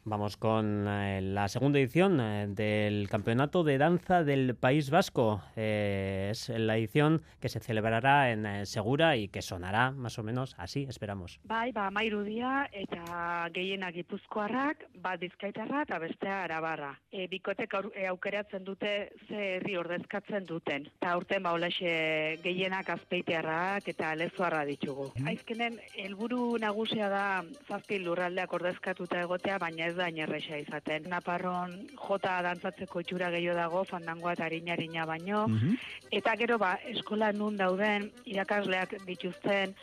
Vamos 0.03 0.35
con 0.35 0.87
eh, 0.87 1.21
la 1.21 1.47
segunda 1.47 1.77
edición 1.77 2.19
eh, 2.19 2.47
del 2.47 3.07
Campeonato 3.07 3.63
de 3.63 3.77
Danza 3.77 4.23
del 4.23 4.55
País 4.55 4.89
Vasco. 4.89 5.43
Eh, 5.55 6.29
es 6.31 6.49
la 6.49 6.75
edición 6.75 7.21
que 7.39 7.49
se 7.49 7.59
celebrará 7.59 8.31
en 8.31 8.65
Segura 8.65 9.15
y 9.15 9.27
que 9.27 9.43
sonará 9.43 9.91
más 9.91 10.17
o 10.17 10.23
menos 10.23 10.55
así, 10.57 10.87
esperamos. 10.89 11.39
Bai, 11.43 11.71
ba, 11.71 11.85
amairu 11.87 12.23
dira 12.23 12.67
eta 12.73 13.47
gehienak 13.53 13.93
gipuzkoarrak, 13.93 14.87
bat 15.03 15.19
bizkaitarra 15.21 15.83
eta 15.85 15.99
bestea 16.01 16.39
arabarra. 16.47 16.95
E, 17.11 17.27
bikotek 17.29 17.77
aur, 17.77 17.91
e, 17.93 18.07
aukeratzen 18.09 18.65
dute 18.65 19.11
ze 19.27 19.57
herri 19.57 19.77
ordezkatzen 19.77 20.49
duten. 20.49 20.89
Eta 20.97 21.13
aurten 21.13 21.45
ba, 21.45 21.53
olaxe 21.53 22.39
gehienak 22.41 22.89
azpeitearrak 22.89 23.93
eta 23.93 24.15
lezoarra 24.17 24.65
ditugu. 24.65 25.11
Aizkenen, 25.29 25.77
helburu 25.93 26.57
nagusia 26.57 27.13
da 27.13 27.25
zazpi 27.67 28.01
lurraldeak 28.01 28.57
ordezkatuta 28.57 29.21
egotea, 29.27 29.61
baina 29.61 29.90
ez 29.91 29.95
da 29.99 30.09
inerresa 30.11 30.59
izaten. 30.63 31.07
Naparron 31.11 31.75
jota 32.07 32.39
dantzatzeko 32.47 33.03
itxura 33.05 33.31
gehiago 33.35 33.57
dago, 33.59 33.83
fandangoa 33.91 34.35
eta 34.37 34.47
harina 34.47 34.75
harina 34.77 35.05
baino. 35.05 35.45
Eta 36.21 36.35
gero 36.43 36.57
ba, 36.61 36.75
eskola 36.95 37.31
nun 37.35 37.59
dauden, 37.59 38.09
irakasleak 38.33 38.97
dituzten, 39.07 39.75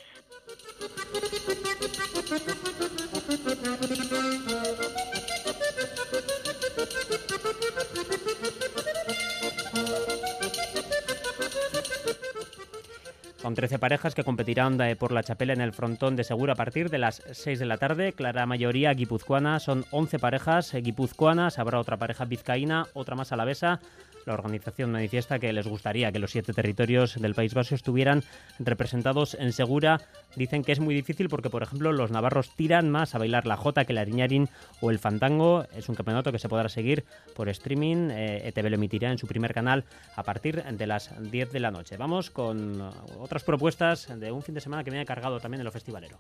Son 13.49 13.55
13 13.55 13.79
parejas 13.79 14.15
que 14.15 14.25
competirán 14.25 14.79
eh, 14.83 14.95
por 14.95 15.11
la 15.11 15.23
chapela 15.23 15.55
en 15.55 15.63
el 15.63 15.73
frontón 15.73 16.17
de 16.17 16.23
Segura 16.23 16.53
a 16.53 16.57
partir 16.57 16.91
de 16.91 16.99
las 16.99 17.23
6 17.33 17.59
de 17.59 17.65
la 17.65 17.79
tarde. 17.79 18.13
Clara 18.13 18.45
mayoría 18.45 18.93
guipuzcoana, 18.93 19.59
son 19.59 19.87
11 19.91 20.19
parejas 20.19 20.75
eh, 20.75 20.83
guipuzcoanas, 20.83 21.59
habrá 21.59 21.81
otra 21.81 21.97
pareja 21.97 22.27
vizcaína, 22.27 22.85
otra 22.93 23.17
más 23.17 23.33
alavesa. 23.33 23.81
La 24.29 24.35
organización 24.35 24.93
manifiesta 24.93 25.39
que 25.39 25.55
les 25.55 25.67
gustaría 25.67 26.13
que 26.13 26.19
los 26.19 26.33
siete 26.33 26.53
territorios 26.53 27.15
del 27.19 27.35
País 27.35 27.55
Vasco 27.55 27.75
estuvieran 27.75 28.23
representados 28.59 29.33
en 29.33 29.55
Segura. 29.55 30.03
Dicen 30.37 30.63
que 30.63 30.73
es 30.73 30.81
muy 30.81 30.95
difícil 30.95 31.31
porque, 31.31 31.49
por 31.49 31.63
ejemplo, 31.63 31.93
los 31.93 32.11
navarros 32.11 32.55
tiran 32.55 32.91
más 32.91 33.15
a 33.15 33.19
bailar 33.19 33.47
la 33.47 33.57
jota 33.57 33.87
que 33.87 33.93
el 33.93 33.99
ariñarín 33.99 34.51
o 34.83 34.91
el 34.91 34.99
fandango. 34.99 35.65
Es 35.75 35.89
un 35.89 35.95
campeonato 35.95 36.31
que 36.31 36.39
se 36.39 36.47
podrá 36.47 36.69
seguir 36.69 37.07
por 37.35 37.49
streaming. 37.49 38.11
Eh, 38.11 38.49
ETV 38.49 38.69
lo 38.69 38.75
emitirá 38.75 39.11
en 39.11 39.17
su 39.17 39.27
primer 39.27 39.55
canal 39.55 39.87
a 40.15 40.23
partir 40.23 40.63
de 40.63 40.87
las 40.87 41.11
10 41.31 41.51
de 41.51 41.61
la 41.61 41.71
noche. 41.71 41.97
Vamos 41.97 42.29
con 42.29 42.83
otras 43.19 43.45
propuestas 43.45 44.09
de 44.21 44.31
un 44.31 44.43
fin 44.43 44.55
de 44.55 44.61
semana 44.61 44.85
que 44.85 44.91
viene 44.91 45.07
cargado 45.07 45.41
también 45.41 45.63
en 45.63 45.65
lo 45.65 45.73
festivalero. 45.73 46.19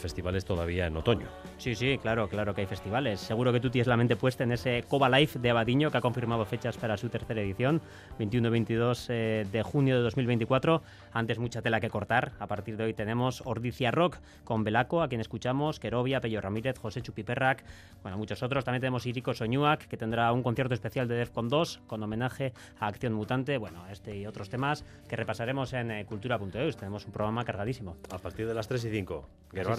Festivales 0.00 0.44
todavía 0.44 0.86
en 0.86 0.96
otoño. 0.96 1.26
Sí, 1.58 1.74
sí, 1.74 1.98
claro, 1.98 2.28
claro 2.28 2.54
que 2.54 2.62
hay 2.62 2.66
festivales. 2.66 3.20
Seguro 3.20 3.52
que 3.52 3.60
tú 3.60 3.70
tienes 3.70 3.86
la 3.86 3.96
mente 3.96 4.16
puesta 4.16 4.44
en 4.44 4.52
ese 4.52 4.84
Coba 4.88 5.08
Life 5.08 5.38
de 5.38 5.50
Abadiño 5.50 5.90
que 5.90 5.98
ha 5.98 6.00
confirmado 6.00 6.44
fechas 6.44 6.76
para 6.76 6.96
su 6.96 7.08
tercera 7.08 7.40
edición, 7.40 7.80
21-22 8.18 9.06
eh, 9.10 9.46
de 9.50 9.62
junio 9.62 9.96
de 9.96 10.02
2024. 10.02 10.82
Antes 11.12 11.38
mucha 11.38 11.62
tela 11.62 11.80
que 11.80 11.90
cortar. 11.90 12.32
A 12.38 12.46
partir 12.46 12.76
de 12.76 12.84
hoy 12.84 12.94
tenemos 12.94 13.42
Ordicia 13.44 13.90
Rock 13.90 14.18
con 14.44 14.64
Belaco, 14.64 15.02
a 15.02 15.08
quien 15.08 15.20
escuchamos, 15.20 15.80
Querovia, 15.80 16.20
Pello 16.20 16.40
Ramírez, 16.40 16.78
José 16.78 17.02
Chupiperrac, 17.02 17.64
bueno, 18.02 18.16
muchos 18.18 18.42
otros. 18.42 18.64
También 18.64 18.80
tenemos 18.80 19.06
Irico 19.06 19.34
Soñuac, 19.34 19.86
que 19.86 19.96
tendrá 19.96 20.32
un 20.32 20.42
concierto 20.42 20.74
especial 20.74 21.08
de 21.08 21.16
Defcon 21.16 21.48
2 21.48 21.82
con 21.86 22.02
homenaje 22.02 22.52
a 22.78 22.86
Acción 22.86 23.12
Mutante. 23.12 23.58
Bueno, 23.58 23.86
este 23.88 24.16
y 24.16 24.26
otros 24.26 24.48
temas 24.48 24.84
que 25.08 25.16
repasaremos 25.16 25.72
en 25.72 25.90
eh, 25.90 26.04
cultura.eus. 26.06 26.76
Tenemos 26.76 27.04
un 27.06 27.12
programa 27.12 27.44
cargadísimo. 27.44 27.96
A 28.10 28.18
partir 28.18 28.46
de 28.46 28.54
las 28.54 28.68
3 28.68 28.84
y 28.84 28.90
5. 28.90 29.28
Así 29.50 29.56
Gerard 29.56 29.78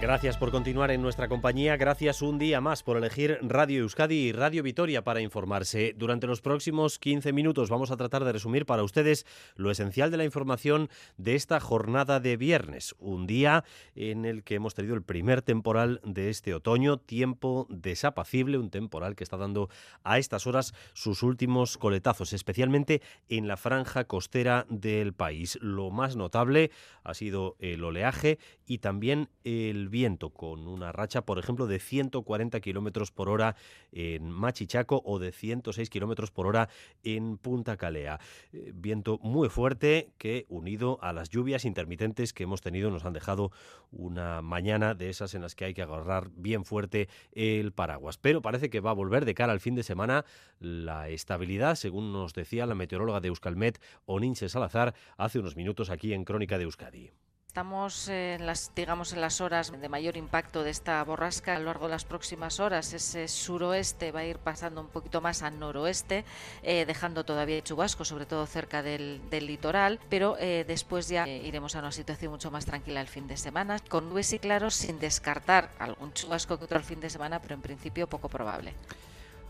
Gracias 0.00 0.38
por 0.38 0.50
continuar 0.50 0.90
en 0.90 1.02
nuestra 1.02 1.28
compañía. 1.28 1.76
Gracias 1.76 2.22
un 2.22 2.38
día 2.38 2.62
más 2.62 2.82
por 2.82 2.96
elegir 2.96 3.38
Radio 3.42 3.82
Euskadi 3.82 4.14
y 4.14 4.32
Radio 4.32 4.62
Vitoria 4.62 5.04
para 5.04 5.20
informarse. 5.20 5.94
Durante 5.94 6.26
los 6.26 6.40
próximos 6.40 6.98
15 6.98 7.34
minutos 7.34 7.68
vamos 7.68 7.90
a 7.90 7.98
tratar 7.98 8.24
de 8.24 8.32
resumir 8.32 8.64
para 8.64 8.82
ustedes 8.82 9.26
lo 9.56 9.70
esencial 9.70 10.10
de 10.10 10.16
la 10.16 10.24
información 10.24 10.88
de 11.18 11.34
esta 11.34 11.60
jornada 11.60 12.18
de 12.18 12.38
viernes. 12.38 12.94
Un 12.98 13.26
día 13.26 13.62
en 13.94 14.24
el 14.24 14.42
que 14.42 14.54
hemos 14.54 14.74
tenido 14.74 14.94
el 14.94 15.02
primer 15.02 15.42
temporal 15.42 16.00
de 16.02 16.30
este 16.30 16.54
otoño, 16.54 16.96
tiempo 16.96 17.66
desapacible, 17.68 18.56
un 18.56 18.70
temporal 18.70 19.16
que 19.16 19.24
está 19.24 19.36
dando 19.36 19.68
a 20.02 20.16
estas 20.16 20.46
horas 20.46 20.72
sus 20.94 21.22
últimos 21.22 21.76
coletazos, 21.76 22.32
especialmente 22.32 23.02
en 23.28 23.46
la 23.46 23.58
franja 23.58 24.04
costera 24.04 24.64
del 24.70 25.12
país. 25.12 25.58
Lo 25.60 25.90
más 25.90 26.16
notable 26.16 26.70
ha 27.04 27.12
sido 27.12 27.56
el 27.58 27.84
oleaje 27.84 28.38
y 28.66 28.78
también 28.78 29.28
el 29.44 29.89
viento, 29.90 30.30
con 30.30 30.66
una 30.66 30.92
racha, 30.92 31.22
por 31.22 31.38
ejemplo, 31.38 31.66
de 31.66 31.78
140 31.78 32.60
kilómetros 32.60 33.10
por 33.10 33.28
hora 33.28 33.56
en 33.92 34.30
Machichaco 34.30 35.02
o 35.04 35.18
de 35.18 35.32
106 35.32 35.90
kilómetros 35.90 36.30
por 36.30 36.46
hora 36.46 36.68
en 37.02 37.36
Punta 37.36 37.76
Calea. 37.76 38.20
Eh, 38.52 38.72
Viento 38.74 39.18
muy 39.22 39.48
fuerte 39.48 40.12
que, 40.18 40.46
unido 40.48 40.98
a 41.02 41.12
las 41.12 41.28
lluvias 41.28 41.64
intermitentes 41.64 42.32
que 42.32 42.44
hemos 42.44 42.60
tenido, 42.60 42.90
nos 42.90 43.04
han 43.04 43.12
dejado 43.12 43.52
una 43.90 44.42
mañana 44.42 44.94
de 44.94 45.10
esas 45.10 45.34
en 45.34 45.42
las 45.42 45.54
que 45.54 45.64
hay 45.66 45.74
que 45.74 45.82
agarrar 45.82 46.30
bien 46.34 46.64
fuerte 46.64 47.08
el 47.32 47.72
paraguas. 47.72 48.18
Pero 48.18 48.42
parece 48.42 48.70
que 48.70 48.80
va 48.80 48.90
a 48.90 48.94
volver 48.94 49.24
de 49.24 49.34
cara 49.34 49.52
al 49.52 49.60
fin 49.60 49.74
de 49.74 49.82
semana 49.82 50.24
la 50.58 51.08
estabilidad, 51.08 51.74
según 51.74 52.12
nos 52.12 52.32
decía 52.32 52.66
la 52.66 52.74
meteoróloga 52.74 53.20
de 53.20 53.28
Euskalmet, 53.28 53.80
Oninche 54.06 54.48
Salazar, 54.48 54.94
hace 55.16 55.38
unos 55.38 55.56
minutos 55.56 55.90
aquí 55.90 56.12
en 56.12 56.24
Crónica 56.24 56.58
de 56.58 56.64
Euskadi. 56.64 57.10
Estamos 57.50 58.06
en 58.06 58.46
las, 58.46 58.70
digamos, 58.76 59.12
en 59.12 59.20
las 59.20 59.40
horas 59.40 59.72
de 59.72 59.88
mayor 59.88 60.16
impacto 60.16 60.62
de 60.62 60.70
esta 60.70 61.02
borrasca 61.02 61.56
a 61.56 61.58
lo 61.58 61.64
largo 61.64 61.86
de 61.86 61.90
las 61.90 62.04
próximas 62.04 62.60
horas. 62.60 62.92
Ese 62.92 63.26
suroeste 63.26 64.12
va 64.12 64.20
a 64.20 64.24
ir 64.24 64.38
pasando 64.38 64.80
un 64.80 64.86
poquito 64.86 65.20
más 65.20 65.42
al 65.42 65.58
noroeste, 65.58 66.24
eh, 66.62 66.84
dejando 66.86 67.24
todavía 67.24 67.60
chubascos, 67.60 68.06
sobre 68.06 68.24
todo 68.24 68.46
cerca 68.46 68.84
del, 68.84 69.20
del 69.30 69.48
litoral, 69.48 69.98
pero 70.08 70.36
eh, 70.38 70.64
después 70.64 71.08
ya 71.08 71.24
eh, 71.24 71.42
iremos 71.44 71.74
a 71.74 71.80
una 71.80 71.90
situación 71.90 72.30
mucho 72.30 72.52
más 72.52 72.66
tranquila 72.66 73.00
el 73.00 73.08
fin 73.08 73.26
de 73.26 73.36
semana, 73.36 73.80
con 73.80 74.10
nubes 74.10 74.32
y 74.32 74.38
claros, 74.38 74.74
sin 74.74 75.00
descartar 75.00 75.72
algún 75.80 76.12
chubasco 76.12 76.56
que 76.56 76.66
otro 76.66 76.78
el 76.78 76.84
fin 76.84 77.00
de 77.00 77.10
semana, 77.10 77.42
pero 77.42 77.56
en 77.56 77.62
principio 77.62 78.06
poco 78.06 78.28
probable. 78.28 78.74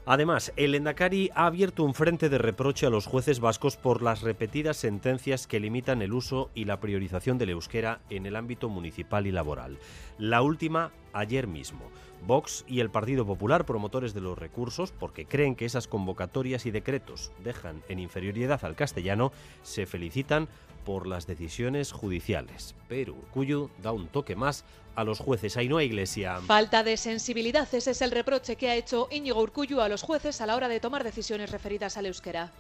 Además, 0.07 0.53
el 0.57 0.75
Endacari 0.75 1.31
ha 1.35 1.47
abierto 1.47 1.85
un 1.85 1.95
frente 1.95 2.29
de 2.29 2.39
reproche 2.39 2.87
a 2.87 2.91
los 2.91 3.07
jueces 3.07 3.39
vascos 3.39 3.77
por 3.77 4.03
las 4.03 4.23
repetidas 4.23 4.79
sentencias 4.79 5.47
que 5.47 5.61
limitan 5.61 6.03
el 6.03 6.15
uso 6.15 6.51
y 6.55 6.65
la 6.65 6.81
priorización 6.81 7.39
del 7.39 7.51
euskera 7.51 8.01
en 8.09 8.27
el 8.27 8.37
ámbito 8.37 8.69
municipal 8.69 9.27
y 9.27 9.33
laboral. 9.33 9.79
La 10.19 10.43
última 10.43 10.91
ayer 11.13 11.47
mismo. 11.47 11.83
Vox 12.27 12.65
y 12.67 12.81
el 12.81 12.91
Partido 12.91 13.27
Popular, 13.27 13.65
promotores 13.65 14.15
de 14.15 14.21
los 14.21 14.39
recursos, 14.39 14.93
porque 14.93 15.27
creen 15.27 15.55
que 15.55 15.65
esas 15.65 15.87
convocatorias 15.87 16.67
y 16.67 16.71
decretos 16.71 17.33
dejan 17.43 17.83
en 17.89 17.99
inferioridad 17.99 18.65
al 18.65 18.77
castellano, 18.77 19.33
se 19.63 19.87
felicitan 19.87 20.49
por 20.85 21.07
las 21.07 21.27
decisiones 21.27 21.93
judiciales. 21.93 22.75
Pero 22.89 23.15
Urcullu 23.15 23.71
da 23.83 23.93
un 23.93 24.09
toque 24.09 24.37
más 24.37 24.65
a 25.01 25.05
los 25.05 25.19
jueces. 25.19 25.57
Ahí 25.57 25.69
no 25.69 25.79
hay 25.79 25.87
iglesia. 25.87 26.41
Falta 26.47 26.83
de 26.83 26.97
sensibilidad, 26.97 27.69
ese 27.73 27.91
es 27.91 28.03
el 28.03 28.11
reproche 28.11 28.57
que 28.57 28.69
ha 28.69 28.77
hecho 28.77 29.09
Íñigo 29.11 29.41
Urcullu 29.41 29.81
a 29.81 29.89
los 29.89 30.03
jueces 30.03 30.41
a 30.41 30.47
la 30.47 30.57
hora 30.57 30.69
de 30.69 30.81
tomar 30.81 31.03
decisiones 31.03 31.51
referidas 31.51 31.97
al 31.97 32.07
euskera. 32.07 32.51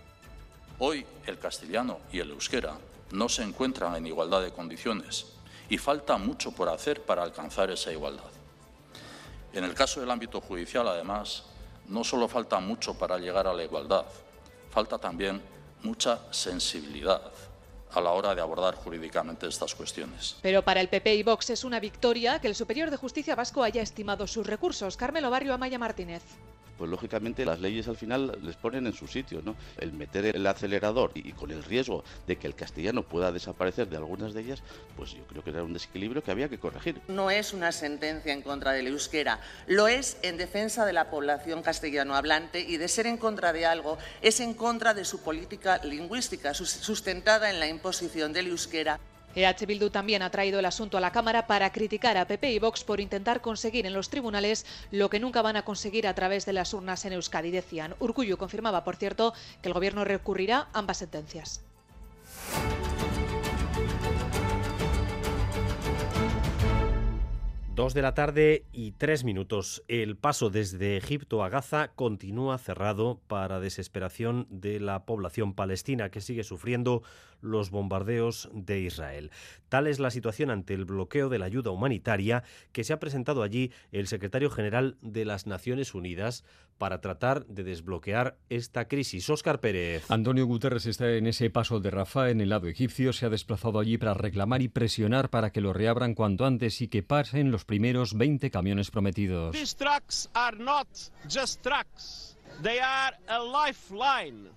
Hoy 0.78 1.05
el 1.26 1.38
castellano 1.38 2.01
y 2.11 2.20
el 2.20 2.30
euskera 2.30 2.78
no 3.12 3.28
se 3.28 3.43
encuentran 3.43 3.95
en 3.97 4.07
igualdad 4.07 4.43
de 4.43 4.53
condiciones 4.53 5.26
y 5.68 5.78
falta 5.78 6.16
mucho 6.16 6.53
por 6.53 6.68
hacer 6.68 7.03
para 7.03 7.22
alcanzar 7.22 7.70
esa 7.70 7.93
igualdad. 7.93 8.30
En 9.53 9.64
el 9.64 9.74
caso 9.74 10.01
del 10.01 10.11
ámbito 10.11 10.41
judicial, 10.41 10.88
además, 10.88 11.45
no 11.88 12.05
solo 12.05 12.28
falta 12.28 12.61
mucho 12.61 12.95
para 12.95 13.18
llegar 13.18 13.47
a 13.47 13.53
la 13.53 13.64
igualdad, 13.64 14.07
falta 14.70 14.97
también 14.97 15.43
mucha 15.82 16.20
sensibilidad 16.32 17.30
a 17.93 18.01
la 18.01 18.11
hora 18.11 18.34
de 18.34 18.41
abordar 18.41 18.74
jurídicamente 18.74 19.47
estas 19.47 19.74
cuestiones. 19.74 20.36
Pero 20.43 20.62
para 20.62 20.80
el 20.80 20.88
PP 20.88 21.14
y 21.14 21.22
Vox 21.22 21.51
es 21.51 21.64
una 21.64 21.80
victoria 21.80 22.38
que 22.41 22.49
el 22.49 22.55
Superior 22.55 22.91
de 22.91 22.97
Justicia 22.97 23.34
Vasco 23.34 23.62
haya 23.62 23.82
estimado 23.82 24.26
sus 24.26 24.47
recursos. 24.47 24.97
Carmelo 24.97 25.30
Barrio 25.30 25.55
Amaya 25.55 25.78
Martínez. 25.78 26.22
Pues 26.81 26.91
lógicamente 26.91 27.45
las 27.45 27.61
leyes 27.61 27.89
al 27.89 27.97
final 27.99 28.39
les 28.43 28.57
ponen 28.57 28.87
en 28.87 28.95
su 28.95 29.07
sitio, 29.07 29.43
¿no? 29.45 29.55
El 29.76 29.93
meter 29.93 30.24
el 30.35 30.47
acelerador 30.47 31.11
y, 31.14 31.28
y 31.28 31.33
con 31.33 31.51
el 31.51 31.62
riesgo 31.62 32.03
de 32.26 32.37
que 32.37 32.47
el 32.47 32.55
castellano 32.55 33.03
pueda 33.03 33.31
desaparecer 33.33 33.87
de 33.91 33.99
algunas 33.99 34.33
de 34.33 34.41
ellas, 34.41 34.62
pues 34.97 35.11
yo 35.12 35.22
creo 35.26 35.45
que 35.45 35.51
era 35.51 35.62
un 35.62 35.74
desequilibrio 35.74 36.22
que 36.24 36.31
había 36.31 36.49
que 36.49 36.59
corregir. 36.59 36.99
No 37.07 37.31
es 37.31 37.53
una 37.53 37.70
sentencia 37.70 38.33
en 38.33 38.41
contra 38.41 38.72
del 38.72 38.87
euskera, 38.87 39.41
lo 39.66 39.89
es 39.89 40.16
en 40.22 40.39
defensa 40.39 40.87
de 40.87 40.95
la 40.95 41.11
población 41.11 41.61
castellano 41.62 42.14
hablante 42.14 42.61
y 42.61 42.78
de 42.78 42.89
ser 42.89 43.07
en 43.07 43.18
contra 43.18 43.53
de 43.53 43.66
algo 43.66 43.99
es 44.22 44.41
en 44.41 44.55
contra 44.55 44.95
de 44.95 45.05
su 45.05 45.20
política 45.20 45.83
lingüística 45.85 46.55
sus- 46.55 46.70
sustentada 46.70 47.51
en 47.51 47.61
la 47.61 47.68
imposición 47.68 48.33
del 48.33 48.47
euskera. 48.47 48.99
EH 49.35 49.66
Bildu 49.66 49.91
también 49.91 50.22
ha 50.22 50.31
traído 50.31 50.59
el 50.59 50.64
asunto 50.66 50.99
a 50.99 51.01
la 51.01 51.12
Cámara 51.12 51.47
para 51.47 51.70
criticar 51.72 52.16
a 52.16 52.26
PP 52.26 52.53
y 52.53 52.59
Vox 52.59 52.83
por 52.83 53.01
intentar 53.01 53.41
conseguir 53.41 53.87
en 53.87 53.93
los 53.93 54.11
tribunales 54.11 54.66
lo 54.91 55.09
que 55.09 55.20
nunca 55.20 55.43
van 55.43 55.57
a 55.57 55.64
conseguir 55.64 56.07
a 56.07 56.14
través 56.14 56.47
de 56.47 56.53
las 56.53 56.74
urnas 56.74 57.05
en 57.05 57.12
Euskadi, 57.12 57.51
decían. 57.51 57.95
Urcullu 58.01 58.37
confirmaba, 58.37 58.83
por 58.83 58.97
cierto, 58.97 59.33
que 59.62 59.68
el 59.68 59.74
Gobierno 59.74 60.05
recurrirá 60.05 60.68
ambas 60.72 60.99
sentencias. 60.99 61.64
Dos 67.81 67.95
de 67.95 68.03
la 68.03 68.12
tarde 68.12 68.66
y 68.72 68.93
tres 68.93 69.24
minutos. 69.24 69.83
El 69.89 70.14
paso 70.14 70.51
desde 70.51 70.99
Egipto 70.99 71.43
a 71.43 71.49
Gaza 71.49 71.93
continúa 71.95 72.59
cerrado 72.59 73.20
para 73.26 73.59
desesperación 73.59 74.47
de 74.51 74.81
la 74.81 75.07
población 75.07 75.55
palestina 75.55 76.11
que 76.11 76.20
sigue 76.20 76.45
sufriendo 76.45 77.03
los 77.41 77.70
bombardeos 77.70 78.51
de 78.53 78.80
Israel. 78.80 79.30
Tal 79.68 79.86
es 79.86 80.01
la 80.01 80.11
situación 80.11 80.51
ante 80.51 80.74
el 80.74 80.84
bloqueo 80.84 81.28
de 81.28 81.38
la 81.38 81.47
ayuda 81.47 81.70
humanitaria 81.70 82.43
que 82.72 82.84
se 82.84 82.93
ha 82.93 83.01
presentado 83.01 83.43
allí 83.43 83.72
el 83.93 84.07
secretario 84.07 84.51
general 84.51 84.97
de 85.01 85.24
las 85.24 85.47
Naciones 85.47 85.95
Unidas 85.95 86.45
para 86.78 87.01
tratar 87.01 87.47
de 87.47 87.62
desbloquear 87.62 88.38
esta 88.49 88.88
crisis. 88.88 89.28
Óscar 89.28 89.61
Pérez. 89.61 90.11
Antonio 90.11 90.47
Guterres 90.47 90.86
está 90.86 91.12
en 91.12 91.26
ese 91.26 91.51
paso 91.51 91.78
de 91.78 91.91
Rafah 91.91 92.30
en 92.30 92.41
el 92.41 92.49
lado 92.49 92.68
egipcio. 92.68 93.12
Se 93.12 93.26
ha 93.26 93.28
desplazado 93.28 93.78
allí 93.78 93.99
para 93.99 94.14
reclamar 94.14 94.62
y 94.62 94.68
presionar 94.68 95.28
para 95.28 95.51
que 95.51 95.61
lo 95.61 95.72
reabran 95.72 96.14
cuanto 96.14 96.47
antes 96.47 96.80
y 96.80 96.88
que 96.88 97.03
pasen 97.03 97.51
los 97.51 97.64
primeros 97.64 98.14
20 98.14 98.51
camiones 98.51 98.91
prometidos. 98.91 99.53
These 99.53 99.76
trucks 99.76 100.30
are 100.32 100.57
not 100.57 100.88
just 101.28 101.62
trucks. 101.62 102.36
They 102.62 102.78
are 102.78 103.16
a 103.28 103.38
lifeline. 103.38 104.51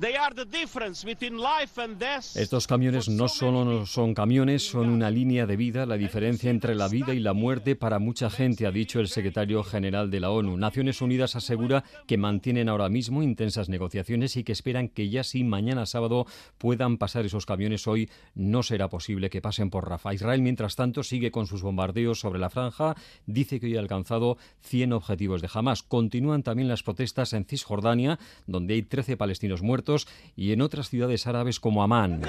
They 0.00 0.14
are 0.14 0.32
the 0.32 0.44
difference 0.44 1.04
between 1.04 1.38
life 1.38 1.82
and 1.82 1.98
death. 1.98 2.36
Estos 2.36 2.68
camiones 2.68 3.08
no 3.08 3.26
solo 3.26 3.84
son 3.84 4.14
camiones, 4.14 4.64
son 4.64 4.90
una 4.90 5.10
línea 5.10 5.44
de 5.44 5.56
vida, 5.56 5.86
la 5.86 5.96
diferencia 5.96 6.52
entre 6.52 6.76
la 6.76 6.86
vida 6.86 7.14
y 7.14 7.18
la 7.18 7.32
muerte 7.32 7.74
para 7.74 7.98
mucha 7.98 8.30
gente, 8.30 8.64
ha 8.68 8.70
dicho 8.70 9.00
el 9.00 9.08
secretario 9.08 9.64
general 9.64 10.08
de 10.08 10.20
la 10.20 10.30
ONU. 10.30 10.56
Naciones 10.56 11.02
Unidas 11.02 11.34
asegura 11.34 11.82
que 12.06 12.16
mantienen 12.16 12.68
ahora 12.68 12.88
mismo 12.88 13.24
intensas 13.24 13.68
negociaciones 13.68 14.36
y 14.36 14.44
que 14.44 14.52
esperan 14.52 14.88
que 14.88 15.08
ya 15.10 15.24
si 15.24 15.42
mañana 15.42 15.84
sábado 15.84 16.26
puedan 16.58 16.96
pasar 16.96 17.26
esos 17.26 17.44
camiones 17.44 17.88
hoy, 17.88 18.08
no 18.36 18.62
será 18.62 18.88
posible 18.88 19.30
que 19.30 19.42
pasen 19.42 19.68
por 19.68 19.88
Rafah. 19.88 20.14
Israel, 20.14 20.42
mientras 20.42 20.76
tanto, 20.76 21.02
sigue 21.02 21.32
con 21.32 21.48
sus 21.48 21.62
bombardeos 21.62 22.20
sobre 22.20 22.38
la 22.38 22.50
franja, 22.50 22.94
dice 23.26 23.58
que 23.58 23.66
hoy 23.66 23.76
ha 23.76 23.80
alcanzado 23.80 24.38
100 24.60 24.92
objetivos 24.92 25.42
de 25.42 25.50
Hamas. 25.52 25.82
Continúan 25.82 26.44
también 26.44 26.68
las 26.68 26.84
protestas 26.84 27.32
en 27.32 27.46
Cisjordania, 27.46 28.20
donde 28.46 28.74
hay 28.74 28.82
13 28.82 29.16
palestinos 29.16 29.60
muertos 29.60 29.87
y 30.36 30.52
en 30.52 30.60
otras 30.60 30.90
ciudades 30.90 31.26
árabes 31.26 31.60
como 31.60 31.82
Amán. 31.82 32.22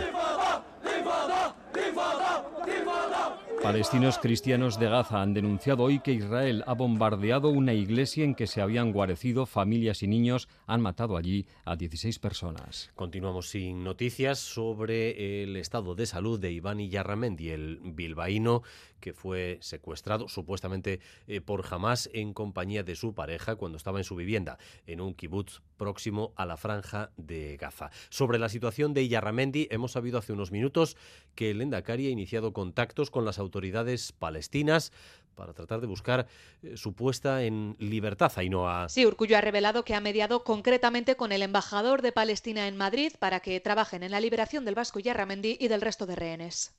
Palestinos 3.62 4.18
cristianos 4.18 4.80
de 4.80 4.90
Gaza 4.90 5.22
han 5.22 5.34
denunciado 5.34 5.84
hoy 5.84 6.00
que 6.00 6.14
Israel 6.14 6.64
ha 6.66 6.74
bombardeado 6.74 7.50
una 7.50 7.74
iglesia 7.74 8.24
en 8.24 8.34
que 8.34 8.48
se 8.48 8.62
habían 8.62 8.94
guarecido 8.94 9.46
familias 9.46 10.02
y 10.02 10.08
niños. 10.08 10.48
Han 10.66 10.82
matado 10.82 11.18
allí 11.18 11.46
a 11.66 11.76
16 11.76 12.18
personas. 12.20 12.90
Continuamos 12.96 13.50
sin 13.50 13.84
noticias 13.84 14.40
sobre 14.40 15.44
el 15.44 15.56
estado 15.58 15.94
de 15.94 16.06
salud 16.06 16.40
de 16.40 16.52
Iván 16.52 16.80
Yarramendi, 16.80 17.50
el 17.50 17.80
bilbaíno 17.84 18.64
que 19.00 19.14
fue 19.14 19.58
secuestrado 19.62 20.28
supuestamente 20.28 21.00
eh, 21.28 21.42
por 21.42 21.66
Hamas 21.70 22.10
en 22.14 22.34
compañía 22.34 22.84
de 22.84 22.96
su 22.96 23.14
pareja 23.14 23.56
cuando 23.56 23.78
estaba 23.78 24.00
en 24.00 24.04
su 24.04 24.16
vivienda 24.16 24.58
en 24.88 25.02
un 25.02 25.14
kibutz 25.14 25.62
próximo 25.78 26.34
a 26.36 26.46
la 26.46 26.58
franja 26.58 27.12
de 27.18 27.58
Gaza. 27.58 27.90
Sobre 28.10 28.40
la 28.40 28.50
situación 28.50 28.94
de 28.94 29.08
Yarramendi 29.08 29.68
hemos 29.72 29.94
sabido 29.94 30.20
hace 30.20 30.34
unos 30.34 30.52
minutos 30.52 30.98
que 31.36 31.52
el 31.52 31.62
Endacari 31.62 32.08
ha 32.08 32.12
iniciado 32.12 32.54
contactos 32.54 33.10
con 33.12 33.26
las 33.26 33.40
autoridades 33.40 34.12
palestinas 34.12 34.92
para 35.36 35.54
tratar 35.54 35.80
de 35.80 35.88
buscar 35.88 36.28
eh, 36.62 36.76
su 36.76 36.94
puesta 36.94 37.44
en 37.44 37.78
libertad, 37.80 38.32
Ainhoa. 38.36 38.90
Sí, 38.90 39.06
Urcullo 39.06 39.38
ha 39.38 39.42
revelado 39.42 39.86
que 39.86 39.96
ha 39.96 40.02
mediado 40.02 40.44
concretamente 40.44 41.16
con 41.16 41.32
el 41.32 41.42
embajador 41.42 42.02
de 42.02 42.12
Palestina 42.12 42.68
en 42.68 42.76
Madrid 42.76 43.14
para 43.20 43.40
que 43.40 43.60
trabajen 43.62 44.04
en 44.04 44.12
la 44.12 44.20
liberación 44.20 44.66
del 44.66 44.76
vasco 44.76 45.00
Yarramendi 45.00 45.58
y 45.60 45.70
del 45.70 45.82
resto 45.82 46.06
de 46.06 46.18
rehenes. 46.18 46.76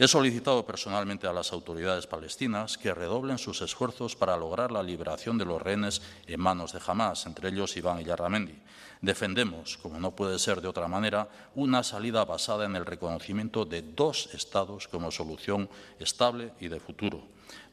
He 0.00 0.06
solicitado 0.06 0.64
personalmente 0.64 1.26
a 1.26 1.32
las 1.32 1.52
autoridades 1.52 2.06
palestinas 2.06 2.78
que 2.78 2.94
redoblen 2.94 3.36
sus 3.36 3.62
esfuerzos 3.62 4.14
para 4.14 4.36
lograr 4.36 4.70
la 4.70 4.84
liberación 4.84 5.38
de 5.38 5.44
los 5.44 5.60
rehenes 5.60 6.02
en 6.28 6.40
manos 6.40 6.72
de 6.72 6.78
Hamas, 6.86 7.26
entre 7.26 7.48
ellos 7.48 7.76
Iván 7.76 8.04
Yarramendi. 8.04 8.62
Defendemos, 9.02 9.76
como 9.76 9.98
no 9.98 10.14
puede 10.14 10.38
ser 10.38 10.60
de 10.60 10.68
otra 10.68 10.86
manera, 10.86 11.28
una 11.56 11.82
salida 11.82 12.24
basada 12.24 12.64
en 12.64 12.76
el 12.76 12.86
reconocimiento 12.86 13.64
de 13.64 13.82
dos 13.82 14.32
Estados 14.34 14.86
como 14.86 15.10
solución 15.10 15.68
estable 15.98 16.52
y 16.60 16.68
de 16.68 16.78
futuro. 16.78 17.20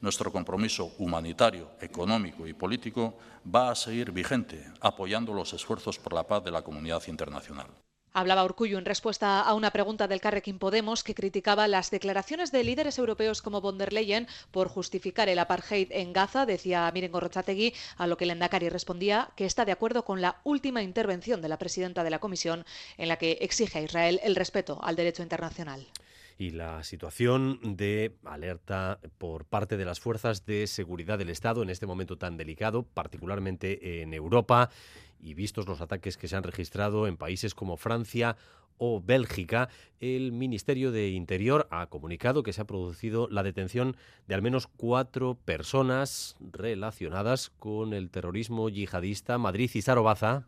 Nuestro 0.01 0.31
compromiso 0.31 0.93
humanitario, 0.97 1.73
económico 1.79 2.47
y 2.47 2.53
político 2.53 3.19
va 3.45 3.69
a 3.69 3.75
seguir 3.75 4.11
vigente, 4.11 4.65
apoyando 4.81 5.31
los 5.31 5.53
esfuerzos 5.53 5.99
por 5.99 6.13
la 6.13 6.23
paz 6.23 6.43
de 6.43 6.49
la 6.49 6.63
comunidad 6.63 7.03
internacional. 7.05 7.67
Hablaba 8.17 8.45
Urcullo 8.45 8.77
en 8.77 8.85
respuesta 8.85 9.41
a 9.41 9.53
una 9.55 9.71
pregunta 9.71 10.07
del 10.07 10.21
Carrequín 10.21 10.57
Podemos 10.57 11.03
que 11.03 11.13
criticaba 11.13 11.67
las 11.67 11.91
declaraciones 11.91 12.49
de 12.49 12.63
líderes 12.63 12.97
europeos 12.97 13.41
como 13.41 13.59
von 13.59 13.77
der 13.77 13.91
Leyen 13.91 14.25
por 14.51 14.69
justificar 14.69 15.27
el 15.27 15.37
apartheid 15.37 15.91
en 15.91 16.13
Gaza. 16.13 16.45
Decía 16.45 16.89
Miren 16.93 17.11
Gorrochategui, 17.11 17.73
a 17.97 18.07
lo 18.07 18.15
que 18.15 18.23
el 18.23 18.31
Endacari 18.31 18.69
respondía 18.69 19.31
que 19.35 19.43
está 19.43 19.65
de 19.65 19.73
acuerdo 19.73 20.05
con 20.05 20.21
la 20.21 20.39
última 20.45 20.81
intervención 20.81 21.41
de 21.41 21.49
la 21.49 21.57
presidenta 21.57 22.05
de 22.05 22.09
la 22.09 22.19
Comisión 22.19 22.63
en 22.97 23.09
la 23.09 23.17
que 23.17 23.33
exige 23.41 23.79
a 23.79 23.81
Israel 23.81 24.21
el 24.23 24.37
respeto 24.37 24.79
al 24.81 24.95
derecho 24.95 25.21
internacional 25.21 25.85
y 26.37 26.49
la 26.51 26.83
situación 26.83 27.59
de 27.77 28.15
alerta 28.25 28.99
por 29.17 29.45
parte 29.45 29.77
de 29.77 29.85
las 29.85 29.99
fuerzas 29.99 30.45
de 30.45 30.67
seguridad 30.67 31.17
del 31.17 31.29
Estado 31.29 31.63
en 31.63 31.69
este 31.69 31.85
momento 31.85 32.17
tan 32.17 32.37
delicado, 32.37 32.83
particularmente 32.83 34.01
en 34.01 34.13
Europa, 34.13 34.69
y 35.25 35.33
vistos 35.33 35.67
los 35.67 35.81
ataques 35.81 36.17
que 36.17 36.27
se 36.27 36.35
han 36.35 36.43
registrado 36.43 37.07
en 37.07 37.17
países 37.17 37.55
como 37.55 37.77
Francia 37.77 38.37
o 38.77 39.01
Bélgica, 39.01 39.69
el 39.99 40.31
Ministerio 40.31 40.91
de 40.91 41.09
Interior 41.09 41.67
ha 41.71 41.87
comunicado 41.87 42.43
que 42.43 42.53
se 42.53 42.61
ha 42.61 42.67
producido 42.67 43.27
la 43.29 43.43
detención 43.43 43.95
de 44.27 44.35
al 44.35 44.41
menos 44.41 44.67
cuatro 44.67 45.35
personas 45.45 46.35
relacionadas 46.39 47.51
con 47.57 47.93
el 47.93 48.09
terrorismo 48.09 48.69
yihadista. 48.69 49.37
Madrid 49.37 49.71
y 49.73 49.81
Sarobaza. 49.81 50.45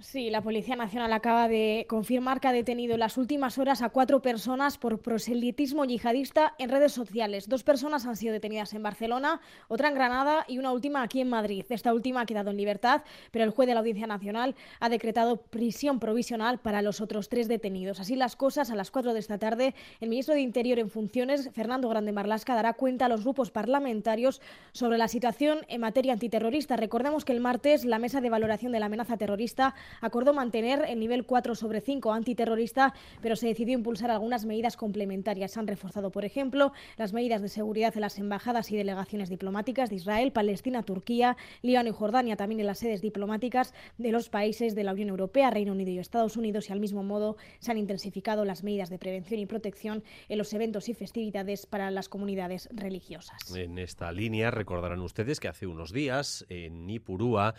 Sí, 0.00 0.30
la 0.30 0.42
Policía 0.42 0.76
Nacional 0.76 1.12
acaba 1.12 1.48
de 1.48 1.84
confirmar 1.88 2.40
que 2.40 2.46
ha 2.46 2.52
detenido 2.52 2.94
en 2.94 3.00
las 3.00 3.18
últimas 3.18 3.58
horas 3.58 3.82
a 3.82 3.88
cuatro 3.88 4.22
personas 4.22 4.78
por 4.78 5.00
proselitismo 5.00 5.84
yihadista 5.84 6.54
en 6.58 6.70
redes 6.70 6.92
sociales. 6.92 7.48
Dos 7.48 7.64
personas 7.64 8.06
han 8.06 8.14
sido 8.14 8.32
detenidas 8.32 8.74
en 8.74 8.84
Barcelona, 8.84 9.40
otra 9.66 9.88
en 9.88 9.96
Granada 9.96 10.44
y 10.46 10.58
una 10.58 10.70
última 10.70 11.02
aquí 11.02 11.20
en 11.20 11.28
Madrid. 11.28 11.64
Esta 11.68 11.92
última 11.92 12.20
ha 12.20 12.26
quedado 12.26 12.50
en 12.50 12.56
libertad, 12.56 13.02
pero 13.32 13.44
el 13.44 13.50
juez 13.50 13.66
de 13.66 13.74
la 13.74 13.80
Audiencia 13.80 14.06
Nacional 14.06 14.54
ha 14.78 14.88
decretado 14.88 15.38
prisión 15.38 15.98
provisional 15.98 16.58
para 16.58 16.80
los 16.80 17.00
otros 17.00 17.28
tres 17.28 17.48
detenidos. 17.48 17.98
Así 17.98 18.14
las 18.14 18.36
cosas, 18.36 18.70
a 18.70 18.76
las 18.76 18.92
cuatro 18.92 19.14
de 19.14 19.18
esta 19.18 19.38
tarde, 19.38 19.74
el 20.00 20.10
ministro 20.10 20.34
de 20.34 20.42
Interior 20.42 20.78
en 20.78 20.90
funciones, 20.90 21.50
Fernando 21.52 21.88
Grande 21.88 22.12
Marlasca, 22.12 22.54
dará 22.54 22.74
cuenta 22.74 23.06
a 23.06 23.08
los 23.08 23.24
grupos 23.24 23.50
parlamentarios 23.50 24.40
sobre 24.70 24.96
la 24.96 25.08
situación 25.08 25.66
en 25.66 25.80
materia 25.80 26.12
antiterrorista. 26.12 26.76
Recordemos 26.76 27.24
que 27.24 27.32
el 27.32 27.40
martes 27.40 27.84
la 27.84 27.98
Mesa 27.98 28.20
de 28.20 28.30
Valoración 28.30 28.70
de 28.70 28.78
la 28.78 28.86
Amenaza 28.86 29.16
Terrorista 29.16 29.74
acordó 30.00 30.32
mantener 30.32 30.84
el 30.88 31.00
nivel 31.00 31.24
4 31.24 31.54
sobre 31.54 31.80
5 31.80 32.12
antiterrorista, 32.12 32.94
pero 33.20 33.36
se 33.36 33.46
decidió 33.46 33.74
impulsar 33.74 34.10
algunas 34.10 34.44
medidas 34.44 34.76
complementarias. 34.76 35.52
Se 35.52 35.60
han 35.60 35.66
reforzado, 35.66 36.10
por 36.10 36.24
ejemplo, 36.24 36.72
las 36.96 37.12
medidas 37.12 37.42
de 37.42 37.48
seguridad 37.48 37.92
en 37.94 38.02
las 38.02 38.18
embajadas 38.18 38.70
y 38.70 38.76
delegaciones 38.76 39.28
diplomáticas 39.28 39.90
de 39.90 39.96
Israel, 39.96 40.32
Palestina, 40.32 40.82
Turquía, 40.82 41.36
Líbano 41.62 41.90
y 41.90 41.92
Jordania, 41.92 42.36
también 42.36 42.60
en 42.60 42.66
las 42.66 42.78
sedes 42.78 43.00
diplomáticas 43.00 43.74
de 43.98 44.12
los 44.12 44.28
países 44.28 44.74
de 44.74 44.84
la 44.84 44.92
Unión 44.92 45.08
Europea, 45.08 45.50
Reino 45.50 45.72
Unido 45.72 45.90
y 45.90 45.98
Estados 45.98 46.36
Unidos, 46.36 46.68
y 46.68 46.72
al 46.72 46.80
mismo 46.80 47.02
modo 47.02 47.36
se 47.58 47.70
han 47.70 47.78
intensificado 47.78 48.44
las 48.44 48.62
medidas 48.62 48.90
de 48.90 48.98
prevención 48.98 49.40
y 49.40 49.46
protección 49.46 50.02
en 50.28 50.38
los 50.38 50.52
eventos 50.52 50.88
y 50.88 50.94
festividades 50.94 51.66
para 51.66 51.90
las 51.90 52.08
comunidades 52.08 52.68
religiosas. 52.72 53.38
En 53.54 53.78
esta 53.78 54.12
línea 54.12 54.50
recordarán 54.50 55.00
ustedes 55.00 55.40
que 55.40 55.48
hace 55.48 55.66
unos 55.66 55.92
días 55.92 56.44
en 56.48 56.86
Nipurúa 56.86 57.54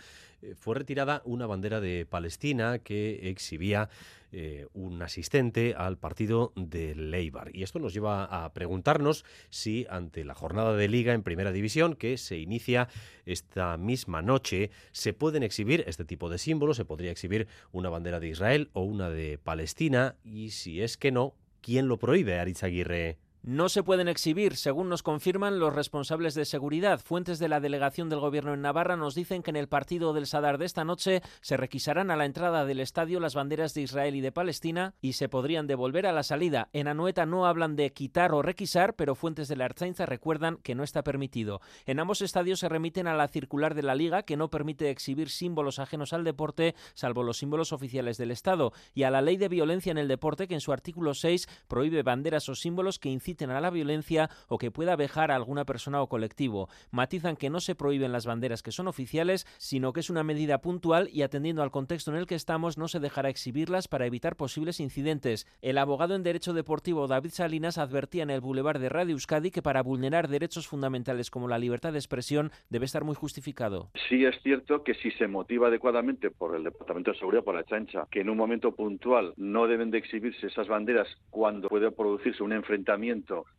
fue 0.56 0.76
retirada 0.76 1.22
una 1.24 1.46
bandera 1.46 1.80
de 1.80 2.06
Palestina 2.06 2.78
que 2.78 3.30
exhibía 3.30 3.88
eh, 4.32 4.68
un 4.74 5.02
asistente 5.02 5.74
al 5.76 5.98
partido 5.98 6.52
de 6.54 6.94
Leibar. 6.94 7.50
Y 7.52 7.64
esto 7.64 7.80
nos 7.80 7.92
lleva 7.92 8.24
a 8.24 8.52
preguntarnos 8.52 9.24
si 9.48 9.86
ante 9.90 10.24
la 10.24 10.34
jornada 10.34 10.76
de 10.76 10.86
liga 10.86 11.14
en 11.14 11.24
primera 11.24 11.50
división 11.50 11.96
que 11.96 12.16
se 12.16 12.38
inicia 12.38 12.88
esta 13.26 13.76
misma 13.76 14.22
noche 14.22 14.70
se 14.92 15.12
pueden 15.14 15.42
exhibir 15.42 15.82
este 15.88 16.04
tipo 16.04 16.30
de 16.30 16.38
símbolos, 16.38 16.76
se 16.76 16.84
podría 16.84 17.10
exhibir 17.10 17.48
una 17.72 17.90
bandera 17.90 18.20
de 18.20 18.28
Israel 18.28 18.70
o 18.72 18.82
una 18.82 19.10
de 19.10 19.36
Palestina 19.38 20.14
y 20.22 20.50
si 20.50 20.80
es 20.80 20.96
que 20.96 21.10
no, 21.10 21.34
¿quién 21.60 21.88
lo 21.88 21.98
prohíbe, 21.98 22.38
Aritz 22.38 22.62
Aguirre? 22.62 23.18
No 23.42 23.70
se 23.70 23.82
pueden 23.82 24.06
exhibir, 24.06 24.54
según 24.54 24.90
nos 24.90 25.02
confirman 25.02 25.58
los 25.58 25.74
responsables 25.74 26.34
de 26.34 26.44
seguridad. 26.44 27.00
Fuentes 27.00 27.38
de 27.38 27.48
la 27.48 27.58
delegación 27.58 28.10
del 28.10 28.20
gobierno 28.20 28.52
en 28.52 28.60
Navarra 28.60 28.98
nos 28.98 29.14
dicen 29.14 29.42
que 29.42 29.48
en 29.48 29.56
el 29.56 29.66
partido 29.66 30.12
del 30.12 30.26
Sadar 30.26 30.58
de 30.58 30.66
esta 30.66 30.84
noche 30.84 31.22
se 31.40 31.56
requisarán 31.56 32.10
a 32.10 32.16
la 32.16 32.26
entrada 32.26 32.66
del 32.66 32.80
estadio 32.80 33.18
las 33.18 33.34
banderas 33.34 33.72
de 33.72 33.80
Israel 33.80 34.14
y 34.14 34.20
de 34.20 34.30
Palestina 34.30 34.92
y 35.00 35.14
se 35.14 35.30
podrían 35.30 35.66
devolver 35.66 36.06
a 36.06 36.12
la 36.12 36.22
salida. 36.22 36.68
En 36.74 36.86
Anoeta 36.86 37.24
no 37.24 37.46
hablan 37.46 37.76
de 37.76 37.90
quitar 37.94 38.34
o 38.34 38.42
requisar, 38.42 38.94
pero 38.94 39.14
fuentes 39.14 39.48
de 39.48 39.56
la 39.56 39.64
Arzainza 39.64 40.04
recuerdan 40.04 40.58
que 40.58 40.74
no 40.74 40.82
está 40.82 41.02
permitido. 41.02 41.62
En 41.86 41.98
ambos 41.98 42.20
estadios 42.20 42.58
se 42.58 42.68
remiten 42.68 43.06
a 43.06 43.14
la 43.14 43.26
circular 43.26 43.74
de 43.74 43.84
la 43.84 43.94
Liga 43.94 44.22
que 44.22 44.36
no 44.36 44.50
permite 44.50 44.90
exhibir 44.90 45.30
símbolos 45.30 45.78
ajenos 45.78 46.12
al 46.12 46.24
deporte, 46.24 46.74
salvo 46.92 47.22
los 47.22 47.38
símbolos 47.38 47.72
oficiales 47.72 48.18
del 48.18 48.32
Estado, 48.32 48.74
y 48.92 49.04
a 49.04 49.10
la 49.10 49.22
ley 49.22 49.38
de 49.38 49.48
violencia 49.48 49.92
en 49.92 49.98
el 49.98 50.08
deporte 50.08 50.46
que 50.46 50.54
en 50.54 50.60
su 50.60 50.72
artículo 50.72 51.14
6 51.14 51.48
prohíbe 51.68 52.02
banderas 52.02 52.46
o 52.50 52.54
símbolos 52.54 52.98
que 52.98 53.08
inciten 53.30 53.50
a 53.50 53.60
la 53.60 53.70
violencia 53.70 54.28
o 54.48 54.58
que 54.58 54.70
pueda 54.70 54.96
vejar 54.96 55.30
a 55.30 55.36
alguna 55.36 55.64
persona 55.64 56.02
o 56.02 56.08
colectivo. 56.08 56.68
Matizan 56.90 57.36
que 57.36 57.50
no 57.50 57.60
se 57.60 57.76
prohíben 57.76 58.12
las 58.12 58.26
banderas 58.26 58.62
que 58.62 58.72
son 58.72 58.88
oficiales, 58.88 59.46
sino 59.58 59.92
que 59.92 60.00
es 60.00 60.10
una 60.10 60.24
medida 60.24 60.60
puntual 60.60 61.08
y 61.12 61.22
atendiendo 61.22 61.62
al 61.62 61.70
contexto 61.70 62.10
en 62.10 62.16
el 62.16 62.26
que 62.26 62.34
estamos 62.34 62.76
no 62.76 62.88
se 62.88 62.98
dejará 62.98 63.28
exhibirlas 63.28 63.86
para 63.86 64.06
evitar 64.06 64.36
posibles 64.36 64.80
incidentes. 64.80 65.46
El 65.62 65.78
abogado 65.78 66.16
en 66.16 66.24
Derecho 66.24 66.52
Deportivo 66.52 67.06
David 67.06 67.30
Salinas 67.30 67.78
advertía 67.78 68.24
en 68.24 68.30
el 68.30 68.40
Boulevard 68.40 68.80
de 68.80 68.88
Radio 68.88 69.12
Euskadi 69.12 69.50
que 69.50 69.62
para 69.62 69.82
vulnerar 69.82 70.28
derechos 70.28 70.66
fundamentales 70.66 71.30
como 71.30 71.46
la 71.46 71.58
libertad 71.58 71.92
de 71.92 71.98
expresión 71.98 72.50
debe 72.68 72.86
estar 72.86 73.04
muy 73.04 73.14
justificado. 73.14 73.90
Sí 74.08 74.24
es 74.24 74.34
cierto 74.42 74.82
que 74.82 74.94
si 74.94 75.12
se 75.12 75.28
motiva 75.28 75.68
adecuadamente 75.68 76.30
por 76.30 76.56
el 76.56 76.64
Departamento 76.64 77.12
de 77.12 77.18
Seguridad, 77.18 77.44
por 77.44 77.54
la 77.54 77.64
chancha, 77.64 78.06
que 78.10 78.20
en 78.20 78.30
un 78.30 78.36
momento 78.36 78.74
puntual 78.74 79.34
no 79.36 79.66
deben 79.68 79.90
de 79.90 79.98
exhibirse 79.98 80.48
esas 80.48 80.66
banderas 80.66 81.08
cuando 81.30 81.68
puede 81.68 81.90
producirse 81.92 82.42
un 82.42 82.52
enfrentamiento 82.52 82.80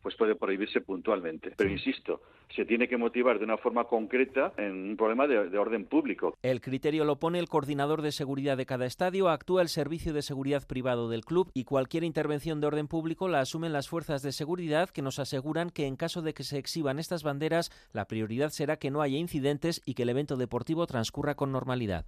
pues 0.02 0.16
puede 0.16 0.34
prohibirse 0.34 0.80
puntualmente. 0.80 1.52
Pero 1.56 1.70
insisto, 1.70 2.20
se 2.54 2.64
tiene 2.64 2.88
que 2.88 2.96
motivar 2.96 3.38
de 3.38 3.44
una 3.44 3.56
forma 3.56 3.84
concreta 3.84 4.52
en 4.56 4.90
un 4.90 4.96
problema 4.96 5.26
de, 5.26 5.48
de 5.48 5.58
orden 5.58 5.86
público. 5.86 6.36
El 6.42 6.60
criterio 6.60 7.04
lo 7.04 7.18
pone 7.18 7.38
el 7.38 7.48
coordinador 7.48 8.02
de 8.02 8.12
seguridad 8.12 8.56
de 8.56 8.66
cada 8.66 8.86
estadio, 8.86 9.28
actúa 9.28 9.62
el 9.62 9.68
servicio 9.68 10.12
de 10.12 10.22
seguridad 10.22 10.66
privado 10.66 11.08
del 11.08 11.24
club 11.24 11.50
y 11.54 11.64
cualquier 11.64 12.04
intervención 12.04 12.60
de 12.60 12.66
orden 12.66 12.88
público 12.88 13.28
la 13.28 13.40
asumen 13.40 13.72
las 13.72 13.88
fuerzas 13.88 14.22
de 14.22 14.32
seguridad 14.32 14.90
que 14.90 15.02
nos 15.02 15.18
aseguran 15.18 15.70
que 15.70 15.86
en 15.86 15.96
caso 15.96 16.22
de 16.22 16.34
que 16.34 16.44
se 16.44 16.58
exhiban 16.58 16.98
estas 16.98 17.22
banderas, 17.22 17.70
la 17.92 18.06
prioridad 18.06 18.50
será 18.50 18.76
que 18.76 18.90
no 18.90 19.02
haya 19.02 19.18
incidentes 19.18 19.82
y 19.84 19.94
que 19.94 20.02
el 20.02 20.10
evento 20.10 20.36
deportivo 20.36 20.86
transcurra 20.86 21.34
con 21.34 21.52
normalidad. 21.52 22.06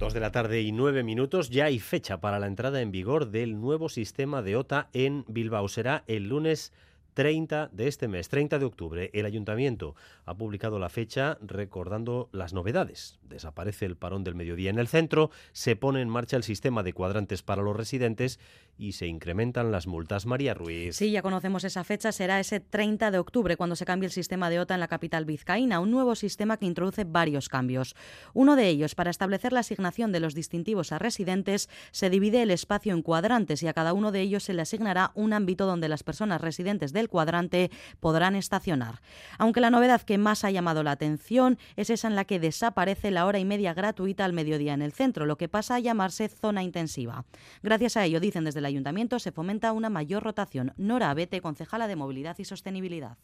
Dos 0.00 0.14
de 0.14 0.20
la 0.20 0.32
tarde 0.32 0.62
y 0.62 0.72
nueve 0.72 1.02
minutos. 1.02 1.50
Ya 1.50 1.66
hay 1.66 1.78
fecha 1.78 2.22
para 2.22 2.38
la 2.38 2.46
entrada 2.46 2.80
en 2.80 2.90
vigor 2.90 3.30
del 3.30 3.60
nuevo 3.60 3.90
sistema 3.90 4.40
de 4.40 4.56
OTA 4.56 4.88
en 4.94 5.26
Bilbao. 5.28 5.68
Será 5.68 6.04
el 6.06 6.26
lunes 6.26 6.72
30 7.14 7.70
de 7.72 7.88
este 7.88 8.08
mes, 8.08 8.28
30 8.28 8.58
de 8.58 8.64
octubre. 8.64 9.10
El 9.12 9.26
ayuntamiento 9.26 9.94
ha 10.24 10.34
publicado 10.34 10.78
la 10.78 10.88
fecha 10.88 11.38
recordando 11.40 12.28
las 12.32 12.52
novedades. 12.52 13.18
Desaparece 13.22 13.86
el 13.86 13.96
parón 13.96 14.24
del 14.24 14.34
mediodía 14.34 14.70
en 14.70 14.78
el 14.78 14.88
centro, 14.88 15.30
se 15.52 15.76
pone 15.76 16.00
en 16.00 16.08
marcha 16.08 16.36
el 16.36 16.42
sistema 16.42 16.82
de 16.82 16.92
cuadrantes 16.92 17.42
para 17.42 17.62
los 17.62 17.76
residentes 17.76 18.38
y 18.78 18.92
se 18.92 19.06
incrementan 19.06 19.70
las 19.70 19.86
multas. 19.86 20.26
María 20.26 20.54
Ruiz. 20.54 20.96
Sí, 20.96 21.10
ya 21.10 21.22
conocemos 21.22 21.64
esa 21.64 21.84
fecha, 21.84 22.12
será 22.12 22.40
ese 22.40 22.60
30 22.60 23.10
de 23.10 23.18
octubre 23.18 23.56
cuando 23.56 23.76
se 23.76 23.84
cambie 23.84 24.06
el 24.06 24.12
sistema 24.12 24.48
de 24.48 24.60
OTA 24.60 24.74
en 24.74 24.80
la 24.80 24.88
capital 24.88 25.24
vizcaína, 25.24 25.80
un 25.80 25.90
nuevo 25.90 26.14
sistema 26.14 26.56
que 26.56 26.66
introduce 26.66 27.04
varios 27.04 27.48
cambios. 27.48 27.94
Uno 28.32 28.56
de 28.56 28.68
ellos, 28.68 28.94
para 28.94 29.10
establecer 29.10 29.52
la 29.52 29.60
asignación 29.60 30.12
de 30.12 30.20
los 30.20 30.34
distintivos 30.34 30.92
a 30.92 30.98
residentes, 30.98 31.68
se 31.90 32.10
divide 32.10 32.42
el 32.42 32.50
espacio 32.50 32.94
en 32.94 33.02
cuadrantes 33.02 33.62
y 33.62 33.68
a 33.68 33.74
cada 33.74 33.92
uno 33.92 34.12
de 34.12 34.20
ellos 34.22 34.44
se 34.44 34.54
le 34.54 34.62
asignará 34.62 35.12
un 35.14 35.32
ámbito 35.32 35.66
donde 35.66 35.88
las 35.88 36.02
personas 36.02 36.40
residentes 36.40 36.92
del 37.00 37.08
cuadrante 37.08 37.70
podrán 37.98 38.36
estacionar. 38.36 39.00
Aunque 39.38 39.60
la 39.60 39.70
novedad 39.70 40.02
que 40.02 40.18
más 40.18 40.44
ha 40.44 40.50
llamado 40.50 40.82
la 40.82 40.92
atención 40.92 41.58
es 41.76 41.90
esa 41.90 42.08
en 42.08 42.14
la 42.14 42.24
que 42.24 42.38
desaparece 42.38 43.10
la 43.10 43.26
hora 43.26 43.38
y 43.38 43.44
media 43.44 43.74
gratuita 43.74 44.24
al 44.24 44.32
mediodía 44.32 44.74
en 44.74 44.82
el 44.82 44.92
centro, 44.92 45.26
lo 45.26 45.36
que 45.36 45.48
pasa 45.48 45.74
a 45.74 45.80
llamarse 45.80 46.28
zona 46.28 46.62
intensiva. 46.62 47.24
Gracias 47.62 47.96
a 47.96 48.04
ello, 48.04 48.20
dicen 48.20 48.44
desde 48.44 48.60
el 48.60 48.66
ayuntamiento, 48.66 49.18
se 49.18 49.32
fomenta 49.32 49.72
una 49.72 49.90
mayor 49.90 50.22
rotación. 50.22 50.72
Nora 50.76 51.10
Abete, 51.10 51.40
concejala 51.40 51.88
de 51.88 51.96
Movilidad 51.96 52.38
y 52.38 52.44
Sostenibilidad. 52.44 53.16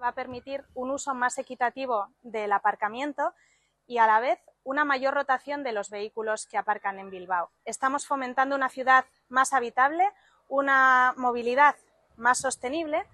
Va 0.00 0.08
a 0.08 0.14
permitir 0.14 0.64
un 0.74 0.90
uso 0.90 1.14
más 1.14 1.38
equitativo 1.38 2.08
del 2.22 2.52
aparcamiento 2.52 3.34
y 3.86 3.98
a 3.98 4.06
la 4.06 4.20
vez 4.20 4.38
una 4.64 4.84
mayor 4.84 5.14
rotación 5.14 5.62
de 5.62 5.72
los 5.72 5.90
vehículos 5.90 6.46
que 6.46 6.58
aparcan 6.58 6.98
en 6.98 7.10
Bilbao. 7.10 7.50
Estamos 7.64 8.06
fomentando 8.06 8.56
una 8.56 8.68
ciudad 8.68 9.04
más 9.28 9.52
habitable, 9.52 10.04
una 10.48 11.14
movilidad 11.16 11.76
más 12.16 12.38
sostenible 12.38 13.04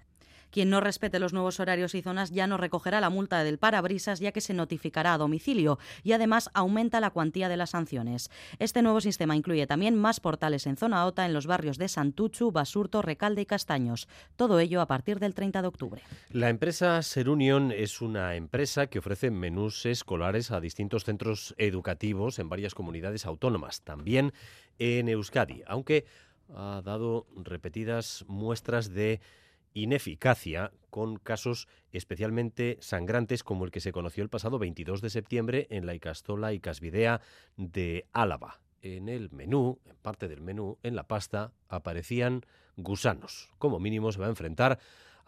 quien 0.51 0.69
no 0.69 0.81
respete 0.81 1.19
los 1.19 1.33
nuevos 1.33 1.59
horarios 1.59 1.95
y 1.95 2.01
zonas 2.01 2.31
ya 2.31 2.47
no 2.47 2.57
recogerá 2.57 3.01
la 3.01 3.09
multa 3.09 3.43
del 3.43 3.57
parabrisas 3.57 4.19
ya 4.19 4.31
que 4.31 4.41
se 4.41 4.53
notificará 4.53 5.13
a 5.13 5.17
domicilio 5.17 5.79
y 6.03 6.13
además 6.13 6.49
aumenta 6.53 6.99
la 6.99 7.11
cuantía 7.11 7.49
de 7.49 7.57
las 7.57 7.71
sanciones. 7.71 8.29
Este 8.59 8.81
nuevo 8.81 9.01
sistema 9.01 9.35
incluye 9.35 9.67
también 9.67 9.95
más 9.95 10.19
portales 10.19 10.67
en 10.67 10.77
zona 10.77 11.05
OTA 11.05 11.25
en 11.25 11.33
los 11.33 11.47
barrios 11.47 11.77
de 11.77 11.87
Santuchu, 11.87 12.51
Basurto, 12.51 13.01
Recalde 13.01 13.41
y 13.41 13.45
Castaños. 13.45 14.07
Todo 14.35 14.59
ello 14.59 14.81
a 14.81 14.87
partir 14.87 15.19
del 15.19 15.33
30 15.33 15.61
de 15.61 15.67
octubre. 15.67 16.01
La 16.31 16.49
empresa 16.49 17.01
Serunion 17.01 17.71
es 17.71 18.01
una 18.01 18.35
empresa 18.35 18.87
que 18.87 18.99
ofrece 18.99 19.31
menús 19.31 19.85
escolares 19.85 20.51
a 20.51 20.59
distintos 20.59 21.03
centros 21.03 21.55
educativos 21.57 22.39
en 22.39 22.49
varias 22.49 22.73
comunidades 22.73 23.25
autónomas, 23.25 23.81
también 23.81 24.33
en 24.77 25.09
Euskadi, 25.09 25.63
aunque 25.67 26.05
ha 26.55 26.81
dado 26.83 27.27
repetidas 27.35 28.25
muestras 28.27 28.93
de 28.93 29.21
ineficacia 29.81 30.71
con 30.89 31.17
casos 31.17 31.67
especialmente 31.91 32.77
sangrantes 32.81 33.43
como 33.43 33.65
el 33.65 33.71
que 33.71 33.79
se 33.79 33.91
conoció 33.91 34.23
el 34.23 34.29
pasado 34.29 34.59
22 34.59 35.01
de 35.01 35.09
septiembre 35.09 35.67
en 35.69 35.85
la 35.85 35.95
Icastola 35.95 36.53
y 36.53 36.59
Casvidea 36.59 37.21
de 37.57 38.07
Álava. 38.13 38.61
En 38.81 39.09
el 39.09 39.29
menú, 39.31 39.79
en 39.85 39.97
parte 39.97 40.27
del 40.27 40.41
menú, 40.41 40.77
en 40.83 40.95
la 40.95 41.07
pasta, 41.07 41.51
aparecían 41.67 42.45
gusanos. 42.77 43.49
Como 43.57 43.79
mínimo 43.79 44.11
se 44.11 44.19
va 44.19 44.27
a 44.27 44.29
enfrentar 44.29 44.79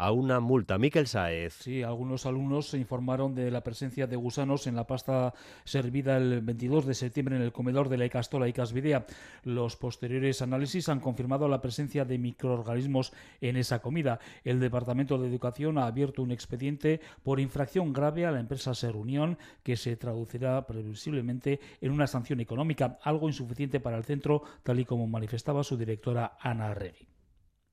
a 0.02 0.12
una 0.12 0.40
multa. 0.40 0.80
Miquel 0.80 1.06
Saez. 1.06 1.54
Sí, 1.54 1.84
algunos 1.84 2.26
alumnos 2.26 2.70
se 2.70 2.80
informaron 2.80 3.36
de 3.36 3.52
la 3.52 3.62
presencia 3.62 4.08
de 4.08 4.16
gusanos 4.16 4.66
en 4.66 4.76
la 4.76 4.88
pasta 4.88 5.36
servida 5.64 6.18
el 6.18 6.42
22 6.42 6.88
de 6.88 6.96
septiembre 6.96 7.36
en 7.36 7.44
el 7.44 7.52
comedor 7.52 7.88
de 7.88 8.00
la 8.00 8.08
Icastola 8.08 8.48
y 8.48 8.54
Casvidea. 8.54 9.06
Los 9.44 9.76
posteriores 9.76 10.42
análisis 10.42 10.90
han 10.90 11.02
confirmado 11.02 11.48
la 11.48 11.62
presencia 11.62 12.04
de 12.04 12.18
microorganismos 12.18 13.14
en 13.42 13.58
esa 13.58 13.78
comida. 13.78 14.20
El 14.44 14.60
Departamento 14.60 15.20
de 15.20 15.28
Educación 15.28 15.78
ha 15.78 15.86
abierto 15.86 16.24
un 16.24 16.32
expediente 16.32 17.00
por 17.22 17.40
infracción 17.40 17.94
grave 17.94 18.26
a 18.26 18.32
la 18.32 18.40
empresa 18.40 18.74
Serunión 18.74 19.38
que 19.62 19.78
se 19.78 19.98
traducirá 19.98 20.66
previsiblemente 20.66 21.60
en 21.80 21.92
una 21.92 22.08
sanción 22.08 22.40
económica, 22.40 22.98
algo 23.04 23.28
insuficiente 23.28 23.80
para 23.80 23.98
el 23.98 24.04
centro, 24.04 24.42
tal 24.64 24.80
y 24.80 24.86
como 24.86 25.06
manifestaba 25.06 25.64
su 25.64 25.78
directora 25.78 26.38
Ana 26.42 26.72
Arregui. 26.72 27.11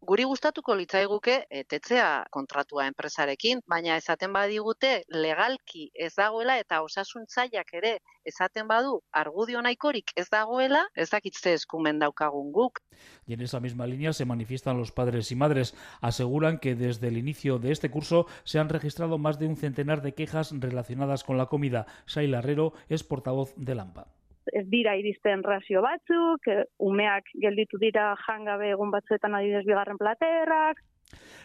Guri 0.06 0.22
gustatuko 0.30 0.76
litzaiguke 0.78 1.32
etetzea 1.60 2.26
kontratua 2.30 2.84
enpresarekin, 2.86 3.62
baina 3.66 3.96
esaten 3.98 4.32
badigute 4.32 4.90
legalki 5.10 5.88
ez 6.06 6.12
dagoela 6.14 6.54
eta 6.62 6.78
osasuntzaileak 6.84 7.72
ere 7.80 7.90
esaten 8.32 8.68
badu 8.68 9.00
argudio 9.22 9.60
nahikorik 9.66 10.12
ez 10.14 10.28
dagoela, 10.30 10.84
ez 10.94 11.08
dakitze 11.10 11.56
eskumen 11.58 11.98
daukagun 11.98 12.52
guk. 12.52 12.78
Y 13.26 13.34
en 13.34 13.42
esa 13.42 13.58
misma 13.58 13.88
línea 13.88 14.12
se 14.12 14.24
manifiestan 14.24 14.78
los 14.78 14.92
padres 14.92 15.32
y 15.32 15.36
madres. 15.36 15.74
Aseguran 16.00 16.58
que 16.58 16.76
desde 16.76 17.08
el 17.08 17.18
inicio 17.18 17.58
de 17.58 17.72
este 17.72 17.90
curso 17.90 18.26
se 18.44 18.60
han 18.60 18.68
registrado 18.68 19.18
más 19.18 19.40
de 19.40 19.46
un 19.46 19.56
centenar 19.56 20.00
de 20.02 20.14
quejas 20.14 20.52
relacionadas 20.52 21.24
con 21.24 21.38
la 21.38 21.46
comida. 21.46 21.86
Saila 22.06 22.38
Herrero 22.38 22.72
es 22.88 23.02
portavoz 23.02 23.52
de 23.56 23.74
LAMPA. 23.74 24.17
Ez 24.52 24.66
dira 24.68 24.96
iristen 24.96 25.42
razio 25.42 25.82
batzuk, 25.82 26.46
eh, 26.48 26.64
umeak 26.78 27.32
gelditu 27.40 27.78
dira 27.78 28.14
jangabe 28.26 28.70
egun 28.70 28.90
batzuetan 28.90 29.34
adibidez 29.34 29.66
bigarren 29.66 29.98
platerrak. 29.98 30.84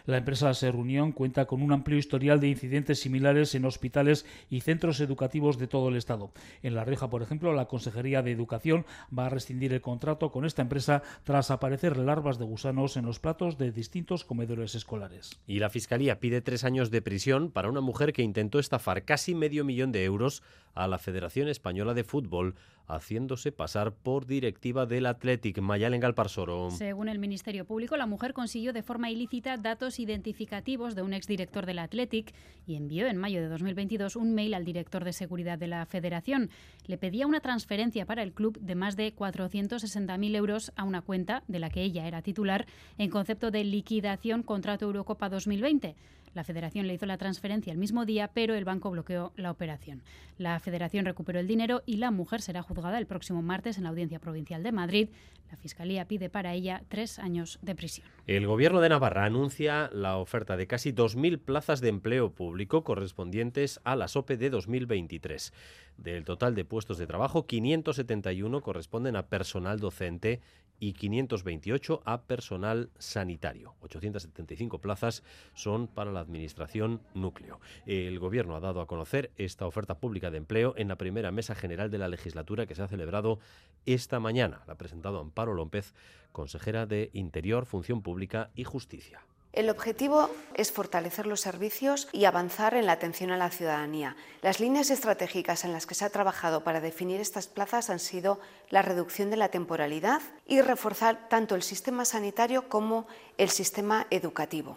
La 0.06 0.18
empresa 0.18 0.52
Serunión 0.52 1.12
cuenta 1.12 1.46
con 1.46 1.62
un 1.62 1.72
amplio 1.72 1.96
historial 1.96 2.38
de 2.38 2.48
incidentes 2.48 3.00
similares 3.00 3.54
en 3.54 3.64
hospitales 3.64 4.26
y 4.50 4.60
centros 4.60 5.00
educativos 5.00 5.58
de 5.58 5.66
todo 5.66 5.88
el 5.88 5.96
Estado. 5.96 6.30
En 6.62 6.74
La 6.74 6.84
Rioja, 6.84 7.08
por 7.08 7.22
ejemplo, 7.22 7.54
la 7.54 7.68
Consejería 7.68 8.22
de 8.22 8.30
Educación 8.30 8.84
va 9.16 9.26
a 9.26 9.30
rescindir 9.30 9.72
el 9.72 9.80
contrato 9.80 10.30
con 10.30 10.44
esta 10.44 10.60
empresa 10.60 11.02
tras 11.22 11.50
aparecer 11.50 11.96
larvas 11.96 12.38
de 12.38 12.44
gusanos 12.44 12.98
en 12.98 13.06
los 13.06 13.18
platos 13.18 13.56
de 13.56 13.72
distintos 13.72 14.24
comedores 14.24 14.74
escolares. 14.74 15.40
Y 15.46 15.58
la 15.58 15.70
Fiscalía 15.70 16.20
pide 16.20 16.42
tres 16.42 16.64
años 16.64 16.90
de 16.90 17.00
prisión 17.00 17.50
para 17.50 17.70
una 17.70 17.80
mujer 17.80 18.12
que 18.12 18.22
intentó 18.22 18.58
estafar 18.58 19.04
casi 19.04 19.34
medio 19.34 19.64
millón 19.64 19.90
de 19.90 20.04
euros 20.04 20.42
a 20.74 20.86
la 20.86 20.98
Federación 20.98 21.48
Española 21.48 21.94
de 21.94 22.04
Fútbol 22.04 22.56
haciéndose 22.86 23.52
pasar 23.52 23.92
por 23.92 24.26
directiva 24.26 24.86
del 24.86 25.06
Athletic. 25.06 25.60
Mayalen 25.60 26.00
Galparsoro. 26.00 26.70
Según 26.70 27.08
el 27.08 27.18
Ministerio 27.18 27.64
Público, 27.64 27.96
la 27.96 28.06
mujer 28.06 28.34
consiguió 28.34 28.72
de 28.72 28.82
forma 28.82 29.10
ilícita 29.10 29.56
datos 29.56 29.98
identificativos 29.98 30.94
de 30.94 31.02
un 31.02 31.14
exdirector 31.14 31.66
del 31.66 31.78
Athletic 31.78 32.34
y 32.66 32.76
envió 32.76 33.06
en 33.06 33.16
mayo 33.16 33.40
de 33.40 33.48
2022 33.48 34.16
un 34.16 34.34
mail 34.34 34.54
al 34.54 34.64
director 34.64 35.04
de 35.04 35.12
seguridad 35.12 35.58
de 35.58 35.68
la 35.68 35.86
Federación. 35.86 36.50
Le 36.86 36.98
pedía 36.98 37.26
una 37.26 37.40
transferencia 37.40 38.06
para 38.06 38.22
el 38.22 38.32
club 38.32 38.58
de 38.60 38.74
más 38.74 38.96
de 38.96 39.14
460.000 39.14 40.36
euros 40.36 40.72
a 40.76 40.84
una 40.84 41.02
cuenta 41.02 41.42
de 41.48 41.58
la 41.58 41.70
que 41.70 41.82
ella 41.82 42.06
era 42.06 42.22
titular 42.22 42.66
en 42.98 43.10
concepto 43.10 43.50
de 43.50 43.64
liquidación 43.64 44.42
contrato 44.42 44.86
Eurocopa 44.86 45.28
2020. 45.28 45.96
La 46.34 46.44
federación 46.44 46.86
le 46.86 46.94
hizo 46.94 47.06
la 47.06 47.16
transferencia 47.16 47.72
el 47.72 47.78
mismo 47.78 48.04
día, 48.04 48.30
pero 48.34 48.54
el 48.54 48.64
banco 48.64 48.90
bloqueó 48.90 49.32
la 49.36 49.50
operación. 49.50 50.02
La 50.36 50.58
federación 50.58 51.04
recuperó 51.04 51.38
el 51.38 51.46
dinero 51.46 51.82
y 51.86 51.96
la 51.98 52.10
mujer 52.10 52.42
será 52.42 52.62
juzgada 52.62 52.98
el 52.98 53.06
próximo 53.06 53.40
martes 53.40 53.78
en 53.78 53.84
la 53.84 53.90
Audiencia 53.90 54.18
Provincial 54.18 54.62
de 54.62 54.72
Madrid. 54.72 55.08
La 55.50 55.56
Fiscalía 55.56 56.08
pide 56.08 56.28
para 56.30 56.52
ella 56.52 56.82
tres 56.88 57.20
años 57.20 57.60
de 57.62 57.76
prisión. 57.76 58.08
El 58.26 58.46
Gobierno 58.46 58.80
de 58.80 58.88
Navarra 58.88 59.24
anuncia 59.24 59.88
la 59.92 60.16
oferta 60.16 60.56
de 60.56 60.66
casi 60.66 60.92
2.000 60.92 61.38
plazas 61.38 61.80
de 61.80 61.90
empleo 61.90 62.32
público 62.32 62.82
correspondientes 62.82 63.80
a 63.84 63.94
la 63.94 64.08
SOPE 64.08 64.36
de 64.36 64.50
2023. 64.50 65.52
Del 65.96 66.24
total 66.24 66.56
de 66.56 66.64
puestos 66.64 66.98
de 66.98 67.06
trabajo, 67.06 67.46
571 67.46 68.60
corresponden 68.62 69.14
a 69.14 69.26
personal 69.26 69.78
docente 69.78 70.40
y 70.78 70.92
528 70.92 72.02
a 72.04 72.22
personal 72.22 72.90
sanitario. 72.98 73.74
875 73.80 74.80
plazas 74.80 75.22
son 75.54 75.86
para 75.86 76.12
la 76.12 76.20
Administración 76.20 77.00
Núcleo. 77.14 77.60
El 77.86 78.18
Gobierno 78.18 78.56
ha 78.56 78.60
dado 78.60 78.80
a 78.80 78.86
conocer 78.86 79.30
esta 79.36 79.66
oferta 79.66 79.98
pública 79.98 80.30
de 80.30 80.38
empleo 80.38 80.74
en 80.76 80.88
la 80.88 80.96
primera 80.96 81.30
mesa 81.30 81.54
general 81.54 81.90
de 81.90 81.98
la 81.98 82.08
legislatura 82.08 82.66
que 82.66 82.74
se 82.74 82.82
ha 82.82 82.88
celebrado 82.88 83.38
esta 83.86 84.20
mañana. 84.20 84.62
La 84.66 84.74
ha 84.74 84.78
presentado 84.78 85.20
Amparo 85.20 85.54
López, 85.54 85.94
consejera 86.32 86.86
de 86.86 87.10
Interior, 87.12 87.66
Función 87.66 88.02
Pública 88.02 88.50
y 88.54 88.64
Justicia. 88.64 89.20
El 89.54 89.70
objetivo 89.70 90.30
es 90.54 90.72
fortalecer 90.72 91.28
los 91.28 91.40
servicios 91.40 92.08
y 92.10 92.24
avanzar 92.24 92.74
en 92.74 92.86
la 92.86 92.92
atención 92.92 93.30
a 93.30 93.36
la 93.36 93.50
ciudadanía. 93.50 94.16
Las 94.42 94.58
líneas 94.58 94.90
estratégicas 94.90 95.64
en 95.64 95.72
las 95.72 95.86
que 95.86 95.94
se 95.94 96.04
ha 96.04 96.10
trabajado 96.10 96.64
para 96.64 96.80
definir 96.80 97.20
estas 97.20 97.46
plazas 97.46 97.88
han 97.88 98.00
sido 98.00 98.40
la 98.68 98.82
reducción 98.82 99.30
de 99.30 99.36
la 99.36 99.50
temporalidad 99.50 100.20
y 100.48 100.60
reforzar 100.60 101.28
tanto 101.28 101.54
el 101.54 101.62
sistema 101.62 102.04
sanitario 102.04 102.68
como 102.68 103.06
el 103.38 103.48
sistema 103.48 104.08
educativo. 104.10 104.76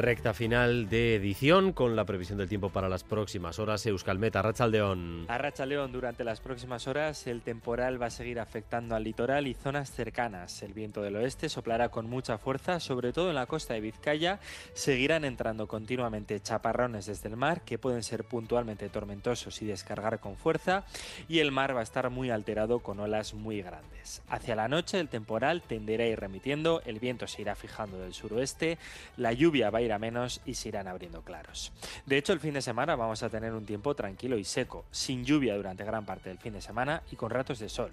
Recta 0.00 0.32
final 0.32 0.88
de 0.88 1.16
edición 1.16 1.74
con 1.74 1.94
la 1.94 2.06
previsión 2.06 2.38
del 2.38 2.48
tiempo 2.48 2.70
para 2.70 2.88
las 2.88 3.04
próximas 3.04 3.58
horas. 3.58 3.84
Euskalmet, 3.84 4.34
Arrachaldeón. 4.34 5.26
Arrachaldeón, 5.28 5.92
durante 5.92 6.24
las 6.24 6.40
próximas 6.40 6.88
horas 6.88 7.26
el 7.26 7.42
temporal 7.42 8.00
va 8.00 8.06
a 8.06 8.10
seguir 8.10 8.40
afectando 8.40 8.96
al 8.96 9.04
litoral 9.04 9.46
y 9.46 9.52
zonas 9.52 9.92
cercanas. 9.92 10.62
El 10.62 10.72
viento 10.72 11.02
del 11.02 11.16
oeste 11.16 11.50
soplará 11.50 11.90
con 11.90 12.08
mucha 12.08 12.38
fuerza, 12.38 12.80
sobre 12.80 13.12
todo 13.12 13.28
en 13.28 13.34
la 13.34 13.44
costa 13.44 13.74
de 13.74 13.82
Vizcaya. 13.82 14.40
Seguirán 14.72 15.26
entrando 15.26 15.68
continuamente 15.68 16.40
chaparrones 16.40 17.04
desde 17.04 17.28
el 17.28 17.36
mar, 17.36 17.60
que 17.60 17.76
pueden 17.76 18.02
ser 18.02 18.24
puntualmente 18.24 18.88
tormentosos 18.88 19.60
y 19.60 19.66
descargar 19.66 20.18
con 20.18 20.34
fuerza. 20.36 20.86
Y 21.28 21.40
el 21.40 21.52
mar 21.52 21.76
va 21.76 21.80
a 21.80 21.82
estar 21.82 22.08
muy 22.08 22.30
alterado 22.30 22.78
con 22.78 23.00
olas 23.00 23.34
muy 23.34 23.60
grandes. 23.60 24.22
Hacia 24.30 24.56
la 24.56 24.66
noche 24.66 24.98
el 24.98 25.10
temporal 25.10 25.60
tenderá 25.60 26.04
a 26.04 26.06
ir 26.06 26.18
remitiendo, 26.18 26.80
el 26.86 27.00
viento 27.00 27.26
se 27.26 27.42
irá 27.42 27.54
fijando 27.54 28.00
del 28.00 28.14
suroeste, 28.14 28.78
la 29.18 29.34
lluvia 29.34 29.68
va 29.68 29.80
a 29.80 29.82
ir 29.82 29.89
menos 29.98 30.40
y 30.44 30.54
se 30.54 30.68
irán 30.68 30.88
abriendo 30.88 31.22
claros. 31.22 31.72
De 32.06 32.18
hecho, 32.18 32.32
el 32.32 32.40
fin 32.40 32.54
de 32.54 32.62
semana 32.62 32.96
vamos 32.96 33.22
a 33.22 33.30
tener 33.30 33.52
un 33.52 33.66
tiempo 33.66 33.94
tranquilo 33.94 34.38
y 34.38 34.44
seco, 34.44 34.84
sin 34.90 35.24
lluvia 35.24 35.56
durante 35.56 35.84
gran 35.84 36.04
parte 36.04 36.28
del 36.28 36.38
fin 36.38 36.52
de 36.52 36.60
semana 36.60 37.02
y 37.10 37.16
con 37.16 37.30
ratos 37.30 37.58
de 37.58 37.68
sol. 37.68 37.92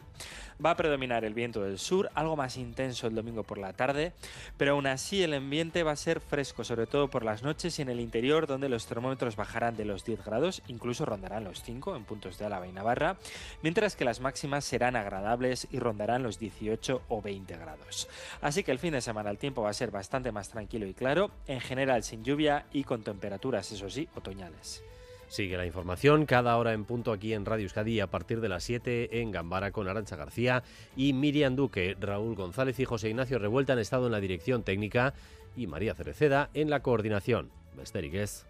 Va 0.64 0.72
a 0.72 0.76
predominar 0.76 1.24
el 1.26 1.34
viento 1.34 1.62
del 1.62 1.78
sur, 1.80 2.10
algo 2.16 2.36
más 2.36 2.58
intenso 2.58 3.08
el 3.08 3.16
domingo 3.16 3.44
por 3.44 3.58
la 3.58 3.74
tarde, 3.74 4.14
pero 4.58 4.74
aún 4.74 4.88
así 4.88 5.24
el 5.24 5.34
ambiente 5.34 5.84
va 5.84 5.92
a 5.92 5.96
ser 5.96 6.20
fresco, 6.20 6.64
sobre 6.64 6.88
todo 6.88 7.10
por 7.10 7.24
las 7.24 7.44
noches 7.44 7.78
y 7.78 7.82
en 7.82 7.90
el 7.90 8.00
interior, 8.00 8.48
donde 8.48 8.70
los 8.70 8.88
termómetros 8.88 9.36
bajarán 9.36 9.78
de 9.78 9.86
los 9.86 10.04
10 10.04 10.26
grados, 10.26 10.62
incluso 10.68 11.06
rondarán 11.06 11.44
los 11.44 11.62
5 11.64 11.96
en 11.96 12.06
puntos 12.06 12.38
de 12.38 12.46
Álava 12.46 12.68
y 12.68 12.72
Navarra, 12.72 13.18
mientras 13.62 13.96
que 13.96 14.06
las 14.06 14.20
máximas 14.20 14.66
serán 14.66 14.96
agradables 14.96 15.68
y 15.72 15.80
rondarán 15.80 16.24
los 16.24 16.40
18 16.40 17.04
o 17.08 17.22
20 17.22 17.58
grados. 17.58 18.08
Así 18.42 18.64
que 18.64 18.72
el 18.72 18.80
fin 18.80 18.94
de 18.94 19.02
semana 19.02 19.30
el 19.30 19.38
tiempo 19.38 19.62
va 19.62 19.70
a 19.70 19.74
ser 19.74 19.92
bastante 19.92 20.32
más 20.32 20.50
tranquilo 20.50 20.86
y 20.86 20.94
claro, 20.94 21.32
en 21.48 21.60
general 21.60 21.77
sin 22.02 22.24
lluvia 22.24 22.66
y 22.74 22.84
con 22.84 23.04
temperaturas, 23.04 23.72
eso 23.72 23.90
sí, 23.90 24.08
otoñales. 24.16 24.84
Sigue 25.28 25.58
la 25.58 25.66
información 25.66 26.26
cada 26.26 26.56
hora 26.58 26.74
en 26.74 26.86
punto 26.86 27.12
aquí 27.12 27.34
en 27.34 27.46
Radio 27.46 27.64
Euskadi 27.64 28.00
a 28.00 28.08
partir 28.08 28.40
de 28.40 28.48
las 28.48 28.64
7 28.64 29.22
en 29.22 29.32
Gambara 29.32 29.72
con 29.72 29.88
Arancha 29.88 30.16
García 30.16 30.64
y 30.96 31.12
Miriam 31.14 31.56
Duque. 31.56 31.98
Raúl 32.00 32.36
González 32.36 32.80
y 32.80 32.86
José 32.86 33.10
Ignacio 33.10 33.38
Revuelta 33.38 33.74
han 33.74 33.80
estado 33.80 34.06
en 34.06 34.14
la 34.14 34.22
dirección 34.22 34.64
técnica 34.64 35.14
y 35.56 35.68
María 35.68 35.96
Cereceda 35.96 36.50
en 36.54 36.70
la 36.70 36.82
coordinación. 36.82 37.52
Besterik 37.76 38.14
ez, 38.14 38.46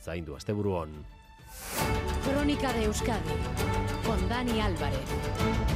zaindu 0.00 0.36
Crónica 2.24 2.72
de 2.72 2.84
Euskadi 2.84 3.30
con 4.06 4.28
Dani 4.28 4.60
Álvarez. 4.60 5.69